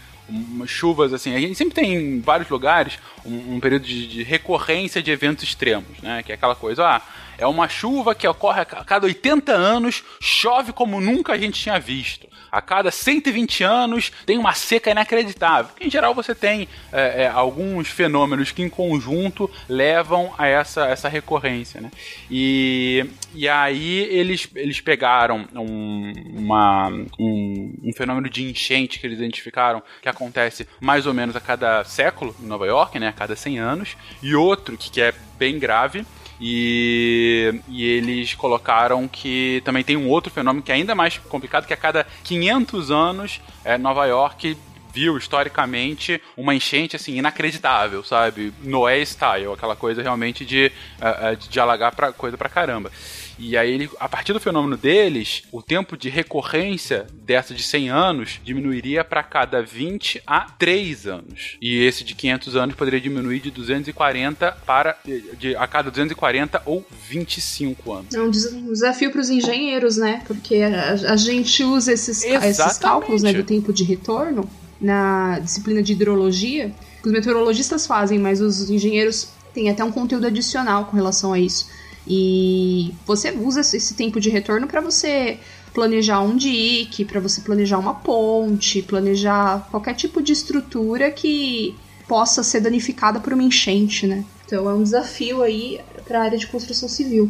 chuvas 0.66 1.14
assim. 1.14 1.36
A 1.36 1.40
gente 1.40 1.54
sempre 1.54 1.76
tem 1.76 1.94
em 1.94 2.20
vários 2.20 2.50
lugares 2.50 2.98
um, 3.24 3.58
um 3.58 3.60
período 3.60 3.86
de, 3.86 4.08
de, 4.08 4.24
recorrência 4.24 5.04
de 5.04 5.12
eventos 5.12 5.44
extremos, 5.44 6.02
né? 6.02 6.24
Que 6.24 6.32
é 6.32 6.36
aquela 6.36 6.56
coisa, 6.56 6.84
ah, 6.84 7.02
é 7.38 7.46
uma 7.46 7.70
chuva 7.70 8.16
que 8.16 8.28
ocorre 8.28 8.62
a 8.62 8.66
cada 8.66 9.06
80 9.06 9.52
anos, 9.52 10.04
chove 10.20 10.74
como 10.74 11.00
nunca 11.00 11.34
a 11.34 11.38
gente 11.38 11.60
tinha 11.60 11.80
visto. 11.80 12.28
A 12.52 12.62
cada 12.62 12.90
120 12.92 13.64
anos 13.64 14.12
tem 14.26 14.38
uma 14.38 14.54
seca 14.54 14.90
inacreditável. 14.90 15.72
Em 15.80 15.90
geral, 15.90 16.16
você 16.16 16.34
tem 16.34 16.68
é, 16.92 17.24
é, 17.24 17.28
alguns 17.28 17.90
fenômenos 17.90 18.52
que, 18.52 18.62
em 18.62 18.70
conjunto, 18.70 19.50
levam 19.68 20.34
a 20.38 20.48
essa, 20.48 20.86
essa 20.86 21.10
recorrência. 21.10 21.82
Né? 21.82 21.92
E, 22.32 23.06
e 23.36 23.48
aí 23.48 24.00
eles, 24.06 24.50
eles 24.56 24.80
pegaram 24.80 25.48
um, 25.54 26.14
uma, 26.36 26.88
um, 27.20 27.76
um 27.84 27.94
fenômeno 27.94 28.30
de 28.30 28.50
enchente 28.50 29.00
que 29.00 29.06
eles 29.06 29.20
identificaram 29.20 29.84
que 30.02 30.10
acontece 30.10 30.68
mais 30.80 31.06
ou 31.06 31.14
menos 31.14 31.36
a 31.36 31.42
cada 31.42 31.84
século 31.84 32.36
em 32.42 32.46
Nova 32.46 32.66
York, 32.66 32.98
né, 32.98 33.10
a 33.10 33.14
cada 33.14 33.36
100 33.36 33.60
anos, 33.60 33.98
e 34.24 34.34
outro 34.36 34.78
que, 34.78 34.90
que 34.90 35.02
é 35.02 35.14
bem 35.38 35.60
grave, 35.60 36.06
e, 36.40 37.62
e 37.68 37.84
eles 37.84 38.34
colocaram 38.34 39.08
que 39.08 39.62
também 39.66 39.84
tem 39.84 39.98
um 39.98 40.08
outro 40.08 40.32
fenômeno 40.32 40.64
que 40.64 40.72
é 40.72 40.76
ainda 40.76 40.96
mais 40.96 41.18
complicado, 41.18 41.66
que 41.66 41.74
a 41.74 41.78
cada 41.78 42.06
500 42.24 42.92
anos 42.92 43.42
é, 43.64 43.78
Nova 43.78 44.06
York 44.06 44.58
viu 44.94 45.18
historicamente 45.18 46.20
uma 46.36 46.56
enchente 46.56 46.96
assim 46.96 47.18
inacreditável, 47.18 48.04
sabe? 48.04 48.52
Noé 48.64 49.04
style, 49.06 49.54
aquela 49.54 49.76
coisa 49.76 50.02
realmente 50.02 50.44
de, 50.44 50.72
uh, 50.98 51.36
de, 51.36 51.50
de 51.50 51.60
alagar 51.60 51.96
pra, 51.96 52.12
coisa 52.12 52.36
pra 52.36 52.50
caramba. 52.50 52.92
E 53.38 53.56
aí, 53.56 53.72
ele, 53.72 53.90
a 54.00 54.10
partir 54.10 54.34
do 54.34 54.40
fenômeno 54.40 54.76
deles, 54.76 55.44
o 55.52 55.62
tempo 55.62 55.96
de 55.96 56.10
recorrência 56.10 57.08
dessa 57.24 57.54
de 57.54 57.64
100 57.64 57.90
anos 57.90 58.40
diminuiria 58.44 59.04
para 59.04 59.22
cada 59.24 59.62
20 59.62 60.22
a 60.26 60.42
3 60.42 61.08
anos. 61.08 61.58
E 61.62 61.84
esse 61.84 62.04
de 62.04 62.16
500 62.16 62.56
anos 62.56 62.76
poderia 62.76 63.00
diminuir 63.00 63.40
de 63.40 63.52
240 63.52 64.52
para 64.66 64.98
de, 65.38 65.56
a 65.56 65.68
cada 65.68 65.90
240 65.90 66.62
ou 66.66 66.86
25 67.10 67.92
anos. 67.92 68.14
É 68.14 68.22
um 68.22 68.32
desafio 68.32 69.12
para 69.12 69.22
os 69.22 69.30
engenheiros, 69.30 69.98
né? 69.98 70.24
Porque 70.26 70.58
a, 70.58 70.94
a 71.12 71.16
gente 71.16 71.64
usa 71.64 71.94
esses, 71.94 72.24
esses 72.24 72.78
cálculos 72.78 73.22
né, 73.22 73.34
do 73.34 73.44
tempo 73.44 73.72
de 73.72 73.84
retorno 73.84 74.50
na 74.80 75.40
disciplina 75.40 75.82
de 75.82 75.94
hidrologia, 75.94 76.72
que 77.02 77.08
os 77.08 77.12
meteorologistas 77.12 77.88
fazem, 77.88 78.20
mas 78.20 78.42
os 78.42 78.70
engenheiros 78.70 79.30
têm 79.54 79.70
até 79.70 79.84
um 79.84 79.92
conteúdo 79.92 80.28
adicional 80.28 80.86
com 80.86 80.96
relação 80.96 81.34
a 81.34 81.40
isso. 81.40 81.68
E 82.08 82.94
você 83.06 83.32
usa 83.32 83.62
esse 83.62 83.94
tempo 83.94 84.20
de 84.20 84.30
retorno 84.30 84.68
para 84.68 84.80
você 84.80 85.40
planejar 85.74 86.22
um 86.22 86.36
dique, 86.36 87.06
para 87.06 87.20
você 87.20 87.42
planejar 87.42 87.78
uma 87.78 87.94
ponte, 87.94 88.82
planejar 88.82 89.68
qualquer 89.70 89.94
tipo 89.94 90.22
de 90.22 90.32
estrutura 90.32 91.12
que 91.12 91.76
possa 92.08 92.42
ser 92.42 92.62
danificada 92.62 93.20
por 93.20 93.34
uma 93.34 93.44
enchente, 93.44 94.08
né? 94.08 94.24
Então 94.46 94.70
é 94.70 94.74
um 94.74 94.82
desafio 94.82 95.44
aí 95.44 95.80
para 96.08 96.20
a 96.20 96.24
área 96.24 96.38
de 96.38 96.48
construção 96.48 96.88
civil. 96.88 97.30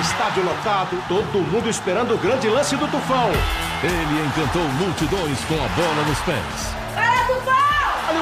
Estádio 0.00 0.44
lotado, 0.44 0.96
todo 1.06 1.42
mundo 1.50 1.68
esperando 1.68 2.14
o 2.14 2.18
grande 2.18 2.48
lance 2.48 2.76
do 2.76 2.86
Tufão. 2.86 3.30
Ele 3.82 4.26
encantou 4.26 4.62
multidões 4.84 5.38
com 5.44 5.54
a 5.54 5.68
bola 5.68 6.08
nos 6.08 6.18
pés. 6.20 6.77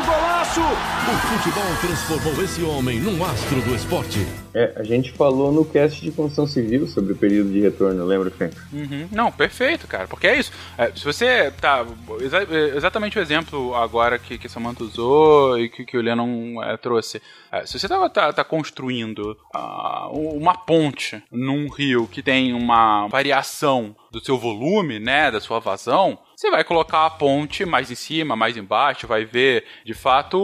Golaço! 0.07 0.61
O 0.61 1.17
futebol 1.29 1.65
transformou 1.81 2.45
esse 2.45 2.63
homem 2.63 3.01
num 3.01 3.25
astro 3.25 3.61
do 3.63 3.75
esporte. 3.75 4.27
É, 4.55 4.73
a 4.77 4.85
gente 4.85 5.13
falou 5.13 5.53
no 5.53 5.65
cast 5.65 6.01
de 6.01 6.11
construção 6.13 6.47
civil 6.47 6.87
sobre 6.87 7.13
o 7.13 7.17
período 7.17 7.51
de 7.51 7.61
retorno, 7.61 8.05
lembra, 8.05 8.31
Fê? 8.31 8.51
Uhum. 8.73 9.09
Não, 9.11 9.31
perfeito, 9.31 9.87
cara, 9.87 10.07
porque 10.07 10.27
é 10.27 10.39
isso. 10.39 10.53
É, 10.79 10.91
se 10.95 11.05
você 11.05 11.51
tá. 11.61 11.85
Exa 12.21 12.47
exatamente 12.77 13.19
o 13.19 13.23
exemplo 13.23 13.75
agora 13.75 14.19
que, 14.19 14.39
que 14.39 14.49
Samantha 14.49 14.85
usou 14.85 15.59
e 15.59 15.69
que, 15.69 15.85
que 15.85 15.99
o 15.99 16.01
Lennon 16.01 16.63
é, 16.63 16.77
trouxe. 16.77 17.21
É, 17.51 17.67
se 17.67 17.79
você 17.79 17.89
tá, 17.89 18.09
tá, 18.09 18.33
tá 18.33 18.45
construindo 18.45 19.37
uh, 19.55 20.37
uma 20.37 20.55
ponte 20.55 21.23
num 21.31 21.69
rio 21.69 22.07
que 22.07 22.23
tem 22.23 22.55
uma 22.55 23.09
variação 23.09 23.95
do 24.11 24.25
seu 24.25 24.39
volume, 24.39 24.99
né, 24.99 25.31
da 25.31 25.41
sua 25.41 25.59
vazão, 25.61 26.19
você 26.37 26.51
vai 26.51 26.63
colocar 26.63 27.07
a 27.07 27.11
ponte 27.11 27.65
mais 27.65 27.91
em 27.91 27.95
cima, 27.95 28.37
mais 28.37 28.59
embaixo, 28.59 29.07
vai 29.07 29.25
ver, 29.25 29.65
de 29.87 29.95
fato, 29.95 30.39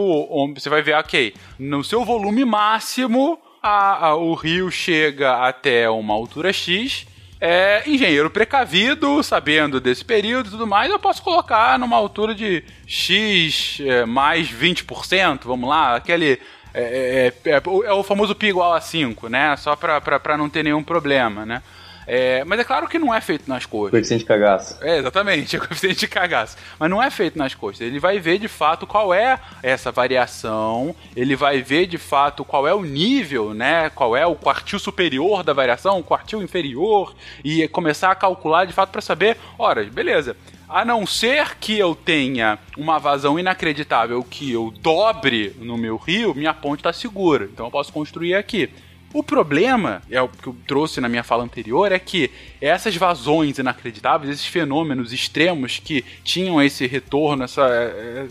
você 0.55 0.67
vai 0.67 0.81
ver, 0.81 0.95
ok, 0.95 1.35
no 1.59 1.83
seu 1.83 2.03
volume 2.03 2.43
máximo, 2.43 3.39
a, 3.61 4.07
a, 4.07 4.15
o 4.15 4.33
rio 4.33 4.71
chega 4.71 5.47
até 5.47 5.87
uma 5.87 6.15
altura 6.15 6.51
X, 6.51 7.05
é, 7.39 7.83
engenheiro 7.85 8.31
precavido, 8.31 9.21
sabendo 9.21 9.79
desse 9.79 10.03
período 10.03 10.47
e 10.47 10.51
tudo 10.51 10.65
mais, 10.65 10.89
eu 10.89 10.97
posso 10.97 11.21
colocar 11.21 11.77
numa 11.77 11.95
altura 11.95 12.33
de 12.33 12.63
X 12.87 13.79
é, 13.81 14.03
mais 14.03 14.49
20%, 14.49 15.41
vamos 15.43 15.69
lá, 15.69 15.95
aquele. 15.95 16.39
É, 16.75 17.31
é, 17.45 17.51
é, 17.51 17.61
é 17.85 17.93
o 17.93 18.01
famoso 18.01 18.33
pi 18.33 18.47
igual 18.47 18.73
a 18.73 18.81
5, 18.81 19.29
né? 19.29 19.55
Só 19.57 19.75
para 19.75 20.35
não 20.35 20.49
ter 20.49 20.63
nenhum 20.63 20.81
problema, 20.81 21.45
né? 21.45 21.61
É, 22.05 22.43
mas 22.43 22.59
é 22.59 22.63
claro 22.63 22.87
que 22.87 22.99
não 22.99 23.13
é 23.13 23.21
feito 23.21 23.47
nas 23.47 23.65
costas. 23.65 23.91
Coeficiente 23.91 24.21
de 24.21 24.27
cagaço. 24.27 24.77
É, 24.81 24.97
exatamente, 24.97 25.55
é 25.57 25.59
coeficiente 25.59 25.99
de 25.99 26.07
cagaço. 26.07 26.57
Mas 26.79 26.89
não 26.89 27.01
é 27.01 27.09
feito 27.09 27.37
nas 27.37 27.53
costas. 27.53 27.87
Ele 27.87 27.99
vai 27.99 28.19
ver 28.19 28.37
de 28.37 28.47
fato 28.47 28.85
qual 28.85 29.13
é 29.13 29.39
essa 29.61 29.91
variação, 29.91 30.95
ele 31.15 31.35
vai 31.35 31.61
ver 31.61 31.87
de 31.87 31.97
fato 31.97 32.43
qual 32.43 32.67
é 32.67 32.73
o 32.73 32.83
nível, 32.83 33.53
né? 33.53 33.89
Qual 33.89 34.15
é 34.15 34.25
o 34.25 34.35
quartil 34.35 34.79
superior 34.79 35.43
da 35.43 35.53
variação, 35.53 35.99
o 35.99 36.03
quartil 36.03 36.41
inferior, 36.41 37.15
e 37.43 37.67
começar 37.67 38.11
a 38.11 38.15
calcular 38.15 38.65
de 38.65 38.73
fato 38.73 38.89
para 38.91 39.01
saber, 39.01 39.37
ora, 39.57 39.83
beleza. 39.85 40.35
A 40.67 40.83
não 40.83 41.05
ser 41.05 41.55
que 41.59 41.77
eu 41.77 41.93
tenha 41.93 42.57
uma 42.75 42.97
vazão 42.97 43.37
inacreditável 43.37 44.23
que 44.23 44.51
eu 44.51 44.73
dobre 44.81 45.55
no 45.59 45.77
meu 45.77 45.97
rio, 45.97 46.33
minha 46.33 46.53
ponte 46.53 46.79
está 46.79 46.91
segura. 46.91 47.45
Então 47.45 47.67
eu 47.67 47.71
posso 47.71 47.93
construir 47.93 48.33
aqui. 48.33 48.71
O 49.13 49.21
problema, 49.21 50.01
é 50.09 50.19
o 50.19 50.27
que 50.27 50.47
eu 50.47 50.55
trouxe 50.67 50.99
na 50.99 51.07
minha 51.07 51.23
fala 51.23 51.43
anterior, 51.43 51.91
é 51.91 51.99
que 51.99 52.31
essas 52.59 52.95
vazões 52.95 53.59
inacreditáveis, 53.59 54.31
esses 54.31 54.47
fenômenos 54.47 55.13
extremos 55.13 55.77
que 55.77 56.03
tinham 56.23 56.59
esse 56.59 56.87
retorno, 56.87 57.43
essa, 57.43 57.63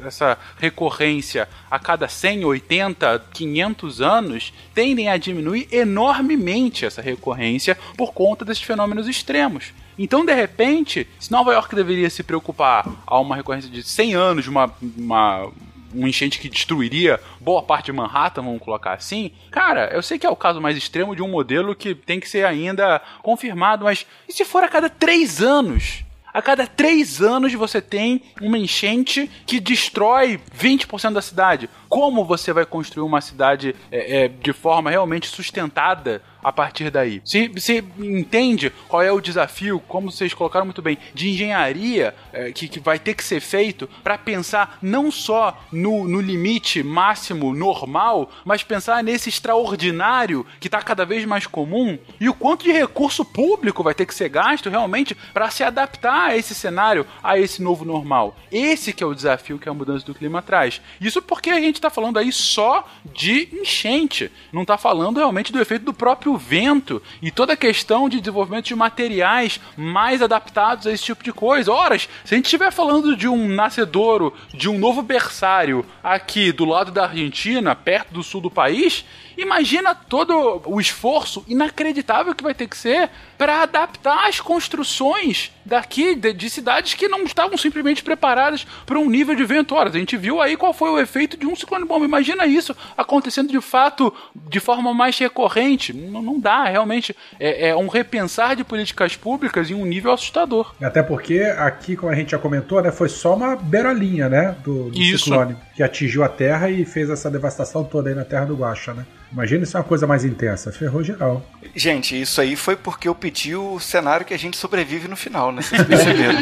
essa 0.05 0.39
recorrência 0.59 1.49
a 1.71 1.79
cada 1.79 2.09
100, 2.09 2.45
80, 2.45 3.27
500 3.33 4.01
anos, 4.01 4.53
tendem 4.75 5.09
a 5.09 5.17
diminuir 5.17 5.69
enormemente 5.71 6.85
essa 6.85 7.01
recorrência 7.01 7.79
por 7.97 8.13
conta 8.13 8.45
desses 8.45 8.65
fenômenos 8.65 9.07
extremos. 9.07 9.73
Então, 9.97 10.25
de 10.25 10.35
repente, 10.35 11.07
se 11.21 11.31
Nova 11.31 11.53
York 11.53 11.77
deveria 11.77 12.11
se 12.11 12.25
preocupar 12.25 12.89
a 13.07 13.21
uma 13.21 13.37
recorrência 13.37 13.71
de 13.71 13.85
100 13.85 14.15
anos 14.15 14.45
de 14.45 14.51
uma, 14.51 14.73
uma 14.97 15.49
um 15.95 16.07
enchente 16.07 16.39
que 16.39 16.49
destruiria 16.49 17.21
boa 17.41 17.63
parte 17.63 17.87
de 17.87 17.93
Manhattan, 17.93 18.43
vamos 18.43 18.63
colocar 18.63 18.95
assim. 18.95 19.33
Cara, 19.51 19.91
eu 19.93 20.03
sei 20.03 20.19
que 20.19 20.27
é 20.27 20.31
o 20.31 20.37
caso 20.37 20.61
mais 20.61 20.77
extremo 20.77 21.17
de 21.17 21.23
um 21.23 21.29
modelo 21.29 21.75
que 21.75 21.95
tem 21.95 22.21
que 22.21 22.29
ser 22.29 22.45
ainda 22.45 23.01
confirmado, 23.23 23.85
mas 23.85 24.07
e 24.29 24.33
se 24.33 24.45
for 24.45 24.65
a 24.65 24.69
cada 24.69 24.89
três 24.89 25.41
anos? 25.41 26.05
A 26.33 26.41
cada 26.41 26.67
três 26.67 27.21
anos 27.21 27.53
você 27.53 27.81
tem 27.81 28.23
uma 28.41 28.57
enchente 28.57 29.31
que 29.47 29.61
destrói 29.61 30.41
20% 30.59 31.13
da 31.13 31.21
cidade. 31.21 31.69
Como 31.93 32.25
você 32.25 32.55
vai 32.55 32.65
construir 32.65 33.05
uma 33.05 33.21
cidade 33.21 33.77
é, 33.91 34.25
é, 34.25 34.29
de 34.29 34.55
forma 34.55 34.89
realmente 34.89 35.29
sustentada 35.29 36.23
a 36.43 36.53
partir 36.53 36.91
daí. 36.91 37.23
Você, 37.25 37.49
você 37.49 37.85
entende 37.99 38.71
qual 38.89 39.03
é 39.03 39.13
o 39.13 39.21
desafio, 39.21 39.81
como 39.87 40.11
vocês 40.11 40.35
colocaram 40.35 40.67
muito 40.67 40.83
bem, 40.83 40.99
de 41.15 41.31
engenharia 41.31 42.15
é, 42.33 42.51
que, 42.51 42.67
que 42.67 42.81
vai 42.81 42.99
ter 42.99 43.15
que 43.15 43.23
ser 43.23 43.41
feito 43.41 43.89
para 44.03 44.19
pensar 44.19 44.79
não 44.83 45.11
só 45.11 45.57
no, 45.71 46.09
no 46.09 46.21
limite 46.21 46.83
máximo 46.83 47.55
normal, 47.55 48.31
mas 48.45 48.65
pensar 48.65 49.05
nesse 49.05 49.29
extraordinário 49.29 50.45
que 50.59 50.69
está 50.69 50.83
cada 50.83 51.05
vez 51.05 51.25
mais 51.25 51.47
comum 51.47 51.99
e 52.21 52.29
o 52.29 52.35
quanto 52.35 52.65
de 52.65 52.73
recurso 52.73 53.25
público 53.25 53.83
vai 53.83 53.95
ter 53.95 54.07
que 54.07 54.15
ser 54.15 54.29
gasto 54.29 54.69
realmente 54.69 55.15
para 55.33 55.51
se 55.51 55.63
adaptar 55.63 56.31
a 56.31 56.37
esse 56.37 56.55
cenário, 56.55 57.07
a 57.23 57.39
esse 57.39 57.63
novo 57.63 57.85
normal. 57.85 58.37
Esse 58.51 58.93
que 58.93 59.05
é 59.05 59.07
o 59.07 59.15
desafio 59.15 59.59
que 59.59 59.69
a 59.69 59.75
mudança 59.75 60.05
do 60.05 60.15
clima 60.15 60.43
traz. 60.43 60.81
Isso 61.01 61.23
porque 61.23 61.51
a 61.51 61.61
gente 61.61 61.81
está 61.83 61.91
falando 61.91 62.19
aí 62.19 62.33
só 62.33 62.87
de 63.05 63.49
enchente, 63.53 64.31
não 64.53 64.63
está 64.63 64.79
falando 64.79 65.19
realmente 65.19 65.53
do 65.53 65.61
efeito 65.61 65.85
do 65.85 65.93
próprio 65.93 66.37
vento 66.37 67.03
e 67.21 67.31
toda 67.31 67.53
a 67.53 67.57
questão 67.57 68.09
de 68.09 68.21
desenvolvimento 68.21 68.67
de 68.67 68.75
materiais 68.75 69.61
mais 69.77 70.23
adaptados 70.23 70.87
a 70.87 70.93
esse 70.93 71.05
tipo 71.05 71.23
de 71.23 71.33
coisa. 71.33 71.73
Horas, 71.73 72.09
se 72.25 72.35
a 72.35 72.37
gente 72.37 72.47
estiver 72.47 72.73
falando 72.73 73.17
de 73.17 73.29
um 73.29 73.49
nascedouro, 73.49 74.33
de 74.55 74.69
um 74.69 74.79
novo 74.79 75.03
berçário 75.03 75.85
aqui 76.03 76.53
do 76.53 76.65
lado 76.65 76.93
da 76.93 77.05
Argentina, 77.05 77.75
perto 77.75 78.15
do 78.15 78.23
sul 78.23 78.41
do 78.41 78.51
país, 78.51 79.05
Imagina 79.37 79.95
todo 79.95 80.63
o 80.67 80.81
esforço 80.81 81.45
inacreditável 81.49 82.35
que 82.35 82.43
vai 82.43 82.55
ter 82.55 82.69
que 82.69 82.77
ser 82.77 83.11
para 83.39 83.63
adaptar 83.63 84.29
as 84.29 84.41
construções 84.41 85.51
daqui 85.65 86.15
de, 86.15 86.33
de, 86.33 86.51
cidades 86.51 86.95
que 86.95 87.09
não 87.09 87.25
estavam 87.25 87.57
simplesmente 87.57 88.03
preparadas 88.03 88.67
para 88.87 88.99
um 88.99 89.09
nível 89.09 89.35
de 89.35 89.45
vento. 89.45 89.75
Ora, 89.75 89.89
a 89.89 89.93
gente 89.93 90.17
viu 90.17 90.41
aí 90.41 90.57
qual 90.57 90.73
foi 90.73 90.91
o 90.91 90.99
efeito 90.99 91.37
de 91.37 91.47
um 91.47 91.57
ciclone 91.57 91.85
bomba. 91.85 92.05
Imagina 92.05 92.47
isso 92.47 92.77
acontecendo 92.97 93.51
de 93.51 93.61
fato 93.61 94.13
de 94.49 94.61
forma 94.61 94.93
mais 94.93 95.19
recorrente. 95.19 95.93
Não, 95.93 96.23
não 96.23 96.39
dá, 96.39 96.65
realmente. 96.65 97.17
É, 97.39 97.69
é, 97.69 97.77
um 97.77 97.89
repensar 97.89 98.55
de 98.57 98.65
políticas 98.65 99.17
públicas 99.17 99.71
em 99.71 99.75
um 99.75 99.85
nível 99.85 100.13
assustador. 100.13 100.75
Até 100.81 101.03
porque 101.03 101.41
aqui, 101.41 101.97
como 101.97 102.13
a 102.13 102.15
gente 102.15 102.33
já 102.33 102.39
comentou, 102.39 102.83
né, 102.83 102.91
foi 102.91 103.09
só 103.09 103.35
uma 103.35 103.57
beirolinha 103.57 104.29
né, 104.29 104.57
do, 104.65 104.91
do 104.91 105.03
ciclone 105.03 105.57
que 105.75 105.83
atingiu 105.83 106.23
a 106.23 106.29
Terra 106.29 106.69
e 106.71 106.85
fez 106.85 107.09
essa 107.09 107.31
devastação 107.31 107.83
toda 107.83 108.11
aí 108.11 108.15
na 108.15 108.25
Terra 108.25 108.45
do 108.45 108.55
Guaxa, 108.55 108.93
né? 108.93 109.07
Imagina 109.33 109.65
isso 109.65 109.75
é 109.77 109.81
uma 109.81 109.87
coisa 109.87 110.07
mais 110.07 110.25
intensa, 110.25 110.71
ferrou 110.71 111.03
geral. 111.03 111.43
Gente, 111.75 112.21
isso 112.21 112.39
aí 112.39 112.55
foi 112.55 112.77
porque 112.77 113.09
eu 113.09 113.15
pedi 113.15 113.57
o 113.57 113.81
cenário 113.81 114.27
que 114.27 114.35
a 114.35 114.39
gente 114.39 114.59
sobrevive 114.59 115.09
no 115.09 115.17
final, 115.17 115.51
né? 115.51 115.63
Vocês 115.63 115.83
perceberam? 115.83 116.39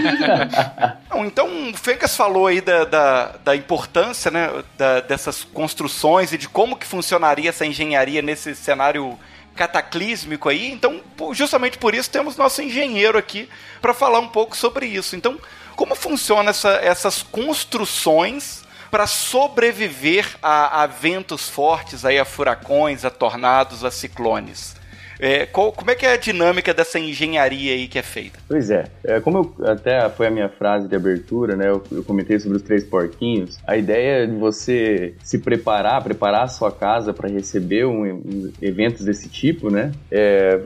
Não, 1.09 1.25
então, 1.25 1.71
o 1.71 1.77
Fencas 1.77 2.17
falou 2.17 2.49
aí 2.49 2.61
da, 2.61 2.85
da, 2.85 3.37
da 3.45 3.57
importância 3.57 4.29
né, 4.31 4.51
da, 4.77 5.01
dessas 5.01 5.45
construções 5.45 6.33
e 6.33 6.39
de 6.39 6.49
como 6.49 6.77
que 6.77 6.87
funcionaria 6.87 7.51
essa 7.51 7.65
engenharia 7.65 8.21
nesse 8.21 8.57
cenário 8.57 9.17
cataclísmico 9.55 10.49
aí. 10.49 10.73
Então, 10.73 11.01
justamente 11.33 11.79
por 11.79 11.95
isso 11.95 12.11
temos 12.11 12.37
nosso 12.37 12.61
engenheiro 12.61 13.17
aqui 13.17 13.49
para 13.81 13.95
falar 13.95 14.19
um 14.19 14.29
pouco 14.29 14.57
sobre 14.57 14.87
isso. 14.87 15.15
Então, 15.15 15.39
como 15.77 15.95
funciona 15.95 16.51
essa, 16.51 16.71
essas 16.83 17.23
construções 17.23 18.65
para 18.91 19.07
sobreviver 19.07 20.37
a, 20.43 20.83
a, 20.83 20.87
ventos 20.87 21.49
fortes, 21.49 22.05
aí, 22.05 22.19
a 22.19 22.25
furacões, 22.25 23.05
a 23.05 23.11
tornados, 23.11 23.85
a 23.85 23.91
ciclones. 23.91 24.80
É, 25.21 25.45
qual, 25.45 25.71
como 25.71 25.91
é 25.91 25.95
que 25.95 26.07
é 26.07 26.15
a 26.15 26.17
dinâmica 26.17 26.73
dessa 26.73 26.99
engenharia 26.99 27.75
aí 27.75 27.87
que 27.87 27.99
é 27.99 28.03
feita? 28.03 28.39
Pois 28.49 28.71
é, 28.71 28.87
é 29.05 29.21
como 29.21 29.55
eu, 29.59 29.67
até 29.67 30.09
foi 30.09 30.27
a 30.27 30.31
minha 30.31 30.49
frase 30.49 30.89
de 30.89 30.97
abertura, 30.97 31.55
né? 31.57 31.69
Eu, 31.69 31.83
eu, 31.93 32.03
comentei 32.03 32.39
sobre 32.41 32.57
os 32.57 32.63
três 32.63 32.83
porquinhos. 32.83 33.59
A 33.67 33.77
ideia 33.77 34.27
de 34.27 34.35
você 34.35 35.15
se 35.23 35.39
preparar, 35.39 36.03
preparar 36.03 36.45
a 36.45 36.49
sua 36.49 36.73
casa 36.73 37.13
para 37.13 37.29
receber 37.29 37.85
um, 37.85 38.05
um, 38.05 38.53
eventos 38.63 39.05
desse 39.05 39.29
tipo, 39.29 39.71
né? 39.71 39.93
É, 40.11 40.59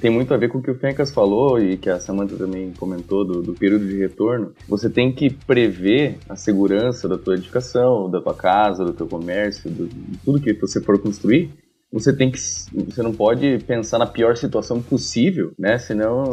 tem 0.00 0.10
muito 0.10 0.34
a 0.34 0.36
ver 0.36 0.48
com 0.48 0.58
o 0.58 0.62
que 0.62 0.70
o 0.72 0.74
Fencas 0.74 1.12
falou 1.12 1.60
e 1.60 1.76
que 1.76 1.88
a 1.88 2.00
Samantha 2.00 2.36
também 2.36 2.72
comentou 2.76 3.24
do, 3.24 3.40
do 3.40 3.54
período 3.54 3.86
de 3.86 3.96
retorno. 3.96 4.52
Você 4.68 4.90
tem 4.90 5.12
que 5.12 5.30
prever 5.30 6.18
a 6.28 6.34
segurança 6.34 7.08
da 7.08 7.16
tua 7.16 7.34
edificação, 7.34 8.10
da 8.10 8.20
tua 8.20 8.34
casa, 8.34 8.84
do 8.84 8.92
teu 8.92 9.06
comércio, 9.06 9.70
do, 9.70 9.86
de 9.86 10.18
tudo 10.18 10.40
que 10.40 10.52
você 10.54 10.80
for 10.80 11.00
construir 11.00 11.50
você 11.92 12.12
tem 12.12 12.30
que 12.30 12.38
você 12.38 13.02
não 13.02 13.12
pode 13.12 13.58
pensar 13.66 13.98
na 13.98 14.06
pior 14.06 14.36
situação 14.36 14.80
possível, 14.80 15.52
né? 15.58 15.76
Senão 15.78 16.24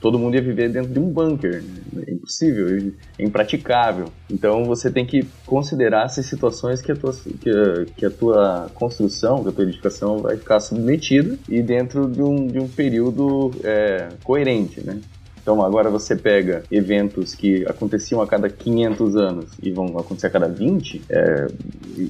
todo 0.00 0.18
mundo 0.18 0.34
ia 0.34 0.42
viver 0.42 0.68
dentro 0.70 0.92
de 0.92 0.98
um 0.98 1.08
bunker. 1.08 1.62
É 2.06 2.12
impossível, 2.12 2.92
é 3.18 3.24
impraticável. 3.24 4.06
Então 4.30 4.64
você 4.64 4.90
tem 4.90 5.06
que 5.06 5.24
considerar 5.46 6.06
essas 6.06 6.26
situações 6.26 6.82
que 6.82 6.90
a 6.90 6.96
tua, 6.96 7.12
que 7.12 7.50
a, 7.50 7.84
que 7.96 8.06
a 8.06 8.10
tua 8.10 8.70
construção, 8.74 9.42
que 9.42 9.48
a 9.50 9.52
tua 9.52 9.64
edificação 9.64 10.18
vai 10.18 10.36
ficar 10.36 10.58
submetida 10.58 11.38
e 11.48 11.62
dentro 11.62 12.08
de 12.08 12.22
um, 12.22 12.46
de 12.46 12.58
um 12.58 12.68
período 12.68 13.52
é, 13.62 14.08
coerente, 14.24 14.80
né? 14.84 15.00
Então 15.48 15.64
agora 15.64 15.88
você 15.88 16.14
pega 16.14 16.62
eventos 16.70 17.34
que 17.34 17.64
aconteciam 17.66 18.20
a 18.20 18.26
cada 18.26 18.50
500 18.50 19.16
anos 19.16 19.46
e 19.62 19.70
vão 19.70 19.86
acontecer 19.98 20.26
a 20.26 20.30
cada 20.30 20.46
20, 20.46 21.00
é, 21.08 21.46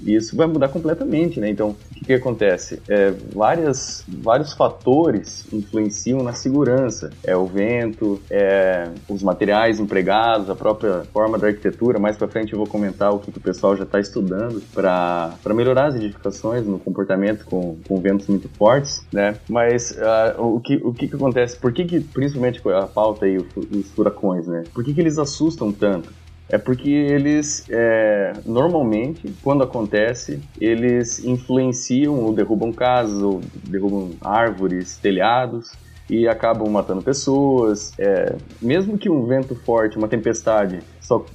isso 0.04 0.36
vai 0.36 0.48
mudar 0.48 0.66
completamente, 0.70 1.38
né? 1.38 1.48
Então 1.48 1.68
o 1.68 1.94
que, 1.94 2.04
que 2.04 2.12
acontece? 2.14 2.82
É, 2.88 3.12
várias, 3.32 4.04
vários 4.08 4.54
fatores 4.54 5.46
influenciam 5.52 6.20
na 6.24 6.32
segurança. 6.32 7.10
É 7.22 7.36
o 7.36 7.46
vento, 7.46 8.20
é 8.28 8.88
os 9.08 9.22
materiais 9.22 9.78
empregados, 9.78 10.50
a 10.50 10.56
própria 10.56 11.04
forma 11.12 11.38
da 11.38 11.46
arquitetura. 11.46 12.00
Mais 12.00 12.16
para 12.16 12.26
frente 12.26 12.52
eu 12.52 12.58
vou 12.58 12.66
comentar 12.66 13.14
o 13.14 13.20
que, 13.20 13.30
que 13.30 13.38
o 13.38 13.40
pessoal 13.40 13.76
já 13.76 13.84
está 13.84 14.00
estudando 14.00 14.60
para 14.74 15.38
melhorar 15.54 15.86
as 15.86 15.94
edificações 15.94 16.66
no 16.66 16.80
comportamento 16.80 17.44
com, 17.44 17.78
com 17.86 18.00
ventos 18.00 18.26
muito 18.26 18.48
fortes, 18.48 19.06
né? 19.12 19.36
Mas 19.48 19.92
uh, 19.92 20.42
o, 20.42 20.60
que, 20.60 20.80
o 20.82 20.92
que, 20.92 21.06
que 21.06 21.14
acontece? 21.14 21.56
Por 21.56 21.72
que, 21.72 21.84
que 21.84 22.00
principalmente 22.00 22.60
a 22.68 22.88
pauta 22.88 23.27
aí, 23.28 23.38
os 23.38 23.92
furacões, 23.94 24.46
né? 24.46 24.66
Por 24.74 24.84
que, 24.84 24.94
que 24.94 25.00
eles 25.00 25.18
assustam 25.18 25.72
tanto? 25.72 26.12
É 26.50 26.56
porque 26.56 26.88
eles, 26.88 27.66
é, 27.70 28.40
normalmente, 28.46 29.36
quando 29.42 29.62
acontece, 29.62 30.42
eles 30.58 31.22
influenciam 31.22 32.24
ou 32.24 32.34
derrubam 32.34 32.72
casas, 32.72 33.22
ou 33.22 33.42
derrubam 33.62 34.16
árvores, 34.22 34.98
telhados, 34.98 35.76
e 36.08 36.26
acabam 36.26 36.70
matando 36.70 37.02
pessoas. 37.02 37.94
É, 38.00 38.38
mesmo 38.62 38.96
que 38.96 39.10
um 39.10 39.26
vento 39.26 39.54
forte, 39.56 39.98
uma 39.98 40.08
tempestade, 40.08 40.82
só, 40.98 41.30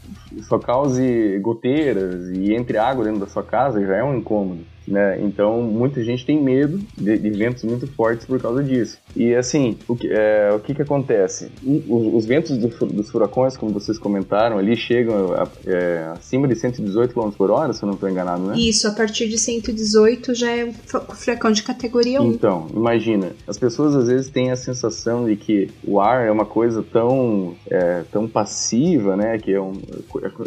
só 0.50 0.58
cause 0.58 1.40
goteiras 1.40 2.30
e 2.32 2.56
entre 2.56 2.80
água 2.80 3.06
dentro 3.06 3.20
da 3.20 3.28
sua 3.28 3.44
casa, 3.44 3.86
já 3.86 3.98
é 3.98 4.04
um 4.04 4.18
incômodo. 4.18 4.66
Né? 4.88 5.20
Então, 5.22 5.62
muita 5.62 6.04
gente 6.04 6.26
tem 6.26 6.42
medo 6.42 6.80
de, 6.98 7.18
de, 7.18 7.30
ventos 7.30 7.64
muito 7.64 7.88
fortes 7.88 8.26
por 8.26 8.42
causa 8.42 8.64
disso. 8.64 8.98
E 9.16 9.34
assim, 9.34 9.78
o 9.88 9.96
que, 9.96 10.10
é, 10.12 10.52
o 10.54 10.60
que, 10.60 10.76
que 10.76 10.82
acontece? 10.82 11.50
Os, 11.64 12.14
os 12.14 12.26
ventos 12.26 12.58
do, 12.58 12.68
dos 12.88 13.10
furacões, 13.10 13.56
como 13.56 13.72
vocês 13.72 13.98
comentaram, 13.98 14.58
ali 14.58 14.76
chegam 14.76 15.34
a, 15.34 15.48
é, 15.66 16.12
acima 16.14 16.48
de 16.48 16.56
118 16.56 17.14
km 17.14 17.30
por 17.32 17.50
hora, 17.50 17.72
se 17.72 17.84
eu 17.84 17.88
não 17.88 17.94
estou 17.94 18.10
enganado, 18.10 18.44
né? 18.44 18.58
Isso, 18.58 18.88
a 18.88 18.92
partir 18.92 19.30
de 19.30 19.38
118 19.38 20.36
já 20.36 20.52
é 20.52 20.66
um 20.66 20.74
furacão 20.74 21.52
de 21.52 21.64
categoria 21.64 22.22
1. 22.22 22.32
Então, 22.32 22.68
imagina, 22.74 23.32
as 23.48 23.58
pessoas 23.58 23.96
às 23.96 24.08
vezes 24.08 24.30
têm 24.30 24.52
a 24.52 24.56
sensação 24.56 25.26
de 25.26 25.36
que 25.38 25.70
o 25.84 26.00
ar 26.00 26.28
é 26.28 26.32
uma 26.32 26.46
coisa 26.46 26.84
tão, 26.84 27.56
é, 27.70 28.04
tão 28.12 28.28
passiva, 28.28 29.16
né? 29.16 29.38
Que 29.38 29.54
é, 29.54 29.62
um, 29.62 29.74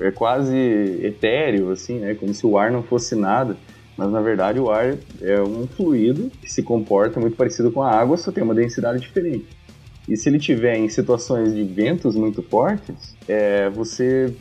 é, 0.03 0.09
é 0.09 0.11
quase 0.11 0.57
etéreo, 1.03 1.71
assim, 1.71 2.01
né? 2.01 2.15
Como 2.15 2.35
se 2.35 2.47
o 2.47 2.59
ar 2.59 2.71
não 2.71 2.83
fosse 2.83 3.15
nada 3.15 3.57
mas 3.97 4.11
na 4.11 4.21
verdade 4.21 4.59
o 4.61 4.71
ar 4.71 4.97
é 5.21 5.43
um 5.43 5.67
fluido 5.67 6.31
que 6.41 6.53
se 6.53 6.63
comporta 6.63 7.19
muito 7.19 7.37
parecido 7.37 7.71
com 7.71 7.83
a 7.83 7.91
água, 7.91 8.17
só 8.17 8.31
tem 8.31 8.43
uma 8.43 8.55
densidade 8.55 9.01
diferente. 9.01 9.47
E 10.09 10.17
se 10.17 10.29
ele 10.29 10.39
tiver 10.39 10.77
em 10.77 10.89
situações 10.89 11.53
de 11.53 11.65
ventos 11.65 12.15
muito 12.15 12.41
fortes, 12.41 13.17
é, 13.27 13.69
você 13.71 14.33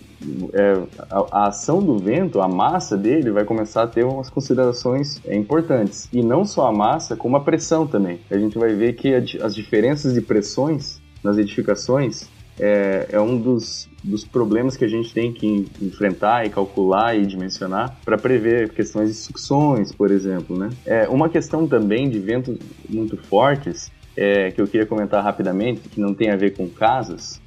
é, 0.54 0.84
a, 1.10 1.26
a, 1.32 1.48
ação 1.48 1.82
do 1.82 1.98
vento, 1.98 2.40
a 2.40 2.48
massa 2.48 2.96
dele, 2.96 3.32
vai 3.32 3.44
começar 3.44 3.84
a 3.84 3.88
ter 3.88 4.06
umas 4.06 4.30
considerações 4.30 5.20
é, 5.26 5.36
importantes. 5.36 6.08
E 6.14 6.22
não 6.22 6.46
só 6.46 6.68
a 6.68 6.72
massa, 6.72 7.16
como 7.16 7.36
a 7.36 7.42
pressão 7.42 7.88
também. 7.88 8.20
A 8.30 8.38
gente 8.38 8.58
vai 8.58 8.74
ver 8.74 8.94
que 8.94 9.14
a, 9.14 9.46
as 9.46 9.56
diferenças 9.56 10.14
de 10.14 10.22
pressões 10.22 11.02
nas 11.24 11.38
edificações 11.38 12.30
é, 12.60 13.08
é 13.12 13.20
um 13.20 13.38
dos, 13.38 13.90
dos 14.06 14.24
problemas 14.24 14.78
que 14.78 14.86
a 14.86 14.88
gente 14.88 15.14
tem 15.14 15.34
que 15.34 15.66
enfrentar 15.82 16.46
e 16.46 16.50
calcular 16.50 17.18
e 17.18 17.26
dimensionar 17.26 17.98
para 18.06 18.18
prever 18.18 18.70
questões 18.70 19.10
de 19.10 19.16
sucções, 19.16 19.92
por 19.92 20.12
exemplo. 20.12 20.58
Né? 20.58 20.70
É, 20.86 21.08
uma 21.08 21.28
questão 21.28 21.68
também 21.68 22.10
de 22.10 22.20
ventos 22.20 22.58
muito 22.88 23.18
fortes 23.18 23.92
é, 24.16 24.52
que 24.52 24.62
eu 24.62 24.68
queria 24.68 24.86
comentar 24.86 25.24
rapidamente, 25.24 25.90
que 25.90 26.00
não 26.00 26.14
tem 26.14 26.30
a 26.30 26.36
ver 26.36 26.56
com 26.56 26.70
casas, 26.70 27.42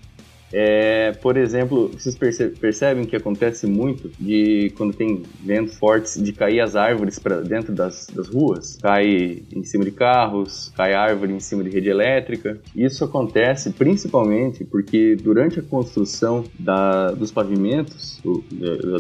é, 0.53 1.13
por 1.13 1.37
exemplo, 1.37 1.89
vocês 1.89 2.17
percebem 2.59 3.05
que 3.05 3.17
acontece 3.17 3.67
muito 3.67 4.11
de 4.19 4.73
quando 4.77 4.95
tem 4.95 5.23
ventos 5.45 5.77
fortes 5.77 6.23
de 6.23 6.33
cair 6.33 6.61
as 6.61 6.77
árvores 6.77 7.19
para 7.19 7.41
dentro 7.41 7.75
das, 7.75 8.07
das 8.07 8.29
ruas, 8.29 8.79
cai 8.81 9.43
em 9.55 9.65
cima 9.65 9.85
de 9.85 9.91
carros, 9.91 10.73
cai 10.77 10.95
árvore 10.95 11.33
em 11.33 11.41
cima 11.41 11.63
de 11.63 11.71
rede 11.71 11.89
elétrica. 11.89 12.59
Isso 12.75 13.05
acontece 13.05 13.71
principalmente 13.71 14.65
porque 14.65 15.17
durante 15.17 15.61
a 15.61 15.63
construção 15.63 16.45
da, 16.59 17.11
dos 17.11 17.31
pavimentos 17.31 18.21
do, 18.23 18.43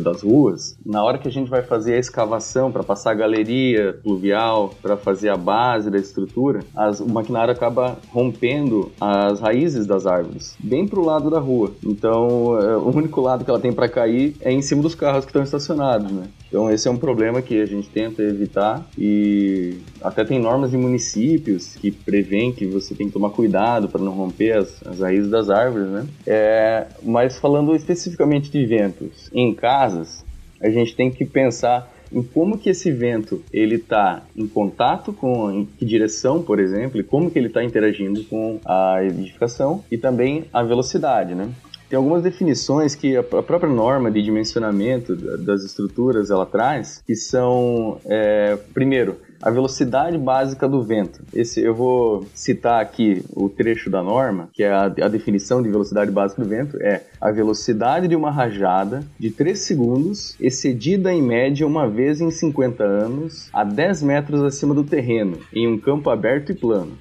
das 0.00 0.22
ruas, 0.22 0.78
na 0.84 1.02
hora 1.02 1.18
que 1.18 1.28
a 1.28 1.32
gente 1.32 1.48
vai 1.48 1.62
fazer 1.62 1.94
a 1.94 1.98
escavação 1.98 2.70
para 2.70 2.82
passar 2.82 3.12
a 3.12 3.14
galeria 3.14 3.98
pluvial, 4.02 4.74
para 4.82 4.96
fazer 4.96 5.30
a 5.30 5.36
base 5.36 5.90
da 5.90 5.98
estrutura, 5.98 6.60
as, 6.74 7.00
o 7.00 7.08
maquinário 7.08 7.52
acaba 7.52 7.98
rompendo 8.10 8.90
as 9.00 9.40
raízes 9.40 9.86
das 9.86 10.06
árvores, 10.06 10.56
bem 10.58 10.86
para 10.86 11.00
o 11.00 11.04
lado 11.04 11.30
da 11.30 11.37
rua. 11.38 11.72
Então, 11.84 12.58
é, 12.60 12.76
o 12.76 12.88
único 12.88 13.20
lado 13.20 13.44
que 13.44 13.50
ela 13.50 13.60
tem 13.60 13.72
para 13.72 13.88
cair 13.88 14.36
é 14.40 14.52
em 14.52 14.62
cima 14.62 14.82
dos 14.82 14.94
carros 14.94 15.24
que 15.24 15.30
estão 15.30 15.42
estacionados, 15.42 16.10
né? 16.10 16.28
Então, 16.48 16.70
esse 16.70 16.88
é 16.88 16.90
um 16.90 16.96
problema 16.96 17.42
que 17.42 17.60
a 17.60 17.66
gente 17.66 17.88
tenta 17.88 18.22
evitar 18.22 18.86
e 18.96 19.78
até 20.02 20.24
tem 20.24 20.38
normas 20.38 20.70
de 20.70 20.76
municípios 20.76 21.76
que 21.76 21.90
prevêem 21.90 22.52
que 22.52 22.66
você 22.66 22.94
tem 22.94 23.08
que 23.08 23.12
tomar 23.12 23.30
cuidado 23.30 23.88
para 23.88 24.00
não 24.00 24.12
romper 24.12 24.52
as, 24.52 24.86
as 24.86 25.00
raízes 25.00 25.30
das 25.30 25.50
árvores, 25.50 25.88
né? 25.88 26.06
É, 26.26 26.86
mas 27.02 27.38
falando 27.38 27.74
especificamente 27.74 28.50
de 28.50 28.64
ventos 28.64 29.28
em 29.32 29.54
casas, 29.54 30.24
a 30.60 30.70
gente 30.70 30.94
tem 30.96 31.10
que 31.10 31.24
pensar 31.24 31.92
em 32.12 32.22
como 32.22 32.58
que 32.58 32.70
esse 32.70 32.90
vento 32.90 33.42
ele 33.52 33.76
está 33.76 34.22
em 34.36 34.46
contato 34.46 35.12
com 35.12 35.50
em 35.50 35.64
que 35.66 35.84
direção, 35.84 36.42
por 36.42 36.58
exemplo, 36.58 37.00
e 37.00 37.04
como 37.04 37.30
que 37.30 37.38
ele 37.38 37.48
está 37.48 37.62
interagindo 37.62 38.24
com 38.24 38.60
a 38.64 39.02
edificação 39.04 39.84
e 39.90 39.98
também 39.98 40.44
a 40.52 40.62
velocidade, 40.62 41.34
né? 41.34 41.50
Tem 41.88 41.96
algumas 41.96 42.22
definições 42.22 42.94
que 42.94 43.16
a 43.16 43.22
própria 43.22 43.68
norma 43.68 44.10
de 44.10 44.22
dimensionamento 44.22 45.16
das 45.16 45.64
estruturas 45.64 46.30
ela 46.30 46.44
traz, 46.44 47.02
que 47.06 47.16
são, 47.16 47.98
é, 48.04 48.58
primeiro, 48.74 49.16
a 49.42 49.50
velocidade 49.50 50.18
básica 50.18 50.68
do 50.68 50.82
vento. 50.82 51.22
Esse 51.32 51.60
eu 51.60 51.74
vou 51.74 52.26
citar 52.34 52.80
aqui 52.80 53.24
o 53.34 53.48
trecho 53.48 53.90
da 53.90 54.02
norma, 54.02 54.48
que 54.52 54.62
é 54.62 54.70
a, 54.70 54.84
a 54.84 55.08
definição 55.08 55.62
de 55.62 55.68
velocidade 55.68 56.10
básica 56.10 56.42
do 56.42 56.48
vento 56.48 56.76
é 56.80 57.02
a 57.20 57.30
velocidade 57.30 58.08
de 58.08 58.16
uma 58.16 58.30
rajada 58.30 59.04
de 59.18 59.30
3 59.30 59.58
segundos 59.58 60.36
excedida 60.40 61.12
em 61.12 61.22
média 61.22 61.66
uma 61.66 61.88
vez 61.88 62.20
em 62.20 62.30
50 62.30 62.82
anos 62.82 63.48
a 63.52 63.64
10 63.64 64.02
metros 64.02 64.42
acima 64.42 64.74
do 64.74 64.84
terreno, 64.84 65.38
em 65.52 65.66
um 65.66 65.78
campo 65.78 66.10
aberto 66.10 66.52
e 66.52 66.54
plano. 66.54 66.92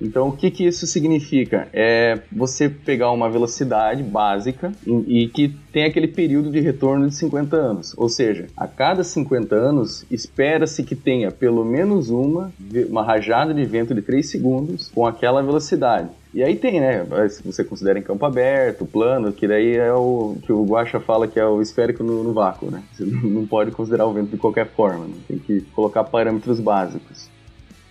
Então, 0.00 0.28
o 0.28 0.32
que, 0.32 0.50
que 0.50 0.66
isso 0.66 0.86
significa? 0.86 1.68
É 1.72 2.18
você 2.30 2.68
pegar 2.68 3.10
uma 3.10 3.30
velocidade 3.30 4.02
básica 4.02 4.72
e, 4.86 5.28
que 5.28 5.48
tem 5.72 5.84
aquele 5.84 6.08
período 6.08 6.50
de 6.50 6.60
retorno 6.60 7.08
de 7.08 7.14
50 7.14 7.56
anos. 7.56 7.94
Ou 7.96 8.08
seja, 8.08 8.46
a 8.56 8.66
cada 8.66 9.02
50 9.02 9.54
anos, 9.54 10.04
espera-se 10.10 10.82
que 10.82 10.94
tenha 10.94 11.30
pelo 11.30 11.64
menos 11.64 12.10
uma, 12.10 12.52
uma 12.88 13.02
rajada 13.02 13.54
de 13.54 13.64
vento 13.64 13.94
de 13.94 14.02
3 14.02 14.28
segundos 14.28 14.90
com 14.94 15.06
aquela 15.06 15.42
velocidade. 15.42 16.08
E 16.34 16.42
aí 16.42 16.56
tem, 16.56 16.80
né? 16.80 17.06
Se 17.28 17.44
você 17.44 17.62
considera 17.62 17.96
em 17.96 18.02
campo 18.02 18.26
aberto, 18.26 18.84
plano, 18.84 19.32
que 19.32 19.46
daí 19.46 19.76
é 19.76 19.92
o 19.92 20.36
que 20.42 20.52
o 20.52 20.64
Guacha 20.64 20.98
fala 20.98 21.28
que 21.28 21.38
é 21.38 21.46
o 21.46 21.62
esférico 21.62 22.02
no, 22.02 22.24
no 22.24 22.32
vácuo, 22.32 22.72
né? 22.72 22.82
Você 22.92 23.04
não 23.06 23.46
pode 23.46 23.70
considerar 23.70 24.06
o 24.06 24.12
vento 24.12 24.30
de 24.30 24.36
qualquer 24.36 24.66
forma, 24.66 25.06
né? 25.06 25.14
tem 25.28 25.38
que 25.38 25.60
colocar 25.72 26.02
parâmetros 26.02 26.58
básicos. 26.58 27.32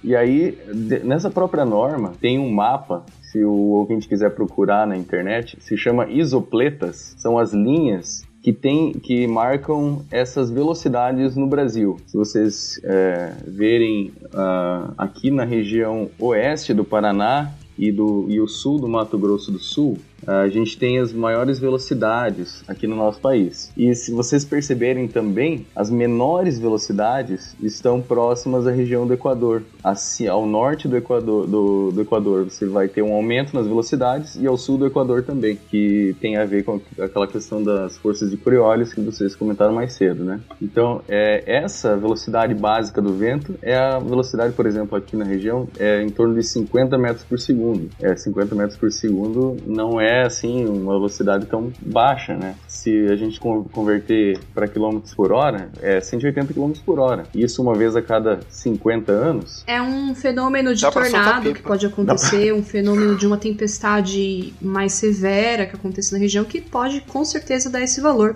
E 0.03 0.15
aí, 0.15 0.57
nessa 1.03 1.30
própria 1.30 1.63
norma, 1.63 2.13
tem 2.19 2.38
um 2.38 2.51
mapa, 2.51 3.05
se 3.21 3.43
o 3.43 3.53
ouvinte 3.53 4.07
quiser 4.07 4.31
procurar 4.31 4.85
na 4.85 4.97
internet, 4.97 5.57
se 5.61 5.77
chama 5.77 6.09
isopletas, 6.09 7.15
são 7.17 7.39
as 7.39 7.53
linhas 7.53 8.25
que 8.41 8.51
tem 8.51 8.91
que 8.91 9.25
marcam 9.25 10.01
essas 10.11 10.51
velocidades 10.51 11.38
no 11.38 11.47
Brasil. 11.47 11.97
Se 12.05 12.17
vocês 12.17 12.81
é, 12.84 13.34
verem 13.47 14.11
uh, 14.25 14.93
aqui 14.97 15.31
na 15.31 15.45
região 15.45 16.09
oeste 16.19 16.73
do 16.73 16.84
Paraná 16.84 17.53
e, 17.77 17.89
do, 17.89 18.25
e 18.27 18.41
o 18.41 18.47
sul 18.47 18.80
do 18.80 18.89
Mato 18.89 19.17
Grosso 19.17 19.49
do 19.49 19.59
Sul, 19.59 19.97
a 20.28 20.48
gente 20.48 20.78
tem 20.78 21.00
as 21.00 21.12
maiores 21.12 21.60
velocidades 21.60 22.64
aqui 22.68 22.88
no 22.88 22.95
nosso 22.95 23.20
país. 23.20 23.72
E 23.76 23.94
se 23.95 24.12
vocês 24.12 24.45
perceberem 24.45 25.08
também, 25.08 25.66
as 25.76 25.90
menores 25.90 26.60
velocidades 26.60 27.56
estão 27.62 28.02
próximas 28.02 28.68
à 28.68 28.72
região 28.72 29.06
do 29.06 29.14
Equador. 29.14 29.64
Assim, 29.84 30.28
ao 30.28 30.45
norte 30.45 30.88
do 30.88 30.98
Equador, 30.98 31.48
do, 31.48 31.91
do 31.91 32.02
Equador 32.02 32.45
você 32.45 32.66
vai 32.66 32.88
ter 32.88 33.02
um 33.02 33.14
aumento 33.14 33.54
nas 33.54 33.68
velocidades 33.68 34.36
e 34.36 34.48
ao 34.48 34.58
sul 34.58 34.78
do 34.78 34.86
Equador 34.86 35.24
também, 35.24 35.58
que 35.70 36.16
tem 36.20 36.38
a 36.38 36.45
ver 36.45 36.64
com 36.64 36.80
aquela 37.00 37.28
questão 37.28 37.62
das 37.64 37.98
forças 37.98 38.30
de 38.30 38.38
Coriolis 38.38 38.94
que 38.94 39.02
vocês 39.02 39.36
comentaram 39.36 39.74
mais 39.74 39.94
cedo, 39.94 40.24
né? 40.24 40.40
Então, 40.62 41.02
é, 41.08 41.44
essa 41.45 41.98
velocidade 41.98 42.54
básica 42.54 43.02
do 43.02 43.14
vento 43.14 43.56
é 43.62 43.76
a 43.76 44.00
velocidade, 44.00 44.54
por 44.54 44.66
exemplo, 44.66 44.98
aqui 44.98 45.16
na 45.16 45.26
região, 45.26 45.68
é 45.80 46.02
em 46.02 46.10
torno 46.10 46.36
de 46.36 46.44
50 46.44 46.98
metros 46.98 47.24
por 47.24 47.40
segundo. 47.40 47.90
É, 48.02 48.16
50 48.16 48.56
metros 48.56 48.78
por 48.78 48.91
segundo 48.91 49.58
não 49.66 50.00
é 50.00 50.12
é 50.14 50.23
assim 50.23 50.65
uma 50.65 50.94
velocidade 50.94 51.45
tão 51.45 51.72
baixa, 51.81 52.35
né? 52.35 52.56
Se 52.68 53.07
a 53.07 53.15
gente 53.15 53.40
converter 53.40 54.40
para 54.53 54.68
quilômetros 54.68 55.14
por 55.14 55.31
hora, 55.31 55.69
é 55.81 55.99
180 55.99 56.53
km 56.53 56.72
por 56.85 56.99
hora. 56.99 57.23
Isso 57.34 57.61
uma 57.61 57.73
vez 57.73 57.95
a 57.95 58.02
cada 58.02 58.40
50 58.49 59.11
anos. 59.11 59.64
É 59.65 59.81
um 59.81 60.14
fenômeno 60.14 60.76
de 60.76 60.90
tornado 60.90 61.53
que 61.53 61.61
pode 61.61 61.85
acontecer, 61.85 62.53
um 62.53 62.64
fenômeno 62.64 63.15
de 63.15 63.26
uma 63.26 63.38
tempestade 63.38 64.53
mais 64.61 64.94
severa 64.94 65.65
que 65.65 65.76
acontece 65.76 66.14
na 66.14 66.19
região 66.19 66.45
que 66.45 66.61
pode 66.61 67.02
com 67.02 67.26
certeza 67.26 67.69
dar 67.69 67.81
esse 67.81 67.99
valor. 67.99 68.35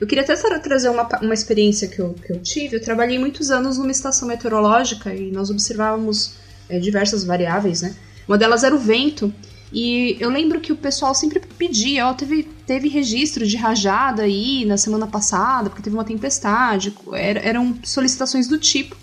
Eu 0.00 0.06
queria 0.06 0.24
até 0.24 0.34
trazer 0.58 0.88
uma, 0.88 1.08
uma 1.22 1.34
experiência 1.34 1.86
que 1.88 2.00
eu, 2.00 2.14
que 2.14 2.32
eu 2.32 2.40
tive. 2.40 2.76
Eu 2.76 2.82
trabalhei 2.82 3.18
muitos 3.18 3.50
anos 3.50 3.78
numa 3.78 3.90
estação 3.90 4.26
meteorológica 4.26 5.14
e 5.14 5.30
nós 5.30 5.50
observávamos 5.50 6.34
é, 6.68 6.78
diversas 6.78 7.24
variáveis, 7.24 7.82
né? 7.82 7.94
Uma 8.26 8.38
delas 8.38 8.64
era 8.64 8.74
o 8.74 8.78
vento. 8.78 9.32
E 9.72 10.18
eu 10.20 10.28
lembro 10.28 10.60
que 10.60 10.72
o 10.72 10.76
pessoal 10.76 11.14
sempre 11.14 11.40
pedia, 11.40 12.06
ó, 12.06 12.12
teve, 12.12 12.42
teve 12.66 12.88
registro 12.88 13.46
de 13.46 13.56
rajada 13.56 14.22
aí 14.22 14.66
na 14.66 14.76
semana 14.76 15.06
passada, 15.06 15.70
porque 15.70 15.82
teve 15.82 15.96
uma 15.96 16.04
tempestade, 16.04 16.94
era, 17.14 17.40
eram 17.40 17.74
solicitações 17.82 18.46
do 18.46 18.58
tipo. 18.58 18.94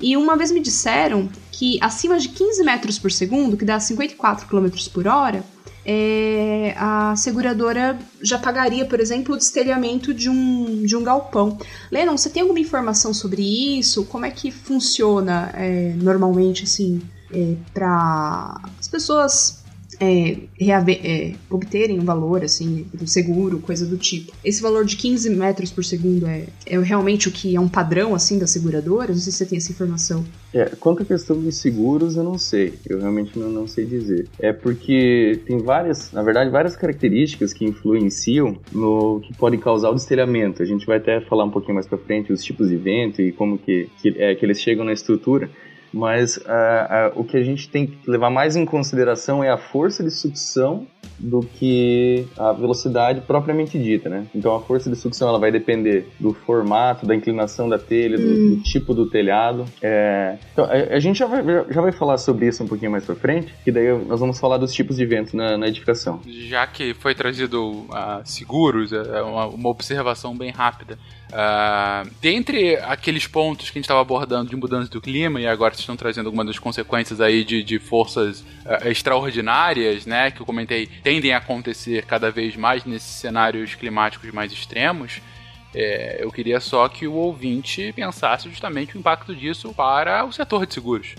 E 0.00 0.16
uma 0.16 0.36
vez 0.36 0.52
me 0.52 0.60
disseram 0.60 1.28
que 1.50 1.78
acima 1.80 2.18
de 2.18 2.28
15 2.28 2.62
metros 2.62 2.98
por 2.98 3.10
segundo, 3.10 3.56
que 3.56 3.64
dá 3.64 3.80
54 3.80 4.46
km 4.46 4.68
por 4.92 5.08
hora, 5.08 5.44
é, 5.84 6.74
a 6.76 7.14
seguradora 7.16 7.98
já 8.20 8.38
pagaria, 8.38 8.84
por 8.84 9.00
exemplo, 9.00 9.34
o 9.34 9.38
destelhamento 9.38 10.14
de 10.14 10.28
um, 10.28 10.82
de 10.84 10.96
um 10.96 11.02
galpão. 11.02 11.58
Lennon, 11.90 12.16
você 12.16 12.30
tem 12.30 12.42
alguma 12.42 12.60
informação 12.60 13.12
sobre 13.12 13.42
isso? 13.78 14.04
Como 14.04 14.24
é 14.24 14.30
que 14.30 14.52
funciona 14.52 15.50
é, 15.54 15.94
normalmente, 15.96 16.64
assim, 16.64 17.02
é, 17.32 17.56
para 17.74 18.60
as 18.78 18.86
pessoas 18.86 19.61
é, 20.02 20.36
é, 21.04 21.32
obterem 21.48 22.00
um 22.00 22.04
valor, 22.04 22.42
assim, 22.42 22.84
do 22.92 23.06
seguro, 23.06 23.60
coisa 23.60 23.86
do 23.86 23.96
tipo. 23.96 24.32
Esse 24.44 24.60
valor 24.60 24.84
de 24.84 24.96
15 24.96 25.30
metros 25.30 25.70
por 25.70 25.84
segundo 25.84 26.26
é, 26.26 26.46
é 26.66 26.78
realmente 26.80 27.28
o 27.28 27.30
que 27.30 27.54
é 27.54 27.60
um 27.60 27.68
padrão, 27.68 28.12
assim, 28.12 28.38
da 28.38 28.46
seguradora? 28.46 29.12
Não 29.12 29.20
sei 29.20 29.30
se 29.30 29.38
você 29.38 29.46
tem 29.46 29.58
essa 29.58 29.70
informação. 29.70 30.24
É, 30.52 30.64
quanto 30.80 31.02
à 31.02 31.06
questão 31.06 31.40
dos 31.40 31.56
seguros, 31.56 32.16
eu 32.16 32.24
não 32.24 32.36
sei. 32.36 32.74
Eu 32.84 32.98
realmente 32.98 33.38
não, 33.38 33.48
não 33.48 33.68
sei 33.68 33.86
dizer. 33.86 34.28
É 34.40 34.52
porque 34.52 35.40
tem 35.46 35.58
várias, 35.58 36.10
na 36.10 36.22
verdade, 36.22 36.50
várias 36.50 36.74
características 36.74 37.52
que 37.52 37.64
influenciam 37.64 38.58
no 38.72 39.20
que 39.20 39.32
podem 39.34 39.60
causar 39.60 39.90
o 39.90 39.94
destelhamento. 39.94 40.62
A 40.62 40.66
gente 40.66 40.84
vai 40.84 40.96
até 40.96 41.20
falar 41.20 41.44
um 41.44 41.50
pouquinho 41.50 41.74
mais 41.74 41.86
pra 41.86 41.96
frente 41.96 42.32
os 42.32 42.42
tipos 42.42 42.68
de 42.68 42.76
vento 42.76 43.22
e 43.22 43.30
como 43.30 43.56
que, 43.56 43.88
que, 44.00 44.08
é, 44.18 44.34
que 44.34 44.44
eles 44.44 44.60
chegam 44.60 44.84
na 44.84 44.92
estrutura. 44.92 45.48
Mas 45.92 46.38
ah, 46.46 46.86
ah, 46.90 47.12
o 47.14 47.24
que 47.24 47.36
a 47.36 47.42
gente 47.42 47.68
tem 47.68 47.86
que 47.86 48.10
levar 48.10 48.30
mais 48.30 48.56
em 48.56 48.64
consideração 48.64 49.42
é 49.42 49.50
a 49.50 49.58
força 49.58 50.02
de 50.02 50.10
sucção 50.10 50.86
do 51.18 51.40
que 51.40 52.26
a 52.36 52.52
velocidade 52.52 53.20
propriamente 53.20 53.78
dita, 53.78 54.08
né? 54.08 54.26
Então 54.34 54.54
a 54.54 54.60
força 54.60 54.90
de 54.90 54.96
sucção 54.96 55.28
ela 55.28 55.38
vai 55.38 55.52
depender 55.52 56.08
do 56.18 56.32
formato, 56.32 57.06
da 57.06 57.14
inclinação 57.14 57.68
da 57.68 57.78
telha, 57.78 58.18
do, 58.18 58.56
do 58.56 58.62
tipo 58.62 58.92
do 58.92 59.08
telhado. 59.08 59.64
É, 59.80 60.36
então 60.52 60.64
a, 60.64 60.96
a 60.96 60.98
gente 60.98 61.18
já 61.18 61.26
vai, 61.26 61.42
já 61.70 61.80
vai 61.80 61.92
falar 61.92 62.18
sobre 62.18 62.48
isso 62.48 62.64
um 62.64 62.66
pouquinho 62.66 62.90
mais 62.90 63.04
pra 63.04 63.14
frente, 63.14 63.54
que 63.62 63.70
daí 63.70 63.96
nós 64.04 64.18
vamos 64.18 64.38
falar 64.40 64.56
dos 64.58 64.72
tipos 64.72 64.96
de 64.96 65.06
vento 65.06 65.36
na, 65.36 65.56
na 65.56 65.68
edificação. 65.68 66.20
Já 66.26 66.66
que 66.66 66.94
foi 66.94 67.14
trazido 67.14 67.86
a 67.90 68.22
seguros, 68.24 68.92
é 68.92 69.22
uma, 69.22 69.46
uma 69.46 69.68
observação 69.68 70.36
bem 70.36 70.50
rápida. 70.50 70.98
Uh, 71.32 72.10
dentre 72.20 72.76
aqueles 72.76 73.26
pontos 73.26 73.70
que 73.70 73.78
a 73.78 73.80
gente 73.80 73.86
estava 73.86 74.02
abordando 74.02 74.50
de 74.50 74.56
mudança 74.56 74.90
do 74.90 75.00
clima, 75.00 75.40
e 75.40 75.46
agora 75.46 75.72
estão 75.74 75.96
trazendo 75.96 76.26
algumas 76.26 76.46
das 76.46 76.58
consequências 76.58 77.22
aí 77.22 77.42
de, 77.42 77.62
de 77.62 77.78
forças 77.78 78.40
uh, 78.40 78.86
extraordinárias, 78.86 80.04
né, 80.04 80.30
que 80.30 80.42
eu 80.42 80.46
comentei, 80.46 80.86
tendem 81.02 81.32
a 81.32 81.38
acontecer 81.38 82.04
cada 82.04 82.30
vez 82.30 82.54
mais 82.54 82.84
nesses 82.84 83.08
cenários 83.08 83.74
climáticos 83.74 84.30
mais 84.30 84.52
extremos, 84.52 85.22
é, 85.74 86.18
eu 86.22 86.30
queria 86.30 86.60
só 86.60 86.86
que 86.86 87.06
o 87.08 87.14
ouvinte 87.14 87.92
pensasse 87.94 88.48
justamente 88.50 88.94
o 88.94 88.98
impacto 88.98 89.34
disso 89.34 89.72
para 89.72 90.24
o 90.24 90.32
setor 90.32 90.66
de 90.66 90.74
seguros. 90.74 91.14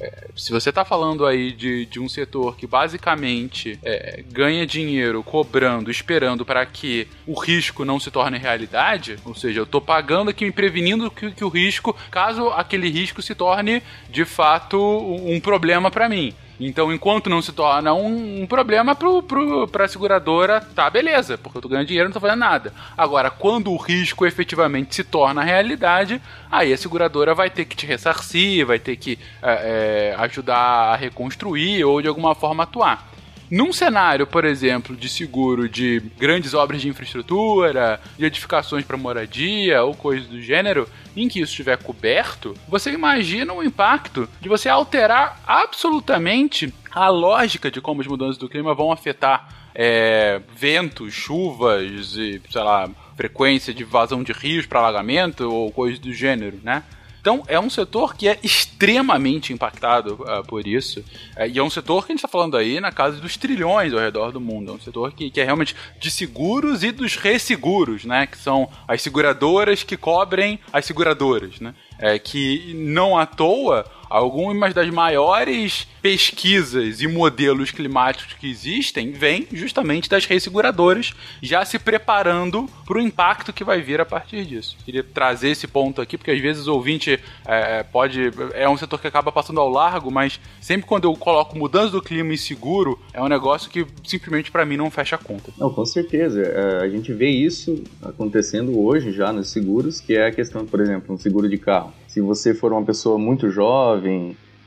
É, 0.00 0.28
se 0.36 0.52
você 0.52 0.68
está 0.68 0.84
falando 0.84 1.26
aí 1.26 1.52
de, 1.52 1.86
de 1.86 1.98
um 1.98 2.08
setor 2.08 2.56
que 2.56 2.66
basicamente 2.66 3.78
é, 3.82 4.22
ganha 4.30 4.66
dinheiro 4.66 5.22
cobrando, 5.22 5.90
esperando 5.90 6.44
para 6.44 6.64
que 6.64 7.08
o 7.26 7.38
risco 7.38 7.84
não 7.84 7.98
se 7.98 8.10
torne 8.10 8.38
realidade, 8.38 9.16
ou 9.24 9.34
seja, 9.34 9.60
eu 9.60 9.64
estou 9.64 9.80
pagando 9.80 10.30
aqui, 10.30 10.44
me 10.44 10.52
prevenindo 10.52 11.10
que, 11.10 11.32
que 11.32 11.44
o 11.44 11.48
risco, 11.48 11.96
caso 12.10 12.48
aquele 12.50 12.88
risco 12.88 13.20
se 13.20 13.34
torne 13.34 13.82
de 14.08 14.24
fato 14.24 14.78
um 14.78 15.40
problema 15.40 15.90
para 15.90 16.08
mim. 16.08 16.34
Então, 16.60 16.92
enquanto 16.92 17.30
não 17.30 17.40
se 17.40 17.52
torna 17.52 17.94
um, 17.94 18.42
um 18.42 18.46
problema 18.46 18.94
pro, 18.94 19.22
pro, 19.22 19.68
seguradora, 19.88 20.60
tá, 20.60 20.90
beleza, 20.90 21.38
porque 21.38 21.58
eu 21.58 21.62
tô 21.62 21.68
ganhando 21.68 21.86
dinheiro, 21.86 22.08
não 22.08 22.12
tô 22.12 22.20
fazendo 22.20 22.40
nada. 22.40 22.72
Agora, 22.96 23.30
quando 23.30 23.70
o 23.70 23.76
risco 23.76 24.26
efetivamente 24.26 24.94
se 24.94 25.04
torna 25.04 25.42
realidade, 25.42 26.20
aí 26.50 26.72
a 26.72 26.76
seguradora 26.76 27.34
vai 27.34 27.48
ter 27.48 27.64
que 27.64 27.76
te 27.76 27.86
ressarcir, 27.86 28.66
vai 28.66 28.78
ter 28.78 28.96
que 28.96 29.18
é, 29.40 30.14
é, 30.14 30.14
ajudar 30.18 30.92
a 30.92 30.96
reconstruir 30.96 31.84
ou 31.84 32.02
de 32.02 32.08
alguma 32.08 32.34
forma 32.34 32.64
atuar. 32.64 33.07
Num 33.50 33.72
cenário, 33.72 34.26
por 34.26 34.44
exemplo, 34.44 34.94
de 34.94 35.08
seguro 35.08 35.68
de 35.68 36.02
grandes 36.18 36.52
obras 36.52 36.82
de 36.82 36.88
infraestrutura, 36.88 38.00
de 38.18 38.24
edificações 38.26 38.84
para 38.84 38.96
moradia 38.96 39.82
ou 39.82 39.94
coisas 39.94 40.28
do 40.28 40.40
gênero, 40.40 40.86
em 41.16 41.28
que 41.28 41.40
isso 41.40 41.50
estiver 41.50 41.78
coberto, 41.78 42.54
você 42.68 42.92
imagina 42.92 43.52
o 43.54 43.62
impacto 43.62 44.28
de 44.40 44.48
você 44.48 44.68
alterar 44.68 45.40
absolutamente 45.46 46.72
a 46.90 47.08
lógica 47.08 47.70
de 47.70 47.80
como 47.80 48.02
as 48.02 48.06
mudanças 48.06 48.36
do 48.36 48.48
clima 48.48 48.74
vão 48.74 48.92
afetar 48.92 49.48
é, 49.74 50.40
ventos, 50.54 51.14
chuvas 51.14 52.14
e, 52.16 52.40
sei 52.50 52.62
lá, 52.62 52.90
frequência 53.16 53.72
de 53.72 53.84
vazão 53.84 54.22
de 54.22 54.32
rios 54.32 54.66
para 54.66 54.80
alagamento 54.80 55.50
ou 55.50 55.72
coisas 55.72 55.98
do 55.98 56.12
gênero, 56.12 56.58
né? 56.62 56.82
Então, 57.20 57.42
é 57.46 57.58
um 57.58 57.68
setor 57.68 58.14
que 58.14 58.28
é 58.28 58.38
extremamente 58.42 59.52
impactado 59.52 60.14
uh, 60.14 60.46
por 60.46 60.66
isso. 60.66 61.00
Uh, 61.00 61.46
e 61.52 61.58
é 61.58 61.62
um 61.62 61.70
setor 61.70 62.06
que 62.06 62.12
a 62.12 62.14
gente 62.14 62.20
está 62.20 62.28
falando 62.28 62.56
aí 62.56 62.80
na 62.80 62.92
casa 62.92 63.20
dos 63.20 63.36
trilhões 63.36 63.92
ao 63.92 63.98
redor 63.98 64.32
do 64.32 64.40
mundo. 64.40 64.72
É 64.72 64.74
um 64.74 64.80
setor 64.80 65.12
que, 65.12 65.30
que 65.30 65.40
é 65.40 65.44
realmente 65.44 65.74
de 65.98 66.10
seguros 66.10 66.82
e 66.82 66.92
dos 66.92 67.16
resseguros, 67.16 68.04
né? 68.04 68.26
Que 68.26 68.38
são 68.38 68.68
as 68.86 69.02
seguradoras 69.02 69.82
que 69.82 69.96
cobrem 69.96 70.58
as 70.72 70.84
seguradoras, 70.84 71.60
né? 71.60 71.74
É, 71.98 72.18
que 72.18 72.72
não 72.74 73.18
à 73.18 73.26
toa 73.26 73.84
algumas 74.08 74.74
das 74.74 74.88
maiores 74.90 75.86
pesquisas 76.00 77.00
e 77.00 77.08
modelos 77.08 77.70
climáticos 77.70 78.34
que 78.34 78.48
existem 78.48 79.12
vêm 79.12 79.46
justamente 79.52 80.08
das 80.08 80.24
resseguradoras 80.24 81.12
já 81.42 81.64
se 81.64 81.78
preparando 81.78 82.68
para 82.86 82.98
o 82.98 83.00
impacto 83.00 83.52
que 83.52 83.64
vai 83.64 83.82
vir 83.82 84.00
a 84.00 84.06
partir 84.06 84.44
disso. 84.44 84.76
Queria 84.84 85.02
trazer 85.02 85.50
esse 85.50 85.66
ponto 85.66 86.00
aqui, 86.00 86.16
porque 86.16 86.30
às 86.30 86.40
vezes 86.40 86.66
o 86.66 86.74
ouvinte 86.74 87.18
é, 87.46 87.82
pode. 87.82 88.30
É 88.54 88.68
um 88.68 88.76
setor 88.76 89.00
que 89.00 89.06
acaba 89.06 89.30
passando 89.32 89.60
ao 89.60 89.68
largo, 89.68 90.10
mas 90.10 90.40
sempre 90.60 90.86
quando 90.86 91.04
eu 91.04 91.14
coloco 91.14 91.58
mudança 91.58 91.90
do 91.90 92.00
clima 92.00 92.32
e 92.32 92.38
seguro, 92.38 92.98
é 93.12 93.22
um 93.22 93.28
negócio 93.28 93.70
que 93.70 93.86
simplesmente 94.04 94.50
para 94.50 94.64
mim 94.64 94.76
não 94.76 94.90
fecha 94.90 95.16
a 95.16 95.18
conta. 95.18 95.52
Não, 95.58 95.70
com 95.70 95.84
certeza. 95.84 96.40
É, 96.40 96.84
a 96.84 96.88
gente 96.88 97.12
vê 97.12 97.28
isso 97.28 97.82
acontecendo 98.02 98.78
hoje 98.80 99.12
já 99.12 99.32
nos 99.32 99.50
seguros, 99.50 100.00
que 100.00 100.14
é 100.14 100.26
a 100.26 100.32
questão, 100.32 100.64
por 100.64 100.80
exemplo, 100.80 101.14
um 101.14 101.18
seguro 101.18 101.48
de 101.48 101.58
carro. 101.58 101.92
Se 102.06 102.22
você 102.22 102.54
for 102.54 102.72
uma 102.72 102.84
pessoa 102.84 103.18
muito 103.18 103.50
jovem, 103.50 103.97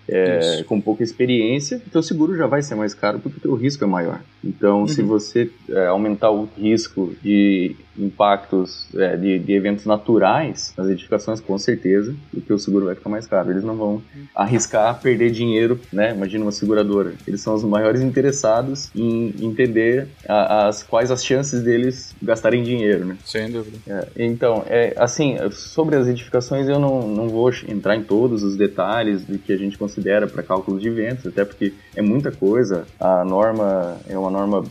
é, 0.09 0.63
com 0.63 0.81
pouca 0.81 1.03
experiência, 1.03 1.81
o 1.85 1.89
teu 1.89 2.03
seguro 2.03 2.35
já 2.35 2.45
vai 2.45 2.61
ser 2.61 2.75
mais 2.75 2.93
caro 2.93 3.19
porque 3.19 3.37
o 3.37 3.41
teu 3.41 3.55
risco 3.55 3.83
é 3.83 3.87
maior. 3.87 4.21
Então, 4.43 4.81
uhum. 4.81 4.87
se 4.87 5.01
você 5.01 5.49
é, 5.69 5.87
aumentar 5.87 6.31
o 6.31 6.49
risco 6.57 7.13
de 7.21 7.75
impactos 7.97 8.87
é, 8.95 9.15
de, 9.15 9.39
de, 9.39 9.53
eventos 9.53 9.85
naturais 9.85 10.73
nas 10.77 10.89
edificações, 10.89 11.39
com 11.39 11.57
certeza, 11.57 12.15
o 12.33 12.41
teu 12.41 12.57
seguro 12.57 12.85
vai 12.85 12.95
ficar 12.95 13.09
mais 13.09 13.27
caro. 13.27 13.51
Eles 13.51 13.63
não 13.63 13.75
vão 13.75 14.01
arriscar 14.35 14.99
perder 14.99 15.31
dinheiro, 15.31 15.79
né? 15.91 16.11
Imagina 16.11 16.45
uma 16.45 16.51
seguradora. 16.51 17.13
Eles 17.27 17.41
são 17.41 17.53
os 17.53 17.63
maiores 17.63 18.01
interessados 18.01 18.89
em 18.95 19.33
entender 19.41 20.07
a, 20.27 20.67
as 20.67 20.83
quais 20.83 21.11
as 21.11 21.23
chances 21.23 21.61
deles 21.61 22.15
gastarem 22.21 22.63
dinheiro, 22.63 23.05
né? 23.05 23.17
Sem 23.25 23.51
dúvida. 23.51 23.77
É, 23.87 24.07
então, 24.25 24.63
é, 24.67 24.93
assim, 24.97 25.37
sobre 25.51 25.95
as 25.95 26.07
edificações 26.07 26.67
eu 26.67 26.79
não, 26.79 27.07
não 27.07 27.29
vou 27.29 27.51
entrar 27.67 27.95
em 27.95 28.03
todos 28.03 28.43
os 28.43 28.55
detalhes 28.55 29.23
do 29.23 29.37
que 29.37 29.51
a 29.51 29.57
gente 29.57 29.77
considera 29.77 30.27
para 30.27 30.41
cálculos 30.41 30.81
de 30.81 30.87
eventos, 30.87 31.27
até 31.27 31.43
porque 31.43 31.73
é 31.95 32.01
muita 32.01 32.31
coisa. 32.31 32.85
A 32.99 33.25
norma 33.25 33.97
é 34.07 34.17
uma 34.17 34.30
norma 34.31 34.63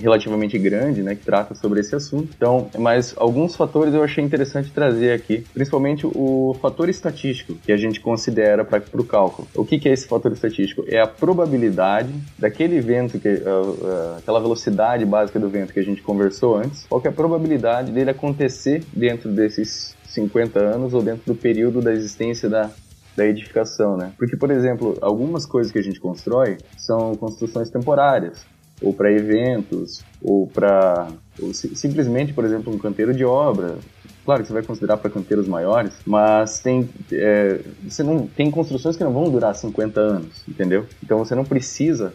relativamente 0.00 0.58
grande, 0.58 1.02
né, 1.02 1.14
que 1.14 1.24
trata 1.24 1.54
sobre 1.54 1.80
esse 1.80 1.94
assunto. 1.94 2.28
Então, 2.36 2.68
mas 2.78 3.14
alguns 3.16 3.54
fatores 3.54 3.94
eu 3.94 4.02
achei 4.02 4.24
interessante 4.24 4.70
trazer 4.70 5.12
aqui, 5.12 5.44
principalmente 5.52 6.06
o 6.06 6.56
fator 6.60 6.88
estatístico 6.88 7.54
que 7.54 7.72
a 7.72 7.76
gente 7.76 8.00
considera 8.00 8.64
para 8.64 8.82
o 8.94 9.04
cálculo. 9.04 9.46
O 9.54 9.64
que, 9.64 9.78
que, 9.78 9.88
é 9.88 9.92
esse 9.92 10.06
fator 10.06 10.32
estatístico? 10.32 10.84
É 10.88 11.00
a 11.00 11.06
probabilidade 11.06 12.12
daquele 12.38 12.80
vento, 12.80 13.18
que, 13.18 13.28
uh, 13.28 13.34
uh, 13.34 14.18
aquela 14.18 14.40
velocidade 14.40 15.04
básica 15.04 15.38
do 15.38 15.48
vento 15.48 15.72
que 15.72 15.80
a 15.80 15.84
gente 15.84 16.02
conversou 16.02 16.56
antes, 16.56 16.86
qual 16.88 17.00
é 17.04 17.08
a 17.08 17.12
probabilidade 17.12 17.92
dele 17.92 18.10
acontecer 18.10 18.84
dentro 18.92 19.30
desses 19.30 19.94
50 20.06 20.58
anos 20.58 20.94
ou 20.94 21.02
dentro 21.02 21.22
do 21.26 21.34
período 21.34 21.80
da 21.80 21.92
existência 21.92 22.48
da, 22.48 22.70
da 23.16 23.26
edificação, 23.26 23.96
né? 23.96 24.12
Porque, 24.16 24.36
por 24.36 24.50
exemplo, 24.50 24.96
algumas 25.00 25.44
coisas 25.44 25.72
que 25.72 25.78
a 25.78 25.82
gente 25.82 26.00
constrói 26.00 26.58
são 26.76 27.14
construções 27.14 27.70
temporárias 27.70 28.44
ou 28.80 28.92
para 28.92 29.10
eventos, 29.10 30.04
ou 30.22 30.46
para 30.46 31.12
simplesmente, 31.52 32.32
por 32.32 32.44
exemplo, 32.44 32.72
um 32.72 32.78
canteiro 32.78 33.12
de 33.12 33.24
obra. 33.24 33.78
Claro 34.24 34.42
que 34.42 34.48
você 34.48 34.54
vai 34.54 34.62
considerar 34.62 34.96
para 34.96 35.10
canteiros 35.10 35.46
maiores, 35.46 35.92
mas 36.06 36.60
tem, 36.60 36.88
é, 37.12 37.60
você 37.82 38.02
não, 38.02 38.26
tem 38.26 38.50
construções 38.50 38.96
que 38.96 39.04
não 39.04 39.12
vão 39.12 39.30
durar 39.30 39.54
50 39.54 40.00
anos, 40.00 40.42
entendeu? 40.48 40.86
Então 41.02 41.18
você 41.18 41.34
não 41.34 41.44
precisa 41.44 42.14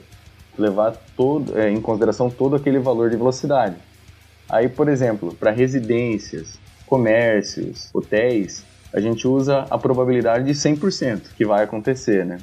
levar 0.57 0.97
todo, 1.15 1.57
é, 1.57 1.69
em 1.69 1.79
consideração 1.79 2.29
todo 2.29 2.55
aquele 2.55 2.79
valor 2.79 3.09
de 3.09 3.17
velocidade. 3.17 3.75
Aí, 4.49 4.67
por 4.67 4.89
exemplo, 4.89 5.35
para 5.35 5.51
residências, 5.51 6.57
comércios, 6.87 7.89
hotéis, 7.93 8.65
a 8.91 8.99
gente 8.99 9.27
usa 9.27 9.67
a 9.69 9.77
probabilidade 9.77 10.45
de 10.45 10.53
100% 10.53 11.35
que 11.37 11.45
vai 11.45 11.63
acontecer, 11.63 12.25
né? 12.25 12.39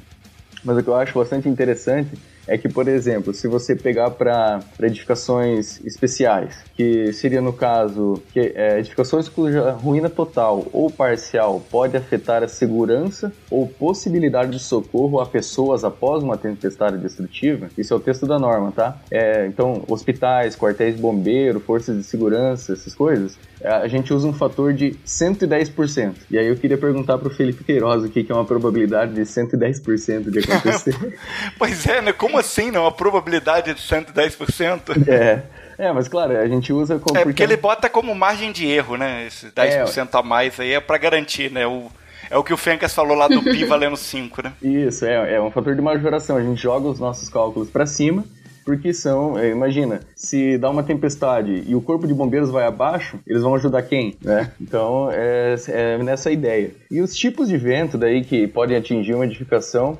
Mas 0.63 0.77
o 0.77 0.83
que 0.83 0.89
eu 0.89 0.95
acho 0.95 1.13
bastante 1.17 1.49
interessante 1.49 2.17
é 2.47 2.57
que, 2.57 2.69
por 2.69 2.87
exemplo, 2.87 3.33
se 3.33 3.47
você 3.47 3.75
pegar 3.75 4.11
para 4.11 4.63
edificações 4.81 5.83
especiais, 5.85 6.55
que 6.75 7.11
seria 7.13 7.41
no 7.41 7.53
caso 7.53 8.21
que 8.31 8.53
é, 8.55 8.79
edificações 8.79 9.27
cuja 9.27 9.71
ruína 9.71 10.09
total 10.09 10.65
ou 10.71 10.89
parcial 10.89 11.61
pode 11.69 11.97
afetar 11.97 12.43
a 12.43 12.47
segurança 12.47 13.31
ou 13.51 13.67
possibilidade 13.67 14.51
de 14.51 14.59
socorro 14.59 15.19
a 15.19 15.25
pessoas 15.25 15.83
após 15.83 16.23
uma 16.23 16.37
tempestade 16.37 16.97
destrutiva, 16.97 17.69
isso 17.77 17.93
é 17.93 17.97
o 17.97 17.99
texto 17.99 18.25
da 18.25 18.39
norma, 18.39 18.71
tá? 18.71 19.01
É, 19.11 19.45
então, 19.47 19.83
hospitais, 19.87 20.55
quartéis 20.55 20.95
bombeiro, 20.95 21.59
forças 21.59 21.97
de 21.97 22.03
segurança, 22.03 22.73
essas 22.73 22.95
coisas, 22.95 23.37
a 23.63 23.87
gente 23.87 24.13
usa 24.13 24.27
um 24.27 24.33
fator 24.33 24.73
de 24.73 24.91
110%. 25.05 26.15
E 26.29 26.37
aí 26.37 26.47
eu 26.47 26.55
queria 26.55 26.77
perguntar 26.77 27.17
para 27.17 27.27
o 27.27 27.31
Felipe 27.31 27.63
Queiroz 27.63 28.03
o 28.03 28.09
que 28.09 28.25
é 28.29 28.33
uma 28.33 28.45
probabilidade 28.45 29.13
de 29.13 29.21
110% 29.21 30.29
de 30.29 30.39
acontecer. 30.39 31.17
pois 31.57 31.87
é, 31.87 32.01
né? 32.01 32.13
Como 32.13 32.37
assim, 32.37 32.69
não? 32.69 32.85
A 32.85 32.91
probabilidade 32.91 33.73
de 33.73 33.81
110%? 33.81 35.07
É. 35.07 35.43
É, 35.77 35.91
mas 35.93 36.07
claro, 36.07 36.35
a 36.35 36.47
gente 36.47 36.73
usa 36.73 36.97
como. 36.97 37.17
É 37.17 37.23
porque 37.23 37.41
ele 37.41 37.55
bota 37.55 37.87
como 37.87 38.13
margem 38.15 38.51
de 38.51 38.67
erro, 38.67 38.97
né? 38.97 39.27
Esse 39.27 39.47
10% 39.47 40.09
é, 40.13 40.17
a 40.17 40.23
mais 40.23 40.59
aí 40.59 40.73
é 40.73 40.79
para 40.79 40.97
garantir, 40.97 41.51
né? 41.51 41.67
O, 41.67 41.91
é 42.29 42.37
o 42.37 42.43
que 42.43 42.51
o 42.51 42.57
Fencas 42.57 42.93
falou 42.93 43.15
lá 43.15 43.27
do 43.27 43.43
pi 43.43 43.63
valendo 43.65 43.95
5, 43.95 44.41
né? 44.43 44.53
Isso, 44.61 45.05
é, 45.05 45.35
é 45.35 45.41
um 45.41 45.51
fator 45.51 45.75
de 45.75 45.81
majoração. 45.81 46.35
A 46.35 46.41
gente 46.41 46.59
joga 46.61 46.87
os 46.87 46.99
nossos 46.99 47.29
cálculos 47.29 47.69
para 47.69 47.85
cima 47.85 48.25
porque 48.67 48.93
são, 48.93 49.39
é, 49.39 49.49
imagina, 49.49 50.01
se 50.13 50.57
dá 50.57 50.69
uma 50.69 50.83
tempestade 50.83 51.63
e 51.65 51.73
o 51.73 51.81
corpo 51.81 52.05
de 52.05 52.13
bombeiros 52.13 52.49
vai 52.49 52.65
abaixo, 52.65 53.17
eles 53.25 53.41
vão 53.41 53.55
ajudar 53.55 53.81
quem, 53.83 54.17
né? 54.21 54.51
Então 54.59 55.09
é, 55.09 55.55
é 55.69 55.97
nessa 55.99 56.29
ideia. 56.29 56.71
E 56.91 56.99
os 56.99 57.15
tipos 57.15 57.47
de 57.47 57.57
vento 57.57 57.97
daí 57.97 58.25
que 58.25 58.45
podem 58.45 58.75
atingir 58.75 59.13
uma 59.13 59.23
edificação 59.25 59.97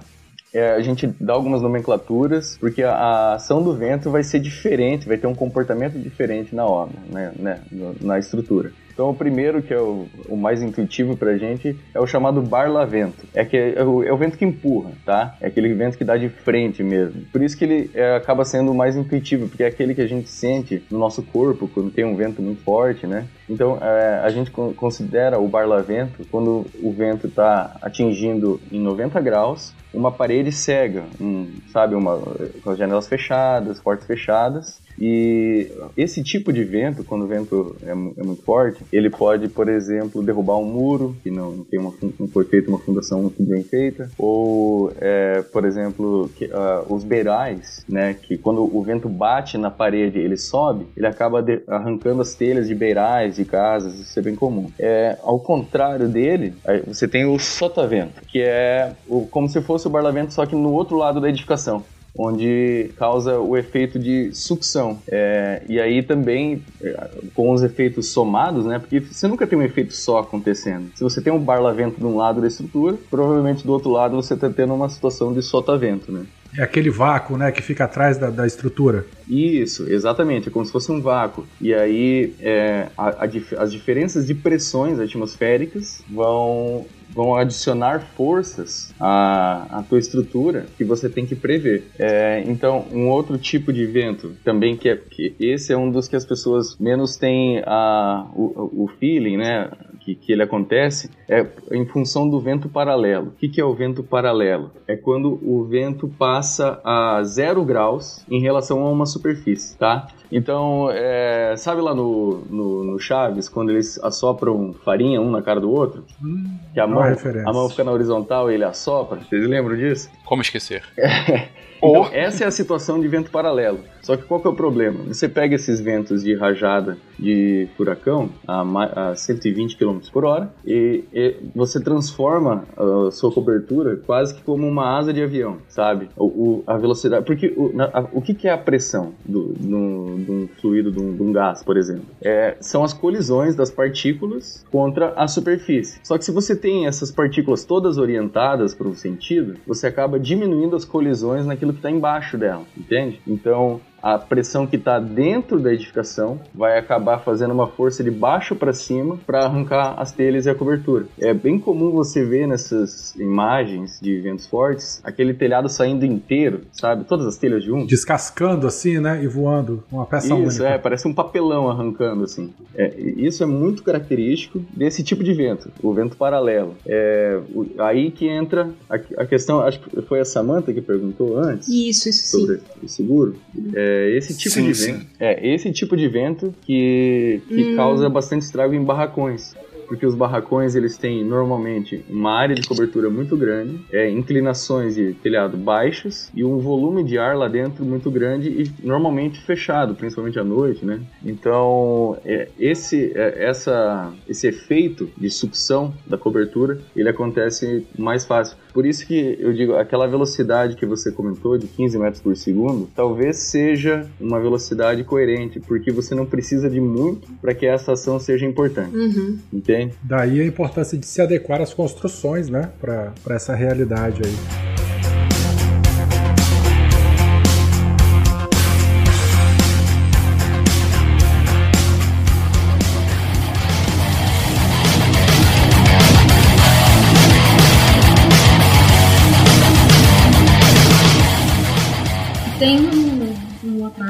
é, 0.53 0.71
a 0.71 0.81
gente 0.81 1.07
dá 1.19 1.33
algumas 1.33 1.61
nomenclaturas, 1.61 2.57
porque 2.57 2.83
a, 2.83 2.91
a, 2.91 3.33
ação 3.35 3.63
do 3.63 3.73
vento 3.73 4.11
vai 4.11 4.23
ser 4.23 4.39
diferente, 4.39 5.07
vai 5.07 5.17
ter 5.17 5.27
um 5.27 5.35
comportamento 5.35 5.97
diferente 5.97 6.53
na 6.53 6.65
obra, 6.65 6.97
né, 7.09 7.31
né 7.39 7.61
na 8.01 8.19
estrutura. 8.19 8.73
Então, 8.97 9.11
o 9.11 9.13
primeiro, 9.13 9.61
que 9.61 9.71
é 9.71 9.79
o, 9.79 10.07
o 10.27 10.35
mais 10.35 10.63
intuitivo 10.63 11.15
pra 11.15 11.37
gente, 11.37 11.77
é 11.93 11.99
o 11.99 12.07
chamado 12.07 12.41
barlavento. 12.41 13.27
É, 13.31 13.45
que 13.45 13.55
é, 13.55 13.83
o, 13.83 14.03
é 14.03 14.11
o 14.11 14.17
vento 14.17 14.35
que 14.35 14.43
empurra, 14.43 14.89
tá? 15.05 15.35
É 15.39 15.45
aquele 15.45 15.71
vento 15.75 15.99
que 15.99 16.03
dá 16.03 16.17
de 16.17 16.29
frente 16.29 16.81
mesmo. 16.81 17.21
Por 17.31 17.43
isso 17.43 17.55
que 17.55 17.63
ele 17.63 17.91
é, 17.93 18.15
acaba 18.15 18.43
sendo 18.43 18.71
o 18.71 18.75
mais 18.75 18.95
intuitivo, 18.95 19.47
porque 19.47 19.61
é 19.61 19.67
aquele 19.67 19.93
que 19.93 20.01
a 20.01 20.07
gente 20.07 20.27
sente 20.27 20.81
no 20.89 20.97
nosso 20.97 21.21
corpo 21.21 21.67
quando 21.67 21.91
tem 21.91 22.05
um 22.05 22.15
vento 22.15 22.41
muito 22.41 22.63
forte, 22.63 23.05
né? 23.05 23.27
Então, 23.47 23.77
é, 23.79 24.21
a 24.23 24.29
gente 24.29 24.49
considera 24.49 25.37
o 25.37 25.47
barlavento 25.47 26.25
quando 26.31 26.65
o 26.81 26.91
vento 26.91 27.27
está 27.27 27.77
atingindo 27.83 28.59
em 28.71 28.79
90 28.79 29.21
graus 29.21 29.75
uma 29.93 30.11
parede 30.11 30.51
cega, 30.51 31.03
um, 31.21 31.51
sabe, 31.71 31.93
uma, 31.93 32.19
com 32.63 32.71
as 32.71 32.79
janelas 32.79 33.07
fechadas, 33.07 33.79
portas 33.79 34.07
fechadas, 34.07 34.81
e 34.99 35.71
esse 35.95 36.23
tipo 36.23 36.51
de 36.51 36.63
vento, 36.63 37.03
quando 37.03 37.23
o 37.23 37.27
vento 37.27 37.75
é, 37.83 37.91
é, 37.91 37.93
muito 37.93 38.41
forte, 38.43 38.83
ele 38.91 39.09
pode, 39.09 39.47
por 39.47 39.69
exemplo, 39.69 40.23
derrubar 40.23 40.57
um 40.57 40.65
muro 40.65 41.15
que 41.23 41.29
não 41.29 41.63
tem 41.63 41.79
uma 41.79 41.93
não 42.19 42.27
foi 42.27 42.45
feita 42.45 42.69
uma 42.69 42.79
fundação 42.79 43.21
muito 43.21 43.41
bem 43.43 43.63
feita, 43.63 44.09
ou, 44.17 44.91
é, 44.99 45.41
por 45.41 45.65
exemplo, 45.65 46.29
que, 46.35 46.45
uh, 46.45 46.93
os 46.93 47.03
beirais, 47.03 47.83
né, 47.87 48.13
que 48.13 48.37
quando 48.37 48.63
o 48.63 48.83
vento 48.83 49.07
bate 49.09 49.57
na 49.57 49.69
parede, 49.69 50.19
ele 50.19 50.37
sobe, 50.37 50.85
ele 50.95 51.07
acaba 51.07 51.41
de, 51.41 51.61
arrancando 51.67 52.21
as 52.21 52.33
telhas 52.35 52.67
de 52.67 52.75
beirais 52.75 53.35
de 53.35 53.45
casas, 53.45 53.99
isso 53.99 54.19
é 54.19 54.21
bem 54.21 54.35
comum. 54.35 54.71
É, 54.79 55.17
ao 55.23 55.39
contrário 55.39 56.07
dele, 56.07 56.53
você 56.87 57.07
tem 57.07 57.25
o 57.25 57.37
sotavento, 57.39 58.21
que 58.27 58.41
é 58.41 58.93
o, 59.07 59.27
como 59.27 59.49
se 59.49 59.61
fosse 59.61 59.87
o 59.87 59.89
barlavento, 59.89 60.33
só 60.33 60.45
que 60.45 60.55
no 60.55 60.71
outro 60.71 60.97
lado 60.97 61.21
da 61.21 61.29
edificação 61.29 61.83
onde 62.17 62.89
causa 62.97 63.39
o 63.39 63.55
efeito 63.55 63.99
de 63.99 64.33
sucção. 64.33 64.99
É, 65.07 65.61
e 65.69 65.79
aí 65.79 66.01
também, 66.01 66.63
é, 66.81 67.09
com 67.33 67.51
os 67.51 67.63
efeitos 67.63 68.09
somados, 68.09 68.65
né? 68.65 68.79
Porque 68.79 68.99
você 68.99 69.27
nunca 69.27 69.45
tem 69.45 69.57
um 69.57 69.63
efeito 69.63 69.93
só 69.93 70.19
acontecendo. 70.19 70.91
Se 70.95 71.03
você 71.03 71.21
tem 71.21 71.31
um 71.31 71.39
barlavento 71.39 71.99
de 71.99 72.05
um 72.05 72.15
lado 72.15 72.41
da 72.41 72.47
estrutura, 72.47 72.97
provavelmente 73.09 73.65
do 73.65 73.71
outro 73.71 73.91
lado 73.91 74.15
você 74.15 74.33
está 74.33 74.49
tendo 74.49 74.73
uma 74.73 74.89
situação 74.89 75.33
de 75.33 75.41
sotavento, 75.41 76.11
né? 76.11 76.25
É 76.57 76.63
aquele 76.63 76.89
vácuo, 76.89 77.37
né, 77.37 77.51
que 77.51 77.61
fica 77.61 77.83
atrás 77.83 78.17
da, 78.17 78.29
da 78.29 78.47
estrutura. 78.47 79.05
Isso, 79.27 79.87
exatamente, 79.91 80.47
é 80.47 80.51
como 80.51 80.65
se 80.65 80.71
fosse 80.71 80.91
um 80.91 81.01
vácuo. 81.01 81.45
E 81.59 81.73
aí 81.73 82.33
é, 82.39 82.87
a, 82.97 83.25
a, 83.25 83.29
as 83.59 83.71
diferenças 83.71 84.25
de 84.25 84.33
pressões 84.33 84.99
atmosféricas 84.99 86.01
vão 86.09 86.85
vão 87.17 87.35
adicionar 87.35 87.99
forças 88.15 88.93
à, 88.99 89.79
à 89.79 89.83
tua 89.83 89.97
estrutura 89.97 90.67
que 90.77 90.85
você 90.85 91.09
tem 91.09 91.25
que 91.25 91.35
prever. 91.35 91.85
É, 91.97 92.43
então, 92.45 92.85
um 92.91 93.09
outro 93.09 93.39
tipo 93.39 93.73
de 93.73 93.87
vento 93.87 94.35
também 94.43 94.77
que 94.77 94.87
é 94.87 94.95
que 94.95 95.35
esse 95.39 95.73
é 95.73 95.77
um 95.77 95.89
dos 95.89 96.07
que 96.07 96.15
as 96.15 96.23
pessoas 96.23 96.77
menos 96.79 97.17
têm 97.17 97.63
a, 97.65 98.27
o, 98.35 98.83
o 98.83 98.87
feeling, 98.99 99.37
né? 99.37 99.67
Que, 100.07 100.15
que, 100.15 100.31
ele 100.31 100.41
acontece 100.41 101.11
é 101.27 101.45
em 101.69 101.85
função 101.85 102.29
do 102.29 102.39
vento 102.39 102.69
paralelo. 102.69 103.27
O 103.27 103.31
que, 103.31 103.49
que, 103.49 103.59
é 103.59 103.65
o 103.65 103.73
vento 103.73 104.01
paralelo? 104.01 104.71
É 104.87 104.95
quando 104.95 105.37
o 105.43 105.65
vento 105.65 106.07
passa 106.07 106.79
a 106.81 107.21
zero 107.25 107.65
graus 107.65 108.23
em 108.31 108.39
relação 108.39 108.85
a 108.85 108.89
uma 108.89 109.05
superfície, 109.05 109.77
tá? 109.77 110.07
Então, 110.31 110.89
é, 110.93 111.55
sabe 111.57 111.81
lá 111.81 111.93
no, 111.93 112.45
no, 112.49 112.83
no, 112.85 112.99
Chaves, 112.99 113.49
quando 113.49 113.71
eles 113.71 114.01
assopram 114.01 114.73
farinha 114.85 115.19
um 115.19 115.29
na 115.29 115.41
cara 115.41 115.59
do 115.59 115.69
outro? 115.69 116.05
Hum, 116.23 116.57
que 116.73 116.79
a 116.79 116.87
mão, 116.87 117.03
a 117.03 117.51
mão 117.51 117.69
fica 117.69 117.83
na 117.83 117.91
horizontal 117.91 118.49
e 118.49 118.53
ele 118.53 118.63
assopra? 118.63 119.19
Vocês 119.19 119.45
lembram 119.45 119.75
disso? 119.75 120.09
Como 120.23 120.41
esquecer? 120.41 120.83
Então, 121.77 122.09
essa 122.11 122.43
é 122.43 122.47
a 122.47 122.51
situação 122.51 122.99
de 122.99 123.07
vento 123.07 123.31
paralelo. 123.31 123.79
Só 124.01 124.15
que 124.15 124.23
qual 124.23 124.39
que 124.39 124.47
é 124.47 124.49
o 124.49 124.55
problema? 124.55 125.03
Você 125.07 125.27
pega 125.27 125.55
esses 125.55 125.81
ventos 125.81 126.23
de 126.23 126.33
rajada 126.33 126.97
de 127.19 127.67
furacão 127.75 128.29
a, 128.47 129.09
a 129.09 129.15
120 129.15 129.75
km 129.75 129.99
por 130.13 130.23
hora 130.23 130.49
e, 130.65 131.03
e, 131.13 131.35
você 131.53 131.83
transforma 131.83 132.63
a 132.77 133.11
sua 133.11 133.31
cobertura 133.31 133.97
quase 133.97 134.33
que 134.33 134.41
como 134.43 134.65
uma 134.65 134.97
asa 134.97 135.11
de 135.11 135.21
avião, 135.21 135.57
sabe? 135.67 136.09
O, 136.15 136.25
o 136.25 136.63
a 136.65 136.77
velocidade. 136.77 137.25
Porque 137.25 137.53
o, 137.57 137.71
na, 137.73 137.85
a, 137.85 138.05
o 138.13 138.21
que, 138.21 138.33
que, 138.33 138.47
é 138.47 138.51
a 138.51 138.57
pressão 138.57 139.13
do, 139.25 139.53
do, 139.53 140.15
de 140.23 140.31
um 140.31 140.47
fluido, 140.61 140.89
de 140.89 141.01
um, 141.01 141.13
de 141.13 141.23
um 141.23 141.33
gás, 141.33 141.61
por 141.63 141.75
exemplo? 141.75 142.05
É, 142.21 142.55
são 142.61 142.83
as 142.83 142.93
colisões 142.93 143.55
das 143.55 143.69
partículas 143.69 144.65
contra 144.71 145.13
a 145.17 145.27
superfície. 145.27 145.99
Só 146.03 146.17
que 146.17 146.23
se 146.23 146.31
você 146.31 146.55
tem 146.55 146.87
essas 146.87 147.11
partículas 147.11 147.65
todas 147.65 147.97
orientadas 147.97 148.73
para 148.73 148.87
um 148.87 148.95
sentido, 148.95 149.55
você 149.67 149.87
acaba 149.87 150.17
diminuindo 150.17 150.77
as 150.77 150.85
colisões 150.85 151.45
naquilo 151.67 151.73
que 151.73 151.79
está 151.79 151.91
embaixo 151.91 152.37
dela, 152.37 152.63
entende? 152.75 153.21
Então, 153.27 153.81
a 154.01 154.17
pressão 154.17 154.65
que 154.65 154.75
está 154.75 154.99
dentro 154.99 155.59
da 155.59 155.73
edificação 155.73 156.39
vai 156.53 156.77
acabar 156.77 157.19
fazendo 157.19 157.51
uma 157.51 157.67
força 157.67 158.03
de 158.03 158.11
baixo 158.11 158.55
para 158.55 158.73
cima 158.73 159.17
para 159.25 159.45
arrancar 159.45 159.95
as 159.97 160.11
telhas 160.11 160.45
e 160.45 160.49
a 160.49 160.55
cobertura. 160.55 161.05
É 161.19 161.33
bem 161.33 161.59
comum 161.59 161.91
você 161.91 162.23
ver 162.23 162.47
nessas 162.47 163.15
imagens 163.15 163.99
de 164.01 164.19
ventos 164.19 164.45
fortes 164.47 165.01
aquele 165.03 165.33
telhado 165.33 165.69
saindo 165.69 166.05
inteiro, 166.05 166.61
sabe? 166.71 167.03
Todas 167.05 167.25
as 167.25 167.37
telhas 167.37 167.63
de 167.63 167.71
um. 167.71 167.85
Descascando 167.85 168.67
assim, 168.67 168.99
né? 168.99 169.23
E 169.23 169.27
voando. 169.27 169.83
Uma 169.91 170.05
peça 170.05 170.27
isso, 170.27 170.35
única. 170.35 170.49
Isso, 170.49 170.63
é. 170.63 170.77
Parece 170.77 171.07
um 171.07 171.13
papelão 171.13 171.69
arrancando 171.69 172.23
assim. 172.23 172.53
É, 172.75 172.93
isso 172.99 173.43
é 173.43 173.45
muito 173.45 173.83
característico 173.83 174.63
desse 174.75 175.03
tipo 175.03 175.23
de 175.23 175.33
vento, 175.33 175.71
o 175.81 175.93
vento 175.93 176.15
paralelo. 176.15 176.75
É, 176.85 177.39
o, 177.53 177.65
aí 177.79 178.11
que 178.11 178.27
entra 178.27 178.69
a, 178.89 178.95
a, 178.95 179.25
questão, 179.25 179.61
acho 179.61 179.79
que 179.79 180.01
foi 180.01 180.19
a 180.19 180.25
Samantha 180.25 180.73
que 180.73 180.81
perguntou 180.81 181.37
antes. 181.37 181.67
Isso, 181.67 182.09
isso 182.09 182.37
sobre 182.37 182.57
sim. 182.57 182.63
o 182.83 182.87
seguro. 182.87 183.35
É, 183.73 183.86
é 183.87 184.17
esse 184.17 184.37
tipo 184.37 184.55
sim, 184.55 184.71
de 184.71 184.73
vento. 184.73 185.05
É 185.19 185.47
esse 185.47 185.71
tipo 185.71 185.95
de 185.95 186.07
vento 186.07 186.53
que, 186.61 187.41
que 187.47 187.63
hum. 187.63 187.75
causa 187.75 188.09
bastante 188.09 188.43
estrago 188.43 188.73
em 188.73 188.83
barracões 188.83 189.55
porque 189.87 190.05
os 190.05 190.15
barracões 190.15 190.75
eles 190.75 190.97
têm 190.97 191.23
normalmente 191.23 192.03
uma 192.09 192.33
área 192.33 192.55
de 192.55 192.67
cobertura 192.67 193.09
muito 193.09 193.35
grande, 193.37 193.79
é, 193.91 194.09
inclinações 194.09 194.95
de 194.95 195.13
telhado 195.13 195.57
baixas 195.57 196.31
e 196.33 196.43
um 196.43 196.57
volume 196.59 197.03
de 197.03 197.17
ar 197.17 197.35
lá 197.35 197.47
dentro 197.47 197.85
muito 197.85 198.11
grande 198.11 198.49
e 198.49 198.85
normalmente 198.85 199.41
fechado, 199.41 199.95
principalmente 199.95 200.39
à 200.39 200.43
noite, 200.43 200.85
né? 200.85 200.99
Então 201.23 202.17
é, 202.25 202.49
esse 202.59 203.11
é, 203.15 203.45
essa 203.45 204.13
esse 204.27 204.47
efeito 204.47 205.09
de 205.17 205.29
sucção 205.29 205.93
da 206.05 206.17
cobertura 206.17 206.79
ele 206.95 207.09
acontece 207.09 207.85
mais 207.97 208.25
fácil. 208.25 208.57
Por 208.73 208.85
isso 208.85 209.07
que 209.07 209.37
eu 209.39 209.53
digo 209.53 209.73
aquela 209.73 210.05
velocidade 210.07 210.75
que 210.75 210.85
você 210.85 211.11
comentou 211.11 211.57
de 211.57 211.67
15 211.67 211.97
metros 211.97 212.21
por 212.21 212.35
segundo, 212.35 212.87
talvez 212.95 213.37
seja 213.37 214.07
uma 214.19 214.39
velocidade 214.39 215.03
coerente, 215.03 215.59
porque 215.59 215.91
você 215.91 216.13
não 216.13 216.25
precisa 216.25 216.69
de 216.69 216.79
muito 216.79 217.27
para 217.41 217.55
que 217.55 217.65
essa 217.65 217.93
ação 217.93 218.19
seja 218.19 218.45
importante. 218.45 218.95
Uhum. 218.95 219.39
Entende? 219.51 219.76
Daí 220.01 220.41
a 220.41 220.45
importância 220.45 220.97
de 220.97 221.05
se 221.05 221.21
adequar 221.21 221.61
às 221.61 221.73
construções, 221.73 222.49
né? 222.49 222.69
Para 222.79 223.35
essa 223.35 223.55
realidade 223.55 224.21
aí. 224.23 224.86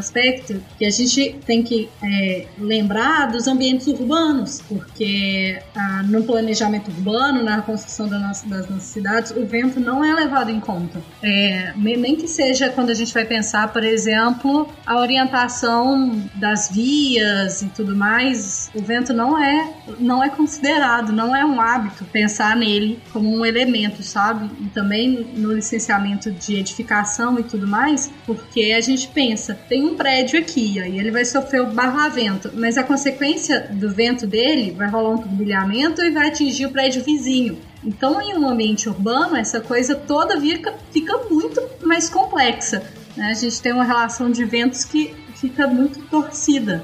Aspecto 0.08 0.64
que 0.78 0.86
a 0.86 0.90
gente 0.90 1.36
tem 1.46 1.62
que 1.62 1.90
é, 2.02 2.46
lembrar 2.58 3.32
dos 3.32 3.48
ambientes 3.48 3.88
urbanos, 3.88 4.62
porque 4.68 5.60
ah, 5.76 6.04
no 6.04 6.24
planejamento 6.24 6.90
urbano, 6.90 7.44
na 7.44 7.62
construção 7.62 8.08
da 8.08 8.18
nossa, 8.18 8.48
das 8.48 8.70
nossas 8.70 8.84
cidades, 8.84 9.32
o 9.32 9.46
vento 9.46 9.80
não 9.80 10.04
é 10.04 10.14
levado 10.14 10.50
em 10.50 10.60
conta. 10.60 11.02
É, 11.22 11.74
nem 11.76 12.16
que 12.16 12.28
seja 12.28 12.70
quando 12.70 12.90
a 12.90 12.94
gente 12.94 13.14
vai 13.14 13.26
pensar, 13.26 13.72
por 13.74 13.84
exemplo, 13.84 14.70
a 14.86 15.00
orientação 15.00 16.22
das 16.36 16.70
vias 16.72 17.62
e 17.62 17.68
tudo 17.70 17.96
mais, 17.96 18.72
o 18.74 18.82
vento 18.82 19.14
não 19.14 19.38
é, 19.42 19.74
não 20.00 20.24
é 20.24 20.30
considerado, 20.30 21.12
não 21.12 21.36
é 21.36 21.46
um 21.46 21.60
hábito 21.60 22.06
pensar 22.06 22.56
nele 22.56 23.00
como 23.12 23.30
um 23.30 23.46
elemento, 23.46 24.04
sabe? 24.04 24.50
E 24.62 24.70
também 24.70 25.28
no 25.36 25.54
licenciamento 25.54 26.32
de 26.32 26.56
edificação 26.56 27.40
e 27.40 27.44
tudo 27.44 27.68
mais, 27.68 28.12
porque 28.26 28.74
a 28.78 28.82
gente 28.82 29.08
pensa, 29.10 29.58
tem 29.68 29.86
um 29.86 29.97
prédio 29.98 30.40
aqui, 30.40 30.80
aí 30.80 30.98
ele 30.98 31.12
vai 31.12 31.26
sofrer 31.26 31.62
o 31.62 31.72
barravento, 31.72 32.52
mas 32.54 32.78
a 32.78 32.84
consequência 32.84 33.68
do 33.72 33.90
vento 33.90 34.26
dele 34.26 34.72
vai 34.72 34.88
rolar 34.90 35.16
um 35.16 35.18
turbilhamento 35.18 36.02
e 36.02 36.12
vai 36.12 36.28
atingir 36.28 36.68
o 36.68 36.72
prédio 36.72 37.04
vizinho. 37.04 37.58
Então, 37.84 38.22
em 38.22 38.38
um 38.38 38.48
ambiente 38.48 38.88
urbano, 38.88 39.36
essa 39.36 39.60
coisa 39.60 39.96
toda 39.96 40.40
fica, 40.40 40.74
fica 40.92 41.18
muito 41.30 41.62
mais 41.84 42.10
complexa. 42.10 42.84
né? 43.16 43.28
A 43.32 43.34
gente 43.34 43.62
tem 43.62 43.74
uma 43.74 43.84
relação 43.84 44.32
de 44.32 44.46
ventos 44.46 44.86
que 44.86 45.14
fica 45.36 45.68
muito 45.68 46.00
torcida, 46.08 46.84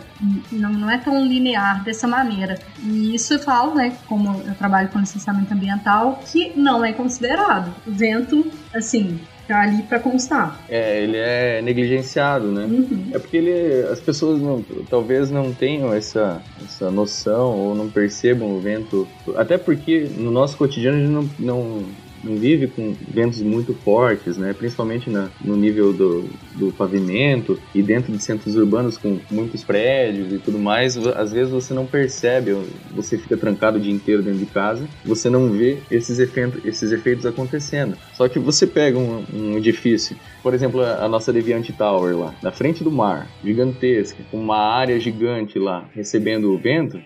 não, 0.51 0.71
não 0.71 0.89
é 0.89 0.97
tão 0.97 1.25
linear 1.25 1.83
dessa 1.83 2.07
maneira. 2.07 2.59
E 2.83 3.15
isso 3.15 3.33
eu 3.33 3.39
falo, 3.39 3.73
né, 3.73 3.97
como 4.07 4.41
eu 4.47 4.53
trabalho 4.55 4.89
com 4.89 4.99
licenciamento 4.99 5.53
ambiental, 5.53 6.21
que 6.31 6.53
não 6.55 6.85
é 6.85 6.93
considerado. 6.93 7.73
O 7.87 7.91
vento, 7.91 8.51
assim, 8.73 9.19
tá 9.47 9.61
ali 9.61 9.83
para 9.83 9.99
constar. 9.99 10.59
É, 10.69 11.01
ele 11.01 11.17
é 11.17 11.61
negligenciado, 11.61 12.51
né? 12.51 12.65
Uhum. 12.65 13.09
É 13.13 13.19
porque 13.19 13.37
ele, 13.37 13.87
as 13.87 13.99
pessoas 13.99 14.39
não, 14.39 14.63
talvez 14.89 15.29
não 15.29 15.53
tenham 15.53 15.93
essa, 15.93 16.41
essa 16.63 16.89
noção 16.89 17.57
ou 17.57 17.75
não 17.75 17.89
percebam 17.89 18.55
o 18.55 18.59
vento. 18.59 19.07
Até 19.35 19.57
porque 19.57 20.09
no 20.17 20.31
nosso 20.31 20.57
cotidiano 20.57 20.97
a 20.97 21.01
gente 21.01 21.11
não, 21.11 21.29
não, 21.39 21.83
não 22.23 22.35
vive 22.35 22.67
com 22.67 22.95
ventos 23.07 23.41
muito 23.41 23.73
fortes, 23.73 24.37
né? 24.37 24.53
Principalmente 24.53 25.09
na, 25.09 25.29
no 25.43 25.55
nível 25.55 25.93
do, 25.93 26.29
do 26.55 26.71
pavimento 26.71 27.59
e 27.73 27.81
dentro 27.81 28.11
de 28.11 28.23
centros 28.23 28.55
urbanos 28.55 28.97
com 28.97 29.19
muitos 29.29 29.63
prédios 29.63 30.31
e 30.31 30.37
tudo 30.39 30.57
mais. 30.57 30.97
Às 30.97 31.31
vezes 31.31 31.51
você 31.51 31.73
não 31.73 31.85
percebe, 31.85 32.55
você 32.91 33.17
fica 33.17 33.35
trancado 33.35 33.77
o 33.77 33.81
dia 33.81 33.93
inteiro 33.93 34.21
dentro 34.21 34.39
de 34.39 34.45
casa, 34.45 34.87
você 35.03 35.29
não 35.29 35.49
vê 35.49 35.77
esses 35.91 36.19
efeitos, 36.19 36.63
esses 36.65 36.91
efeitos 36.91 37.25
acontecendo. 37.25 37.97
Só 38.13 38.27
que 38.27 38.39
você 38.39 38.65
pega 38.65 38.97
um, 38.97 39.23
um 39.33 39.57
edifício, 39.57 40.15
por 40.41 40.53
exemplo, 40.53 40.81
a, 40.81 41.07
nossa 41.07 41.33
Deviant 41.33 41.69
Tower 41.77 42.17
lá, 42.17 42.33
na 42.41 42.51
frente 42.51 42.83
do 42.83 42.91
mar, 42.91 43.27
gigantesca, 43.43 44.23
com 44.31 44.37
uma 44.37 44.57
área 44.57 44.99
gigante 44.99 45.59
lá 45.59 45.85
recebendo 45.93 46.53
o 46.53 46.57
vento, 46.57 46.99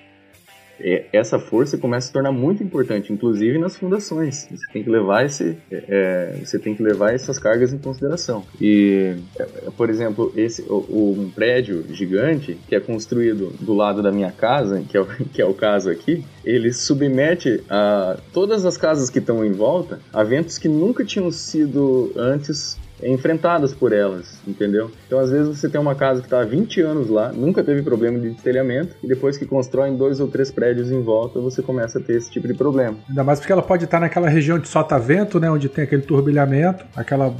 essa 1.11 1.39
força 1.39 1.77
começa 1.77 2.05
a 2.05 2.07
se 2.07 2.13
tornar 2.13 2.31
muito 2.31 2.63
importante, 2.63 3.11
inclusive 3.11 3.57
nas 3.57 3.75
fundações. 3.75 4.47
Você 4.49 4.71
tem 4.71 4.83
que 4.83 4.89
levar 4.89 5.25
esse, 5.25 5.57
é, 5.71 6.39
você 6.43 6.59
tem 6.59 6.75
que 6.75 6.83
levar 6.83 7.13
essas 7.13 7.39
cargas 7.39 7.73
em 7.73 7.77
consideração. 7.77 8.43
E, 8.59 9.15
é, 9.39 9.45
por 9.75 9.89
exemplo, 9.89 10.31
esse, 10.35 10.63
um 10.69 11.29
prédio 11.33 11.85
gigante 11.91 12.57
que 12.67 12.75
é 12.75 12.79
construído 12.79 13.53
do 13.59 13.73
lado 13.73 14.01
da 14.01 14.11
minha 14.11 14.31
casa, 14.31 14.83
que 14.87 14.97
é 14.97 15.01
o, 15.01 15.05
que 15.33 15.41
é 15.41 15.45
o 15.45 15.53
caso 15.53 15.89
aqui, 15.89 16.23
ele 16.43 16.71
submete 16.73 17.63
a 17.69 18.17
todas 18.33 18.65
as 18.65 18.77
casas 18.77 19.09
que 19.09 19.19
estão 19.19 19.45
em 19.45 19.51
volta 19.51 19.99
a 20.13 20.23
ventos 20.23 20.57
que 20.57 20.67
nunca 20.67 21.03
tinham 21.03 21.31
sido 21.31 22.11
antes 22.15 22.77
enfrentadas 23.03 23.73
por 23.73 23.93
elas, 23.93 24.39
entendeu? 24.47 24.91
Então, 25.05 25.19
às 25.19 25.29
vezes, 25.29 25.57
você 25.57 25.69
tem 25.69 25.79
uma 25.79 25.95
casa 25.95 26.21
que 26.21 26.27
está 26.27 26.41
há 26.41 26.45
20 26.45 26.81
anos 26.81 27.09
lá, 27.09 27.31
nunca 27.31 27.63
teve 27.63 27.81
problema 27.81 28.19
de 28.19 28.31
destelhamento, 28.31 28.95
e 29.03 29.07
depois 29.07 29.37
que 29.37 29.45
constroem 29.45 29.95
dois 29.95 30.19
ou 30.19 30.27
três 30.27 30.51
prédios 30.51 30.91
em 30.91 31.01
volta, 31.01 31.39
você 31.39 31.61
começa 31.61 31.99
a 31.99 32.01
ter 32.01 32.13
esse 32.17 32.29
tipo 32.31 32.47
de 32.47 32.53
problema. 32.53 32.97
Ainda 33.07 33.23
mais 33.23 33.39
porque 33.39 33.51
ela 33.51 33.61
pode 33.61 33.85
estar 33.85 33.99
naquela 33.99 34.29
região 34.29 34.57
de 34.57 34.67
solta 34.67 34.97
vento, 34.97 35.39
né? 35.39 35.49
Onde 35.49 35.69
tem 35.69 35.83
aquele 35.83 36.01
turbilhamento, 36.01 36.85
aquela 36.95 37.33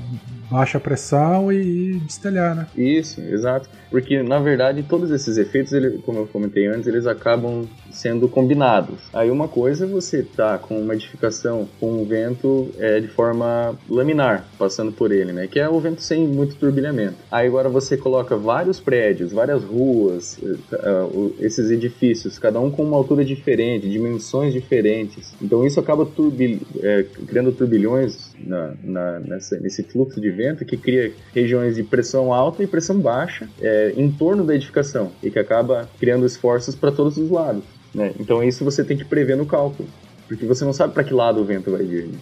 baixa 0.50 0.80
pressão 0.80 1.52
e 1.52 2.00
destelhar, 2.00 2.56
né? 2.56 2.68
Isso, 2.76 3.22
exato. 3.22 3.70
Porque, 3.90 4.22
na 4.22 4.40
verdade, 4.40 4.84
todos 4.84 5.12
esses 5.12 5.38
efeitos, 5.38 5.72
ele, 5.72 6.00
como 6.00 6.20
eu 6.20 6.28
comentei 6.28 6.68
antes, 6.68 6.88
eles 6.88 7.06
acabam 7.06 7.66
sendo 7.90 8.28
combinados. 8.28 9.00
Aí 9.14 9.32
uma 9.32 9.48
coisa 9.48 9.86
é 9.86 9.88
você 9.88 10.24
tá 10.24 10.58
com 10.58 10.80
uma 10.80 10.94
edificação 10.94 11.68
com 11.80 12.02
um 12.02 12.06
vento 12.06 12.70
é, 12.78 13.00
de 13.00 13.08
forma 13.08 13.76
laminar, 13.90 14.46
passando 14.58 14.92
por 14.92 15.12
ele, 15.12 15.32
né? 15.32 15.48
Que 15.48 15.60
é 15.60 15.70
o 15.70 15.80
vento 15.80 16.02
sem 16.02 16.28
muito 16.28 16.56
turbilhamento. 16.56 17.16
Aí 17.32 17.48
agora 17.48 17.70
você 17.70 17.98
coloca 17.98 18.36
vários 18.36 18.80
prédios, 18.80 19.32
várias 19.32 19.64
ruas, 19.64 20.38
uh, 20.38 21.36
esses 21.40 21.72
edifícios, 21.72 22.38
cada 22.38 22.60
um 22.60 22.70
com 22.70 22.84
uma 22.84 22.98
altura 22.98 23.24
diferente, 23.24 23.90
dimensões 23.90 24.54
diferentes. 24.54 25.34
Então 25.42 25.66
isso 25.66 25.80
acaba 25.80 26.06
turbil, 26.06 26.60
é, 26.82 27.04
criando 27.28 27.52
turbilhões 27.52 28.36
na, 28.40 28.74
na, 28.84 29.20
nessa, 29.20 29.60
nesse 29.60 29.84
fluxo 29.84 30.22
de 30.22 30.30
vento 30.38 30.64
que 30.64 30.78
cria 30.78 31.12
regiões 31.34 31.76
de 31.76 31.84
pressão 31.84 32.32
alta 32.32 32.64
e 32.64 32.68
pressão 32.68 33.00
baixa 33.00 33.50
é, 33.60 33.94
em 33.98 34.12
torno 34.12 34.46
da 34.46 34.56
edificação 34.56 35.12
e 35.22 35.32
que 35.32 35.40
acaba 35.40 35.90
criando 36.00 36.26
esforços 36.26 36.76
para 36.76 36.92
todos 36.92 37.18
os 37.18 37.30
lados. 37.30 37.64
Né? 37.94 38.14
Então 38.20 38.44
isso 38.44 38.64
você 38.64 38.84
tem 38.84 38.96
que 38.96 39.04
prever 39.04 39.36
no 39.36 39.46
cálculo, 39.46 39.90
porque 40.28 40.46
você 40.46 40.64
não 40.64 40.74
sabe 40.74 40.94
para 40.94 41.04
que 41.04 41.14
lado 41.14 41.42
o 41.42 41.46
vento 41.46 41.72
vai 41.72 41.84
vir. 41.84 42.06
Né? 42.06 42.20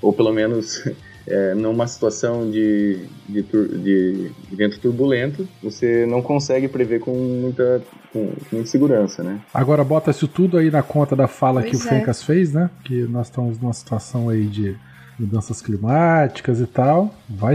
Ou 0.00 0.12
pelo 0.12 0.32
menos 0.32 0.84
é, 1.26 1.54
numa 1.54 1.86
situação 1.86 2.50
de, 2.50 2.98
de, 3.28 3.42
de, 3.42 4.32
vento 4.52 4.78
turbulento, 4.80 5.46
você 5.62 6.06
não 6.06 6.22
consegue 6.22 6.68
prever 6.68 7.00
com 7.00 7.12
muita, 7.12 7.82
com, 8.12 8.32
muita 8.50 8.68
segurança, 8.68 9.22
né? 9.22 9.40
Agora 9.52 9.84
bota 9.84 10.10
isso 10.10 10.26
tudo 10.26 10.56
aí 10.56 10.70
na 10.70 10.82
conta 10.82 11.14
da 11.14 11.26
fala 11.26 11.60
Pois 11.60 11.70
que 11.70 11.76
o 11.76 11.86
é. 11.86 11.98
Fencas 11.98 12.22
fez, 12.22 12.52
né? 12.52 12.70
Que 12.84 13.02
nós 13.02 13.26
estamos 13.26 13.58
numa 13.58 13.72
situação 13.72 14.28
aí 14.28 14.46
de 14.46 14.76
mudanças 15.18 15.60
climáticas 15.60 16.60
e 16.60 16.66
tal. 16.66 17.14
Vai, 17.28 17.54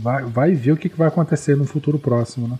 vai, 0.00 0.24
vai 0.24 0.54
ver 0.54 0.72
o 0.72 0.76
que 0.76 0.88
que 0.88 0.96
vai 0.96 1.08
acontecer 1.08 1.56
no 1.56 1.64
futuro 1.64 1.98
próximo, 1.98 2.46
né? 2.48 2.58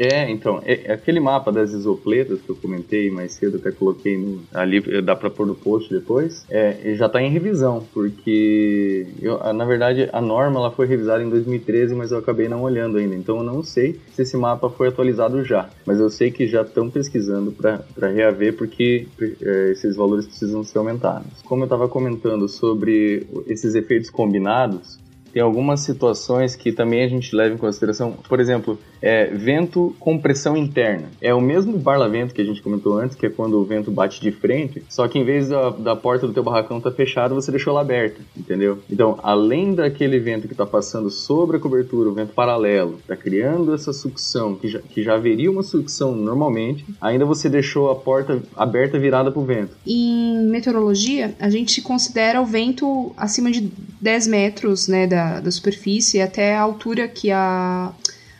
É, 0.00 0.30
então, 0.30 0.62
é, 0.64 0.80
é 0.86 0.92
aquele 0.94 1.20
mapa 1.20 1.52
das 1.52 1.72
isopletas 1.72 2.40
que 2.40 2.48
eu 2.48 2.56
comentei 2.56 3.10
mais 3.10 3.32
cedo, 3.32 3.58
até 3.58 3.70
coloquei 3.70 4.16
no, 4.16 4.40
ali, 4.54 4.80
dá 5.02 5.14
pra 5.14 5.28
pôr 5.28 5.46
no 5.46 5.54
post 5.54 5.92
depois, 5.92 6.46
é, 6.48 6.94
já 6.94 7.06
tá 7.06 7.20
em 7.20 7.30
revisão, 7.30 7.86
porque, 7.92 9.06
eu, 9.20 9.38
na 9.52 9.66
verdade, 9.66 10.08
a 10.10 10.20
norma 10.22 10.58
ela 10.58 10.70
foi 10.70 10.86
revisada 10.86 11.22
em 11.22 11.28
2013, 11.28 11.94
mas 11.94 12.12
eu 12.12 12.18
acabei 12.18 12.48
não 12.48 12.62
olhando 12.62 12.96
ainda, 12.96 13.14
então 13.14 13.36
eu 13.36 13.42
não 13.42 13.62
sei 13.62 14.00
se 14.14 14.22
esse 14.22 14.38
mapa 14.38 14.70
foi 14.70 14.88
atualizado 14.88 15.44
já, 15.44 15.68
mas 15.84 16.00
eu 16.00 16.08
sei 16.08 16.30
que 16.30 16.46
já 16.46 16.62
estão 16.62 16.88
pesquisando 16.88 17.52
para 17.52 18.08
reaver, 18.08 18.56
porque 18.56 19.06
é, 19.20 19.72
esses 19.72 19.96
valores 19.96 20.26
precisam 20.26 20.64
ser 20.64 20.78
aumentados. 20.78 21.42
Como 21.44 21.60
eu 21.60 21.66
estava 21.66 21.86
comentando 21.86 22.48
sobre 22.48 23.26
esses 23.46 23.74
efeitos 23.74 24.08
combinados, 24.08 24.98
tem 25.32 25.42
algumas 25.42 25.80
situações 25.80 26.54
que 26.56 26.72
também 26.72 27.04
a 27.04 27.08
gente 27.08 27.34
leva 27.34 27.54
em 27.54 27.58
consideração. 27.58 28.12
Por 28.28 28.40
exemplo, 28.40 28.78
é, 29.02 29.26
vento 29.26 29.94
com 29.98 30.18
pressão 30.18 30.56
interna. 30.56 31.08
É 31.20 31.34
o 31.34 31.40
mesmo 31.40 31.78
barlavento 31.78 32.34
que 32.34 32.40
a 32.40 32.44
gente 32.44 32.62
comentou 32.62 32.98
antes, 32.98 33.16
que 33.16 33.26
é 33.26 33.30
quando 33.30 33.58
o 33.58 33.64
vento 33.64 33.90
bate 33.90 34.20
de 34.20 34.30
frente, 34.30 34.82
só 34.88 35.08
que 35.08 35.18
em 35.18 35.24
vez 35.24 35.48
da, 35.48 35.70
da 35.70 35.96
porta 35.96 36.26
do 36.26 36.32
teu 36.32 36.42
barracão 36.42 36.78
estar 36.78 36.90
tá 36.90 36.96
fechada, 36.96 37.34
você 37.34 37.50
deixou 37.50 37.72
ela 37.72 37.80
aberta, 37.80 38.20
entendeu? 38.36 38.78
Então, 38.90 39.18
além 39.22 39.74
daquele 39.74 40.18
vento 40.18 40.46
que 40.46 40.54
está 40.54 40.66
passando 40.66 41.10
sobre 41.10 41.56
a 41.56 41.60
cobertura, 41.60 42.10
o 42.10 42.14
vento 42.14 42.32
paralelo, 42.32 42.98
está 43.00 43.16
criando 43.16 43.74
essa 43.74 43.92
sucção, 43.92 44.54
que 44.54 44.68
já, 44.68 44.80
que 44.80 45.02
já 45.02 45.14
haveria 45.14 45.50
uma 45.50 45.62
sucção 45.62 46.14
normalmente, 46.14 46.84
ainda 47.00 47.24
você 47.24 47.48
deixou 47.48 47.90
a 47.90 47.94
porta 47.94 48.42
aberta 48.56 48.98
virada 48.98 49.30
para 49.30 49.40
o 49.40 49.44
vento. 49.44 49.76
Em 49.86 50.46
meteorologia, 50.46 51.34
a 51.38 51.48
gente 51.48 51.80
considera 51.80 52.40
o 52.40 52.46
vento 52.46 53.12
acima 53.16 53.50
de 53.50 53.70
10 54.00 54.26
metros 54.26 54.88
né, 54.88 55.06
da, 55.06 55.19
da 55.42 55.50
superfície 55.50 56.20
até 56.20 56.56
a 56.56 56.62
altura 56.62 57.06
que 57.06 57.30
a, 57.30 57.92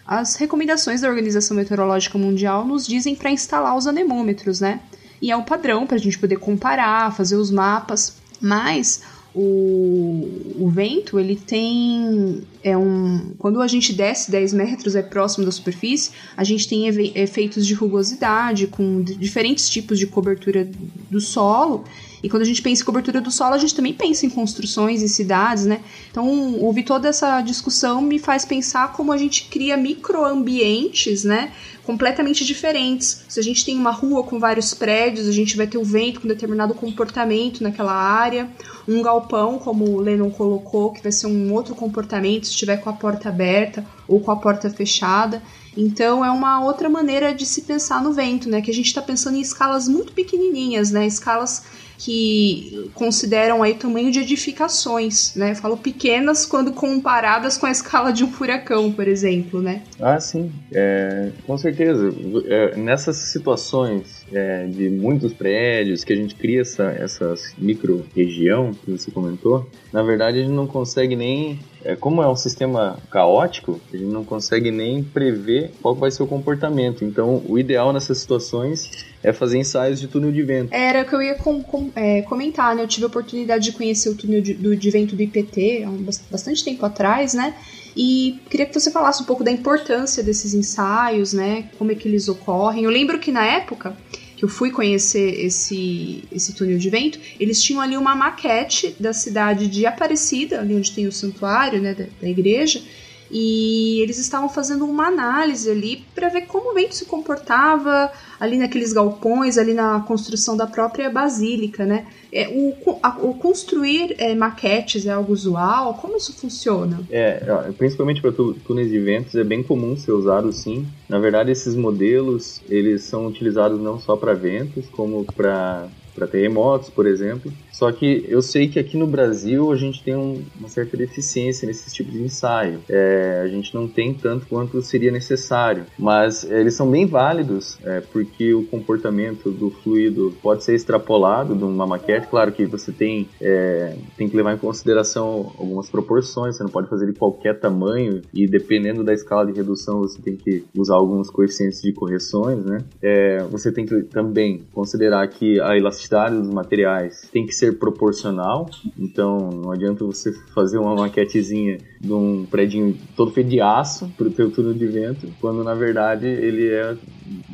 as 0.07 0.37
recomendações 0.37 1.03
da 1.03 1.09
Organização 1.09 1.57
Meteorológica 1.57 2.17
Mundial 2.17 2.67
nos 2.67 2.87
dizem 2.87 3.15
para 3.15 3.31
instalar 3.31 3.77
os 3.77 3.87
anemômetros, 3.87 4.61
né? 4.61 4.81
E 5.21 5.31
é 5.31 5.37
o 5.37 5.43
padrão 5.43 5.87
para 5.87 5.97
a 5.97 6.01
gente 6.01 6.19
poder 6.19 6.37
comparar, 6.37 7.15
fazer 7.15 7.37
os 7.37 7.51
mapas. 7.51 8.15
Mas 8.41 9.03
o, 9.35 10.57
o 10.59 10.71
vento, 10.71 11.19
ele 11.19 11.37
tem. 11.37 12.43
É 12.63 12.77
um, 12.77 13.33
quando 13.39 13.61
a 13.61 13.69
gente 13.69 13.93
desce 13.93 14.31
10 14.31 14.53
metros, 14.55 14.97
é 14.97 15.03
próximo 15.03 15.45
da 15.45 15.53
superfície, 15.53 16.11
a 16.37 16.43
gente 16.43 16.69
tem 16.69 16.89
efe- 16.89 17.13
efeitos 17.15 17.67
de 17.67 17.75
rugosidade, 17.75 18.67
com 18.67 19.03
diferentes 19.03 19.69
tipos 19.69 19.99
de 19.99 20.07
cobertura 20.07 20.69
do 21.11 21.21
solo. 21.21 21.85
E 22.23 22.29
quando 22.29 22.43
a 22.43 22.47
gente 22.47 22.61
pensa 22.61 22.83
em 22.83 22.85
cobertura 22.85 23.21
do 23.21 23.31
solo, 23.31 23.55
a 23.55 23.59
gente 23.59 23.75
também 23.75 23.95
pensa 23.95 24.27
em 24.27 24.31
construções 24.31 25.03
e 25.03 25.09
cidades, 25.09 25.65
né? 25.65 25.81
Então, 26.11 26.55
ouvir 26.61 26.83
toda 26.83 27.09
essa 27.09 27.41
discussão 27.41 28.01
me 28.01 28.19
faz 28.19 28.45
pensar 28.45 28.93
como 28.93 29.13
a 29.13 29.17
gente 29.17 29.49
cria 29.49 29.77
microambientes, 29.77 31.25
né? 31.25 31.53
Completamente 31.85 32.45
diferentes. 32.45 33.25
Se 33.29 33.41
a 33.41 33.43
gente 33.43 33.65
tem 33.65 33.77
uma 33.77 33.91
rua 33.91 34.23
com 34.23 34.39
vários 34.39 34.75
prédios, 34.75 35.27
a 35.27 35.33
gente 35.33 35.57
vai 35.57 35.67
ter 35.67 35.79
o 35.79 35.85
vento 35.85 36.21
com 36.21 36.29
determinado 36.29 36.75
comportamento 36.75 37.63
naquela 37.63 37.95
área. 37.95 38.49
Um 38.87 39.03
galpão, 39.03 39.59
como 39.59 39.85
o 39.85 40.01
Lennon 40.01 40.31
colocou, 40.31 40.93
que 40.93 41.03
vai 41.03 41.13
ser 41.13 41.27
um 41.27 41.53
outro 41.53 41.75
comportamento 41.75 42.45
se 42.45 42.53
estiver 42.53 42.77
com 42.79 42.91
a 42.91 42.93
porta 42.93 43.29
aberta 43.29 43.85
ou 44.07 44.21
com 44.21 44.31
a 44.31 44.37
porta 44.37 44.69
fechada. 44.69 45.43
Então 45.77 46.25
é 46.25 46.31
uma 46.31 46.65
outra 46.65 46.89
maneira 46.89 47.33
de 47.33 47.47
se 47.47 47.63
pensar 47.63 48.03
no 48.03 48.13
vento, 48.13 48.49
né? 48.49 48.61
Que 48.61 48.71
a 48.71 48.75
gente 48.75 48.87
está 48.87 49.01
pensando 49.01 49.37
em 49.37 49.41
escalas 49.41 49.89
muito 49.89 50.13
pequenininhas, 50.13 50.91
né? 50.91 51.07
Escalas 51.07 51.63
que 52.01 52.91
consideram 52.95 53.63
aí 53.63 53.75
tamanho 53.75 54.11
de 54.11 54.21
edificações, 54.21 55.35
né? 55.37 55.51
Eu 55.51 55.57
falo 55.57 55.77
pequenas 55.77 56.47
quando 56.47 56.73
comparadas 56.73 57.59
com 57.59 57.67
a 57.67 57.71
escala 57.71 58.11
de 58.11 58.25
um 58.25 58.33
furacão, 58.33 58.91
por 58.91 59.07
exemplo, 59.07 59.61
né? 59.61 59.83
Ah, 60.01 60.19
sim, 60.19 60.51
é, 60.73 61.31
com 61.47 61.59
certeza. 61.59 62.11
É, 62.47 62.77
nessas 62.77 63.17
situações 63.17 64.25
é, 64.33 64.67
de 64.67 64.89
muitos 64.89 65.35
prédios, 65.35 66.03
que 66.03 66.15
a 66.15 66.17
gente 66.17 66.35
cria 66.35 66.63
essa, 66.63 66.85
essas 66.85 67.53
micro-região 67.59 68.73
que 68.73 68.91
você 68.93 69.11
comentou, 69.11 69.69
na 69.93 70.03
verdade 70.03 70.39
a 70.39 70.43
gente 70.43 70.53
não 70.53 70.67
consegue 70.67 71.17
nem 71.17 71.59
é, 71.85 71.97
como 71.97 72.23
é 72.23 72.29
um 72.29 72.37
sistema 72.37 72.99
caótico, 73.11 73.81
a 73.93 73.97
gente 73.97 74.11
não 74.11 74.25
consegue 74.25 74.71
nem 74.71 75.03
prever 75.03 75.73
qual 75.81 75.95
vai 75.95 76.11
ser 76.11 76.23
o 76.23 76.27
comportamento. 76.27 77.05
Então, 77.05 77.43
o 77.49 77.59
ideal 77.59 77.93
nessas 77.93 78.19
situações 78.19 79.07
é 79.23 79.33
fazer 79.33 79.59
ensaios 79.59 79.99
de 79.99 80.07
túnel 80.07 80.33
de 80.33 80.43
vento. 80.43 80.73
Era 80.73 81.03
o 81.03 81.05
que 81.05 81.15
eu 81.15 81.23
ia 81.23 81.35
com, 81.35 81.63
com, 81.63 81.91
é, 81.95 82.23
comentar, 82.23 82.75
né? 82.75 82.83
Eu 82.83 82.89
tive 82.89 83.05
a 83.05 83.07
oportunidade 83.09 83.65
de 83.65 83.73
conhecer 83.73 84.11
o 84.11 84.15
túnel 84.15 84.41
de, 84.41 84.55
do, 84.55 84.77
de 84.77 84.91
vento 84.91 85.17
do 85.17 85.23
IPT 85.23 85.85
há 85.85 85.91
um, 85.91 86.07
bastante 86.31 86.65
tempo 86.65 86.85
atrás, 86.85 87.35
né? 87.35 87.55
E 87.97 88.41
queria 88.49 88.67
que 88.67 88.79
você 88.79 88.91
falasse 88.91 89.23
um 89.23 89.27
pouco 89.27 89.43
da 89.43 89.51
importância 89.51 90.23
desses 90.23 90.55
ensaios, 90.55 91.33
né? 91.33 91.69
Como 91.79 91.91
é 91.91 91.95
que 91.95 92.09
eles 92.09 92.29
ocorrem. 92.29 92.85
Eu 92.85 92.91
lembro 92.91 93.19
que 93.19 93.33
na 93.33 93.45
época 93.45 93.97
que 94.41 94.45
eu 94.47 94.49
fui 94.49 94.71
conhecer 94.71 95.39
esse, 95.45 96.25
esse 96.33 96.55
túnel 96.55 96.79
de 96.79 96.89
vento, 96.89 97.21
eles 97.39 97.63
tinham 97.63 97.79
ali 97.79 97.95
uma 97.95 98.17
maquete 98.17 98.97
da 98.99 99.13
cidade 99.13 99.67
de 99.69 99.85
Aparecida, 99.85 100.61
ali 100.61 100.75
onde 100.75 100.93
tem 100.93 101.07
o 101.07 101.13
santuário 101.13 101.79
né, 101.79 101.93
da, 101.93 102.07
da 102.23 102.27
igreja, 102.27 102.83
e 103.31 104.01
eles 104.01 104.19
estavam 104.19 104.49
fazendo 104.49 104.85
uma 104.85 105.07
análise 105.07 105.71
ali 105.71 106.05
para 106.15 106.29
ver 106.29 106.43
como 106.43 106.71
o 106.71 106.75
vento 106.75 106.95
se 106.95 107.05
comportava 107.05 108.11
ali 108.39 108.57
naqueles 108.57 108.93
galpões, 108.93 109.57
ali 109.57 109.75
na 109.75 110.01
construção 110.01 110.57
da 110.57 110.67
própria 110.67 111.09
basílica, 111.11 111.85
né? 111.85 112.07
É, 112.33 112.49
o, 112.49 112.99
a, 113.03 113.19
o 113.21 113.35
construir 113.35 114.15
é, 114.19 114.35
maquetes 114.35 115.07
é 115.07 115.11
algo 115.11 115.33
usual? 115.33 115.95
Como 115.95 116.17
isso 116.17 116.33
funciona? 116.33 117.01
É, 117.11 117.41
principalmente 117.77 118.21
para 118.21 118.33
túneis 118.33 118.91
de 118.91 118.99
ventos 118.99 119.35
é 119.35 119.45
bem 119.45 119.63
comum 119.63 119.97
ser 119.97 120.13
usado 120.13 120.53
sim. 120.53 120.87
Na 121.09 121.19
verdade, 121.19 121.51
esses 121.51 121.75
modelos 121.75 122.61
eles 122.69 123.05
são 123.05 123.27
utilizados 123.27 123.81
não 123.81 124.01
só 124.01 124.17
para 124.17 124.35
ventos, 124.35 124.87
como 124.91 125.25
para 125.25 125.89
para 126.15 126.27
terremotos, 126.27 126.91
por 126.91 127.07
exemplo. 127.07 127.51
Só 127.73 127.91
que 127.93 128.25
eu 128.29 128.43
sei 128.43 128.69
que 128.69 128.79
aqui 128.79 128.97
no 128.97 129.07
Brasil 129.07 129.73
a 129.73 129.77
gente 129.77 130.03
tem 130.03 130.17
um, 130.17 130.43
uma 130.59 130.69
certa 130.69 130.97
deficiência 130.97 131.67
nesses 131.67 131.93
tipos 131.93 132.13
de 132.13 132.23
ensaio. 132.23 132.81
É, 132.89 133.41
a 133.45 133.49
gente 133.49 133.75
não 133.75 133.89
tem 133.89 134.13
tanto 134.13 134.47
quanto 134.47 134.83
seria 134.83 135.11
necessário, 135.11 135.85
mas 135.99 136.45
é, 136.45 136.61
eles 136.61 136.75
são 136.75 136.91
bem 136.91 137.07
válidos 137.07 137.79
é, 137.85 138.01
porque 138.01 138.53
o 138.55 138.65
comportamento 138.65 139.51
do 139.51 139.71
fluido 139.71 140.35
pode 140.43 140.65
ser 140.65 140.75
extrapolado 140.75 141.55
de 141.55 141.65
uma 141.65 141.87
maquete. 141.87 142.27
Claro 142.27 142.53
que 142.53 142.67
você 142.67 142.93
tem, 142.93 143.29
é, 143.41 143.97
tem 144.17 144.29
que 144.29 144.37
levar 144.37 144.55
em 144.55 144.59
consideração 144.59 145.53
algumas 145.59 145.89
proporções, 145.89 146.57
você 146.57 146.63
não 146.63 146.71
pode 146.71 146.89
fazer 146.89 147.07
de 147.07 147.19
qualquer 147.19 147.59
tamanho 147.59 148.23
e 148.35 148.47
dependendo 148.47 149.05
da 149.05 149.13
escala 149.13 149.47
de 149.47 149.53
redução 149.53 150.01
você 150.01 150.21
tem 150.21 150.37
que 150.37 150.65
usar 150.75 150.97
alguns 150.97 151.31
coeficientes 151.31 151.81
de 151.81 151.93
correções, 151.93 152.65
né? 152.65 152.79
É, 153.03 153.39
você 153.51 153.73
tem 153.73 153.87
que 153.87 154.03
também 154.03 154.63
considerar 154.73 155.27
que 155.29 155.61
a 155.61 155.77
elasticidade 155.77 156.37
dos 156.37 156.51
materiais 156.51 157.29
tem 157.33 157.47
que 157.47 157.55
ser 157.61 157.79
proporcional, 157.79 158.69
então 158.99 159.51
não 159.51 159.71
adianta 159.71 160.05
você 160.05 160.33
fazer 160.55 160.79
uma 160.79 160.95
maquetezinha 160.95 161.79
de 162.01 162.13
um 162.13 162.47
prédio 162.47 162.97
todo 163.15 163.31
feito 163.31 163.51
de 163.51 163.61
aço 163.61 164.11
para 164.17 164.27
o 164.27 164.31
teu 164.31 164.51
túnel 164.51 164.73
de 164.73 164.87
vento, 164.87 165.29
quando 165.41 165.63
na 165.63 165.75
verdade 165.75 166.27
ele 166.27 166.69
é 166.69 166.97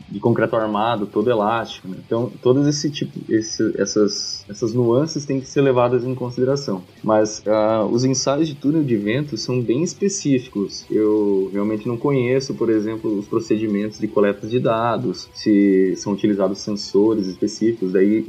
de 0.09 0.21
concreto 0.21 0.55
armado, 0.57 1.07
todo 1.07 1.31
elástico. 1.31 1.89
Né? 1.89 1.97
Então, 2.07 2.31
todas 2.41 2.67
esse 2.67 2.89
tipo, 2.89 3.21
esse, 3.29 3.75
essas, 3.77 4.45
essas 4.49 4.73
nuances 4.73 5.25
têm 5.25 5.41
que 5.41 5.47
ser 5.47 5.61
levadas 5.61 6.05
em 6.05 6.15
consideração. 6.15 6.83
Mas 7.03 7.43
uh, 7.47 7.85
os 7.87 8.05
ensaios 8.05 8.49
de 8.49 8.55
túnel 8.55 8.85
de 8.85 8.97
vento 8.97 9.37
são 9.37 9.61
bem 9.61 9.83
específicos. 9.83 10.87
Eu 10.91 11.51
realmente 11.53 11.89
não 11.89 11.97
conheço, 11.97 12.55
por 12.55 12.71
exemplo, 12.71 13.19
os 13.19 13.27
procedimentos 13.27 13.99
de 13.99 14.07
coleta 14.07 14.47
de 14.47 14.61
dados, 14.61 15.29
se 15.35 15.95
são 15.97 16.13
utilizados 16.13 16.59
sensores 16.59 17.27
específicos. 17.27 17.93
Daí, 17.93 18.27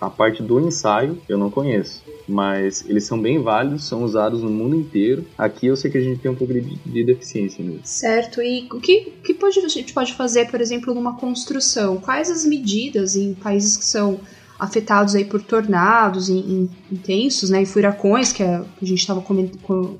a 0.00 0.10
parte 0.10 0.42
do 0.42 0.60
ensaio 0.60 1.18
eu 1.28 1.38
não 1.38 1.50
conheço 1.50 2.02
mas 2.26 2.84
eles 2.88 3.04
são 3.04 3.20
bem 3.20 3.40
válidos, 3.40 3.84
são 3.84 4.02
usados 4.02 4.42
no 4.42 4.50
mundo 4.50 4.76
inteiro. 4.76 5.24
Eu 5.62 5.76
sei 5.76 5.90
que 5.90 5.98
a 5.98 6.00
gente 6.00 6.20
tem 6.20 6.30
um 6.30 6.34
pouco 6.34 6.52
de, 6.52 6.60
de 6.60 7.04
deficiência 7.04 7.64
mesmo. 7.64 7.80
Certo, 7.84 8.42
e 8.42 8.68
o 8.72 8.80
que, 8.80 9.12
que 9.22 9.34
pode, 9.34 9.58
a 9.60 9.68
gente 9.68 9.92
pode 9.92 10.14
fazer, 10.14 10.50
por 10.50 10.60
exemplo, 10.60 10.94
numa 10.94 11.16
construção? 11.16 11.98
Quais 11.98 12.30
as 12.30 12.44
medidas 12.44 13.16
em 13.16 13.34
países 13.34 13.76
que 13.76 13.84
são 13.84 14.20
afetados 14.58 15.14
aí 15.14 15.24
por 15.24 15.42
tornados 15.42 16.28
intensos, 16.28 17.50
né, 17.50 17.62
e 17.62 17.66
furacões, 17.66 18.32
que 18.32 18.42
a, 18.42 18.64
que 18.78 18.84
a 18.84 18.88
gente 18.88 19.06
tava 19.06 19.20
come, 19.20 19.50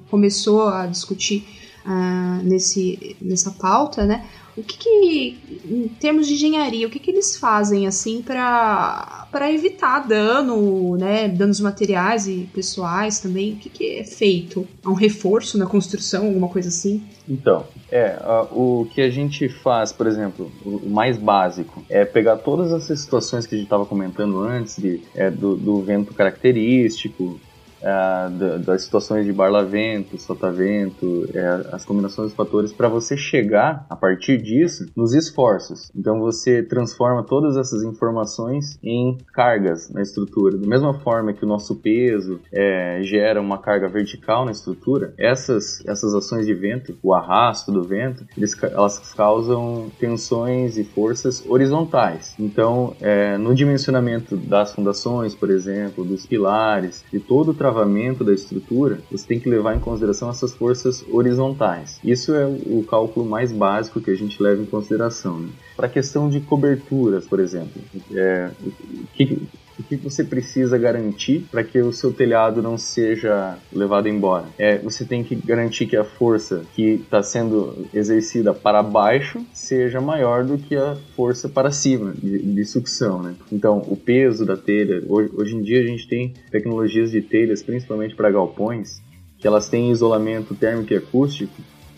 começou 0.08 0.68
a 0.68 0.86
discutir 0.86 1.44
uh, 1.84 2.42
nesse, 2.42 3.16
nessa 3.20 3.50
pauta, 3.50 4.06
né? 4.06 4.24
O 4.56 4.62
que, 4.62 4.78
que, 4.78 5.38
em 5.68 5.88
termos 5.88 6.28
de 6.28 6.34
engenharia, 6.34 6.86
o 6.86 6.90
que, 6.90 7.00
que 7.00 7.10
eles 7.10 7.36
fazem 7.36 7.86
assim 7.86 8.22
para 8.22 9.52
evitar 9.52 10.06
dano, 10.06 10.96
né, 10.96 11.28
danos 11.28 11.60
materiais 11.60 12.28
e 12.28 12.48
pessoais 12.54 13.18
também? 13.18 13.54
O 13.54 13.56
que, 13.56 13.68
que 13.68 13.98
é 13.98 14.04
feito? 14.04 14.66
Há 14.84 14.90
um 14.90 14.94
reforço 14.94 15.58
na 15.58 15.66
construção, 15.66 16.26
alguma 16.26 16.48
coisa 16.48 16.68
assim? 16.68 17.02
Então, 17.28 17.64
é, 17.90 18.16
o 18.52 18.86
que 18.94 19.00
a 19.00 19.10
gente 19.10 19.48
faz, 19.48 19.90
por 19.92 20.06
exemplo, 20.06 20.50
o 20.64 20.88
mais 20.88 21.16
básico, 21.16 21.84
é 21.88 22.04
pegar 22.04 22.36
todas 22.36 22.72
essas 22.72 23.00
situações 23.00 23.46
que 23.46 23.54
a 23.54 23.58
gente 23.58 23.66
estava 23.66 23.84
comentando 23.84 24.38
antes, 24.40 24.76
de, 24.76 25.02
é, 25.14 25.30
do, 25.30 25.56
do 25.56 25.82
vento 25.82 26.14
característico, 26.14 27.40
uh, 27.84 28.58
das 28.60 28.82
situações 28.82 29.26
de 29.26 29.32
barlavento, 29.32 30.18
sotavento, 30.18 31.28
é, 31.34 31.68
as 31.72 31.84
combinações 31.84 32.28
dos 32.28 32.36
fatores 32.36 32.72
para 32.72 32.88
você 32.88 33.16
chegar 33.16 33.86
a 33.88 33.96
partir 33.96 34.40
disso 34.40 34.86
nos 34.96 35.12
esforços. 35.12 35.90
Então 35.94 36.18
você 36.18 36.62
transforma 36.62 37.22
todas 37.22 37.56
essas 37.56 37.82
informações 37.82 38.78
em 38.82 39.18
cargas 39.32 39.90
na 39.90 40.00
estrutura. 40.00 40.56
Da 40.56 40.66
mesma 40.66 40.94
forma 40.94 41.32
que 41.32 41.44
o 41.44 41.48
nosso 41.48 41.76
peso 41.76 42.40
é, 42.52 43.00
gera 43.02 43.40
uma 43.40 43.58
carga 43.58 43.88
vertical 43.88 44.44
na 44.44 44.52
estrutura, 44.52 45.12
essas, 45.18 45.84
essas 45.86 46.14
ações 46.14 46.46
de 46.46 46.54
vento, 46.54 46.96
o 47.02 47.12
arrasto 47.12 47.70
do 47.70 47.82
vento, 47.82 48.24
eles, 48.36 48.56
elas 48.62 49.12
causam 49.14 49.90
tensões 49.98 50.78
e 50.78 50.84
forças 50.84 51.44
horizontais. 51.46 52.34
Então, 52.38 52.94
é, 53.00 53.36
no 53.36 53.54
dimensionamento 53.54 54.36
das 54.36 54.72
fundações, 54.72 55.34
por 55.34 55.50
exemplo, 55.50 56.04
dos 56.04 56.24
pilares, 56.26 57.04
de 57.12 57.20
todo 57.20 57.50
o 57.50 57.54
trabalho 57.54 57.73
travamento 57.74 58.22
da 58.22 58.32
estrutura, 58.32 59.00
você 59.10 59.26
tem 59.26 59.40
que 59.40 59.48
levar 59.48 59.76
em 59.76 59.80
consideração 59.80 60.30
essas 60.30 60.54
forças 60.54 61.04
horizontais. 61.10 61.98
Isso 62.04 62.32
é 62.32 62.46
o 62.46 62.84
cálculo 62.88 63.26
mais 63.26 63.50
básico 63.50 64.00
que 64.00 64.10
a 64.10 64.14
gente 64.14 64.40
leva 64.40 64.62
em 64.62 64.66
consideração. 64.66 65.40
Né? 65.40 65.48
Para 65.76 65.86
a 65.86 65.90
questão 65.90 66.30
de 66.30 66.40
coberturas, 66.40 67.26
por 67.26 67.40
exemplo, 67.40 67.82
é, 68.12 68.50
que, 69.14 69.42
o 69.78 69.82
que 69.82 69.96
você 69.96 70.22
precisa 70.22 70.78
garantir 70.78 71.46
para 71.50 71.64
que 71.64 71.78
o 71.80 71.92
seu 71.92 72.12
telhado 72.12 72.62
não 72.62 72.78
seja 72.78 73.58
levado 73.72 74.08
embora? 74.08 74.46
É, 74.58 74.78
você 74.78 75.04
tem 75.04 75.24
que 75.24 75.34
garantir 75.34 75.86
que 75.86 75.96
a 75.96 76.04
força 76.04 76.62
que 76.74 76.82
está 76.82 77.22
sendo 77.22 77.86
exercida 77.92 78.54
para 78.54 78.82
baixo 78.82 79.44
seja 79.52 80.00
maior 80.00 80.44
do 80.44 80.58
que 80.58 80.76
a 80.76 80.96
força 81.16 81.48
para 81.48 81.70
cima 81.70 82.12
de, 82.12 82.38
de 82.38 82.64
sucção, 82.64 83.22
né? 83.22 83.34
Então, 83.50 83.78
o 83.88 83.96
peso 83.96 84.44
da 84.44 84.56
telha, 84.56 85.02
hoje, 85.08 85.30
hoje 85.34 85.56
em 85.56 85.62
dia 85.62 85.80
a 85.80 85.86
gente 85.86 86.08
tem 86.08 86.34
tecnologias 86.50 87.10
de 87.10 87.20
telhas, 87.20 87.62
principalmente 87.62 88.14
para 88.14 88.30
galpões, 88.30 89.02
que 89.38 89.46
elas 89.46 89.68
têm 89.68 89.90
isolamento 89.90 90.54
térmico 90.54 90.92
e 90.92 90.96
acústico 90.96 91.52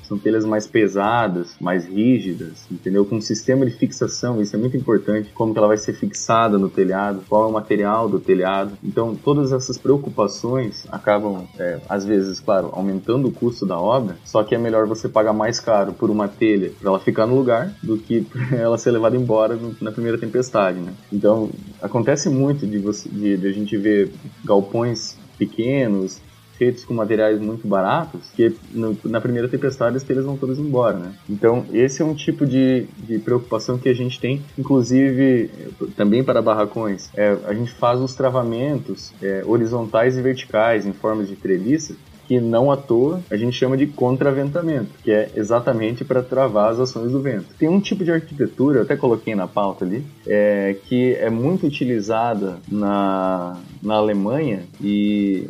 são 0.07 0.19
telhas 0.19 0.45
mais 0.45 0.66
pesadas, 0.66 1.55
mais 1.61 1.87
rígidas, 1.87 2.66
entendeu? 2.70 3.05
Com 3.05 3.16
um 3.16 3.20
sistema 3.20 3.66
de 3.66 3.73
fixação, 3.73 4.41
isso 4.41 4.55
é 4.55 4.59
muito 4.59 4.77
importante, 4.77 5.31
como 5.35 5.53
que 5.53 5.59
ela 5.59 5.69
vai 5.69 5.77
ser 5.77 5.93
fixada 5.93 6.59
no 6.59 6.69
telhado, 6.69 7.23
qual 7.28 7.45
é 7.45 7.47
o 7.47 7.53
material 7.53 8.09
do 8.09 8.19
telhado. 8.19 8.73
Então, 8.83 9.15
todas 9.15 9.53
essas 9.53 9.78
preocupações 9.78 10.87
acabam, 10.91 11.47
é, 11.59 11.81
às 11.89 12.05
vezes, 12.05 12.41
claro, 12.41 12.70
aumentando 12.73 13.28
o 13.28 13.33
custo 13.33 13.66
da 13.66 13.78
obra, 13.78 14.16
só 14.24 14.43
que 14.43 14.55
é 14.55 14.59
melhor 14.59 14.87
você 14.87 15.09
pagar 15.09 15.33
mais 15.33 15.61
caro 15.61 15.93
por 15.93 16.11
uma 16.11 16.28
telha 16.28 16.73
para 16.78 16.91
ela 16.91 17.01
ficar 17.01 17.27
no 17.27 17.37
lugar 17.37 17.74
do 17.83 17.99
que 17.99 18.27
ela 18.53 18.78
ser 18.78 18.91
levada 18.91 19.16
embora 19.16 19.59
na 19.81 19.93
primeira 19.93 20.19
tempestade, 20.19 20.78
né? 20.78 20.93
Então, 21.12 21.51
acontece 21.81 22.28
muito 22.28 22.66
de, 22.66 22.78
você, 22.78 23.09
de, 23.09 23.37
de 23.37 23.47
a 23.47 23.53
gente 23.53 23.77
ver 23.77 24.12
galpões 24.45 25.16
pequenos, 25.39 26.20
feitos 26.57 26.85
com 26.85 26.95
materiais 26.95 27.41
muito 27.41 27.66
baratos, 27.66 28.20
que 28.35 28.55
no, 28.73 28.97
na 29.05 29.20
primeira 29.20 29.49
tempestade 29.49 29.97
as 29.97 30.03
telhas 30.03 30.24
vão 30.24 30.37
todas 30.37 30.59
embora, 30.59 30.99
né? 30.99 31.12
Então, 31.28 31.65
esse 31.73 32.03
é 32.03 32.05
um 32.05 32.15
tipo 32.15 32.47
de, 32.47 32.87
de 32.99 33.19
preocupação 33.19 33.78
que 33.78 33.89
a 33.89 33.95
gente 33.95 34.20
tem, 34.20 34.43
inclusive 34.59 35.51
também 35.97 36.24
para 36.24 36.43
barracões. 36.43 37.11
É, 37.15 37.37
a 37.47 37.55
gente 37.55 37.73
faz 37.73 38.01
os 38.01 38.15
travamentos 38.15 39.12
é, 39.23 39.43
horizontais 39.47 40.16
e 40.16 40.23
verticais 40.23 40.87
em 40.87 40.93
formas 40.93 41.28
de 41.28 41.37
treliça, 41.37 41.95
que 42.27 42.41
não 42.41 42.70
à 42.70 42.77
toa 42.77 43.20
a 43.31 43.37
gente 43.37 43.57
chama 43.57 43.77
de 43.77 43.87
contraventamento, 43.87 44.91
que 45.03 45.11
é 45.11 45.31
exatamente 45.37 46.05
para 46.05 46.23
travar 46.23 46.73
as 46.73 46.81
ações 46.81 47.12
do 47.12 47.20
vento. 47.20 47.47
Tem 47.59 47.69
um 47.69 47.81
tipo 47.81 48.05
de 48.05 48.11
arquitetura, 48.11 48.81
eu 48.81 48.83
até 48.83 48.97
coloquei 48.97 49.35
na 49.35 49.47
pauta 49.47 49.85
ali, 49.85 50.05
é, 50.27 50.77
que 50.87 51.15
é 51.15 51.31
muito 51.31 51.66
utilizada 51.66 52.59
na, 52.70 53.57
na 53.83 53.95
Alemanha 53.95 54.65
e 54.81 55.49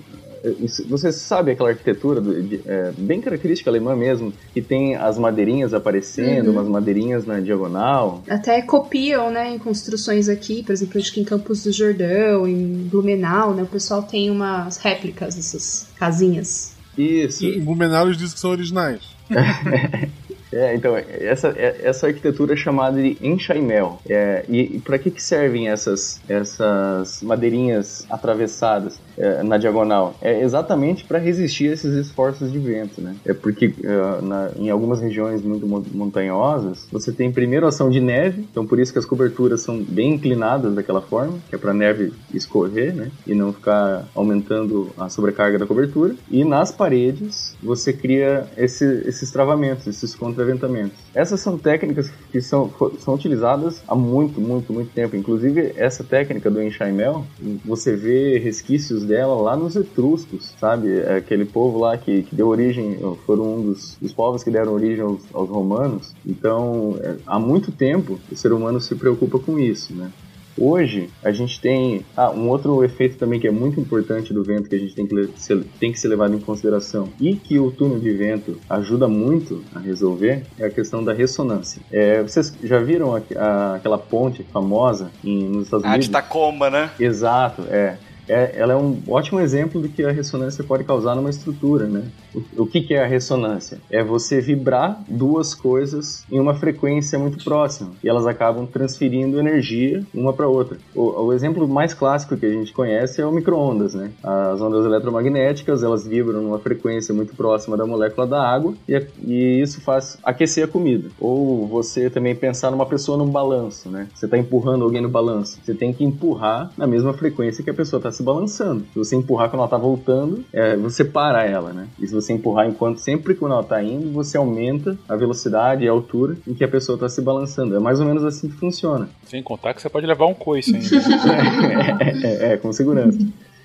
você 0.88 1.12
sabe 1.12 1.52
aquela 1.52 1.70
arquitetura 1.70 2.20
do- 2.20 2.42
de- 2.42 2.60
é, 2.66 2.92
bem 2.96 3.20
característica 3.20 3.70
alemã 3.70 3.94
mesmo, 3.96 4.32
que 4.52 4.60
tem 4.62 4.94
as 4.96 5.18
madeirinhas 5.18 5.72
aparecendo, 5.74 6.46
Uhum. 6.48 6.52
umas 6.54 6.68
madeirinhas 6.68 7.24
na 7.26 7.40
diagonal. 7.40 8.22
Até 8.28 8.62
copiam, 8.62 9.30
né, 9.30 9.50
em 9.54 9.58
construções 9.58 10.28
aqui, 10.28 10.62
por 10.62 10.72
exemplo, 10.72 10.98
acho 11.00 11.12
que 11.12 11.20
em 11.20 11.24
Campos 11.24 11.64
do 11.64 11.72
Jordão, 11.72 12.46
em 12.46 12.88
Blumenau, 12.90 13.54
né, 13.54 13.62
o 13.62 13.66
pessoal 13.66 14.02
tem 14.02 14.30
umas 14.30 14.76
réplicas 14.76 15.34
dessas 15.34 15.88
casinhas. 15.98 16.74
Isso. 16.96 17.44
E 17.44 17.60
Blumenau 17.60 18.06
eles 18.06 18.16
dizem 18.16 18.34
que 18.34 18.40
são 18.40 18.50
originais. 18.50 19.00
É, 20.52 20.74
então, 20.74 20.96
essa, 20.96 21.48
é- 21.48 21.80
essa 21.82 22.06
arquitetura 22.06 22.54
é 22.54 22.56
chamada 22.56 23.02
de 23.02 23.16
enxaimel. 23.20 24.00
É, 24.08 24.44
e 24.48 24.76
e 24.76 24.78
para 24.80 24.96
que, 24.96 25.10
que 25.10 25.22
servem 25.22 25.68
essas, 25.68 26.20
essas 26.28 27.20
madeirinhas 27.20 28.06
atravessadas 28.08 28.98
é, 29.18 29.42
na 29.42 29.56
diagonal? 29.56 30.14
É 30.20 30.42
exatamente 30.42 31.04
para 31.04 31.18
resistir 31.18 31.68
a 31.70 31.72
esses 31.72 31.94
esforços 31.94 32.50
de 32.52 32.58
vento, 32.58 33.00
né? 33.00 33.14
É 33.24 33.32
porque 33.34 33.74
é, 33.82 34.20
na- 34.22 34.50
em 34.58 34.70
algumas 34.70 35.00
regiões 35.00 35.42
muito 35.42 35.66
mon- 35.66 35.84
montanhosas, 35.92 36.88
você 36.90 37.12
tem 37.12 37.30
primeiro 37.32 37.66
ação 37.66 37.90
de 37.90 38.00
neve, 38.00 38.44
então 38.50 38.66
por 38.66 38.78
isso 38.78 38.92
que 38.92 38.98
as 38.98 39.06
coberturas 39.06 39.62
são 39.62 39.82
bem 39.82 40.14
inclinadas 40.14 40.74
daquela 40.74 41.02
forma, 41.02 41.38
que 41.48 41.54
é 41.54 41.58
para 41.58 41.72
neve 41.74 42.12
escorrer, 42.32 42.94
né? 42.94 43.10
E 43.26 43.34
não 43.34 43.52
ficar 43.52 44.08
aumentando 44.14 44.90
a 44.98 45.08
sobrecarga 45.08 45.58
da 45.58 45.66
cobertura. 45.66 46.14
E 46.30 46.44
nas 46.44 46.70
paredes, 46.72 47.56
você 47.62 47.92
cria 47.92 48.46
esse- 48.56 49.02
esses 49.06 49.30
travamentos, 49.30 49.86
esses 49.86 50.14
contraventamentos. 50.14 50.98
Essas 51.14 51.40
são 51.40 51.56
técnicas 51.58 52.10
que 52.30 52.40
são, 52.40 52.70
são 52.98 53.14
utilizadas 53.14 53.82
há 53.86 53.94
muito, 53.94 54.40
muito, 54.40 54.72
muito 54.72 54.90
tempo. 54.92 55.16
Inclusive, 55.16 55.72
essa 55.76 56.04
técnica 56.04 56.50
do 56.50 56.62
enxaimel, 56.62 57.24
você 57.64 57.94
vê 57.96 58.38
resquícios 58.38 59.04
dela 59.06 59.34
lá 59.40 59.56
nos 59.56 59.76
etruscos, 59.76 60.52
sabe? 60.60 60.98
É 61.00 61.16
Aquele 61.16 61.44
povo 61.44 61.78
lá 61.78 61.96
que, 61.96 62.22
que 62.22 62.34
deu 62.34 62.48
origem, 62.48 62.98
foram 63.24 63.56
um 63.56 63.62
dos, 63.62 63.96
dos 64.00 64.12
povos 64.12 64.42
que 64.44 64.50
deram 64.50 64.72
origem 64.72 65.00
aos, 65.02 65.22
aos 65.32 65.48
romanos. 65.48 66.14
Então, 66.26 66.96
é, 67.00 67.16
há 67.26 67.38
muito 67.38 67.72
tempo, 67.72 68.18
o 68.30 68.36
ser 68.36 68.52
humano 68.52 68.80
se 68.80 68.94
preocupa 68.94 69.38
com 69.38 69.58
isso, 69.58 69.94
né? 69.94 70.10
Hoje, 70.58 71.10
a 71.22 71.30
gente 71.32 71.60
tem 71.60 72.00
ah, 72.16 72.30
um 72.30 72.48
outro 72.48 72.82
efeito 72.82 73.18
também 73.18 73.38
que 73.38 73.46
é 73.46 73.50
muito 73.50 73.78
importante 73.78 74.32
do 74.32 74.42
vento 74.42 74.70
que 74.70 74.74
a 74.74 74.78
gente 74.78 74.94
tem 74.94 75.06
que, 75.06 75.28
ser, 75.36 75.62
tem 75.78 75.92
que 75.92 76.00
ser 76.00 76.08
levado 76.08 76.34
em 76.34 76.38
consideração 76.38 77.10
e 77.20 77.36
que 77.36 77.58
o 77.58 77.70
túnel 77.70 77.98
de 77.98 78.10
vento 78.14 78.56
ajuda 78.70 79.06
muito 79.06 79.62
a 79.74 79.78
resolver 79.78 80.44
é 80.58 80.64
a 80.64 80.70
questão 80.70 81.04
da 81.04 81.12
ressonância. 81.12 81.82
É, 81.92 82.22
vocês 82.22 82.54
já 82.64 82.78
viram 82.78 83.14
a- 83.14 83.20
a- 83.36 83.74
aquela 83.74 83.98
ponte 83.98 84.44
famosa 84.44 85.10
em, 85.22 85.46
nos 85.46 85.64
Estados 85.64 85.84
A 85.84 85.88
de 85.88 85.94
Unidos? 85.96 86.08
Tacoma, 86.08 86.70
né? 86.70 86.90
Exato, 86.98 87.62
é. 87.68 87.98
É, 88.28 88.58
ela 88.58 88.72
é 88.72 88.76
um 88.76 89.00
ótimo 89.08 89.40
exemplo 89.40 89.80
do 89.80 89.88
que 89.88 90.02
a 90.02 90.10
ressonância 90.10 90.64
pode 90.64 90.84
causar 90.84 91.14
numa 91.14 91.30
estrutura, 91.30 91.86
né? 91.86 92.02
O, 92.34 92.62
o 92.62 92.66
que, 92.66 92.80
que 92.80 92.94
é 92.94 93.02
a 93.02 93.06
ressonância? 93.06 93.80
É 93.90 94.02
você 94.02 94.40
vibrar 94.40 95.02
duas 95.08 95.54
coisas 95.54 96.24
em 96.30 96.40
uma 96.40 96.54
frequência 96.54 97.18
muito 97.18 97.42
próxima 97.44 97.92
e 98.02 98.08
elas 98.08 98.26
acabam 98.26 98.66
transferindo 98.66 99.38
energia 99.38 100.02
uma 100.14 100.32
para 100.32 100.48
outra. 100.48 100.78
O, 100.94 101.26
o 101.26 101.32
exemplo 101.32 101.68
mais 101.68 101.94
clássico 101.94 102.36
que 102.36 102.46
a 102.46 102.50
gente 102.50 102.72
conhece 102.72 103.20
é 103.20 103.26
o 103.26 103.32
micro-ondas, 103.32 103.94
né? 103.94 104.10
As 104.22 104.60
ondas 104.60 104.84
eletromagnéticas 104.84 105.82
elas 105.82 106.06
vibram 106.06 106.42
numa 106.42 106.58
frequência 106.58 107.14
muito 107.14 107.34
próxima 107.36 107.76
da 107.76 107.86
molécula 107.86 108.26
da 108.26 108.42
água 108.42 108.74
e, 108.88 108.96
a- 108.96 109.02
e 109.24 109.60
isso 109.62 109.80
faz 109.80 110.18
aquecer 110.22 110.64
a 110.64 110.68
comida. 110.68 111.08
Ou 111.20 111.66
você 111.66 112.10
também 112.10 112.34
pensar 112.34 112.70
numa 112.70 112.86
pessoa 112.86 113.16
num 113.18 113.30
balanço, 113.30 113.90
né? 113.90 114.08
Você 114.14 114.26
está 114.26 114.36
empurrando 114.36 114.84
alguém 114.84 115.00
no 115.02 115.08
balanço. 115.08 115.58
Você 115.62 115.74
tem 115.74 115.92
que 115.92 116.04
empurrar 116.04 116.72
na 116.76 116.86
mesma 116.86 117.12
frequência 117.12 117.62
que 117.62 117.70
a 117.70 117.74
pessoa 117.74 117.98
está 117.98 118.10
se 118.16 118.22
balançando. 118.22 118.84
Se 118.92 118.98
você 118.98 119.16
empurrar 119.16 119.48
quando 119.48 119.60
ela 119.60 119.66
está 119.66 119.76
voltando, 119.76 120.44
é, 120.52 120.76
você 120.76 121.04
para 121.04 121.44
ela, 121.44 121.72
né? 121.72 121.88
E 121.98 122.06
se 122.06 122.14
você 122.14 122.32
empurrar 122.32 122.66
enquanto 122.66 122.98
sempre 122.98 123.34
quando 123.34 123.52
ela 123.52 123.62
está 123.62 123.82
indo, 123.82 124.10
você 124.12 124.36
aumenta 124.36 124.96
a 125.08 125.16
velocidade 125.16 125.84
e 125.84 125.88
a 125.88 125.92
altura 125.92 126.36
em 126.46 126.54
que 126.54 126.64
a 126.64 126.68
pessoa 126.68 126.96
está 126.96 127.08
se 127.08 127.20
balançando. 127.20 127.76
É 127.76 127.78
mais 127.78 128.00
ou 128.00 128.06
menos 128.06 128.24
assim 128.24 128.48
que 128.48 128.56
funciona. 128.56 129.08
Sem 129.24 129.42
contar 129.42 129.74
que 129.74 129.82
você 129.82 129.88
pode 129.88 130.06
levar 130.06 130.26
um 130.26 130.34
coice 130.34 130.74
ainda. 130.74 130.86
é, 132.26 132.52
é, 132.52 132.56
com 132.56 132.72
segurança. 132.72 133.18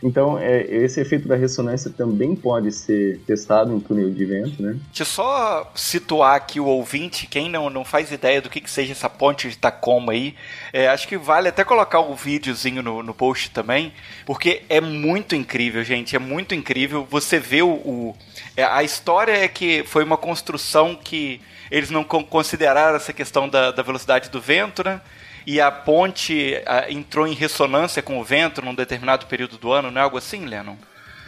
Então, 0.03 0.37
é, 0.39 0.61
esse 0.63 0.99
efeito 0.99 1.27
da 1.27 1.35
ressonância 1.35 1.91
também 1.91 2.35
pode 2.35 2.71
ser 2.71 3.19
testado 3.27 3.71
em 3.75 3.79
túnel 3.79 4.09
de 4.09 4.25
vento, 4.25 4.61
né? 4.61 4.75
Deixa 4.87 5.03
eu 5.03 5.05
só 5.05 5.71
situar 5.75 6.35
aqui 6.35 6.59
o 6.59 6.65
ouvinte, 6.65 7.27
quem 7.27 7.49
não, 7.49 7.69
não 7.69 7.85
faz 7.85 8.11
ideia 8.11 8.41
do 8.41 8.49
que, 8.49 8.59
que 8.59 8.69
seja 8.69 8.93
essa 8.93 9.07
ponte 9.09 9.47
de 9.47 9.57
Tacoma 9.57 10.13
aí, 10.13 10.33
é, 10.73 10.87
acho 10.87 11.07
que 11.07 11.17
vale 11.17 11.49
até 11.49 11.63
colocar 11.63 11.99
o 11.99 12.15
videozinho 12.15 12.81
no, 12.81 13.03
no 13.03 13.13
post 13.13 13.51
também, 13.51 13.93
porque 14.25 14.63
é 14.69 14.81
muito 14.81 15.35
incrível, 15.35 15.83
gente, 15.83 16.15
é 16.15 16.19
muito 16.19 16.55
incrível. 16.55 17.07
Você 17.09 17.37
vê 17.39 17.61
o... 17.61 17.69
o- 17.69 18.15
é, 18.57 18.63
a 18.63 18.83
história 18.83 19.31
é 19.33 19.47
que 19.47 19.83
foi 19.85 20.03
uma 20.03 20.17
construção 20.17 20.95
que 20.95 21.39
eles 21.69 21.89
não 21.89 22.03
con- 22.03 22.23
consideraram 22.23 22.95
essa 22.97 23.13
questão 23.13 23.47
da, 23.47 23.71
da 23.71 23.81
velocidade 23.83 24.29
do 24.29 24.41
vento, 24.41 24.83
né? 24.83 24.99
E 25.45 25.59
a 25.59 25.71
ponte 25.71 26.61
ah, 26.65 26.85
entrou 26.89 27.27
em 27.27 27.33
ressonância 27.33 28.01
com 28.01 28.19
o 28.19 28.23
vento 28.23 28.61
num 28.61 28.75
determinado 28.75 29.25
período 29.25 29.57
do 29.57 29.71
ano, 29.71 29.91
não 29.91 30.01
é 30.01 30.03
algo 30.03 30.17
assim, 30.17 30.45
Lennon? 30.45 30.75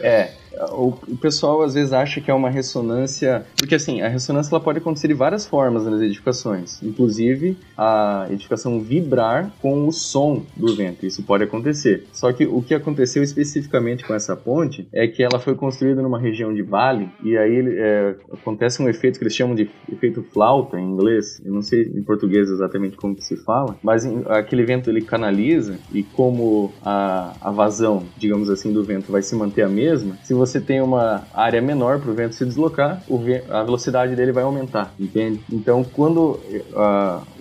É, 0.00 0.32
o, 0.72 1.16
pessoal 1.20 1.62
às 1.62 1.74
vezes 1.74 1.92
acha 1.92 2.20
que 2.20 2.30
é 2.30 2.34
uma 2.34 2.50
ressonância. 2.50 3.44
Porque 3.56 3.74
assim, 3.74 4.00
a 4.00 4.08
ressonância 4.08 4.54
ela 4.54 4.62
pode 4.62 4.78
acontecer 4.78 5.08
de 5.08 5.14
várias 5.14 5.46
formas 5.46 5.84
nas 5.84 6.00
edificações. 6.00 6.82
Inclusive 6.82 7.56
a 7.76 8.26
edificação 8.30 8.80
vibrar 8.80 9.52
com 9.60 9.86
o 9.86 9.92
som 9.92 10.42
do 10.56 10.74
vento. 10.74 11.06
Isso 11.06 11.22
pode 11.22 11.44
acontecer. 11.44 12.06
Só 12.12 12.32
que 12.32 12.46
o 12.46 12.62
que 12.62 12.74
aconteceu 12.74 13.22
especificamente 13.22 14.04
com 14.04 14.14
essa 14.14 14.36
ponte 14.36 14.86
é 14.92 15.06
que 15.06 15.22
ela 15.22 15.38
foi 15.38 15.54
construída 15.54 16.02
numa 16.02 16.18
região 16.18 16.52
de 16.54 16.62
vale. 16.62 17.08
E 17.22 17.36
aí 17.36 17.64
é, 17.78 18.14
acontece 18.32 18.82
um 18.82 18.88
efeito 18.88 19.18
que 19.18 19.24
eles 19.24 19.34
chamam 19.34 19.54
de 19.54 19.70
efeito 19.90 20.22
flauta 20.32 20.78
em 20.78 20.84
inglês. 20.84 21.40
Eu 21.44 21.52
não 21.52 21.62
sei 21.62 21.82
em 21.82 22.02
português 22.02 22.48
exatamente 22.48 22.96
como 22.96 23.14
que 23.14 23.24
se 23.24 23.36
fala. 23.36 23.76
Mas 23.82 24.06
aquele 24.28 24.64
vento 24.64 24.90
ele 24.90 25.02
canaliza. 25.02 25.78
E 25.92 26.02
como 26.02 26.72
a, 26.82 27.34
a 27.40 27.50
vazão, 27.50 28.04
digamos 28.16 28.50
assim, 28.50 28.72
do 28.72 28.84
vento 28.84 29.10
vai 29.10 29.22
se 29.22 29.34
manter 29.34 29.62
a 29.62 29.68
mesma, 29.68 30.16
se 30.22 30.34
você 30.34 30.43
tem 30.60 30.80
uma 30.80 31.22
área 31.32 31.60
menor 31.60 32.00
para 32.00 32.10
o 32.10 32.14
vento 32.14 32.34
se 32.34 32.44
deslocar, 32.44 33.02
a 33.50 33.62
velocidade 33.62 34.14
dele 34.14 34.32
vai 34.32 34.44
aumentar, 34.44 34.92
entende? 34.98 35.40
Então, 35.52 35.84
quando 35.84 36.40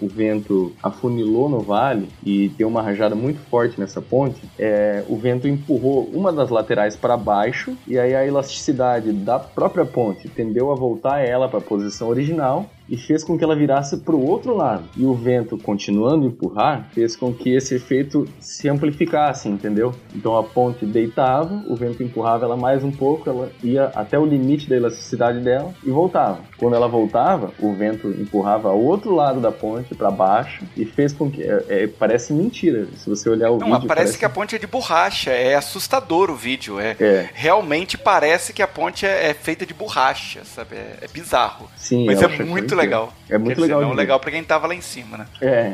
o 0.02 0.08
vento 0.08 0.74
afunilou 0.82 1.50
no 1.50 1.60
vale 1.60 2.10
e 2.24 2.50
deu 2.50 2.68
uma 2.68 2.82
rajada 2.82 3.16
muito 3.16 3.40
forte 3.50 3.80
nessa 3.80 4.02
ponte, 4.02 4.42
é, 4.58 5.04
o 5.08 5.16
vento 5.16 5.48
empurrou 5.48 6.10
uma 6.14 6.32
das 6.32 6.50
laterais 6.50 6.96
para 6.96 7.18
baixo 7.18 7.76
e 7.88 7.98
aí 7.98 8.16
a 8.16 8.26
elasticidade 8.26 9.12
da 9.12 9.40
própria 9.40 9.86
ponte 9.86 10.28
tendeu 10.28 10.72
a 10.72 10.76
voltar 10.76 11.20
ela 11.20 11.48
para 11.48 11.60
a 11.60 11.62
posição 11.62 12.10
original 12.10 12.70
e 12.94 12.98
fez 12.98 13.24
com 13.24 13.36
que 13.36 13.44
ela 13.44 13.56
virasse 13.56 13.98
para 13.98 14.14
o 14.14 14.24
outro 14.24 14.56
lado. 14.56 14.84
E 14.96 15.04
o 15.04 15.16
vento 15.16 15.58
continuando 15.58 16.26
a 16.26 16.28
empurrar 16.28 16.90
fez 16.94 17.16
com 17.16 17.34
que 17.34 17.50
esse 17.50 17.74
efeito 17.74 18.28
se 18.40 18.70
amplificasse, 18.70 19.50
entendeu? 19.50 19.96
Então 20.16 20.38
a 20.38 20.44
ponte 20.44 20.86
deitava, 20.86 21.64
o 21.68 21.76
vento 21.76 22.04
empurrava 22.04 22.46
ela 22.46 22.56
mais 22.56 22.84
um 22.84 22.92
pouco, 22.92 23.28
ela 23.28 23.52
ia 23.64 23.86
até 23.96 24.20
o 24.20 24.24
limite 24.24 24.70
da 24.70 24.76
elasticidade 24.76 25.40
dela 25.40 25.74
e 25.84 25.90
voltava. 25.90 26.42
Quando 26.56 26.76
ela 26.76 26.88
voltava, 26.88 27.52
o 27.60 27.74
vento 27.74 28.10
empurrava 28.10 28.72
o 28.72 28.86
outro 28.86 29.16
lado 29.16 29.42
da 29.42 29.52
ponte 29.52 29.96
para 29.96 30.12
baixo 30.12 30.64
e 30.78 30.86
fez 30.86 31.14
com 31.14 31.32
que 31.32 31.42
é, 31.42 31.66
é, 31.70 31.88
parece 31.88 32.32
mentira. 32.32 32.88
Se 32.96 33.10
você 33.10 33.28
olhar 33.28 33.50
o 33.50 33.58
Não, 33.58 33.74
vídeo, 33.74 33.88
parece, 33.88 34.20
que 34.20 34.26
a 34.26 34.30
ponte 34.30 34.56
é 34.56 34.60
de 34.60 34.68
borracha, 34.68 35.32
é 35.32 35.56
assustador 35.56 36.30
o 36.30 36.36
vídeo. 36.36 36.80
É, 36.80 36.96
É. 37.00 37.30
Realmente 37.34 37.98
parece 37.98 38.54
que 38.54 38.62
a 38.62 38.68
ponte 38.68 39.04
é, 39.04 39.32
é 39.32 39.34
feita 39.34 39.66
de 39.66 39.74
borracha, 39.74 40.44
sabe? 40.46 40.76
É, 40.76 40.98
é 41.02 41.08
bizarro. 41.08 41.68
Sim, 41.76 42.06
Mas 42.06 42.22
é 42.22 42.28
muito 42.44 42.76
é. 42.76 42.83
Legal. 42.84 43.14
É 43.30 43.38
muito 43.38 43.50
Quer 43.50 43.56
dizer, 43.56 43.62
legal 43.68 43.82
Não 43.82 43.90
de 43.90 43.96
ver. 43.96 44.02
legal 44.02 44.20
pra 44.20 44.32
quem 44.32 44.44
tava 44.44 44.68
lá 44.68 44.76
em 44.76 44.82
cima, 44.82 45.18
né? 45.18 45.26
É, 45.42 45.74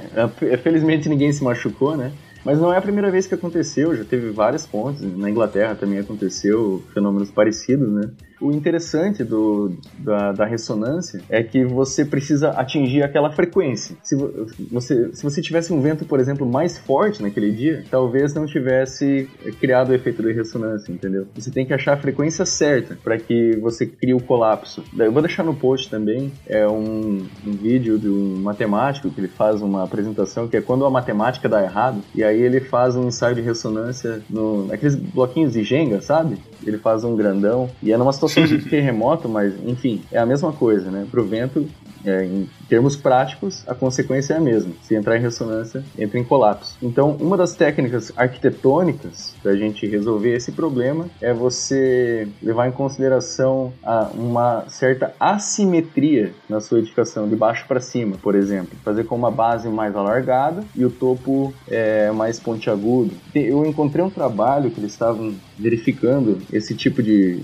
é, 0.51 0.57
felizmente 0.57 1.07
ninguém 1.09 1.31
se 1.31 1.43
machucou, 1.43 1.95
né? 1.97 2.11
Mas 2.43 2.57
não 2.57 2.73
é 2.73 2.77
a 2.77 2.81
primeira 2.81 3.11
vez 3.11 3.27
que 3.27 3.33
aconteceu, 3.35 3.95
já 3.95 4.03
teve 4.05 4.29
várias 4.31 4.65
pontes. 4.65 5.01
Na 5.01 5.29
Inglaterra 5.29 5.75
também 5.75 5.99
aconteceu 5.99 6.83
fenômenos 6.93 7.29
parecidos, 7.29 7.89
né? 7.91 8.09
O 8.41 8.51
interessante 8.51 9.23
do, 9.23 9.73
da, 9.97 10.31
da 10.31 10.45
ressonância 10.45 11.21
é 11.29 11.43
que 11.43 11.65
você 11.65 12.05
precisa 12.05 12.49
atingir 12.51 13.03
aquela 13.03 13.31
frequência. 13.31 13.95
Se 14.01 14.15
vo- 14.15 14.31
você, 14.71 15.13
se 15.13 15.23
você 15.23 15.41
tivesse 15.41 15.73
um 15.73 15.81
vento, 15.81 16.05
por 16.05 16.19
exemplo, 16.19 16.45
mais 16.45 16.77
forte 16.77 17.21
naquele 17.21 17.51
dia, 17.51 17.83
talvez 17.91 18.33
não 18.33 18.45
tivesse 18.45 19.29
criado 19.59 19.89
o 19.89 19.93
efeito 19.93 20.21
de 20.23 20.31
ressonância, 20.31 20.91
entendeu? 20.91 21.27
Você 21.35 21.51
tem 21.51 21.65
que 21.65 21.73
achar 21.73 21.93
a 21.93 21.97
frequência 21.97 22.45
certa 22.45 22.97
para 23.03 23.17
que 23.17 23.57
você 23.57 23.85
crie 23.85 24.13
o 24.13 24.21
colapso. 24.21 24.83
Eu 24.97 25.11
vou 25.11 25.21
deixar 25.21 25.43
no 25.43 25.53
post 25.53 25.89
também 25.89 26.31
é 26.47 26.67
um, 26.67 27.25
um 27.45 27.51
vídeo 27.51 27.97
de 27.99 28.07
um 28.07 28.37
matemático 28.41 29.09
que 29.09 29.19
ele 29.19 29.27
faz 29.27 29.61
uma 29.61 29.83
apresentação 29.83 30.47
que 30.47 30.55
é 30.55 30.61
quando 30.61 30.85
a 30.85 30.89
matemática 30.89 31.49
dá 31.49 31.61
errado 31.63 32.01
e 32.15 32.23
aí 32.23 32.39
ele 32.41 32.59
faz 32.59 32.95
um 32.95 33.07
ensaio 33.07 33.35
de 33.35 33.41
ressonância 33.41 34.21
no, 34.29 34.65
naqueles 34.67 34.95
bloquinhos 34.95 35.53
de 35.53 35.63
Jenga, 35.63 36.01
sabe? 36.01 36.37
Ele 36.65 36.77
faz 36.77 37.03
um 37.03 37.15
grandão 37.15 37.69
e 37.81 37.91
é 37.91 37.97
numa 37.97 38.13
situação 38.13 38.45
de 38.45 38.59
terremoto, 38.69 39.29
mas 39.29 39.53
enfim, 39.65 40.01
é 40.11 40.17
a 40.17 40.25
mesma 40.25 40.51
coisa, 40.51 40.89
né? 40.91 41.07
Pro 41.09 41.25
vento 41.25 41.67
é, 42.05 42.25
em 42.25 42.49
termos 42.69 42.95
práticos, 42.95 43.63
a 43.67 43.73
consequência 43.73 44.35
é 44.35 44.37
a 44.37 44.39
mesma. 44.39 44.73
Se 44.83 44.95
entrar 44.95 45.17
em 45.17 45.21
ressonância, 45.21 45.83
entra 45.97 46.19
em 46.19 46.23
colapso. 46.23 46.77
Então, 46.81 47.17
uma 47.19 47.35
das 47.35 47.55
técnicas 47.55 48.13
arquitetônicas 48.15 49.35
para 49.41 49.51
a 49.51 49.55
gente 49.55 49.87
resolver 49.87 50.35
esse 50.35 50.51
problema 50.51 51.07
é 51.19 51.33
você 51.33 52.27
levar 52.41 52.67
em 52.67 52.71
consideração 52.71 53.73
uma 54.13 54.65
certa 54.69 55.13
assimetria 55.19 56.31
na 56.47 56.61
sua 56.61 56.79
edificação, 56.79 57.27
de 57.27 57.35
baixo 57.35 57.65
para 57.67 57.79
cima, 57.79 58.15
por 58.21 58.35
exemplo. 58.35 58.77
Fazer 58.83 59.05
com 59.05 59.15
uma 59.15 59.31
base 59.31 59.67
mais 59.67 59.95
alargada 59.95 60.63
e 60.75 60.85
o 60.85 60.91
topo 60.91 61.53
é, 61.67 62.11
mais 62.11 62.39
pontiagudo. 62.39 63.11
Eu 63.33 63.65
encontrei 63.65 64.03
um 64.03 64.09
trabalho 64.09 64.69
que 64.69 64.79
eles 64.79 64.91
estavam 64.91 65.33
verificando 65.57 66.39
esse 66.53 66.75
tipo 66.75 67.01
de. 67.01 67.43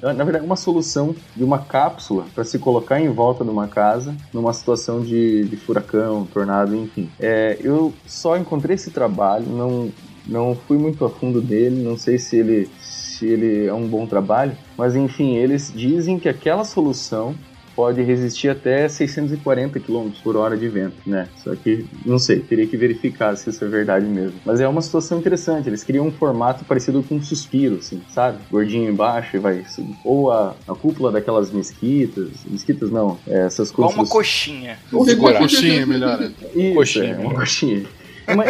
Na 0.00 0.24
verdade, 0.24 0.44
uma 0.44 0.56
solução 0.56 1.14
de 1.34 1.42
uma 1.42 1.58
cápsula 1.58 2.26
para 2.34 2.44
se 2.44 2.58
colocar 2.58 3.00
em 3.00 3.08
volta 3.08 3.44
de 3.44 3.50
uma 3.50 3.68
casa 3.68 4.14
numa 4.32 4.52
situação 4.60 5.00
de, 5.00 5.44
de 5.44 5.56
furacão, 5.56 6.26
tornado, 6.32 6.76
enfim. 6.76 7.10
É, 7.18 7.58
eu 7.60 7.92
só 8.06 8.36
encontrei 8.36 8.74
esse 8.74 8.90
trabalho, 8.90 9.46
não, 9.46 9.90
não 10.26 10.54
fui 10.54 10.78
muito 10.78 11.04
a 11.04 11.10
fundo 11.10 11.40
dele, 11.40 11.82
não 11.82 11.96
sei 11.96 12.18
se 12.18 12.36
ele, 12.36 12.70
se 12.80 13.26
ele 13.26 13.66
é 13.66 13.74
um 13.74 13.88
bom 13.88 14.06
trabalho, 14.06 14.56
mas 14.76 14.94
enfim, 14.94 15.36
eles 15.36 15.72
dizem 15.74 16.18
que 16.18 16.28
aquela 16.28 16.64
solução 16.64 17.34
pode 17.74 18.02
resistir 18.02 18.48
até 18.48 18.88
640 18.88 19.80
km 19.80 20.10
por 20.22 20.36
hora 20.36 20.56
de 20.56 20.68
vento, 20.68 20.96
né? 21.06 21.28
Só 21.42 21.54
que, 21.54 21.86
não 22.04 22.18
sei, 22.18 22.40
teria 22.40 22.66
que 22.66 22.76
verificar 22.76 23.36
se 23.36 23.50
isso 23.50 23.64
é 23.64 23.68
verdade 23.68 24.06
mesmo. 24.06 24.38
Mas 24.44 24.60
é 24.60 24.68
uma 24.68 24.82
situação 24.82 25.18
interessante, 25.18 25.68
eles 25.68 25.84
criam 25.84 26.06
um 26.06 26.12
formato 26.12 26.64
parecido 26.64 27.02
com 27.02 27.16
um 27.16 27.22
suspiro, 27.22 27.76
assim, 27.76 28.02
sabe? 28.10 28.38
Gordinho 28.50 28.90
embaixo 28.90 29.36
e 29.36 29.38
vai... 29.38 29.64
Ou 30.04 30.30
a, 30.30 30.54
a 30.66 30.74
cúpula 30.74 31.10
daquelas 31.10 31.50
mesquitas, 31.50 32.28
mesquitas 32.46 32.90
não, 32.90 33.18
é, 33.26 33.46
essas 33.46 33.70
coisas... 33.70 33.96
Ou 33.96 34.02
uma 34.02 34.08
coxinha. 34.08 34.78
Ou 34.92 35.04
uma 35.04 35.32
coxinha, 35.34 35.86
melhor. 35.86 36.20
Isso, 36.54 36.74
Coxinha. 36.74 37.14
é, 37.14 37.18
uma 37.18 37.34
coxinha. 37.34 37.86
Uma, 38.28 38.44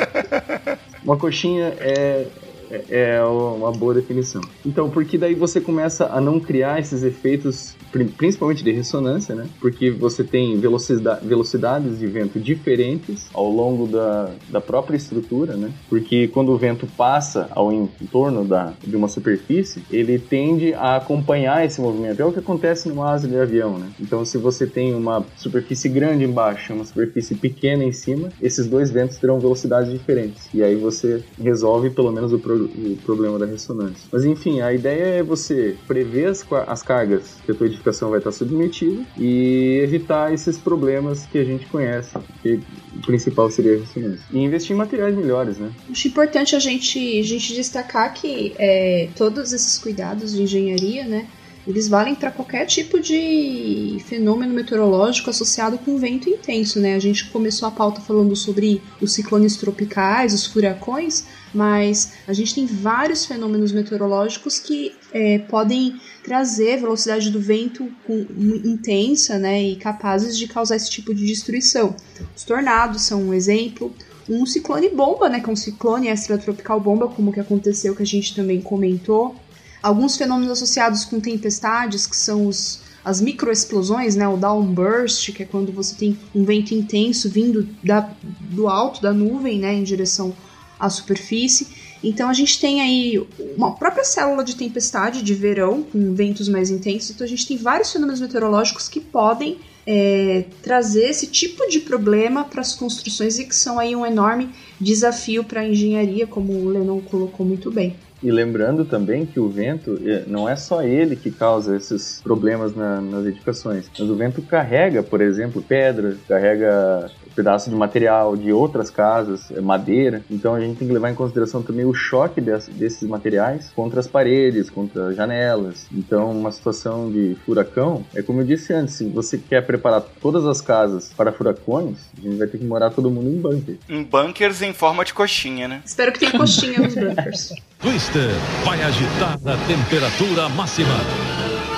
uma 1.04 1.16
coxinha 1.16 1.74
é, 1.78 2.26
é 2.70 2.84
é 2.90 3.24
uma 3.24 3.70
boa 3.72 3.94
definição. 3.94 4.40
Então, 4.64 4.88
porque 4.90 5.16
daí 5.18 5.34
você 5.34 5.60
começa 5.60 6.06
a 6.06 6.20
não 6.20 6.38
criar 6.40 6.78
esses 6.78 7.02
efeitos, 7.02 7.74
pri- 7.92 8.04
principalmente 8.06 8.62
de 8.64 8.70
ressonância, 8.72 9.34
né? 9.34 9.46
Porque 9.60 9.90
você 9.90 10.22
tem 10.24 10.58
velocidade, 10.58 11.26
velocidades 11.26 11.98
de 11.98 12.06
vento 12.06 12.38
diferentes 12.38 13.28
ao 13.32 13.48
longo 13.50 13.86
da, 13.86 14.30
da 14.48 14.60
própria 14.60 14.96
estrutura, 14.96 15.56
né? 15.56 15.70
Porque 15.88 16.28
quando 16.28 16.50
o 16.52 16.56
vento 16.58 16.86
passa 16.96 17.48
ao 17.50 17.72
entorno 17.72 18.44
da, 18.44 18.72
de 18.86 18.96
uma 18.96 19.08
superfície, 19.08 19.82
ele 19.90 20.18
tende 20.18 20.72
a 20.74 20.96
acompanhar 20.96 21.64
esse 21.64 21.80
movimento. 21.80 22.20
É 22.20 22.24
o 22.24 22.32
que 22.32 22.38
acontece 22.38 22.88
numa 22.88 23.10
asa 23.12 23.26
de 23.28 23.36
avião, 23.36 23.78
né? 23.78 23.88
Então, 24.00 24.24
se 24.24 24.38
você 24.38 24.66
tem 24.66 24.94
uma 24.94 25.24
superfície 25.36 25.88
grande 25.88 26.24
embaixo 26.24 26.72
uma 26.72 26.84
superfície 26.84 27.34
pequena 27.34 27.82
em 27.84 27.92
cima, 27.92 28.32
esses 28.40 28.66
dois 28.66 28.90
ventos 28.90 29.18
terão 29.18 29.40
velocidades 29.40 29.90
diferentes. 29.92 30.48
E 30.54 30.62
aí 30.62 30.76
você 30.76 31.22
resolve 31.38 31.90
pelo 31.90 32.12
menos 32.12 32.32
o, 32.32 32.38
pro- 32.38 32.59
o 32.64 32.96
problema 33.04 33.38
da 33.38 33.46
ressonância. 33.46 34.08
Mas 34.12 34.24
enfim, 34.24 34.60
a 34.60 34.72
ideia 34.72 35.18
é 35.18 35.22
você 35.22 35.76
prever 35.86 36.26
as, 36.26 36.44
as 36.66 36.82
cargas 36.82 37.36
que 37.44 37.52
a 37.52 37.54
tua 37.54 37.66
edificação 37.66 38.10
vai 38.10 38.18
estar 38.18 38.32
submetida 38.32 39.04
e 39.18 39.80
evitar 39.82 40.32
esses 40.32 40.58
problemas 40.58 41.26
que 41.26 41.38
a 41.38 41.44
gente 41.44 41.66
conhece. 41.66 42.16
Que 42.42 42.60
o 42.94 43.00
principal 43.02 43.50
seria 43.50 43.76
a 43.76 43.78
ressonância. 43.78 44.24
E 44.32 44.38
investir 44.38 44.74
em 44.74 44.78
materiais 44.78 45.14
melhores, 45.14 45.58
né? 45.58 45.70
Acho 45.90 46.08
importante 46.08 46.56
a 46.56 46.58
gente, 46.58 46.98
a 47.18 47.22
gente 47.22 47.54
destacar 47.54 48.12
que 48.14 48.54
é, 48.58 49.08
todos 49.16 49.52
esses 49.52 49.78
cuidados 49.78 50.32
de 50.32 50.42
engenharia, 50.42 51.04
né, 51.04 51.26
eles 51.66 51.88
valem 51.88 52.14
para 52.14 52.30
qualquer 52.30 52.66
tipo 52.66 52.98
de 52.98 53.98
fenômeno 54.06 54.54
meteorológico 54.54 55.30
associado 55.30 55.78
com 55.78 55.98
vento 55.98 56.28
intenso, 56.28 56.80
né? 56.80 56.94
A 56.94 56.98
gente 56.98 57.26
começou 57.26 57.68
a 57.68 57.70
pauta 57.70 58.00
falando 58.00 58.34
sobre 58.34 58.82
os 59.00 59.12
ciclones 59.12 59.56
tropicais, 59.56 60.32
os 60.32 60.46
furacões, 60.46 61.26
mas 61.52 62.12
a 62.26 62.32
gente 62.32 62.54
tem 62.54 62.66
vários 62.66 63.26
fenômenos 63.26 63.72
meteorológicos 63.72 64.58
que 64.58 64.94
é, 65.12 65.38
podem 65.38 66.00
trazer 66.22 66.78
velocidade 66.78 67.30
do 67.30 67.40
vento 67.40 67.88
com- 68.06 68.26
intensa, 68.64 69.38
né, 69.38 69.62
e 69.62 69.76
capazes 69.76 70.36
de 70.36 70.46
causar 70.46 70.76
esse 70.76 70.90
tipo 70.90 71.14
de 71.14 71.26
destruição. 71.26 71.94
Os 72.36 72.44
tornados 72.44 73.02
são 73.02 73.22
um 73.22 73.34
exemplo. 73.34 73.92
Um 74.28 74.46
ciclone 74.46 74.88
bomba, 74.88 75.28
né, 75.28 75.40
que 75.40 75.50
é 75.50 75.52
um 75.52 75.56
ciclone 75.56 76.08
extratropical 76.08 76.78
bomba, 76.78 77.08
como 77.08 77.32
que 77.32 77.40
aconteceu, 77.40 77.96
que 77.96 78.02
a 78.02 78.06
gente 78.06 78.34
também 78.34 78.60
comentou. 78.60 79.34
Alguns 79.82 80.16
fenômenos 80.16 80.52
associados 80.52 81.04
com 81.04 81.18
tempestades, 81.18 82.06
que 82.06 82.14
são 82.14 82.46
os, 82.46 82.80
as 83.04 83.20
microexplosões, 83.20 84.14
né, 84.14 84.28
o 84.28 84.36
downburst, 84.36 85.32
que 85.32 85.42
é 85.42 85.46
quando 85.46 85.72
você 85.72 85.96
tem 85.96 86.18
um 86.34 86.44
vento 86.44 86.74
intenso 86.74 87.28
vindo 87.28 87.66
da, 87.82 88.08
do 88.22 88.68
alto 88.68 89.02
da 89.02 89.12
nuvem, 89.12 89.58
né, 89.58 89.74
em 89.74 89.82
direção 89.82 90.32
à 90.80 90.88
superfície. 90.88 91.68
Então 92.02 92.30
a 92.30 92.32
gente 92.32 92.58
tem 92.58 92.80
aí 92.80 93.22
uma 93.56 93.74
própria 93.74 94.04
célula 94.04 94.42
de 94.42 94.56
tempestade 94.56 95.22
de 95.22 95.34
verão, 95.34 95.82
com 95.82 96.14
ventos 96.14 96.48
mais 96.48 96.70
intensos. 96.70 97.10
Então 97.10 97.24
a 97.24 97.28
gente 97.28 97.46
tem 97.46 97.56
vários 97.56 97.92
fenômenos 97.92 98.20
meteorológicos 98.20 98.88
que 98.88 99.00
podem 99.00 99.58
é, 99.86 100.44
trazer 100.62 101.10
esse 101.10 101.26
tipo 101.26 101.68
de 101.68 101.80
problema 101.80 102.44
para 102.44 102.60
as 102.60 102.74
construções 102.74 103.38
e 103.38 103.44
que 103.44 103.54
são 103.54 103.78
aí 103.78 103.94
um 103.94 104.06
enorme 104.06 104.48
desafio 104.80 105.44
para 105.44 105.60
a 105.60 105.68
engenharia, 105.68 106.26
como 106.26 106.52
o 106.52 106.68
Lennon 106.68 107.00
colocou 107.00 107.44
muito 107.44 107.70
bem. 107.70 107.96
E 108.22 108.30
lembrando 108.30 108.84
também 108.84 109.24
que 109.24 109.40
o 109.40 109.48
vento 109.48 109.98
eh, 110.04 110.24
não 110.26 110.48
é 110.48 110.54
só 110.56 110.82
ele 110.82 111.16
que 111.16 111.30
causa 111.30 111.74
esses 111.76 112.20
problemas 112.22 112.74
na- 112.76 113.00
nas 113.00 113.24
edificações, 113.26 113.86
mas 113.98 114.08
o 114.10 114.14
vento 114.14 114.42
carrega, 114.42 115.02
por 115.02 115.20
exemplo, 115.20 115.62
pedra, 115.62 116.16
carrega 116.28 117.10
pedaço 117.34 117.70
de 117.70 117.76
material 117.76 118.36
de 118.36 118.52
outras 118.52 118.90
casas, 118.90 119.50
eh, 119.50 119.60
madeira. 119.60 120.22
Então 120.30 120.54
a 120.54 120.60
gente 120.60 120.76
tem 120.78 120.86
que 120.88 120.92
levar 120.92 121.10
em 121.10 121.14
consideração 121.14 121.62
também 121.62 121.84
o 121.86 121.94
choque 121.94 122.40
des- 122.40 122.68
desses 122.68 123.08
materiais 123.08 123.70
contra 123.74 124.00
as 124.00 124.06
paredes, 124.06 124.68
contra 124.68 125.08
as 125.08 125.16
janelas. 125.16 125.86
Então, 125.90 126.30
uma 126.32 126.50
situação 126.52 127.10
de 127.10 127.36
furacão 127.46 128.04
é 128.14 128.20
como 128.20 128.40
eu 128.42 128.44
disse 128.46 128.72
antes: 128.74 128.96
se 128.96 129.04
você 129.04 129.38
quer 129.38 129.64
preparar 129.64 130.02
todas 130.20 130.44
as 130.44 130.60
casas 130.60 131.10
para 131.16 131.32
furacões, 131.32 131.96
a 132.18 132.20
gente 132.20 132.36
vai 132.36 132.48
ter 132.48 132.58
que 132.58 132.64
morar 132.64 132.90
todo 132.90 133.10
mundo 133.10 133.28
em 133.30 133.40
bunker. 133.40 133.76
Em 133.88 134.02
bunkers 134.02 134.60
em 134.60 134.72
forma 134.74 135.04
de 135.04 135.14
coxinha, 135.14 135.66
né? 135.68 135.80
Espero 135.86 136.12
que 136.12 136.18
tenha 136.18 136.32
coxinha 136.32 136.80
nos 136.80 136.94
bunkers. 136.94 137.54
Twister 137.80 138.28
vai 138.62 138.82
agitar 138.82 139.38
a 139.46 139.56
temperatura 139.66 140.50
máxima. 140.50 140.94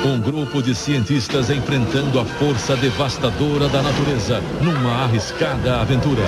Um 0.04 0.20
grupo 0.20 0.60
de 0.60 0.74
cientistas 0.74 1.48
enfrentando 1.48 2.18
a 2.18 2.24
força 2.24 2.76
devastadora 2.76 3.68
da 3.68 3.80
natureza 3.82 4.40
numa 4.60 5.04
arriscada 5.04 5.80
aventura. 5.80 6.24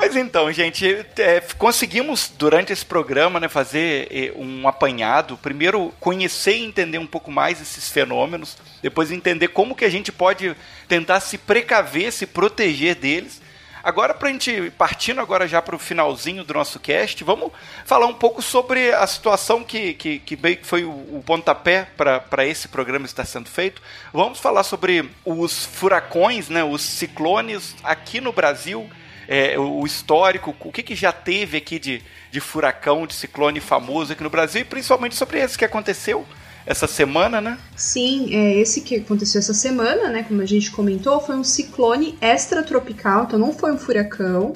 Mas 0.00 0.16
então, 0.16 0.50
gente, 0.50 1.06
é, 1.18 1.40
conseguimos 1.56 2.32
durante 2.36 2.72
esse 2.72 2.84
programa 2.84 3.38
né, 3.38 3.48
fazer 3.48 4.08
é, 4.10 4.32
um 4.34 4.66
apanhado. 4.66 5.36
Primeiro, 5.36 5.94
conhecer 6.00 6.56
e 6.56 6.64
entender 6.64 6.98
um 6.98 7.06
pouco 7.06 7.30
mais 7.30 7.62
esses 7.62 7.88
fenômenos. 7.88 8.56
Depois, 8.82 9.12
entender 9.12 9.48
como 9.48 9.76
que 9.76 9.84
a 9.84 9.90
gente 9.90 10.10
pode 10.10 10.56
tentar 10.88 11.20
se 11.20 11.38
precaver, 11.38 12.10
se 12.10 12.26
proteger 12.26 12.96
deles. 12.96 13.39
Agora, 13.82 14.14
para 14.14 14.28
a 14.28 14.32
gente 14.32 14.70
partindo 14.76 15.20
agora 15.20 15.48
já 15.48 15.60
para 15.62 15.74
o 15.74 15.78
finalzinho 15.78 16.44
do 16.44 16.54
nosso 16.54 16.78
cast, 16.78 17.22
vamos 17.24 17.50
falar 17.84 18.06
um 18.06 18.14
pouco 18.14 18.42
sobre 18.42 18.92
a 18.92 19.06
situação 19.06 19.64
que, 19.64 19.94
que, 19.94 20.18
que 20.18 20.58
foi 20.62 20.84
o, 20.84 20.90
o 20.90 21.22
pontapé 21.24 21.88
para 21.96 22.46
esse 22.46 22.68
programa 22.68 23.06
estar 23.06 23.24
sendo 23.24 23.48
feito. 23.48 23.80
Vamos 24.12 24.38
falar 24.38 24.62
sobre 24.62 25.08
os 25.24 25.64
furacões, 25.64 26.48
né, 26.48 26.62
os 26.62 26.82
ciclones 26.82 27.74
aqui 27.82 28.20
no 28.20 28.32
Brasil 28.32 28.88
é, 29.30 29.56
o 29.56 29.86
histórico, 29.86 30.56
o 30.58 30.72
que, 30.72 30.82
que 30.82 30.96
já 30.96 31.12
teve 31.12 31.58
aqui 31.58 31.78
de, 31.78 32.02
de 32.32 32.40
furacão, 32.40 33.06
de 33.06 33.14
ciclone 33.14 33.60
famoso 33.60 34.12
aqui 34.12 34.24
no 34.24 34.28
Brasil, 34.28 34.62
e 34.62 34.64
principalmente 34.64 35.14
sobre 35.14 35.38
esse 35.38 35.56
que 35.56 35.64
aconteceu 35.64 36.26
essa 36.70 36.86
semana, 36.86 37.40
né? 37.40 37.58
Sim, 37.74 38.32
é, 38.32 38.60
esse 38.60 38.80
que 38.82 38.94
aconteceu 38.94 39.40
essa 39.40 39.52
semana, 39.52 40.08
né? 40.08 40.22
Como 40.22 40.40
a 40.40 40.46
gente 40.46 40.70
comentou, 40.70 41.20
foi 41.20 41.34
um 41.34 41.42
ciclone 41.42 42.16
extratropical, 42.20 43.24
então 43.24 43.36
não 43.36 43.52
foi 43.52 43.72
um 43.72 43.76
furacão. 43.76 44.52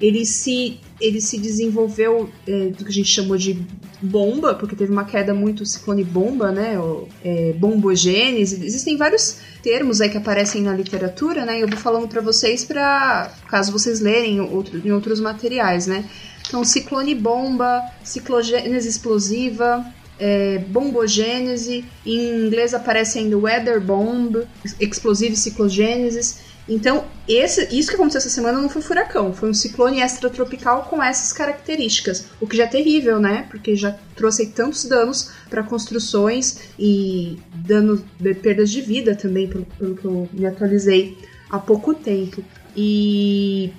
Ele 0.00 0.26
se, 0.26 0.80
ele 1.00 1.20
se 1.20 1.38
desenvolveu 1.38 2.28
é, 2.48 2.70
do 2.70 2.84
que 2.84 2.90
a 2.90 2.92
gente 2.92 3.08
chamou 3.08 3.36
de 3.36 3.64
bomba, 4.02 4.54
porque 4.54 4.74
teve 4.74 4.90
uma 4.90 5.04
queda 5.04 5.32
muito 5.32 5.64
ciclone 5.64 6.02
bomba, 6.02 6.50
né? 6.50 6.76
Ou, 6.80 7.08
é, 7.24 7.52
bombogênese. 7.52 8.66
Existem 8.66 8.96
vários 8.96 9.36
termos 9.62 10.00
aí 10.00 10.10
que 10.10 10.18
aparecem 10.18 10.62
na 10.62 10.74
literatura, 10.74 11.46
né? 11.46 11.58
E 11.58 11.60
eu 11.60 11.68
vou 11.68 11.78
falando 11.78 12.08
para 12.08 12.20
vocês 12.20 12.64
para 12.64 13.32
caso 13.46 13.70
vocês 13.70 14.00
lerem 14.00 14.40
outro, 14.40 14.82
em 14.84 14.90
outros 14.90 15.20
materiais, 15.20 15.86
né? 15.86 16.04
Então, 16.48 16.64
ciclone 16.64 17.14
bomba, 17.14 17.80
ciclogênese 18.02 18.88
explosiva, 18.88 19.86
é, 20.24 20.58
bombogênese, 20.68 21.84
em 22.06 22.46
inglês 22.46 22.72
aparece 22.72 23.18
ainda 23.18 23.36
weather 23.36 23.80
bomb, 23.80 24.46
explosive 24.78 25.34
ciclogênesis. 25.34 26.38
Então, 26.68 27.04
esse, 27.26 27.76
isso 27.76 27.88
que 27.88 27.96
aconteceu 27.96 28.18
essa 28.18 28.30
semana 28.30 28.62
não 28.62 28.68
foi 28.68 28.80
furacão, 28.80 29.34
foi 29.34 29.50
um 29.50 29.54
ciclone 29.54 30.00
extratropical 30.00 30.84
com 30.84 31.02
essas 31.02 31.32
características, 31.32 32.26
o 32.40 32.46
que 32.46 32.56
já 32.56 32.64
é 32.64 32.68
terrível, 32.68 33.18
né? 33.18 33.48
Porque 33.50 33.74
já 33.74 33.98
trouxe 34.14 34.46
tantos 34.46 34.84
danos 34.84 35.32
para 35.50 35.64
construções 35.64 36.68
e 36.78 37.36
dano, 37.52 38.04
perdas 38.40 38.70
de 38.70 38.80
vida 38.80 39.16
também, 39.16 39.48
pelo, 39.48 39.66
pelo 39.76 39.96
que 39.96 40.04
eu 40.04 40.28
me 40.32 40.46
atualizei 40.46 41.18
há 41.50 41.58
pouco 41.58 41.94
tempo. 41.94 42.44
E, 42.76 43.72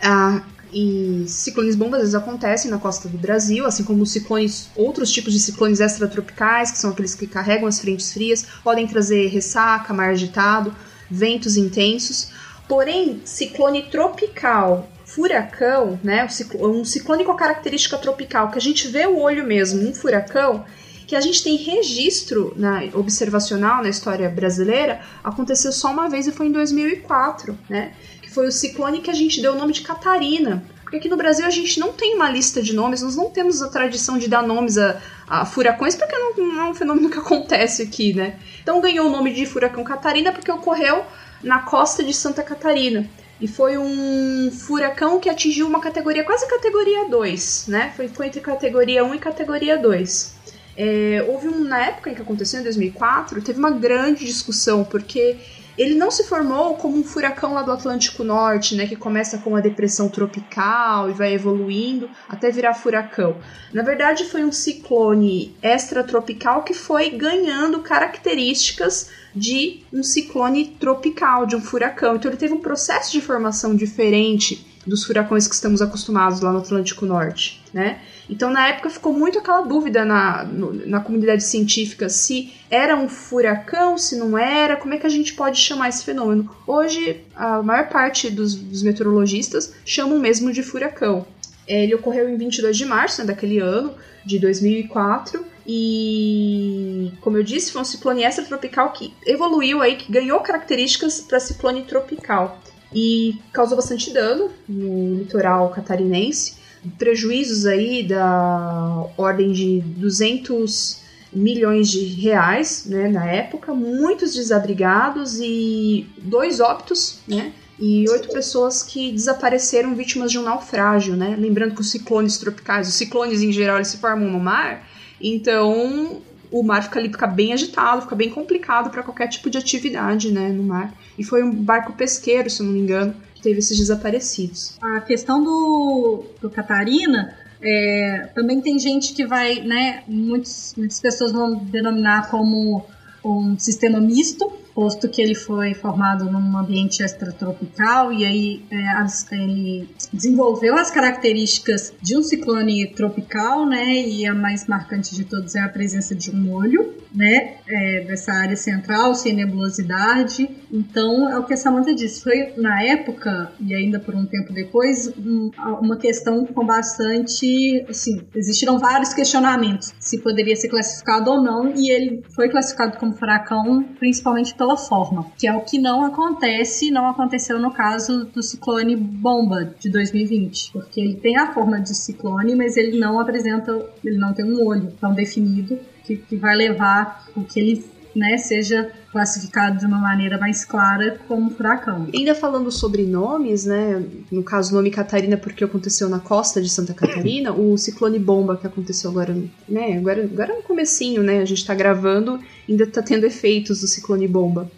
a, 0.00 0.44
e 0.72 1.24
ciclones 1.26 1.76
bombas 1.76 2.00
vezes 2.00 2.14
acontecem 2.14 2.70
na 2.70 2.78
costa 2.78 3.08
do 3.08 3.18
Brasil, 3.18 3.66
assim 3.66 3.84
como 3.84 4.04
ciclones, 4.06 4.70
outros 4.76 5.10
tipos 5.10 5.32
de 5.32 5.40
ciclones 5.40 5.80
extratropicais, 5.80 6.70
que 6.70 6.78
são 6.78 6.90
aqueles 6.90 7.14
que 7.14 7.26
carregam 7.26 7.66
as 7.66 7.80
frentes 7.80 8.12
frias, 8.12 8.46
podem 8.62 8.86
trazer 8.86 9.28
ressaca, 9.28 9.94
mar 9.94 10.10
agitado, 10.10 10.74
ventos 11.10 11.56
intensos. 11.56 12.30
Porém, 12.68 13.22
ciclone 13.24 13.84
tropical, 13.90 14.88
furacão, 15.04 15.98
né, 16.04 16.28
um 16.60 16.84
ciclone 16.84 17.24
com 17.24 17.32
a 17.32 17.36
característica 17.36 17.96
tropical, 17.96 18.50
que 18.50 18.58
a 18.58 18.60
gente 18.60 18.88
vê 18.88 19.06
o 19.06 19.18
olho 19.18 19.44
mesmo, 19.46 19.88
um 19.88 19.94
furacão, 19.94 20.64
que 21.06 21.16
a 21.16 21.20
gente 21.22 21.42
tem 21.42 21.56
registro 21.56 22.52
na 22.54 22.82
observacional 22.92 23.82
na 23.82 23.88
história 23.88 24.28
brasileira, 24.28 25.00
aconteceu 25.24 25.72
só 25.72 25.90
uma 25.90 26.10
vez 26.10 26.26
e 26.26 26.32
foi 26.32 26.48
em 26.48 26.52
2004, 26.52 27.58
né? 27.70 27.94
Que 28.28 28.34
foi 28.34 28.46
o 28.46 28.52
ciclone 28.52 29.00
que 29.00 29.10
a 29.10 29.14
gente 29.14 29.40
deu 29.40 29.54
o 29.54 29.56
nome 29.56 29.72
de 29.72 29.80
Catarina. 29.80 30.62
Porque 30.82 30.98
aqui 30.98 31.08
no 31.08 31.16
Brasil 31.16 31.46
a 31.46 31.50
gente 31.50 31.80
não 31.80 31.94
tem 31.94 32.14
uma 32.14 32.30
lista 32.30 32.62
de 32.62 32.74
nomes, 32.74 33.00
nós 33.00 33.16
não 33.16 33.30
temos 33.30 33.62
a 33.62 33.68
tradição 33.68 34.18
de 34.18 34.28
dar 34.28 34.42
nomes 34.42 34.76
a, 34.76 35.00
a 35.26 35.46
furacões, 35.46 35.96
porque 35.96 36.14
não, 36.14 36.36
não, 36.36 36.66
é 36.66 36.70
um 36.70 36.74
fenômeno 36.74 37.08
que 37.08 37.16
acontece 37.18 37.82
aqui, 37.82 38.12
né? 38.12 38.36
Então 38.62 38.82
ganhou 38.82 39.06
o 39.06 39.10
nome 39.10 39.32
de 39.32 39.46
furacão 39.46 39.82
Catarina 39.82 40.30
porque 40.30 40.52
ocorreu 40.52 41.04
na 41.42 41.60
costa 41.60 42.04
de 42.04 42.12
Santa 42.12 42.42
Catarina. 42.42 43.08
E 43.40 43.48
foi 43.48 43.78
um 43.78 44.50
furacão 44.50 45.18
que 45.18 45.30
atingiu 45.30 45.66
uma 45.66 45.80
categoria, 45.80 46.22
quase 46.22 46.46
categoria 46.46 47.08
2, 47.08 47.64
né? 47.68 47.94
Foi, 47.96 48.08
foi 48.08 48.26
entre 48.26 48.42
categoria 48.42 49.02
1 49.04 49.14
e 49.14 49.18
categoria 49.18 49.78
2. 49.78 50.36
É, 50.76 51.24
houve 51.26 51.48
um, 51.48 51.64
na 51.64 51.86
época 51.86 52.10
em 52.10 52.14
que 52.14 52.22
aconteceu, 52.22 52.60
em 52.60 52.62
2004, 52.62 53.40
teve 53.42 53.58
uma 53.58 53.70
grande 53.70 54.24
discussão, 54.24 54.84
porque 54.84 55.36
ele 55.78 55.94
não 55.94 56.10
se 56.10 56.24
formou 56.24 56.74
como 56.74 56.98
um 56.98 57.04
furacão 57.04 57.54
lá 57.54 57.62
do 57.62 57.70
Atlântico 57.70 58.24
Norte, 58.24 58.74
né, 58.74 58.86
que 58.86 58.96
começa 58.96 59.38
com 59.38 59.50
uma 59.50 59.62
depressão 59.62 60.08
tropical 60.08 61.08
e 61.08 61.12
vai 61.12 61.32
evoluindo 61.32 62.10
até 62.28 62.50
virar 62.50 62.74
furacão. 62.74 63.36
Na 63.72 63.82
verdade, 63.82 64.24
foi 64.24 64.44
um 64.44 64.50
ciclone 64.50 65.56
extratropical 65.62 66.64
que 66.64 66.74
foi 66.74 67.10
ganhando 67.10 67.78
características 67.80 69.10
de 69.34 69.84
um 69.92 70.02
ciclone 70.02 70.76
tropical, 70.80 71.46
de 71.46 71.54
um 71.54 71.60
furacão. 71.60 72.16
Então 72.16 72.28
ele 72.28 72.38
teve 72.38 72.54
um 72.54 72.60
processo 72.60 73.12
de 73.12 73.20
formação 73.20 73.76
diferente 73.76 74.66
dos 74.84 75.04
furacões 75.04 75.46
que 75.46 75.54
estamos 75.54 75.80
acostumados 75.80 76.40
lá 76.40 76.50
no 76.50 76.58
Atlântico 76.58 77.06
Norte, 77.06 77.62
né? 77.72 78.00
Então, 78.28 78.50
na 78.50 78.68
época, 78.68 78.90
ficou 78.90 79.12
muito 79.12 79.38
aquela 79.38 79.62
dúvida 79.62 80.04
na, 80.04 80.44
na 80.44 81.00
comunidade 81.00 81.42
científica 81.44 82.08
se 82.08 82.52
era 82.70 82.96
um 82.96 83.08
furacão, 83.08 83.96
se 83.96 84.16
não 84.16 84.36
era, 84.36 84.76
como 84.76 84.92
é 84.92 84.98
que 84.98 85.06
a 85.06 85.10
gente 85.10 85.34
pode 85.34 85.58
chamar 85.58 85.88
esse 85.88 86.04
fenômeno. 86.04 86.50
Hoje, 86.66 87.24
a 87.34 87.62
maior 87.62 87.88
parte 87.88 88.28
dos, 88.30 88.54
dos 88.54 88.82
meteorologistas 88.82 89.72
chamam 89.84 90.18
mesmo 90.18 90.52
de 90.52 90.62
furacão. 90.62 91.26
Ele 91.66 91.94
ocorreu 91.94 92.28
em 92.28 92.36
22 92.36 92.76
de 92.76 92.84
março 92.84 93.20
né, 93.20 93.26
daquele 93.26 93.58
ano, 93.58 93.94
de 94.24 94.38
2004, 94.38 95.44
e, 95.70 97.12
como 97.20 97.36
eu 97.36 97.42
disse, 97.42 97.72
foi 97.72 97.82
um 97.82 97.84
ciclone 97.84 98.24
extratropical 98.24 98.92
que 98.92 99.12
evoluiu 99.26 99.82
aí, 99.82 99.96
que 99.96 100.10
ganhou 100.10 100.40
características 100.40 101.20
para 101.20 101.38
ciclone 101.38 101.84
tropical 101.84 102.58
e 102.94 103.36
causou 103.52 103.76
bastante 103.76 104.10
dano 104.12 104.50
no 104.66 105.16
litoral 105.18 105.68
catarinense 105.70 106.56
prejuízos 106.98 107.66
aí 107.66 108.02
da 108.02 109.06
ordem 109.16 109.52
de 109.52 109.80
200 109.80 111.00
milhões 111.32 111.88
de 111.88 112.04
reais, 112.04 112.86
né, 112.86 113.08
na 113.08 113.26
época, 113.26 113.74
muitos 113.74 114.34
desabrigados 114.34 115.38
e 115.40 116.06
dois 116.18 116.58
óbitos, 116.60 117.18
né, 117.28 117.52
e 117.78 118.08
oito 118.08 118.28
pessoas 118.30 118.82
que 118.82 119.12
desapareceram 119.12 119.94
vítimas 119.94 120.32
de 120.32 120.38
um 120.38 120.42
naufrágio, 120.42 121.14
né, 121.14 121.36
lembrando 121.38 121.74
que 121.74 121.80
os 121.80 121.90
ciclones 121.90 122.38
tropicais, 122.38 122.88
os 122.88 122.94
ciclones 122.94 123.42
em 123.42 123.52
geral, 123.52 123.76
eles 123.76 123.88
se 123.88 123.98
formam 123.98 124.30
no 124.30 124.40
mar, 124.40 124.88
então 125.20 126.22
o 126.50 126.62
mar 126.62 126.82
fica 126.82 126.98
ali, 126.98 127.08
fica 127.10 127.26
bem 127.26 127.52
agitado, 127.52 128.02
fica 128.02 128.16
bem 128.16 128.30
complicado 128.30 128.90
para 128.90 129.02
qualquer 129.02 129.28
tipo 129.28 129.50
de 129.50 129.58
atividade, 129.58 130.32
né, 130.32 130.48
no 130.48 130.62
mar. 130.62 130.94
E 131.18 131.24
foi 131.24 131.42
um 131.42 131.52
barco 131.52 131.92
pesqueiro, 131.92 132.48
se 132.48 132.62
não 132.62 132.72
me 132.72 132.78
engano, 132.78 133.14
teve 133.42 133.58
esses 133.58 133.78
desaparecidos. 133.78 134.78
A 134.80 135.00
questão 135.00 135.42
do, 135.42 136.24
do 136.40 136.50
Catarina, 136.50 137.34
é, 137.60 138.28
também 138.34 138.60
tem 138.60 138.78
gente 138.78 139.14
que 139.14 139.26
vai, 139.26 139.60
né, 139.60 140.02
muitos, 140.06 140.74
muitas 140.76 141.00
pessoas 141.00 141.32
vão 141.32 141.56
denominar 141.56 142.30
como 142.30 142.84
um 143.24 143.58
sistema 143.58 144.00
misto, 144.00 144.50
posto 144.78 145.08
que 145.08 145.20
ele 145.20 145.34
foi 145.34 145.74
formado 145.74 146.30
num 146.30 146.56
ambiente 146.56 147.02
extratropical 147.02 148.12
e 148.12 148.24
aí 148.24 148.62
é, 148.70 148.88
as, 148.90 149.26
ele 149.32 149.88
desenvolveu 150.12 150.76
as 150.76 150.88
características 150.88 151.92
de 152.00 152.16
um 152.16 152.22
ciclone 152.22 152.86
tropical, 152.86 153.66
né? 153.66 153.92
E 154.06 154.24
a 154.24 154.32
mais 154.32 154.68
marcante 154.68 155.16
de 155.16 155.24
todos 155.24 155.56
é 155.56 155.60
a 155.62 155.68
presença 155.68 156.14
de 156.14 156.30
um 156.30 156.52
olho, 156.52 156.94
né? 157.12 157.56
É, 157.66 158.04
dessa 158.06 158.32
área 158.32 158.54
central, 158.54 159.16
sem 159.16 159.32
nebulosidade. 159.32 160.48
Então, 160.72 161.28
é 161.28 161.36
o 161.36 161.44
que 161.44 161.54
a 161.54 161.56
Samantha 161.56 161.92
disse. 161.92 162.22
Foi, 162.22 162.52
na 162.56 162.80
época, 162.80 163.50
e 163.60 163.74
ainda 163.74 163.98
por 163.98 164.14
um 164.14 164.26
tempo 164.26 164.52
depois, 164.52 165.08
um, 165.18 165.50
uma 165.82 165.96
questão 165.96 166.46
com 166.46 166.64
bastante. 166.64 167.84
Assim, 167.88 168.20
existiram 168.32 168.78
vários 168.78 169.12
questionamentos 169.12 169.92
se 169.98 170.18
poderia 170.18 170.54
ser 170.54 170.68
classificado 170.68 171.30
ou 171.30 171.42
não, 171.42 171.72
e 171.74 171.90
ele 171.90 172.22
foi 172.34 172.48
classificado 172.48 172.96
como 172.98 173.14
furacão 173.14 173.82
principalmente 173.98 174.54
pela 174.54 174.67
forma, 174.76 175.26
que 175.36 175.46
é 175.46 175.54
o 175.54 175.60
que 175.60 175.78
não 175.78 176.04
acontece, 176.04 176.90
não 176.90 177.08
aconteceu 177.08 177.58
no 177.58 177.70
caso 177.70 178.24
do 178.26 178.42
ciclone 178.42 178.96
Bomba 178.96 179.74
de 179.78 179.90
2020, 179.90 180.72
porque 180.72 181.00
ele 181.00 181.14
tem 181.14 181.36
a 181.36 181.52
forma 181.52 181.80
de 181.80 181.94
ciclone, 181.94 182.54
mas 182.54 182.76
ele 182.76 182.98
não 182.98 183.18
apresenta, 183.18 183.72
ele 184.04 184.18
não 184.18 184.32
tem 184.32 184.44
um 184.44 184.66
olho 184.66 184.92
tão 185.00 185.14
definido 185.14 185.78
que, 186.04 186.16
que 186.16 186.36
vai 186.36 186.56
levar 186.56 187.26
o 187.36 187.42
que 187.42 187.60
ele 187.60 187.84
né, 188.14 188.36
seja 188.36 188.90
classificado 189.12 189.78
de 189.78 189.86
uma 189.86 189.98
maneira 189.98 190.38
mais 190.38 190.64
clara 190.64 191.18
como 191.26 191.50
furacão. 191.50 192.08
Ainda 192.12 192.34
falando 192.34 192.70
sobre 192.70 193.04
nomes, 193.04 193.64
né, 193.64 194.04
no 194.30 194.42
caso 194.42 194.72
o 194.72 194.76
nome 194.76 194.90
Catarina 194.90 195.36
porque 195.36 195.64
aconteceu 195.64 196.08
na 196.08 196.18
costa 196.18 196.60
de 196.60 196.68
Santa 196.68 196.92
Catarina, 196.92 197.52
o 197.52 197.76
ciclone 197.78 198.18
bomba 198.18 198.56
que 198.56 198.66
aconteceu 198.66 199.10
agora, 199.10 199.36
né, 199.68 199.96
agora, 199.96 200.24
agora 200.24 200.56
no 200.56 200.62
comecinho, 200.62 201.22
né, 201.22 201.40
a 201.40 201.44
gente 201.44 201.64
tá 201.64 201.74
gravando, 201.74 202.38
ainda 202.68 202.86
tá 202.86 203.02
tendo 203.02 203.24
efeitos 203.24 203.80
do 203.80 203.86
ciclone 203.86 204.28
bomba. 204.28 204.70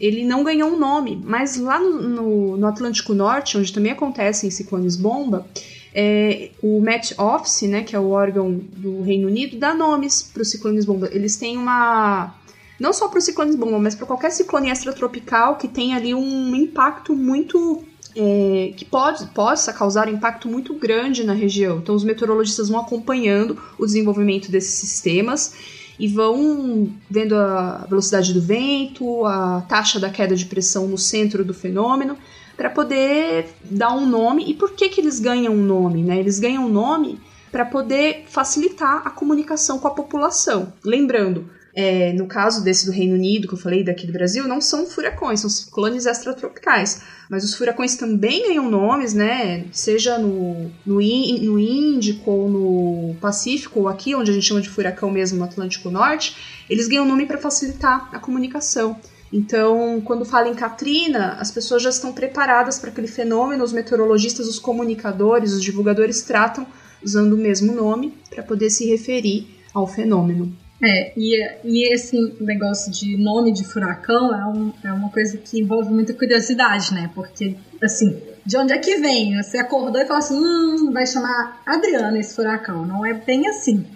Ele 0.00 0.24
não 0.24 0.42
ganhou 0.42 0.70
um 0.70 0.78
nome, 0.78 1.20
mas 1.24 1.56
lá 1.56 1.78
no, 1.78 2.02
no, 2.02 2.56
no 2.56 2.66
Atlântico 2.66 3.14
Norte, 3.14 3.56
onde 3.56 3.72
também 3.72 3.92
acontecem 3.92 4.50
ciclones 4.50 4.96
bomba, 4.96 5.46
é, 5.94 6.50
o 6.60 6.80
Met 6.80 7.14
Office, 7.20 7.62
né, 7.62 7.82
que 7.82 7.94
é 7.94 7.98
o 7.98 8.10
órgão 8.10 8.60
do 8.76 9.02
Reino 9.02 9.28
Unido, 9.28 9.56
dá 9.56 9.72
nomes 9.72 10.22
para 10.22 10.42
os 10.42 10.50
ciclones 10.50 10.84
bomba. 10.84 11.08
Eles 11.12 11.36
têm 11.36 11.56
uma 11.56 12.34
não 12.78 12.92
só 12.92 13.06
para 13.06 13.18
os 13.18 13.24
ciclones 13.24 13.54
bomba, 13.54 13.78
mas 13.78 13.94
para 13.94 14.06
qualquer 14.06 14.30
ciclone 14.30 14.68
extratropical 14.68 15.56
que 15.56 15.68
tenha 15.68 15.96
ali 15.96 16.12
um 16.12 16.54
impacto 16.56 17.14
muito 17.14 17.84
é, 18.16 18.72
que 18.76 18.84
pode, 18.84 19.26
possa 19.26 19.72
causar 19.72 20.08
um 20.08 20.12
impacto 20.12 20.48
muito 20.48 20.74
grande 20.74 21.24
na 21.24 21.32
região. 21.32 21.78
Então, 21.78 21.94
os 21.94 22.04
meteorologistas 22.04 22.68
vão 22.68 22.80
acompanhando 22.80 23.60
o 23.78 23.86
desenvolvimento 23.86 24.50
desses 24.50 24.74
sistemas 24.74 25.54
e 25.98 26.08
vão 26.08 26.92
vendo 27.08 27.36
a 27.36 27.86
velocidade 27.88 28.32
do 28.32 28.40
vento, 28.40 29.24
a 29.26 29.62
taxa 29.68 30.00
da 30.00 30.10
queda 30.10 30.34
de 30.34 30.46
pressão 30.46 30.88
no 30.88 30.98
centro 30.98 31.44
do 31.44 31.54
fenômeno 31.54 32.16
para 32.56 32.70
poder 32.70 33.48
dar 33.62 33.92
um 33.92 34.06
nome. 34.06 34.48
E 34.48 34.54
por 34.54 34.72
que, 34.72 34.88
que 34.88 35.00
eles 35.00 35.20
ganham 35.20 35.52
um 35.52 35.62
nome? 35.62 36.02
Né? 36.02 36.18
Eles 36.18 36.38
ganham 36.38 36.66
um 36.66 36.68
nome 36.68 37.20
para 37.50 37.64
poder 37.64 38.24
facilitar 38.28 39.02
a 39.06 39.10
comunicação 39.10 39.78
com 39.78 39.86
a 39.86 39.92
população. 39.92 40.72
Lembrando, 40.84 41.48
é, 41.74 42.12
no 42.12 42.26
caso 42.26 42.62
desse 42.62 42.86
do 42.86 42.92
Reino 42.92 43.14
Unido, 43.14 43.48
que 43.48 43.54
eu 43.54 43.58
falei 43.58 43.82
daqui 43.82 44.06
do 44.06 44.12
Brasil, 44.12 44.46
não 44.46 44.60
são 44.60 44.86
furacões, 44.86 45.40
são 45.40 45.50
ciclones 45.50 46.06
extratropicais. 46.06 47.02
Mas 47.28 47.42
os 47.42 47.54
furacões 47.54 47.96
também 47.96 48.46
ganham 48.46 48.70
nomes, 48.70 49.12
né? 49.12 49.64
Seja 49.72 50.16
no, 50.16 50.70
no, 50.86 50.96
no 50.96 51.58
Índico 51.58 52.30
ou 52.30 52.48
no 52.48 53.14
Pacífico, 53.16 53.80
ou 53.80 53.88
aqui, 53.88 54.14
onde 54.14 54.30
a 54.30 54.34
gente 54.34 54.46
chama 54.46 54.60
de 54.60 54.68
furacão 54.68 55.10
mesmo, 55.10 55.38
no 55.38 55.44
Atlântico 55.44 55.90
Norte, 55.90 56.36
eles 56.70 56.86
ganham 56.86 57.04
nome 57.04 57.26
para 57.26 57.38
facilitar 57.38 58.08
a 58.12 58.20
comunicação. 58.20 58.96
Então, 59.32 60.00
quando 60.04 60.24
fala 60.24 60.48
em 60.48 60.54
Katrina, 60.54 61.36
as 61.40 61.50
pessoas 61.50 61.82
já 61.82 61.90
estão 61.90 62.12
preparadas 62.12 62.78
para 62.78 62.90
aquele 62.90 63.08
fenômeno, 63.08 63.64
os 63.64 63.72
meteorologistas, 63.72 64.46
os 64.46 64.60
comunicadores, 64.60 65.52
os 65.52 65.60
divulgadores 65.60 66.22
tratam 66.22 66.64
usando 67.02 67.32
o 67.32 67.36
mesmo 67.36 67.74
nome 67.74 68.14
para 68.30 68.44
poder 68.44 68.70
se 68.70 68.86
referir 68.86 69.60
ao 69.74 69.88
fenômeno. 69.88 70.63
É, 70.84 71.12
e, 71.16 71.40
e 71.64 71.94
esse 71.94 72.14
negócio 72.40 72.92
de 72.92 73.16
nome 73.16 73.52
de 73.52 73.64
furacão 73.64 74.34
é, 74.34 74.44
um, 74.46 74.72
é 74.84 74.92
uma 74.92 75.08
coisa 75.08 75.38
que 75.38 75.58
envolve 75.58 75.90
muita 75.90 76.12
curiosidade, 76.12 76.92
né? 76.92 77.10
Porque, 77.14 77.56
assim, 77.82 78.20
de 78.44 78.56
onde 78.58 78.74
é 78.74 78.78
que 78.78 78.96
vem? 78.96 79.42
Você 79.42 79.56
acordou 79.56 79.98
e 80.00 80.04
falou 80.04 80.18
assim: 80.18 80.36
hum, 80.36 80.92
vai 80.92 81.06
chamar 81.06 81.62
Adriana 81.64 82.18
esse 82.18 82.34
furacão. 82.34 82.84
Não 82.84 83.04
é 83.04 83.14
bem 83.14 83.48
assim. 83.48 83.86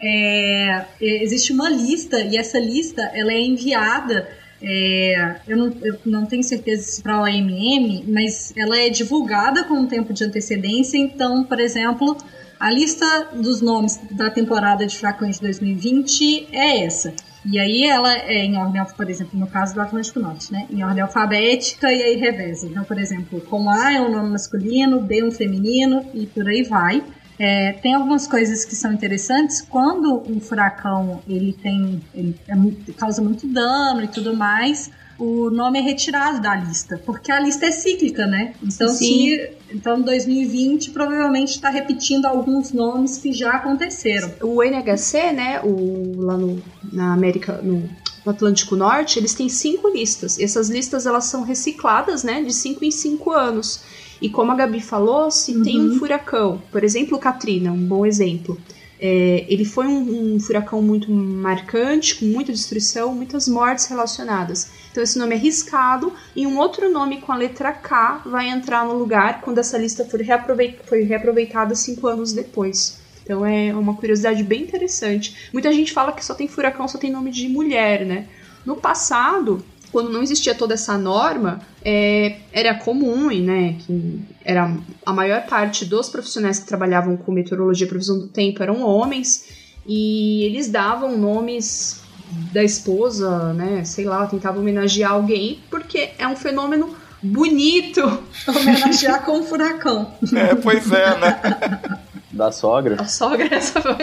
É, 0.00 0.86
existe 1.00 1.52
uma 1.52 1.68
lista 1.68 2.20
e 2.20 2.38
essa 2.38 2.58
lista 2.58 3.02
ela 3.12 3.32
é 3.32 3.40
enviada 3.40 4.28
é, 4.60 5.36
eu, 5.46 5.56
não, 5.56 5.72
eu 5.82 5.98
não 6.04 6.26
tenho 6.26 6.42
certeza 6.42 6.82
se 6.82 7.02
para 7.02 7.14
a 7.14 7.22
OMM, 7.22 8.04
mas 8.08 8.52
ela 8.56 8.76
é 8.76 8.88
divulgada 8.88 9.64
com 9.64 9.74
um 9.74 9.86
tempo 9.86 10.12
de 10.12 10.24
antecedência. 10.24 10.98
Então, 10.98 11.44
por 11.44 11.60
exemplo, 11.60 12.16
a 12.58 12.70
lista 12.70 13.28
dos 13.34 13.60
nomes 13.60 14.00
da 14.10 14.30
temporada 14.30 14.86
de 14.86 14.96
Furacões 14.96 15.36
de 15.36 15.42
2020 15.42 16.48
é 16.52 16.84
essa. 16.84 17.12
E 17.44 17.58
aí 17.58 17.84
ela 17.84 18.12
é 18.12 18.44
em 18.44 18.56
ordem, 18.56 18.84
por 18.96 19.08
exemplo, 19.08 19.38
no 19.38 19.46
caso 19.46 19.74
do 19.74 19.80
Atlântico 19.80 20.18
Norte, 20.18 20.52
né? 20.52 20.66
Em 20.70 20.82
ordem 20.82 21.02
alfabética 21.02 21.92
e 21.92 22.02
aí 22.02 22.16
reveza. 22.16 22.66
Então, 22.66 22.84
por 22.84 22.98
exemplo, 22.98 23.40
como 23.42 23.70
A 23.70 23.92
é 23.92 24.00
um 24.00 24.10
nome 24.10 24.30
masculino, 24.30 25.00
B 25.00 25.22
um 25.22 25.30
feminino 25.30 26.04
e 26.12 26.26
por 26.26 26.46
aí 26.48 26.62
vai. 26.64 27.02
É, 27.38 27.72
tem 27.74 27.94
algumas 27.94 28.26
coisas 28.26 28.64
que 28.64 28.74
são 28.74 28.92
interessantes. 28.92 29.60
Quando 29.60 30.24
um 30.28 30.40
furacão 30.40 31.22
ele 31.28 31.52
tem, 31.52 32.02
ele 32.12 32.34
é 32.48 32.92
causa 32.94 33.22
muito 33.22 33.46
dano 33.46 34.02
e 34.02 34.08
tudo 34.08 34.36
mais, 34.36 34.90
o 35.18 35.50
nome 35.50 35.80
é 35.80 35.82
retirado 35.82 36.40
da 36.40 36.54
lista, 36.54 37.00
porque 37.04 37.32
a 37.32 37.40
lista 37.40 37.66
é 37.66 37.72
cíclica, 37.72 38.24
né? 38.24 38.54
Então, 38.62 38.88
Sim. 38.88 38.96
se, 38.96 39.50
então 39.72 40.00
2020 40.00 40.90
provavelmente 40.90 41.50
está 41.50 41.68
repetindo 41.70 42.26
alguns 42.26 42.72
nomes 42.72 43.18
que 43.18 43.32
já 43.32 43.50
aconteceram. 43.50 44.32
O 44.42 44.62
NHC, 44.62 45.32
né, 45.32 45.60
o, 45.64 46.20
lá 46.20 46.36
no, 46.36 46.62
na 46.92 47.12
América, 47.12 47.60
no, 47.62 47.90
no 48.24 48.30
Atlântico 48.30 48.76
Norte, 48.76 49.18
eles 49.18 49.34
têm 49.34 49.48
cinco 49.48 49.88
listas. 49.88 50.38
Essas 50.38 50.70
listas 50.70 51.04
elas 51.04 51.24
são 51.24 51.42
recicladas, 51.42 52.22
né, 52.22 52.42
de 52.42 52.52
cinco 52.52 52.84
em 52.84 52.90
cinco 52.92 53.32
anos. 53.32 53.80
E 54.22 54.28
como 54.28 54.52
a 54.52 54.54
Gabi 54.54 54.80
falou, 54.80 55.30
se 55.30 55.62
tem 55.62 55.80
um 55.80 55.98
furacão, 55.98 56.62
por 56.70 56.82
exemplo, 56.84 57.16
o 57.16 57.20
Katrina, 57.20 57.72
um 57.72 57.86
bom 57.86 58.06
exemplo. 58.06 58.58
É, 59.00 59.44
ele 59.48 59.64
foi 59.64 59.86
um, 59.86 60.34
um 60.34 60.40
furacão 60.40 60.82
muito 60.82 61.10
marcante, 61.10 62.16
com 62.16 62.24
muita 62.26 62.52
destruição, 62.52 63.14
muitas 63.14 63.46
mortes 63.46 63.86
relacionadas. 63.86 64.70
Então 64.90 65.02
esse 65.02 65.18
nome 65.18 65.34
é 65.34 65.38
riscado 65.38 66.12
e 66.34 66.46
um 66.46 66.58
outro 66.58 66.90
nome 66.90 67.20
com 67.20 67.30
a 67.30 67.36
letra 67.36 67.72
K 67.72 68.22
vai 68.26 68.48
entrar 68.48 68.84
no 68.84 68.94
lugar 68.94 69.40
quando 69.40 69.58
essa 69.58 69.78
lista 69.78 70.04
for, 70.04 70.20
foi 70.84 71.02
reaproveitada 71.02 71.74
cinco 71.74 72.08
anos 72.08 72.32
depois. 72.32 72.98
Então 73.22 73.44
é 73.44 73.74
uma 73.74 73.94
curiosidade 73.94 74.42
bem 74.42 74.62
interessante. 74.62 75.50
Muita 75.52 75.72
gente 75.72 75.92
fala 75.92 76.12
que 76.12 76.24
só 76.24 76.34
tem 76.34 76.48
furacão, 76.48 76.88
só 76.88 76.98
tem 76.98 77.12
nome 77.12 77.30
de 77.30 77.48
mulher, 77.48 78.04
né? 78.04 78.26
No 78.64 78.76
passado, 78.76 79.64
quando 79.90 80.10
não 80.10 80.22
existia 80.22 80.54
toda 80.54 80.74
essa 80.74 80.96
norma, 80.98 81.60
é, 81.84 82.36
era 82.52 82.74
comum, 82.74 83.28
né, 83.40 83.76
que 83.80 84.20
era 84.44 84.76
a 85.04 85.12
maior 85.12 85.46
parte 85.46 85.84
dos 85.84 86.08
profissionais 86.08 86.58
que 86.58 86.66
trabalhavam 86.66 87.16
com 87.16 87.32
meteorologia 87.32 87.86
e 87.86 87.88
previsão 87.88 88.18
do 88.18 88.28
tempo 88.28 88.62
eram 88.62 88.82
homens 88.82 89.46
e 89.86 90.44
eles 90.44 90.68
davam 90.68 91.16
nomes 91.16 92.02
da 92.52 92.62
esposa, 92.62 93.52
né, 93.54 93.84
sei 93.84 94.04
lá, 94.04 94.26
tentavam 94.26 94.60
homenagear 94.60 95.12
alguém 95.12 95.60
porque 95.70 96.10
é 96.18 96.26
um 96.26 96.36
fenômeno 96.36 96.94
bonito. 97.22 98.00
Homenagear 98.46 99.24
com 99.24 99.40
um 99.40 99.42
furacão. 99.42 100.12
É, 100.34 100.54
pois 100.54 100.90
é, 100.92 101.18
né? 101.18 101.40
Da 102.38 102.52
sogra. 102.52 102.96
A 103.00 103.04
sogra, 103.04 103.48
essa 103.54 103.80
foi. 103.82 103.96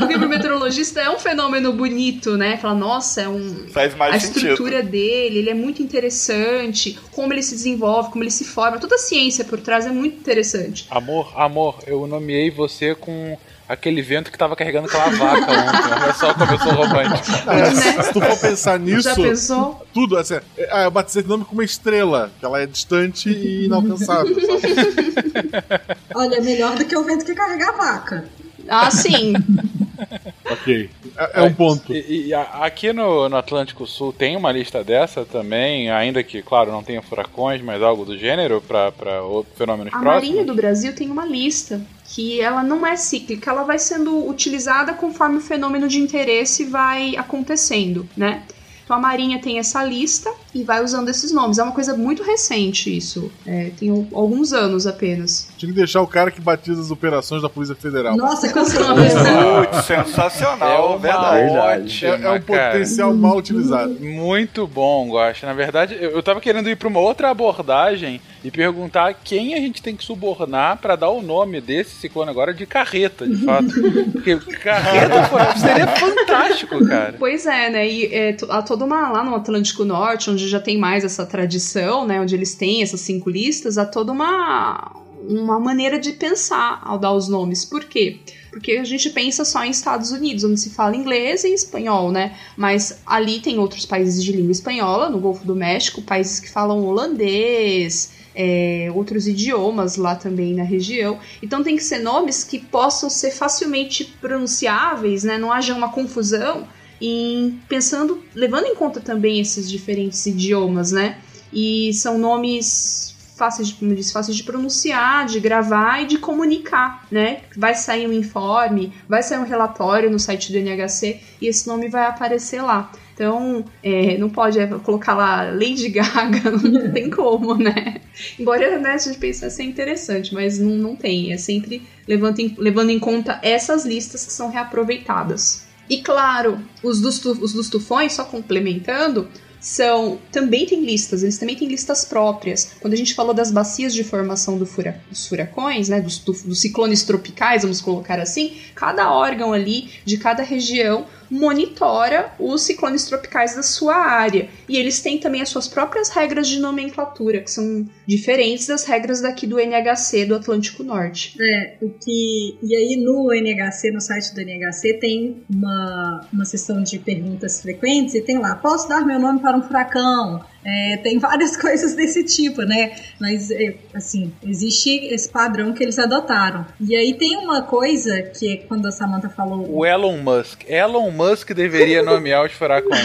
Porque 0.00 0.18
pro 0.18 0.28
meteorologista 0.28 1.00
é 1.00 1.08
um 1.08 1.18
fenômeno 1.18 1.72
bonito, 1.72 2.36
né? 2.36 2.56
Fala, 2.56 2.74
nossa, 2.74 3.22
é 3.22 3.28
um. 3.28 3.68
Faz 3.72 3.94
mais 3.94 4.16
a 4.16 4.18
sentido. 4.20 4.38
estrutura 4.50 4.82
dele, 4.82 5.38
ele 5.38 5.50
é 5.50 5.54
muito 5.54 5.80
interessante, 5.80 6.98
como 7.12 7.32
ele 7.32 7.42
se 7.42 7.54
desenvolve, 7.54 8.10
como 8.10 8.24
ele 8.24 8.30
se 8.32 8.44
forma, 8.44 8.78
toda 8.78 8.96
a 8.96 8.98
ciência 8.98 9.44
por 9.44 9.60
trás 9.60 9.86
é 9.86 9.90
muito 9.90 10.16
interessante. 10.16 10.86
Amor, 10.90 11.32
amor, 11.36 11.76
eu 11.86 12.06
nomeei 12.06 12.50
você 12.50 12.94
com 12.96 13.38
aquele 13.68 14.02
vento 14.02 14.32
que 14.32 14.36
tava 14.38 14.56
carregando 14.56 14.88
aquela 14.88 15.10
vaca 15.10 15.52
ontem. 15.52 16.02
Olha 16.02 16.14
só 16.14 16.34
como 16.34 16.50
eu 16.52 16.58
sou 16.58 16.72
romântico. 16.72 17.28
É, 17.48 17.70
se- 17.72 18.02
se 18.02 18.12
tu 18.12 18.20
for 18.20 18.36
pensar 18.40 18.80
nisso, 18.80 19.02
Já 19.02 19.14
pensou? 19.14 19.86
tudo, 19.94 20.16
assim, 20.18 20.34
é, 20.58 20.68
ah, 20.72 20.82
eu 20.82 20.90
batizei 20.90 21.20
esse 21.20 21.28
nome 21.28 21.44
com 21.44 21.52
uma 21.52 21.62
estrela, 21.62 22.32
que 22.40 22.44
ela 22.44 22.60
é 22.60 22.66
distante 22.66 23.28
e 23.30 23.66
inalcançável. 23.66 24.34
sabe? 24.34 25.29
Olha, 26.14 26.40
melhor 26.40 26.76
do 26.76 26.84
que 26.86 26.96
o 26.96 27.04
vento 27.04 27.24
que 27.24 27.34
carrega 27.34 27.68
a 27.70 27.76
vaca. 27.76 28.28
Ah, 28.68 28.90
sim. 28.90 29.32
ok. 30.50 30.90
É, 31.16 31.40
é 31.40 31.42
um 31.42 31.54
ponto. 31.54 31.92
E, 31.92 32.28
e 32.28 32.34
a- 32.34 32.64
aqui 32.64 32.92
no, 32.92 33.28
no 33.28 33.36
Atlântico 33.36 33.86
Sul 33.86 34.12
tem 34.12 34.36
uma 34.36 34.52
lista 34.52 34.82
dessa 34.84 35.24
também, 35.24 35.90
ainda 35.90 36.22
que, 36.22 36.42
claro, 36.42 36.70
não 36.70 36.82
tenha 36.82 37.02
furacões, 37.02 37.62
mas 37.62 37.82
algo 37.82 38.04
do 38.04 38.16
gênero 38.18 38.60
para 38.62 39.22
outros 39.22 39.56
fenômenos 39.56 39.92
A 39.92 39.98
próximos. 39.98 40.28
Marinha 40.28 40.44
do 40.44 40.54
Brasil 40.54 40.94
tem 40.94 41.10
uma 41.10 41.26
lista 41.26 41.80
que 42.14 42.40
ela 42.40 42.62
não 42.62 42.84
é 42.86 42.96
cíclica, 42.96 43.50
ela 43.50 43.62
vai 43.62 43.78
sendo 43.78 44.28
utilizada 44.28 44.92
conforme 44.94 45.38
o 45.38 45.40
fenômeno 45.40 45.88
de 45.88 45.98
interesse 46.00 46.64
vai 46.64 47.16
acontecendo, 47.16 48.08
né? 48.16 48.42
Então 48.90 48.98
a 48.98 49.02
Marinha 49.02 49.38
tem 49.38 49.56
essa 49.60 49.84
lista 49.84 50.32
e 50.52 50.64
vai 50.64 50.82
usando 50.82 51.08
esses 51.08 51.30
nomes. 51.30 51.58
É 51.58 51.62
uma 51.62 51.70
coisa 51.70 51.96
muito 51.96 52.24
recente 52.24 52.96
isso. 52.96 53.30
É, 53.46 53.70
tem 53.78 53.88
al- 53.88 54.04
alguns 54.12 54.52
anos 54.52 54.84
apenas. 54.84 55.46
Tinha 55.56 55.70
que 55.70 55.78
deixar 55.78 56.02
o 56.02 56.08
cara 56.08 56.28
que 56.28 56.40
batiza 56.40 56.80
as 56.80 56.90
operações 56.90 57.40
da 57.40 57.48
Polícia 57.48 57.76
Federal. 57.76 58.16
Nossa, 58.16 58.52
com 58.52 58.64
Putz, 58.64 59.84
sensacional, 59.86 60.94
É 60.96 60.98
verdade. 60.98 61.56
ótima, 61.56 62.08
É, 62.10 62.14
é 62.14 62.16
um 62.16 62.20
cara. 62.40 62.72
potencial 62.72 63.14
mal 63.14 63.36
utilizado. 63.36 63.96
Muito 64.00 64.66
bom, 64.66 65.08
Guaxa. 65.12 65.46
Na 65.46 65.52
verdade, 65.52 65.96
eu, 66.00 66.10
eu 66.10 66.22
tava 66.24 66.40
querendo 66.40 66.68
ir 66.68 66.74
pra 66.76 66.88
uma 66.88 66.98
outra 66.98 67.30
abordagem 67.30 68.20
e 68.42 68.50
perguntar 68.50 69.14
quem 69.14 69.54
a 69.54 69.58
gente 69.58 69.82
tem 69.82 69.94
que 69.94 70.04
subornar 70.04 70.78
pra 70.78 70.96
dar 70.96 71.10
o 71.10 71.20
nome 71.20 71.60
desse 71.60 71.90
ciclone 71.96 72.30
agora 72.30 72.54
de 72.54 72.66
carreta, 72.66 73.26
de 73.26 73.36
fato. 73.44 73.68
Porque 74.12 74.36
carreta 74.36 75.28
pô, 75.28 75.58
seria 75.58 75.86
fantástico, 75.86 76.86
cara. 76.86 77.16
Pois 77.18 77.46
é, 77.46 77.70
né? 77.70 77.88
E 77.88 78.06
é, 78.06 78.36
há 78.48 78.62
toda 78.62 78.84
uma. 78.84 79.10
Lá 79.10 79.22
no 79.22 79.34
Atlântico 79.34 79.84
Norte, 79.84 80.30
onde 80.30 80.48
já 80.48 80.60
tem 80.60 80.78
mais 80.78 81.04
essa 81.04 81.26
tradição, 81.26 82.06
né? 82.06 82.20
Onde 82.20 82.34
eles 82.34 82.54
têm 82.54 82.82
essas 82.82 83.00
cinco 83.00 83.28
listas, 83.28 83.76
há 83.76 83.84
toda 83.84 84.12
uma. 84.12 84.96
Uma 85.22 85.60
maneira 85.60 85.98
de 85.98 86.12
pensar 86.12 86.80
ao 86.82 86.98
dar 86.98 87.12
os 87.12 87.28
nomes. 87.28 87.62
Por 87.62 87.84
quê? 87.84 88.20
Porque 88.50 88.72
a 88.72 88.84
gente 88.84 89.10
pensa 89.10 89.44
só 89.44 89.62
em 89.62 89.70
Estados 89.70 90.10
Unidos, 90.12 90.44
onde 90.44 90.58
se 90.58 90.70
fala 90.70 90.96
inglês 90.96 91.44
e 91.44 91.52
espanhol, 91.52 92.10
né? 92.10 92.36
Mas 92.56 93.00
ali 93.06 93.38
tem 93.38 93.58
outros 93.58 93.84
países 93.84 94.24
de 94.24 94.32
língua 94.32 94.50
espanhola, 94.50 95.10
no 95.10 95.20
Golfo 95.20 95.46
do 95.46 95.54
México, 95.54 96.00
países 96.00 96.40
que 96.40 96.50
falam 96.50 96.84
holandês, 96.86 98.12
é, 98.34 98.90
outros 98.94 99.26
idiomas 99.26 99.96
lá 99.96 100.14
também 100.14 100.54
na 100.54 100.62
região. 100.62 101.18
Então 101.42 101.62
tem 101.62 101.76
que 101.76 101.82
ser 101.82 101.98
nomes 101.98 102.44
que 102.44 102.58
possam 102.58 103.10
ser 103.10 103.30
facilmente 103.30 104.04
pronunciáveis, 104.20 105.24
né? 105.24 105.38
Não 105.38 105.52
haja 105.52 105.74
uma 105.74 105.92
confusão 105.92 106.66
em 107.00 107.58
pensando, 107.68 108.22
levando 108.34 108.66
em 108.66 108.74
conta 108.74 109.00
também 109.00 109.40
esses 109.40 109.70
diferentes 109.70 110.24
idiomas, 110.26 110.92
né? 110.92 111.18
E 111.52 111.92
são 111.94 112.18
nomes 112.18 113.10
fáceis 113.40 113.68
de, 113.68 113.74
como 113.74 113.94
disse, 113.94 114.12
fáceis 114.12 114.36
de 114.36 114.44
pronunciar, 114.44 115.24
de 115.24 115.40
gravar 115.40 116.02
e 116.02 116.06
de 116.06 116.18
comunicar, 116.18 117.06
né? 117.10 117.40
Vai 117.56 117.74
sair 117.74 118.06
um 118.06 118.12
informe, 118.12 118.92
vai 119.08 119.22
sair 119.22 119.38
um 119.38 119.46
relatório 119.46 120.10
no 120.10 120.18
site 120.18 120.52
do 120.52 120.58
NHC 120.58 121.20
e 121.40 121.46
esse 121.46 121.66
nome 121.66 121.88
vai 121.88 122.04
aparecer 122.04 122.60
lá. 122.60 122.92
Então, 123.20 123.62
é, 123.82 124.16
não 124.16 124.30
pode 124.30 124.58
é, 124.58 124.66
colocar 124.66 125.12
lá 125.12 125.42
Lady 125.50 125.90
Gaga, 125.90 126.52
não 126.56 126.90
tem 126.90 127.10
como, 127.10 127.54
né? 127.54 128.00
Embora 128.38 128.78
né, 128.78 128.92
a 128.92 128.96
gente 128.98 129.18
pensasse 129.18 129.56
ser 129.56 129.64
interessante, 129.64 130.32
mas 130.32 130.58
não, 130.58 130.70
não 130.70 130.96
tem. 130.96 131.30
É 131.30 131.36
sempre 131.36 131.82
levando 132.08 132.38
em, 132.38 132.54
levando 132.56 132.88
em 132.88 132.98
conta 132.98 133.38
essas 133.42 133.84
listas 133.84 134.24
que 134.24 134.32
são 134.32 134.48
reaproveitadas. 134.50 135.66
E 135.86 135.98
claro, 135.98 136.60
os 136.82 136.98
dos, 136.98 137.22
os 137.26 137.52
dos 137.52 137.68
tufões, 137.68 138.14
só 138.14 138.24
complementando, 138.24 139.28
são 139.60 140.18
também 140.32 140.64
tem 140.64 140.82
listas, 140.82 141.22
eles 141.22 141.36
também 141.36 141.54
têm 141.56 141.68
listas 141.68 142.06
próprias. 142.06 142.72
Quando 142.80 142.94
a 142.94 142.96
gente 142.96 143.12
falou 143.12 143.34
das 143.34 143.52
bacias 143.52 143.92
de 143.92 144.02
formação 144.02 144.56
do 144.56 144.64
fura- 144.64 144.98
dos 145.10 145.26
furacões, 145.26 145.90
né, 145.90 146.00
dos, 146.00 146.16
tu- 146.16 146.32
dos 146.32 146.58
ciclones 146.58 147.02
tropicais, 147.02 147.60
vamos 147.62 147.82
colocar 147.82 148.18
assim, 148.18 148.54
cada 148.74 149.12
órgão 149.12 149.52
ali 149.52 149.90
de 150.06 150.16
cada 150.16 150.42
região 150.42 151.04
monitora 151.30 152.32
os 152.38 152.62
ciclones 152.62 153.04
tropicais 153.04 153.54
da 153.54 153.62
sua 153.62 153.94
área. 153.94 154.48
E 154.68 154.76
eles 154.76 155.00
têm 155.00 155.18
também 155.18 155.40
as 155.40 155.48
suas 155.48 155.68
próprias 155.68 156.08
regras 156.08 156.48
de 156.48 156.58
nomenclatura, 156.58 157.40
que 157.40 157.50
são 157.50 157.86
diferentes 158.06 158.66
das 158.66 158.84
regras 158.84 159.20
daqui 159.20 159.46
do 159.46 159.58
NHC 159.58 160.26
do 160.26 160.34
Atlântico 160.34 160.82
Norte. 160.82 161.36
É, 161.40 161.76
o 161.80 161.90
que. 161.90 162.58
E 162.62 162.74
aí 162.74 162.96
no 162.96 163.32
NHC, 163.32 163.90
no 163.90 164.00
site 164.00 164.34
do 164.34 164.40
NHC, 164.40 164.94
tem 164.94 165.42
uma, 165.48 166.26
uma 166.32 166.44
seção 166.44 166.82
de 166.82 166.98
perguntas 166.98 167.62
frequentes 167.62 168.14
e 168.14 168.20
tem 168.20 168.38
lá, 168.38 168.54
posso 168.56 168.88
dar 168.88 169.06
meu 169.06 169.18
nome 169.18 169.40
para 169.40 169.56
um 169.56 169.62
furacão? 169.62 170.44
É, 170.64 170.98
tem 170.98 171.18
várias 171.18 171.56
coisas 171.60 171.94
desse 171.94 172.22
tipo, 172.24 172.62
né? 172.62 172.92
Mas, 173.20 173.50
é, 173.50 173.74
assim, 173.94 174.32
existe 174.42 174.90
esse 175.06 175.28
padrão 175.28 175.72
que 175.72 175.82
eles 175.82 175.98
adotaram. 175.98 176.66
E 176.80 176.94
aí 176.94 177.14
tem 177.14 177.36
uma 177.38 177.62
coisa 177.62 178.22
que 178.22 178.52
é 178.52 178.56
quando 178.58 178.86
a 178.86 178.92
Samantha 178.92 179.28
falou. 179.28 179.66
O 179.74 179.86
Elon 179.86 180.18
Musk. 180.18 180.62
Elon 180.68 181.10
Musk 181.10 181.52
deveria 181.52 182.02
nomear 182.04 182.44
os 182.44 182.52
furacões. 182.52 183.00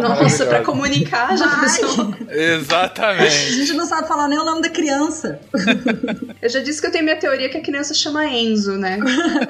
Nossa, 0.00 0.46
pra 0.46 0.62
comunicar 0.62 1.36
já 1.36 1.48
pensou. 1.58 2.14
A 2.28 2.34
Exatamente. 2.36 3.52
gente 3.54 3.72
não 3.72 3.86
sabe 3.86 4.06
falar 4.06 4.28
nem 4.28 4.38
o 4.38 4.44
nome 4.44 4.62
da 4.62 4.68
criança. 4.68 5.40
Eu 6.40 6.48
já 6.48 6.60
disse 6.60 6.80
que 6.80 6.86
eu 6.86 6.92
tenho 6.92 7.02
minha 7.04 7.16
teoria 7.16 7.48
que 7.48 7.56
a 7.56 7.60
criança 7.60 7.92
chama 7.92 8.24
Enzo, 8.26 8.76
né? 8.78 8.98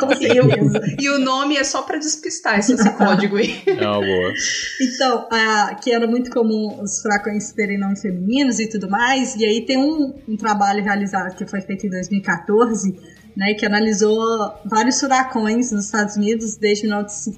Com 0.01 0.11
E 0.13 0.41
o, 0.41 0.49
certeza. 0.49 0.97
e 0.99 1.11
o 1.11 1.19
nome 1.19 1.57
é 1.57 1.63
só 1.65 1.83
pra 1.83 1.99
despistar 1.99 2.59
esse, 2.59 2.73
esse 2.73 2.91
código 2.93 3.37
aí. 3.37 3.61
É 3.67 3.73
uma 3.87 4.01
boa. 4.01 4.33
Então, 4.81 5.29
a, 5.31 5.75
que 5.75 5.93
era 5.93 6.07
muito 6.07 6.31
comum 6.31 6.81
os 6.83 7.03
furacões 7.03 7.18
terem 7.55 7.79
nomes 7.79 8.01
femininos 8.01 8.59
e 8.61 8.69
tudo 8.69 8.89
mais, 8.89 9.35
e 9.37 9.45
aí 9.45 9.65
tem 9.65 9.79
um, 9.79 10.15
um 10.29 10.37
trabalho 10.37 10.83
realizado 10.83 11.35
que 11.37 11.47
foi 11.47 11.61
feito 11.61 11.87
em 11.87 11.91
2014, 11.91 12.95
né, 13.37 13.55
que 13.55 13.65
analisou 13.65 14.19
vários 14.65 14.99
furacões 15.01 15.71
nos 15.71 15.87
Estados 15.87 16.17
Unidos 16.17 16.57
desde 16.57 16.89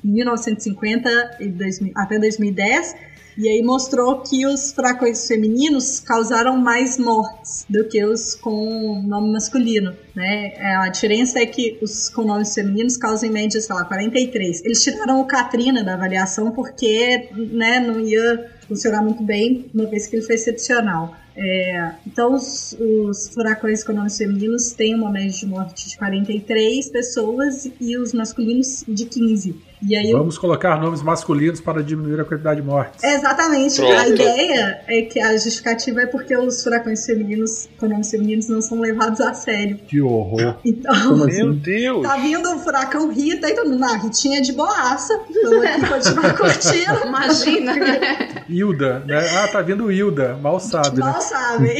1950 0.03 1.37
e 1.41 1.49
2000 1.49 1.93
até 1.95 2.19
2010, 2.19 2.95
e 3.41 3.49
aí 3.49 3.63
mostrou 3.63 4.21
que 4.21 4.47
os 4.47 4.73
furacões 4.73 5.27
femininos 5.27 6.01
causaram 6.01 6.59
mais 6.59 6.99
mortes 6.99 7.65
do 7.69 7.89
que 7.89 8.05
os 8.05 8.35
com 8.35 9.03
nome 9.07 9.33
masculino. 9.33 9.97
Né? 10.15 10.53
É, 10.57 10.77
A 10.77 10.89
diferença 10.89 11.39
é 11.39 11.47
que 11.47 11.79
os 11.81 12.11
com 12.11 12.23
nomes 12.23 12.53
femininos 12.53 12.97
causam 12.97 13.29
em 13.29 13.33
média, 13.33 13.61
sei 13.61 13.75
lá, 13.75 13.85
43. 13.85 14.63
Eles 14.65 14.83
tiraram 14.83 15.21
o 15.21 15.27
Katrina 15.27 15.83
da 15.83 15.95
avaliação 15.95 16.51
porque 16.51 17.31
né, 17.35 17.81
não 17.81 18.01
ia 18.01 18.60
funcionar 18.71 19.03
muito 19.03 19.25
bem, 19.25 19.69
uma 19.75 19.87
vez 19.87 20.07
que 20.07 20.15
ele 20.15 20.23
foi 20.25 20.37
excepcional. 20.37 21.17
É, 21.37 21.93
então, 22.07 22.35
os, 22.35 22.77
os 22.79 23.33
furacões 23.33 23.83
com 23.83 23.93
nomes 23.93 24.17
femininos 24.17 24.73
têm 24.73 24.95
uma 24.95 25.11
média 25.11 25.31
de 25.31 25.47
morte 25.47 25.89
de 25.89 25.97
43 25.97 26.89
pessoas 26.91 27.71
e 27.81 27.97
os 27.97 28.13
masculinos 28.13 28.85
de 28.87 29.07
15. 29.07 29.71
E 29.83 29.97
aí, 29.97 30.13
Vamos 30.13 30.37
colocar 30.37 30.79
nomes 30.79 31.01
masculinos 31.01 31.59
para 31.61 31.83
diminuir 31.83 32.21
a 32.21 32.25
quantidade 32.25 32.61
de 32.61 32.67
mortes. 32.67 33.03
Exatamente. 33.03 33.77
Pronto. 33.77 33.93
A 33.95 34.09
ideia 34.09 34.83
é 34.87 35.03
que 35.03 35.19
a 35.19 35.33
justificativa 35.33 36.03
é 36.03 36.07
porque 36.07 36.37
os 36.37 36.63
furacões 36.63 37.07
femininos, 37.07 37.69
com 37.79 37.89
nomes 37.89 38.11
femininos, 38.11 38.49
não 38.49 38.61
são 38.61 38.79
levados 38.79 39.21
a 39.23 39.33
sério. 39.33 39.79
Que 39.89 40.03
horror. 40.03 40.57
Então, 40.63 41.17
Meu 41.27 41.55
Deus! 41.55 42.03
tá 42.03 42.17
vindo 42.19 42.47
o 42.55 42.59
furacão 42.59 43.11
Rita 43.11 43.49
e 43.49 43.55
todo 43.55 43.71
mundo, 43.71 43.85
ah, 43.85 43.97
Ritinha 43.97 44.39
é 44.39 44.43
de 44.43 44.53
boaça. 44.53 45.19
Vamos 45.43 45.65
aqui 45.65 45.89
continuar 45.89 46.37
curtindo. 46.37 47.07
Imagina. 47.07 47.73
Hilda, 48.61 49.01
né? 49.07 49.19
Ah, 49.39 49.49
tá 49.49 49.63
vindo 49.63 49.91
Hilda. 49.91 50.37
Mal 50.41 50.61
sabe, 50.61 50.99
né? 50.99 51.07
Mal 51.07 51.21
sabem. 51.21 51.77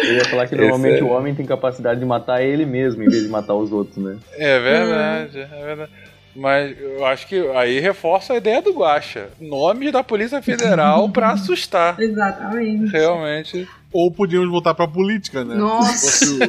Eu 0.00 0.14
ia 0.14 0.24
falar 0.26 0.46
que 0.46 0.54
Esse 0.54 0.62
normalmente 0.62 1.00
é- 1.00 1.02
o 1.04 1.08
homem 1.08 1.34
tem 1.34 1.46
capacidade 1.46 2.00
de 2.00 2.06
matar 2.06 2.42
ele 2.42 2.66
mesmo 2.66 3.02
em 3.02 3.08
vez 3.08 3.22
de 3.22 3.28
matar 3.28 3.54
os 3.54 3.72
outros, 3.72 3.96
né? 3.96 4.16
É 4.36 4.58
verdade, 4.60 5.38
é 5.40 5.64
verdade. 5.64 5.90
Mas 6.34 6.76
eu 6.78 7.06
acho 7.06 7.26
que 7.26 7.48
aí 7.54 7.80
reforça 7.80 8.34
a 8.34 8.36
ideia 8.36 8.60
do 8.60 8.70
Guacha. 8.72 9.28
Nome 9.40 9.90
da 9.90 10.02
Polícia 10.04 10.42
Federal 10.42 11.08
pra 11.08 11.30
assustar. 11.30 11.98
Exatamente. 11.98 12.92
Realmente. 12.92 13.66
Ou 13.96 14.10
podíamos 14.10 14.50
voltar 14.50 14.74
pra 14.74 14.86
política, 14.86 15.42
né? 15.42 15.54
Nossa. 15.54 16.36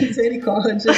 Misericórdia. 0.00 0.90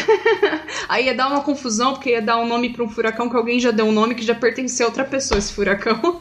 Aí 0.89 1.06
ia 1.06 1.15
dar 1.15 1.27
uma 1.27 1.40
confusão, 1.40 1.94
porque 1.94 2.11
ia 2.11 2.23
dar 2.23 2.39
um 2.39 2.47
nome 2.47 2.73
pra 2.73 2.85
um 2.85 2.89
furacão 2.89 3.28
que 3.28 3.36
alguém 3.36 3.59
já 3.59 3.73
deu 3.73 3.86
um 3.86 3.90
nome 3.90 4.15
que 4.15 4.24
já 4.24 4.36
pertencia 4.36 4.86
a 4.86 4.89
outra 4.89 5.02
pessoa, 5.02 5.36
esse 5.36 5.52
furacão. 5.52 6.01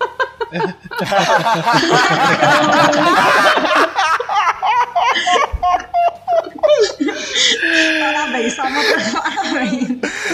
Parabéns, 8.00 8.54
Samanta, 8.54 9.22
parabéns. 9.22 9.90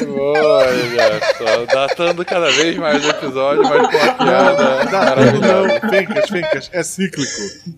Olha 0.07 1.20
só, 1.38 1.66
datando 1.66 2.26
cada 2.26 2.49
vez 2.52 2.76
mais 2.78 3.03
o 3.06 3.10
episódio, 3.10 3.64
mas 3.64 3.88
com 3.88 3.98
uma 3.98 4.14
piada 4.14 4.86
maravilhosa. 4.91 5.80
Não, 5.82 5.90
Fencas, 5.90 6.30
Fencas, 6.30 6.70
é 6.74 6.84
cíclico. 6.84 7.32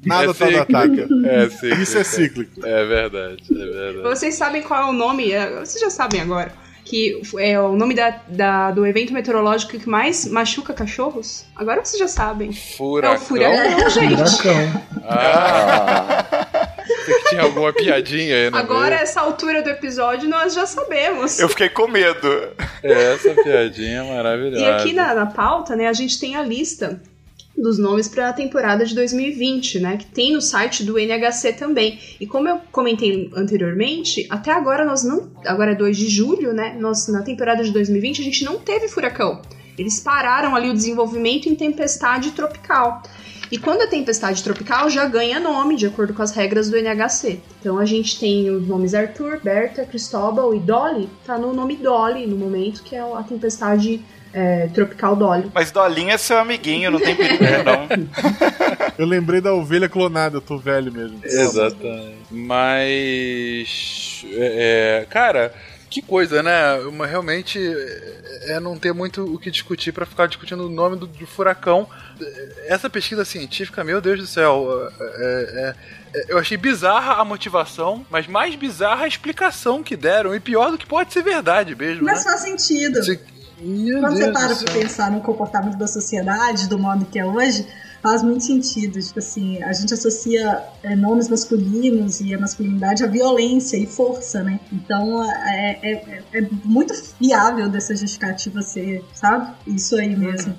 Nada 0.05 0.23
É 0.23 0.27
tá 0.27 0.33
cíclico. 0.33 0.61
ataca. 0.61 1.07
É 1.25 1.49
cíclico. 1.49 1.81
Isso 1.81 1.97
é 1.97 2.03
cíclico. 2.03 2.65
É 2.65 2.85
verdade, 2.85 3.43
é 3.51 3.53
verdade. 3.65 4.01
Vocês 4.03 4.35
sabem 4.35 4.61
qual 4.61 4.81
é 4.83 4.85
o 4.89 4.93
nome? 4.93 5.31
é, 5.31 5.59
Vocês 5.59 5.79
já 5.79 5.89
sabem 5.89 6.21
agora. 6.21 6.51
Que 6.83 7.21
é 7.39 7.59
o 7.59 7.75
nome 7.75 7.93
da, 7.93 8.09
da- 8.27 8.71
do 8.71 8.85
evento 8.85 9.13
meteorológico 9.13 9.77
que 9.79 9.87
mais 9.87 10.25
machuca 10.25 10.73
cachorros? 10.73 11.45
Agora 11.55 11.85
vocês 11.85 11.99
já 11.99 12.07
sabem. 12.07 12.49
É 12.49 12.53
Furacão. 12.75 13.15
o 13.15 13.19
furacão, 13.19 13.89
gente. 13.91 14.15
Furacão. 14.17 14.81
Ah, 15.07 16.40
tinha 17.31 17.41
alguma 17.41 17.73
piadinha 17.73 18.35
aí 18.35 18.49
no 18.49 18.57
Agora, 18.57 18.91
meio. 18.91 19.01
essa 19.01 19.21
altura 19.21 19.61
do 19.61 19.69
episódio, 19.69 20.29
nós 20.29 20.53
já 20.53 20.65
sabemos. 20.65 21.39
Eu 21.39 21.49
fiquei 21.49 21.69
com 21.69 21.87
medo. 21.87 22.27
É, 22.83 23.13
Essa 23.13 23.33
piadinha 23.33 23.99
é 23.99 24.03
maravilhosa. 24.03 24.61
E 24.63 24.69
aqui 24.69 24.93
na, 24.93 25.15
na 25.15 25.25
pauta, 25.25 25.75
né, 25.75 25.87
a 25.87 25.93
gente 25.93 26.19
tem 26.19 26.35
a 26.35 26.43
lista 26.43 27.01
dos 27.57 27.77
nomes 27.77 28.07
para 28.07 28.29
a 28.29 28.33
temporada 28.33 28.85
de 28.85 28.95
2020, 28.95 29.79
né, 29.79 29.97
que 29.97 30.05
tem 30.05 30.33
no 30.33 30.41
site 30.41 30.83
do 30.83 30.97
NHC 30.97 31.53
também. 31.53 31.99
E 32.19 32.25
como 32.25 32.47
eu 32.47 32.59
comentei 32.71 33.29
anteriormente, 33.35 34.25
até 34.29 34.51
agora 34.51 34.85
nós 34.85 35.03
não, 35.03 35.29
agora 35.45 35.71
é 35.71 35.75
2 35.75 35.97
de 35.97 36.07
julho, 36.07 36.53
né, 36.53 36.75
nós 36.79 37.07
na 37.07 37.21
temporada 37.21 37.63
de 37.63 37.71
2020 37.71 38.21
a 38.21 38.23
gente 38.23 38.45
não 38.45 38.57
teve 38.57 38.87
furacão. 38.87 39.41
Eles 39.77 39.99
pararam 39.99 40.55
ali 40.55 40.69
o 40.69 40.73
desenvolvimento 40.73 41.47
em 41.47 41.55
tempestade 41.55 42.31
tropical. 42.31 43.01
E 43.51 43.57
quando 43.57 43.81
é 43.81 43.87
tempestade 43.87 44.41
tropical, 44.41 44.89
já 44.89 45.05
ganha 45.05 45.39
nome, 45.39 45.75
de 45.75 45.85
acordo 45.85 46.13
com 46.13 46.21
as 46.21 46.31
regras 46.31 46.69
do 46.69 46.77
NHC. 46.77 47.41
Então 47.59 47.77
a 47.77 47.85
gente 47.85 48.17
tem 48.17 48.49
os 48.49 48.65
nomes 48.65 48.93
Arthur, 48.93 49.41
Berta, 49.43 49.85
Cristóbal 49.85 50.55
e 50.55 50.59
Dolly. 50.59 51.09
Tá 51.25 51.37
no 51.37 51.53
nome 51.53 51.75
Dolly 51.75 52.25
no 52.25 52.37
momento, 52.37 52.81
que 52.81 52.95
é 52.95 53.01
a 53.01 53.23
tempestade 53.23 54.01
é, 54.33 54.67
tropical 54.67 55.15
Dolly. 55.15 55.51
Mas 55.53 55.71
Dolinha 55.71 56.13
é 56.13 56.17
seu 56.17 56.37
amiguinho, 56.37 56.91
não 56.91 56.99
tem 56.99 57.15
perigo 57.15 57.43
não. 57.65 57.87
Eu 58.97 59.05
lembrei 59.05 59.41
da 59.41 59.53
ovelha 59.53 59.89
clonada, 59.89 60.37
eu 60.37 60.41
tô 60.41 60.57
velho 60.57 60.91
mesmo. 60.91 61.19
Exatamente. 61.23 62.17
Mas. 62.29 64.23
É, 64.33 65.01
é, 65.01 65.05
cara, 65.09 65.51
que 65.91 66.01
coisa, 66.01 66.41
né? 66.41 66.75
Uma, 66.87 67.05
realmente 67.05 67.59
é 68.45 68.59
não 68.59 68.77
ter 68.79 68.93
muito 68.93 69.23
o 69.25 69.37
que 69.37 69.51
discutir 69.51 69.91
pra 69.91 70.05
ficar 70.05 70.25
discutindo 70.25 70.65
o 70.65 70.69
nome 70.69 70.95
do, 70.95 71.05
do 71.05 71.27
furacão. 71.27 71.87
Essa 72.65 72.89
pesquisa 72.89 73.25
científica, 73.25 73.83
meu 73.83 73.99
Deus 74.01 74.19
do 74.21 74.25
céu, 74.27 74.67
é- 74.99 75.75
é- 76.13 76.19
é- 76.19 76.25
eu 76.29 76.37
achei 76.39 76.57
bizarra 76.57 77.21
a 77.21 77.25
motivação, 77.25 78.05
mas 78.09 78.25
mais 78.25 78.55
bizarra 78.55 79.03
a 79.03 79.07
explicação 79.07 79.83
que 79.83 79.95
deram, 79.97 80.33
e 80.33 80.39
pior 80.39 80.71
do 80.71 80.77
que 80.77 80.85
pode 80.85 81.11
ser 81.13 81.23
verdade 81.23 81.75
mesmo. 81.75 82.03
Mas 82.05 82.19
né? 82.19 82.23
faz 82.31 82.41
sentido. 82.41 83.03
Você- 83.03 83.19
Meu 83.63 83.99
Quando 83.99 84.13
você 84.17 84.23
Deus 84.23 84.33
para 84.33 84.53
do 84.55 84.63
pra 84.65 84.73
pensar 84.73 85.11
no 85.11 85.21
comportamento 85.21 85.77
da 85.77 85.85
sociedade, 85.85 86.67
do 86.67 86.79
modo 86.79 87.05
que 87.05 87.19
é 87.19 87.25
hoje, 87.25 87.67
faz 88.01 88.23
muito 88.23 88.43
sentido. 88.43 88.99
Tipo 88.99 89.19
assim, 89.19 89.61
a 89.63 89.71
gente 89.73 89.93
associa 89.93 90.63
é, 90.83 90.95
nomes 90.95 91.29
masculinos 91.29 92.21
e 92.21 92.33
a 92.33 92.39
masculinidade 92.39 93.03
à 93.03 93.07
violência 93.07 93.77
e 93.77 93.85
força, 93.85 94.43
né? 94.43 94.59
Então 94.71 95.23
é, 95.23 95.79
é, 95.81 95.91
é- 95.91 96.23
é 96.39 96.49
muito 96.63 96.93
viável 97.19 97.69
dessa 97.69 97.95
justificativa 97.95 98.61
ser, 98.61 99.03
sabe? 99.13 99.53
Isso 99.67 99.95
aí 99.95 100.15
mesmo. 100.15 100.57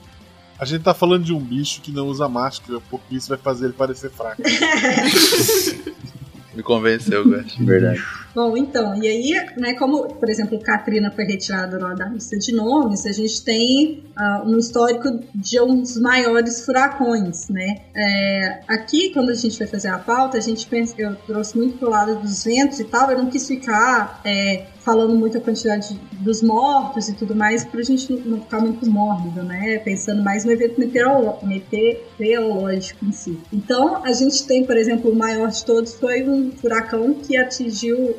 A 0.58 0.64
gente 0.64 0.82
tá 0.84 0.94
falando 0.94 1.24
de 1.24 1.34
um 1.34 1.40
bicho 1.40 1.80
que 1.80 1.90
não 1.90 2.06
usa 2.06 2.28
máscara, 2.28 2.80
porque 2.88 3.16
isso 3.16 3.28
vai 3.28 3.38
fazer 3.38 3.64
ele 3.66 3.74
parecer 3.74 4.10
fraco. 4.10 4.40
Me 6.54 6.62
convenceu, 6.62 7.24
Gus. 7.24 7.56
Verdade. 7.56 8.02
Bom, 8.34 8.56
então, 8.56 8.94
e 8.96 9.06
aí, 9.06 9.32
né, 9.58 9.74
como, 9.74 10.14
por 10.14 10.28
exemplo, 10.28 10.58
Katrina 10.58 11.10
foi 11.10 11.24
retirada 11.24 11.78
lá 11.78 11.94
da 11.94 12.06
lista 12.06 12.38
de 12.38 12.52
nomes, 12.52 13.04
a 13.04 13.12
gente 13.12 13.44
tem 13.44 14.04
ah, 14.16 14.42
um 14.46 14.58
histórico 14.58 15.20
de 15.34 15.60
um 15.60 15.80
dos 15.80 16.00
maiores 16.00 16.64
furacões, 16.64 17.48
né? 17.48 17.82
É, 17.94 18.60
aqui, 18.68 19.12
quando 19.12 19.30
a 19.30 19.34
gente 19.34 19.56
foi 19.56 19.66
fazer 19.66 19.88
a 19.88 19.98
pauta, 19.98 20.38
a 20.38 20.40
gente 20.40 20.66
pensa, 20.66 20.94
eu 20.98 21.14
trouxe 21.26 21.56
muito 21.56 21.78
pro 21.78 21.90
lado 21.90 22.20
dos 22.20 22.44
ventos 22.44 22.80
e 22.80 22.84
tal, 22.84 23.10
eu 23.10 23.18
não 23.18 23.30
quis 23.30 23.46
ficar 23.46 24.20
é, 24.24 24.66
falando 24.84 25.14
muito 25.14 25.38
a 25.38 25.40
quantidade 25.40 25.98
dos 26.20 26.42
mortos 26.42 27.08
e 27.08 27.14
tudo 27.14 27.34
mais, 27.34 27.64
pra 27.64 27.82
gente 27.82 28.12
não, 28.12 28.40
ficar 28.40 28.60
muito 28.60 28.88
mórbido, 28.88 29.42
né? 29.42 29.78
Pensando 29.78 30.22
mais 30.22 30.44
no 30.44 30.52
evento 30.52 30.78
meteorológico 30.78 33.04
em 33.04 33.12
si. 33.12 33.38
Então, 33.52 34.04
a 34.04 34.12
gente 34.12 34.46
tem, 34.46 34.64
por 34.64 34.76
exemplo, 34.76 35.10
o 35.10 35.16
maior 35.16 35.48
de 35.48 35.64
todos 35.64 35.94
foi 35.94 36.28
um 36.28 36.52
furacão 36.52 37.14
que 37.14 37.36
atingiu, 37.36 38.14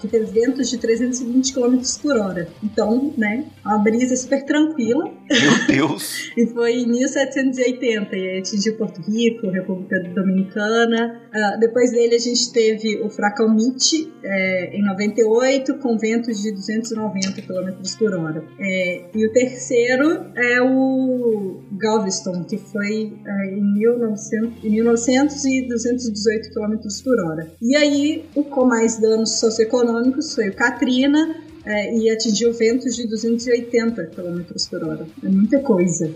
que 0.00 0.08
teve 0.08 0.26
ventos 0.26 0.68
de 0.70 0.78
320 0.78 1.54
km 1.54 1.78
por 2.02 2.16
hora. 2.16 2.48
Então, 2.62 3.12
né, 3.16 3.44
uma 3.64 3.78
brisa 3.78 4.16
super 4.16 4.44
tranquila. 4.44 5.04
Meu 5.04 5.66
Deus. 5.68 6.30
E 6.36 6.46
foi 6.46 6.80
em 6.80 6.88
1780, 6.88 8.16
e 8.16 8.28
aí 8.28 8.38
atingiu 8.38 8.76
Porto 8.76 9.00
Rico, 9.02 9.50
República 9.50 10.00
Dominicana. 10.14 11.20
Ah, 11.34 11.56
depois 11.58 11.92
dele 11.92 12.14
a 12.14 12.18
gente 12.18 12.52
teve 12.52 13.00
o 13.02 13.10
furacão 13.10 13.54
Mitch, 13.54 14.08
é, 14.24 14.76
em 14.76 14.84
98, 14.84 15.74
com 15.78 15.98
ventos 15.98 16.40
de 16.40 16.52
290 16.52 17.42
km 17.42 17.70
por 17.98 18.14
hora. 18.14 18.44
É, 18.58 19.04
e 19.14 19.26
o 19.26 19.32
terceiro 19.32 20.26
é 20.34 20.62
o 20.62 21.60
Galveston, 21.72 22.44
que 22.44 22.56
foi 22.56 23.12
é, 23.26 23.50
em, 23.50 23.74
1900, 23.74 24.64
em 24.64 24.70
1900 24.70 25.44
e 25.44 25.68
218 25.68 26.54
km 26.54 26.76
por 27.04 27.20
hora. 27.24 27.52
E 27.60 27.76
aí, 27.76 28.24
o 28.34 28.44
com 28.44 28.64
mais 28.64 28.98
danos 28.98 29.38
socioeconômicos 29.50 30.34
foi 30.34 30.48
o 30.48 30.54
Katrina, 30.54 31.36
é, 31.68 31.94
e 31.94 32.10
atingiu 32.10 32.50
ventos 32.54 32.96
de 32.96 33.06
280 33.06 34.06
km 34.06 34.40
por 34.70 34.84
hora. 34.84 35.06
É 35.22 35.28
muita 35.28 35.60
coisa. 35.60 36.10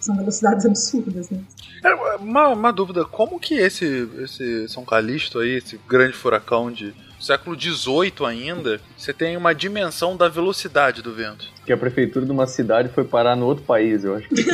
São 0.00 0.16
velocidades 0.16 0.66
absurdas, 0.66 1.30
né? 1.30 1.40
É, 1.84 1.94
uma, 2.16 2.48
uma 2.48 2.72
dúvida, 2.72 3.04
como 3.04 3.38
que 3.38 3.54
esse, 3.54 4.08
esse 4.18 4.68
São 4.68 4.84
Calixto 4.84 5.38
aí, 5.38 5.58
esse 5.58 5.78
grande 5.88 6.14
furacão 6.14 6.72
de 6.72 6.92
século 7.20 7.58
XVIII 7.58 8.12
ainda, 8.26 8.80
você 8.96 9.12
tem 9.12 9.36
uma 9.36 9.54
dimensão 9.54 10.16
da 10.16 10.28
velocidade 10.28 11.02
do 11.02 11.12
vento. 11.12 11.46
Que 11.66 11.72
a 11.72 11.76
prefeitura 11.76 12.24
de 12.24 12.30
uma 12.32 12.46
cidade 12.46 12.88
foi 12.94 13.04
parar 13.04 13.36
no 13.36 13.44
outro 13.46 13.64
país, 13.64 14.04
eu 14.04 14.16
acho 14.16 14.28
que. 14.28 14.40
em 14.40 14.44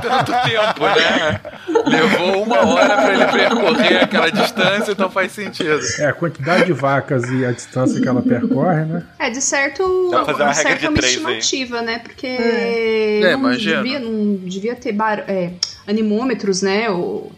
tanto 0.00 0.32
tempo, 0.44 0.86
né? 0.86 1.40
Levou 1.86 2.42
uma 2.44 2.66
hora 2.66 2.96
para 2.96 3.14
ele 3.14 3.26
percorrer 3.26 4.04
aquela 4.04 4.30
distância, 4.30 4.92
então 4.92 5.10
faz 5.10 5.32
sentido. 5.32 5.80
É, 5.98 6.06
a 6.06 6.12
quantidade 6.12 6.66
de 6.66 6.72
vacas 6.72 7.24
e 7.30 7.44
a 7.44 7.50
distância 7.52 8.00
que 8.00 8.08
ela 8.08 8.22
percorre, 8.22 8.84
né? 8.84 9.04
É, 9.18 9.30
de 9.30 9.40
certo, 9.40 10.08
Dá 10.10 10.24
pra 10.24 10.34
fazer 10.34 10.42
uma 10.68 10.76
de 10.76 10.86
uma 10.86 10.96
três 10.96 11.24
aí. 11.26 11.38
estimativa, 11.38 11.82
né? 11.82 11.98
Porque 11.98 12.26
É, 12.26 13.20
não, 13.22 13.32
imagina. 13.40 13.82
devia, 13.82 13.98
não 14.00 14.36
devia 14.36 14.76
ter 14.76 14.92
bar, 14.92 15.24
é, 15.26 15.50
animômetros, 15.86 16.62
né? 16.62 16.86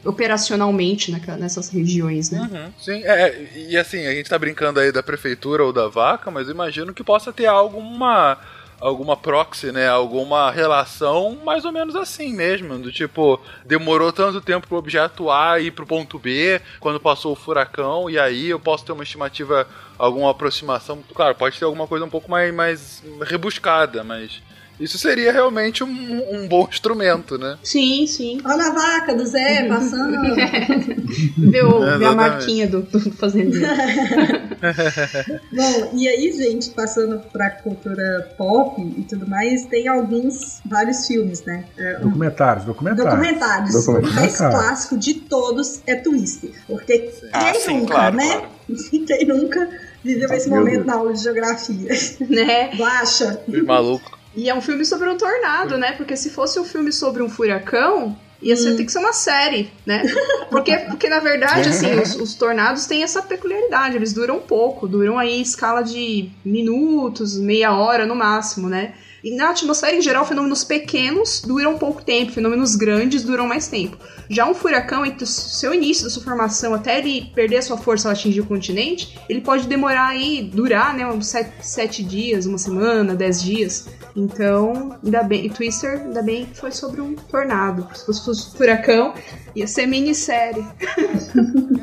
operacionalmente 0.05 1.10
naquela- 1.10 1.36
nessas 1.39 1.69
regiões, 1.69 2.31
né? 2.31 2.48
Uhum, 2.51 2.73
sim, 2.78 3.02
é, 3.05 3.48
e 3.56 3.77
assim, 3.77 4.06
a 4.06 4.12
gente 4.12 4.28
tá 4.28 4.39
brincando 4.39 4.81
aí 4.81 4.93
da 4.93 5.02
prefeitura 5.02 5.64
ou 5.64 5.73
da 5.73 5.89
vaca, 5.89 6.31
mas 6.31 6.48
imagino 6.48 6.93
que 6.94 7.02
possa 7.05 7.32
ter 7.32 7.47
alguma 7.47 8.39
alguma 8.81 9.16
proxy, 9.16 9.70
né, 9.70 9.86
alguma 9.89 10.51
relação 10.51 11.39
mais 11.44 11.64
ou 11.64 11.70
menos 11.70 11.94
assim 11.94 12.35
mesmo, 12.35 12.77
do 12.81 12.90
tipo, 12.90 13.40
demorou 13.64 14.12
tanto 14.12 14.40
tempo 14.40 14.66
pro 14.66 14.77
objeto 14.77 15.31
A 15.31 15.60
ir 15.60 15.70
pro 15.70 15.86
ponto 15.86 16.19
B, 16.19 16.60
quando 16.81 16.98
passou 16.98 17.31
o 17.32 17.36
furacão, 17.36 18.10
e 18.10 18.19
aí 18.19 18.48
eu 18.48 18.59
posso 18.59 18.85
ter 18.85 18.90
uma 18.90 19.05
estimativa, 19.05 19.69
alguma 19.97 20.32
aproximação, 20.32 20.98
claro, 21.14 21.36
pode 21.36 21.56
ter 21.60 21.64
alguma 21.64 21.86
coisa 21.86 22.05
um 22.05 22.10
pouco 22.10 22.28
mais, 22.28 22.52
mais 22.52 23.02
rebuscada, 23.20 24.02
mas 24.02 24.43
isso 24.81 24.99
seria 24.99 25.32
realmente 25.32 25.85
um, 25.85 25.89
um 26.43 26.49
bom 26.49 26.66
instrumento, 26.69 27.39
né? 27.39 27.57
Sim, 27.62 28.07
sim. 28.07 28.39
Olha 28.44 28.66
a 28.66 28.70
vaca 28.73 29.15
do 29.15 29.24
Zé 29.27 29.66
passando. 29.69 30.16
O- 30.19 31.99
ver 31.99 32.07
a 32.07 32.12
marquinha 32.15 32.66
do, 32.66 32.82
do 32.82 33.01
fazendeiro. 33.12 33.66
Bom, 35.53 35.90
e 35.94 36.09
aí, 36.09 36.32
gente, 36.32 36.70
passando 36.70 37.20
pra 37.32 37.51
cultura 37.51 38.32
pop 38.36 38.81
e 38.81 39.03
tudo 39.03 39.28
mais, 39.28 39.66
tem 39.66 39.89
alguns, 39.89 40.61
vários 40.65 41.07
filmes, 41.07 41.44
né? 41.44 41.65
É, 41.77 41.99
um- 41.99 42.03
Documentários, 42.05 42.65
documentários. 42.65 43.11
Documentários. 43.15 43.73
Documentários. 43.74 44.12
O 44.12 44.20
mais 44.20 44.36
clássico 44.39 44.99
de 44.99 45.15
todos 45.15 45.82
é 45.86 45.94
Twister. 45.97 46.51
Porque 46.66 46.99
quem 46.99 47.20
Ah, 47.32 47.55
sim, 47.55 47.78
nunca, 47.81 47.94
claro, 47.94 48.16
né? 48.16 48.27
claro. 48.28 48.53
Quem 49.07 49.27
nunca 49.27 49.69
viveu 50.05 50.32
esse 50.32 50.49
Meu 50.49 50.61
momento 50.61 50.74
Deus. 50.77 50.86
na 50.86 50.94
aula 50.94 51.12
de 51.12 51.23
geografia? 51.23 51.89
né? 52.28 52.74
Baixa. 52.77 53.40
Os 53.47 53.62
malucos. 53.65 54.22
E 54.35 54.49
é 54.49 54.55
um 54.55 54.61
filme 54.61 54.85
sobre 54.85 55.09
um 55.09 55.17
tornado, 55.17 55.77
né? 55.77 55.93
Porque 55.93 56.17
se 56.17 56.31
fosse 56.31 56.59
um 56.59 56.65
filme 56.65 56.93
sobre 56.93 57.23
um 57.23 57.29
furacão, 57.29 58.17
ia 58.41 58.57
ser, 58.57 58.77
ter 58.77 58.85
que 58.85 58.93
ser 58.93 58.99
uma 58.99 59.13
série, 59.13 59.71
né? 59.87 60.03
Porque, 60.51 60.77
porque 60.79 61.09
na 61.09 61.21
verdade, 61.21 61.69
assim, 61.69 61.95
os, 62.01 62.17
os 62.17 62.35
tornados 62.35 62.87
têm 62.87 63.03
essa 63.03 63.23
peculiaridade, 63.23 63.97
eles 63.97 64.13
duram 64.13 64.41
pouco, 64.41 64.89
duram 64.89 65.19
aí 65.19 65.41
escala 65.41 65.83
de 65.83 66.31
minutos, 66.45 67.39
meia 67.39 67.73
hora 67.73 68.05
no 68.05 68.17
máximo, 68.17 68.69
né? 68.69 68.95
E 69.23 69.35
na 69.35 69.51
atmosfera, 69.51 69.94
em 69.94 70.03
geral, 70.03 70.27
fenômenos 70.27 70.65
pequenos 70.65 71.43
duram 71.47 71.78
pouco 71.78 72.03
tempo, 72.03 72.32
fenômenos 72.32 72.74
grandes 72.74 73.23
duram 73.23 73.47
mais 73.47 73.69
tempo. 73.69 73.97
Já 74.28 74.49
um 74.49 74.55
furacão, 74.55 75.07
entre 75.07 75.24
o 75.24 75.27
seu 75.27 75.73
início 75.73 76.05
da 76.05 76.11
sua 76.11 76.23
formação 76.23 76.74
até 76.74 76.99
ele 76.99 77.31
perder 77.35 77.59
a 77.59 77.62
sua 77.62 77.77
força 77.77 78.09
ao 78.09 78.12
atingir 78.12 78.40
o 78.40 78.47
continente, 78.47 79.19
ele 79.28 79.40
pode 79.40 79.69
demorar 79.69 80.09
aí, 80.09 80.43
durar, 80.43 80.94
né, 80.94 81.07
uns 81.07 81.27
sete, 81.27 81.53
sete 81.61 82.03
dias, 82.03 82.47
uma 82.47 82.59
semana, 82.59 83.15
dez 83.15 83.40
dias. 83.43 83.89
Então, 84.16 84.99
ainda 85.03 85.23
bem, 85.23 85.47
e 85.47 85.51
Twister, 85.51 86.01
ainda 86.01 86.23
bem 86.23 86.47
que 86.47 86.57
foi 86.59 86.73
sobre 86.73 87.01
um 87.01 87.15
tornado. 87.15 87.89
Se 87.94 88.05
fosse, 88.05 88.31
um 88.31 88.57
furacão, 88.57 89.15
ia 89.55 89.66
ser 89.66 89.87
minissérie. 89.87 90.65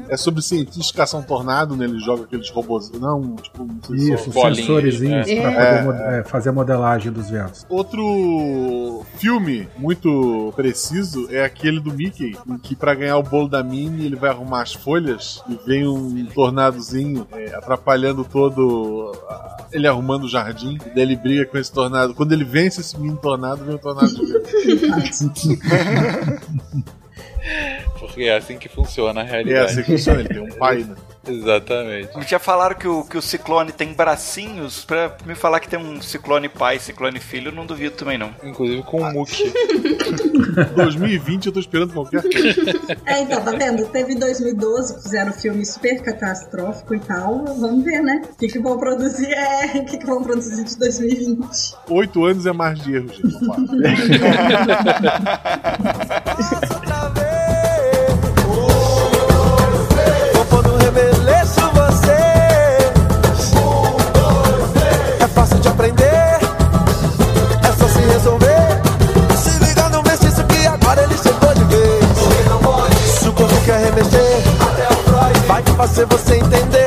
É 0.08 0.18
sobre 0.18 0.42
cientistas 0.42 0.92
que 0.92 1.02
um 1.18 1.22
tornado, 1.22 1.76
né? 1.76 1.86
Ele 1.86 2.00
joga 2.00 2.24
aqueles 2.24 2.50
robôs. 2.50 2.90
Não, 2.92 3.36
tipo, 3.36 3.64
um 3.64 3.70
sensor. 3.82 3.96
Isso, 3.96 4.30
Bolinhas, 4.32 4.58
sensorizinhos 4.58 5.28
é. 5.28 5.42
pra 5.42 5.52
É. 5.52 5.84
poder 5.84 5.84
mo- 5.84 6.04
é, 6.04 6.24
fazer 6.24 6.50
a 6.50 6.52
modelagem 6.54 7.12
dos 7.12 7.30
ventos. 7.30 7.66
Outro 7.70 9.06
filme 9.18 9.68
muito 9.78 10.52
preciso 10.56 11.28
é 11.32 11.44
aquele 11.44 11.80
do 11.80 11.94
Mickey, 11.94 12.36
em 12.48 12.58
que 12.58 12.76
pra 12.76 12.94
ganhar 12.96 13.18
o 13.18 13.24
bolo 13.24 13.48
da 13.48 13.64
Minnie 13.64 14.06
ele 14.08 14.16
vai 14.16 14.30
arrumar 14.32 14.64
as 14.64 14.74
folhas 14.74 15.44
e 15.48 15.60
vem 15.68 15.88
um 15.88 16.26
tornadozinho 16.34 17.28
é, 17.32 17.54
atrapalhando 17.56 18.24
todo. 18.24 19.12
a- 19.30 19.58
Ele 19.72 19.88
arrumando 19.88 20.24
o 20.24 20.28
jardim, 20.28 20.80
e 20.84 20.90
daí 20.96 21.04
ele 21.04 21.16
briga 21.16 21.46
com 21.46 21.56
esse 21.56 21.72
tornado. 21.72 22.16
Quando 22.16 22.32
ele 22.32 22.44
vence 22.44 22.82
esse 22.82 23.00
mini 23.00 23.16
tornado, 23.18 23.64
vem 23.64 23.76
o 23.76 23.78
tornado 23.78 24.08
de 24.16 24.26
vento. 24.76 25.60
Porque 28.00 28.24
é 28.24 28.38
assim 28.38 28.58
que 28.58 28.70
funciona 28.70 29.22
a 29.22 29.26
É 29.26 29.30
realidade. 29.30 29.72
assim 29.72 29.84
que 29.84 29.92
funciona, 29.92 30.20
ele 30.22 30.30
tem 30.30 30.40
um 30.40 30.50
pai, 30.58 30.78
né? 30.80 30.96
Exatamente. 31.28 32.10
Já 32.28 32.40
falaram 32.40 32.76
que 32.76 32.88
o, 32.88 33.04
que 33.04 33.18
o 33.18 33.22
ciclone 33.22 33.72
tem 33.72 33.94
bracinhos, 33.94 34.84
pra 34.86 35.16
me 35.26 35.36
falar 35.36 35.60
que 35.60 35.68
tem 35.68 35.78
um 35.78 36.02
ciclone 36.02 36.48
pai, 36.50 36.80
ciclone 36.80 37.20
filho, 37.20 37.52
não 37.52 37.66
duvido 37.66 37.96
também 37.96 38.18
não. 38.18 38.34
Inclusive 38.44 38.82
com 38.84 39.02
o 39.02 39.12
Muki. 39.14 39.52
2020 40.76 41.48
eu 41.48 41.52
tô 41.52 41.60
esperando 41.60 41.94
qualquer 41.94 42.22
coisa. 42.24 42.62
É, 43.06 43.22
então, 43.22 43.42
tá 43.44 43.52
vendo? 43.52 43.86
Teve 43.88 44.16
2012 44.16 44.96
que 44.96 45.02
fizeram 45.04 45.30
um 45.32 45.34
filme 45.34 45.66
super 45.66 46.02
catastrófico 46.02 46.96
e 46.96 47.00
tal. 47.00 47.46
Vamos 47.46 47.84
ver, 47.84 48.02
né? 48.02 48.22
O 48.32 48.36
que, 48.36 48.48
que 48.48 48.60
vão 48.60 48.78
produzir 48.80 49.32
é. 49.32 49.66
O 49.80 49.86
que, 49.86 49.98
que 49.98 50.06
vão 50.06 50.24
produzir 50.24 50.64
de 50.64 50.78
2020? 50.80 51.76
Oito 51.90 52.24
anos 52.26 52.46
é 52.46 52.54
mais 52.54 52.80
de 52.80 52.96
erro, 52.96 53.08
gente. 53.10 53.30
aprender, 65.80 66.40
é 67.64 67.72
só 67.80 67.88
se 67.88 68.00
resolver. 68.00 68.82
Se 69.38 69.64
liga 69.64 69.88
no 69.88 70.04
mestiço 70.04 70.44
que 70.44 70.68
agora 70.68 71.04
ele 71.04 71.18
chegou 71.18 71.54
de 71.54 71.64
vez. 71.64 73.20
Se 73.22 73.30
o 73.30 73.34
corpo 73.34 73.56
quer 73.64 73.86
remexer, 73.86 74.44
vai 75.48 75.64
fazer 75.78 76.06
você 76.08 76.36
entender. 76.36 76.79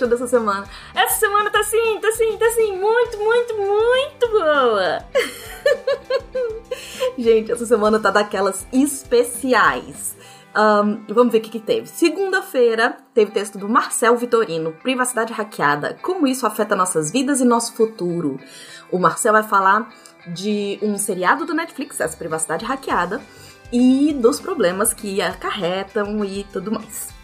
Achou 0.00 0.08
dessa 0.08 0.26
semana? 0.26 0.66
Essa 0.94 1.20
semana 1.20 1.50
tá 1.50 1.60
assim, 1.60 1.98
tá 2.00 2.08
assim, 2.08 2.36
tá 2.38 2.46
assim, 2.46 2.76
muito, 2.76 3.18
muito, 3.18 3.56
muito 3.56 4.28
boa! 4.30 5.04
Gente, 7.18 7.52
essa 7.52 7.66
semana 7.66 8.00
tá 8.00 8.10
daquelas 8.10 8.66
especiais. 8.72 10.16
Ahn, 10.54 11.04
vamos 11.08 11.32
ver 11.32 11.38
o 11.38 11.42
que, 11.42 11.50
que 11.50 11.60
teve. 11.60 11.86
Segunda-feira 11.86 12.96
teve 13.14 13.30
texto 13.30 13.58
do 13.58 13.68
Marcel 13.68 14.16
Vitorino, 14.16 14.72
Privacidade 14.72 15.32
Hackeada. 15.32 15.96
Como 16.02 16.26
isso 16.26 16.46
afeta 16.46 16.74
nossas 16.74 17.10
vidas 17.10 17.40
e 17.40 17.44
nosso 17.44 17.74
futuro? 17.74 18.40
O 18.90 18.98
Marcel 18.98 19.32
vai 19.32 19.44
falar 19.44 19.88
de 20.26 20.78
um 20.82 20.98
seriado 20.98 21.44
do 21.44 21.54
Netflix, 21.54 22.00
essa 22.00 22.16
Privacidade 22.16 22.64
Hackeada, 22.64 23.20
e 23.72 24.12
dos 24.12 24.40
problemas 24.40 24.92
que 24.92 25.22
acarretam 25.22 26.24
e 26.24 26.44
tudo 26.44 26.72
mais. 26.72 27.19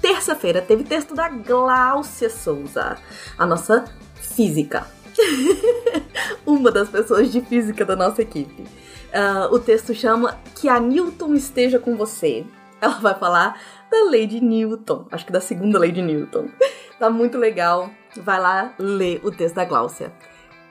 Terça-feira 0.00 0.60
teve 0.62 0.84
texto 0.84 1.14
da 1.14 1.28
Gláucia 1.28 2.30
Souza, 2.30 2.96
a 3.36 3.46
nossa 3.46 3.84
física. 4.14 4.86
Uma 6.46 6.70
das 6.70 6.88
pessoas 6.88 7.32
de 7.32 7.40
física 7.40 7.84
da 7.84 7.96
nossa 7.96 8.22
equipe. 8.22 8.64
Ah, 9.12 9.48
o 9.50 9.58
texto 9.58 9.94
chama 9.94 10.38
Que 10.54 10.68
a 10.68 10.78
Newton 10.78 11.34
esteja 11.34 11.78
com 11.78 11.96
você. 11.96 12.44
Ela 12.80 12.98
vai 13.00 13.14
falar 13.14 13.58
da 13.90 14.04
lei 14.10 14.26
de 14.26 14.40
Newton, 14.40 15.06
acho 15.10 15.24
que 15.24 15.32
da 15.32 15.40
segunda 15.40 15.78
lei 15.78 15.92
de 15.92 16.02
Newton. 16.02 16.48
Tá 16.98 17.10
muito 17.10 17.36
legal. 17.36 17.90
Vai 18.16 18.40
lá 18.40 18.72
ler 18.78 19.20
o 19.22 19.30
texto 19.30 19.56
da 19.56 19.66
Gláucia. 19.66 20.10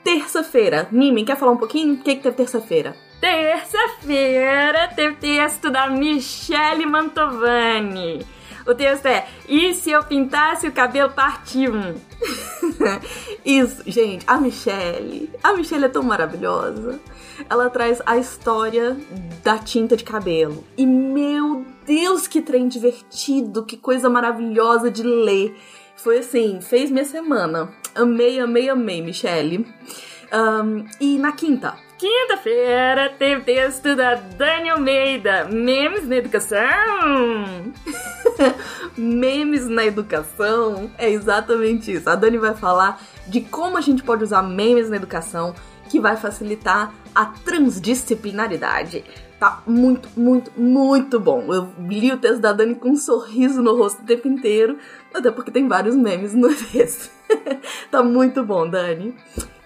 terça-feira. 0.03 0.87
Nimen, 0.91 1.23
quer 1.23 1.37
falar 1.37 1.51
um 1.51 1.57
pouquinho? 1.57 1.93
O 1.93 1.97
que, 1.97 2.15
que 2.15 2.23
teve 2.23 2.35
terça-feira? 2.35 2.95
Terça-feira 3.21 4.87
teve 4.95 5.17
texto 5.17 5.69
da 5.69 5.87
Michele 5.87 6.87
Mantovani. 6.87 8.25
O 8.65 8.73
texto 8.73 9.05
é: 9.05 9.27
E 9.47 9.73
se 9.73 9.91
eu 9.91 10.03
pintasse 10.03 10.67
o 10.67 10.71
cabelo 10.71 11.11
parte 11.11 11.69
1? 11.69 11.95
Isso, 13.45 13.83
gente, 13.85 14.23
a 14.27 14.37
Michelle. 14.37 15.29
A 15.43 15.53
Michelle 15.53 15.85
é 15.85 15.89
tão 15.89 16.01
maravilhosa. 16.01 16.99
Ela 17.49 17.69
traz 17.69 18.01
a 18.05 18.17
história 18.17 18.97
da 19.43 19.57
tinta 19.57 19.95
de 19.95 20.03
cabelo. 20.03 20.63
E 20.75 20.85
meu 20.85 21.65
Deus, 21.85 22.27
que 22.27 22.41
trem 22.41 22.67
divertido, 22.67 23.65
que 23.65 23.77
coisa 23.77 24.09
maravilhosa 24.09 24.89
de 24.89 25.03
ler. 25.03 25.55
Foi 25.95 26.19
assim, 26.19 26.59
fez 26.59 26.89
minha 26.89 27.05
semana. 27.05 27.71
Amei, 27.93 28.39
amei, 28.39 28.69
amei, 28.69 29.01
Michelle. 29.01 29.65
Um, 30.33 30.85
e 30.99 31.17
na 31.17 31.31
quinta, 31.31 31.75
Quinta-feira 32.05 33.09
teve 33.17 33.41
texto 33.41 33.95
da 33.95 34.13
Dani 34.13 34.69
Almeida, 34.69 35.45
memes 35.45 36.07
na 36.07 36.17
educação. 36.17 36.59
memes 38.95 39.67
na 39.67 39.83
educação 39.83 40.91
é 40.99 41.09
exatamente 41.09 41.91
isso. 41.91 42.07
A 42.07 42.13
Dani 42.13 42.37
vai 42.37 42.53
falar 42.53 43.01
de 43.25 43.41
como 43.41 43.75
a 43.75 43.81
gente 43.81 44.03
pode 44.03 44.23
usar 44.23 44.43
memes 44.43 44.87
na 44.87 44.97
educação 44.97 45.55
que 45.89 45.99
vai 45.99 46.15
facilitar 46.15 46.93
a 47.15 47.25
transdisciplinaridade. 47.25 49.03
Tá 49.39 49.63
muito, 49.65 50.07
muito, 50.15 50.51
muito 50.55 51.19
bom. 51.19 51.51
Eu 51.51 51.73
li 51.89 52.11
o 52.11 52.19
texto 52.19 52.39
da 52.39 52.53
Dani 52.53 52.75
com 52.75 52.89
um 52.89 52.97
sorriso 52.97 53.63
no 53.63 53.75
rosto 53.75 54.03
o 54.03 54.05
tempo 54.05 54.27
inteiro, 54.27 54.77
até 55.11 55.31
porque 55.31 55.49
tem 55.49 55.67
vários 55.67 55.95
memes 55.95 56.35
no 56.35 56.53
texto. 56.71 57.09
tá 57.89 58.03
muito 58.03 58.43
bom, 58.43 58.69
Dani. 58.69 59.15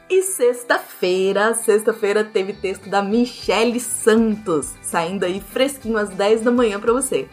E 0.10 0.24
sexta-feira, 0.24 1.54
sexta-feira 1.54 2.24
teve 2.24 2.52
texto 2.54 2.90
da 2.90 3.00
Michele 3.00 3.80
Santos, 3.80 4.74
saindo 4.82 5.24
aí 5.24 5.40
fresquinho 5.40 6.00
às 6.00 6.10
10 6.10 6.42
da 6.42 6.50
manhã 6.50 6.80
para 6.80 6.92
você. 6.92 7.30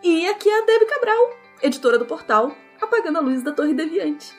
E 0.01 0.27
aqui 0.27 0.49
é 0.49 0.59
a 0.59 0.65
Debbie 0.65 0.85
Cabral, 0.85 1.29
editora 1.61 1.99
do 1.99 2.05
portal 2.05 2.51
Apagando 2.81 3.17
a 3.17 3.21
Luz 3.21 3.43
da 3.43 3.51
Torre 3.51 3.73
Deviante. 3.73 4.38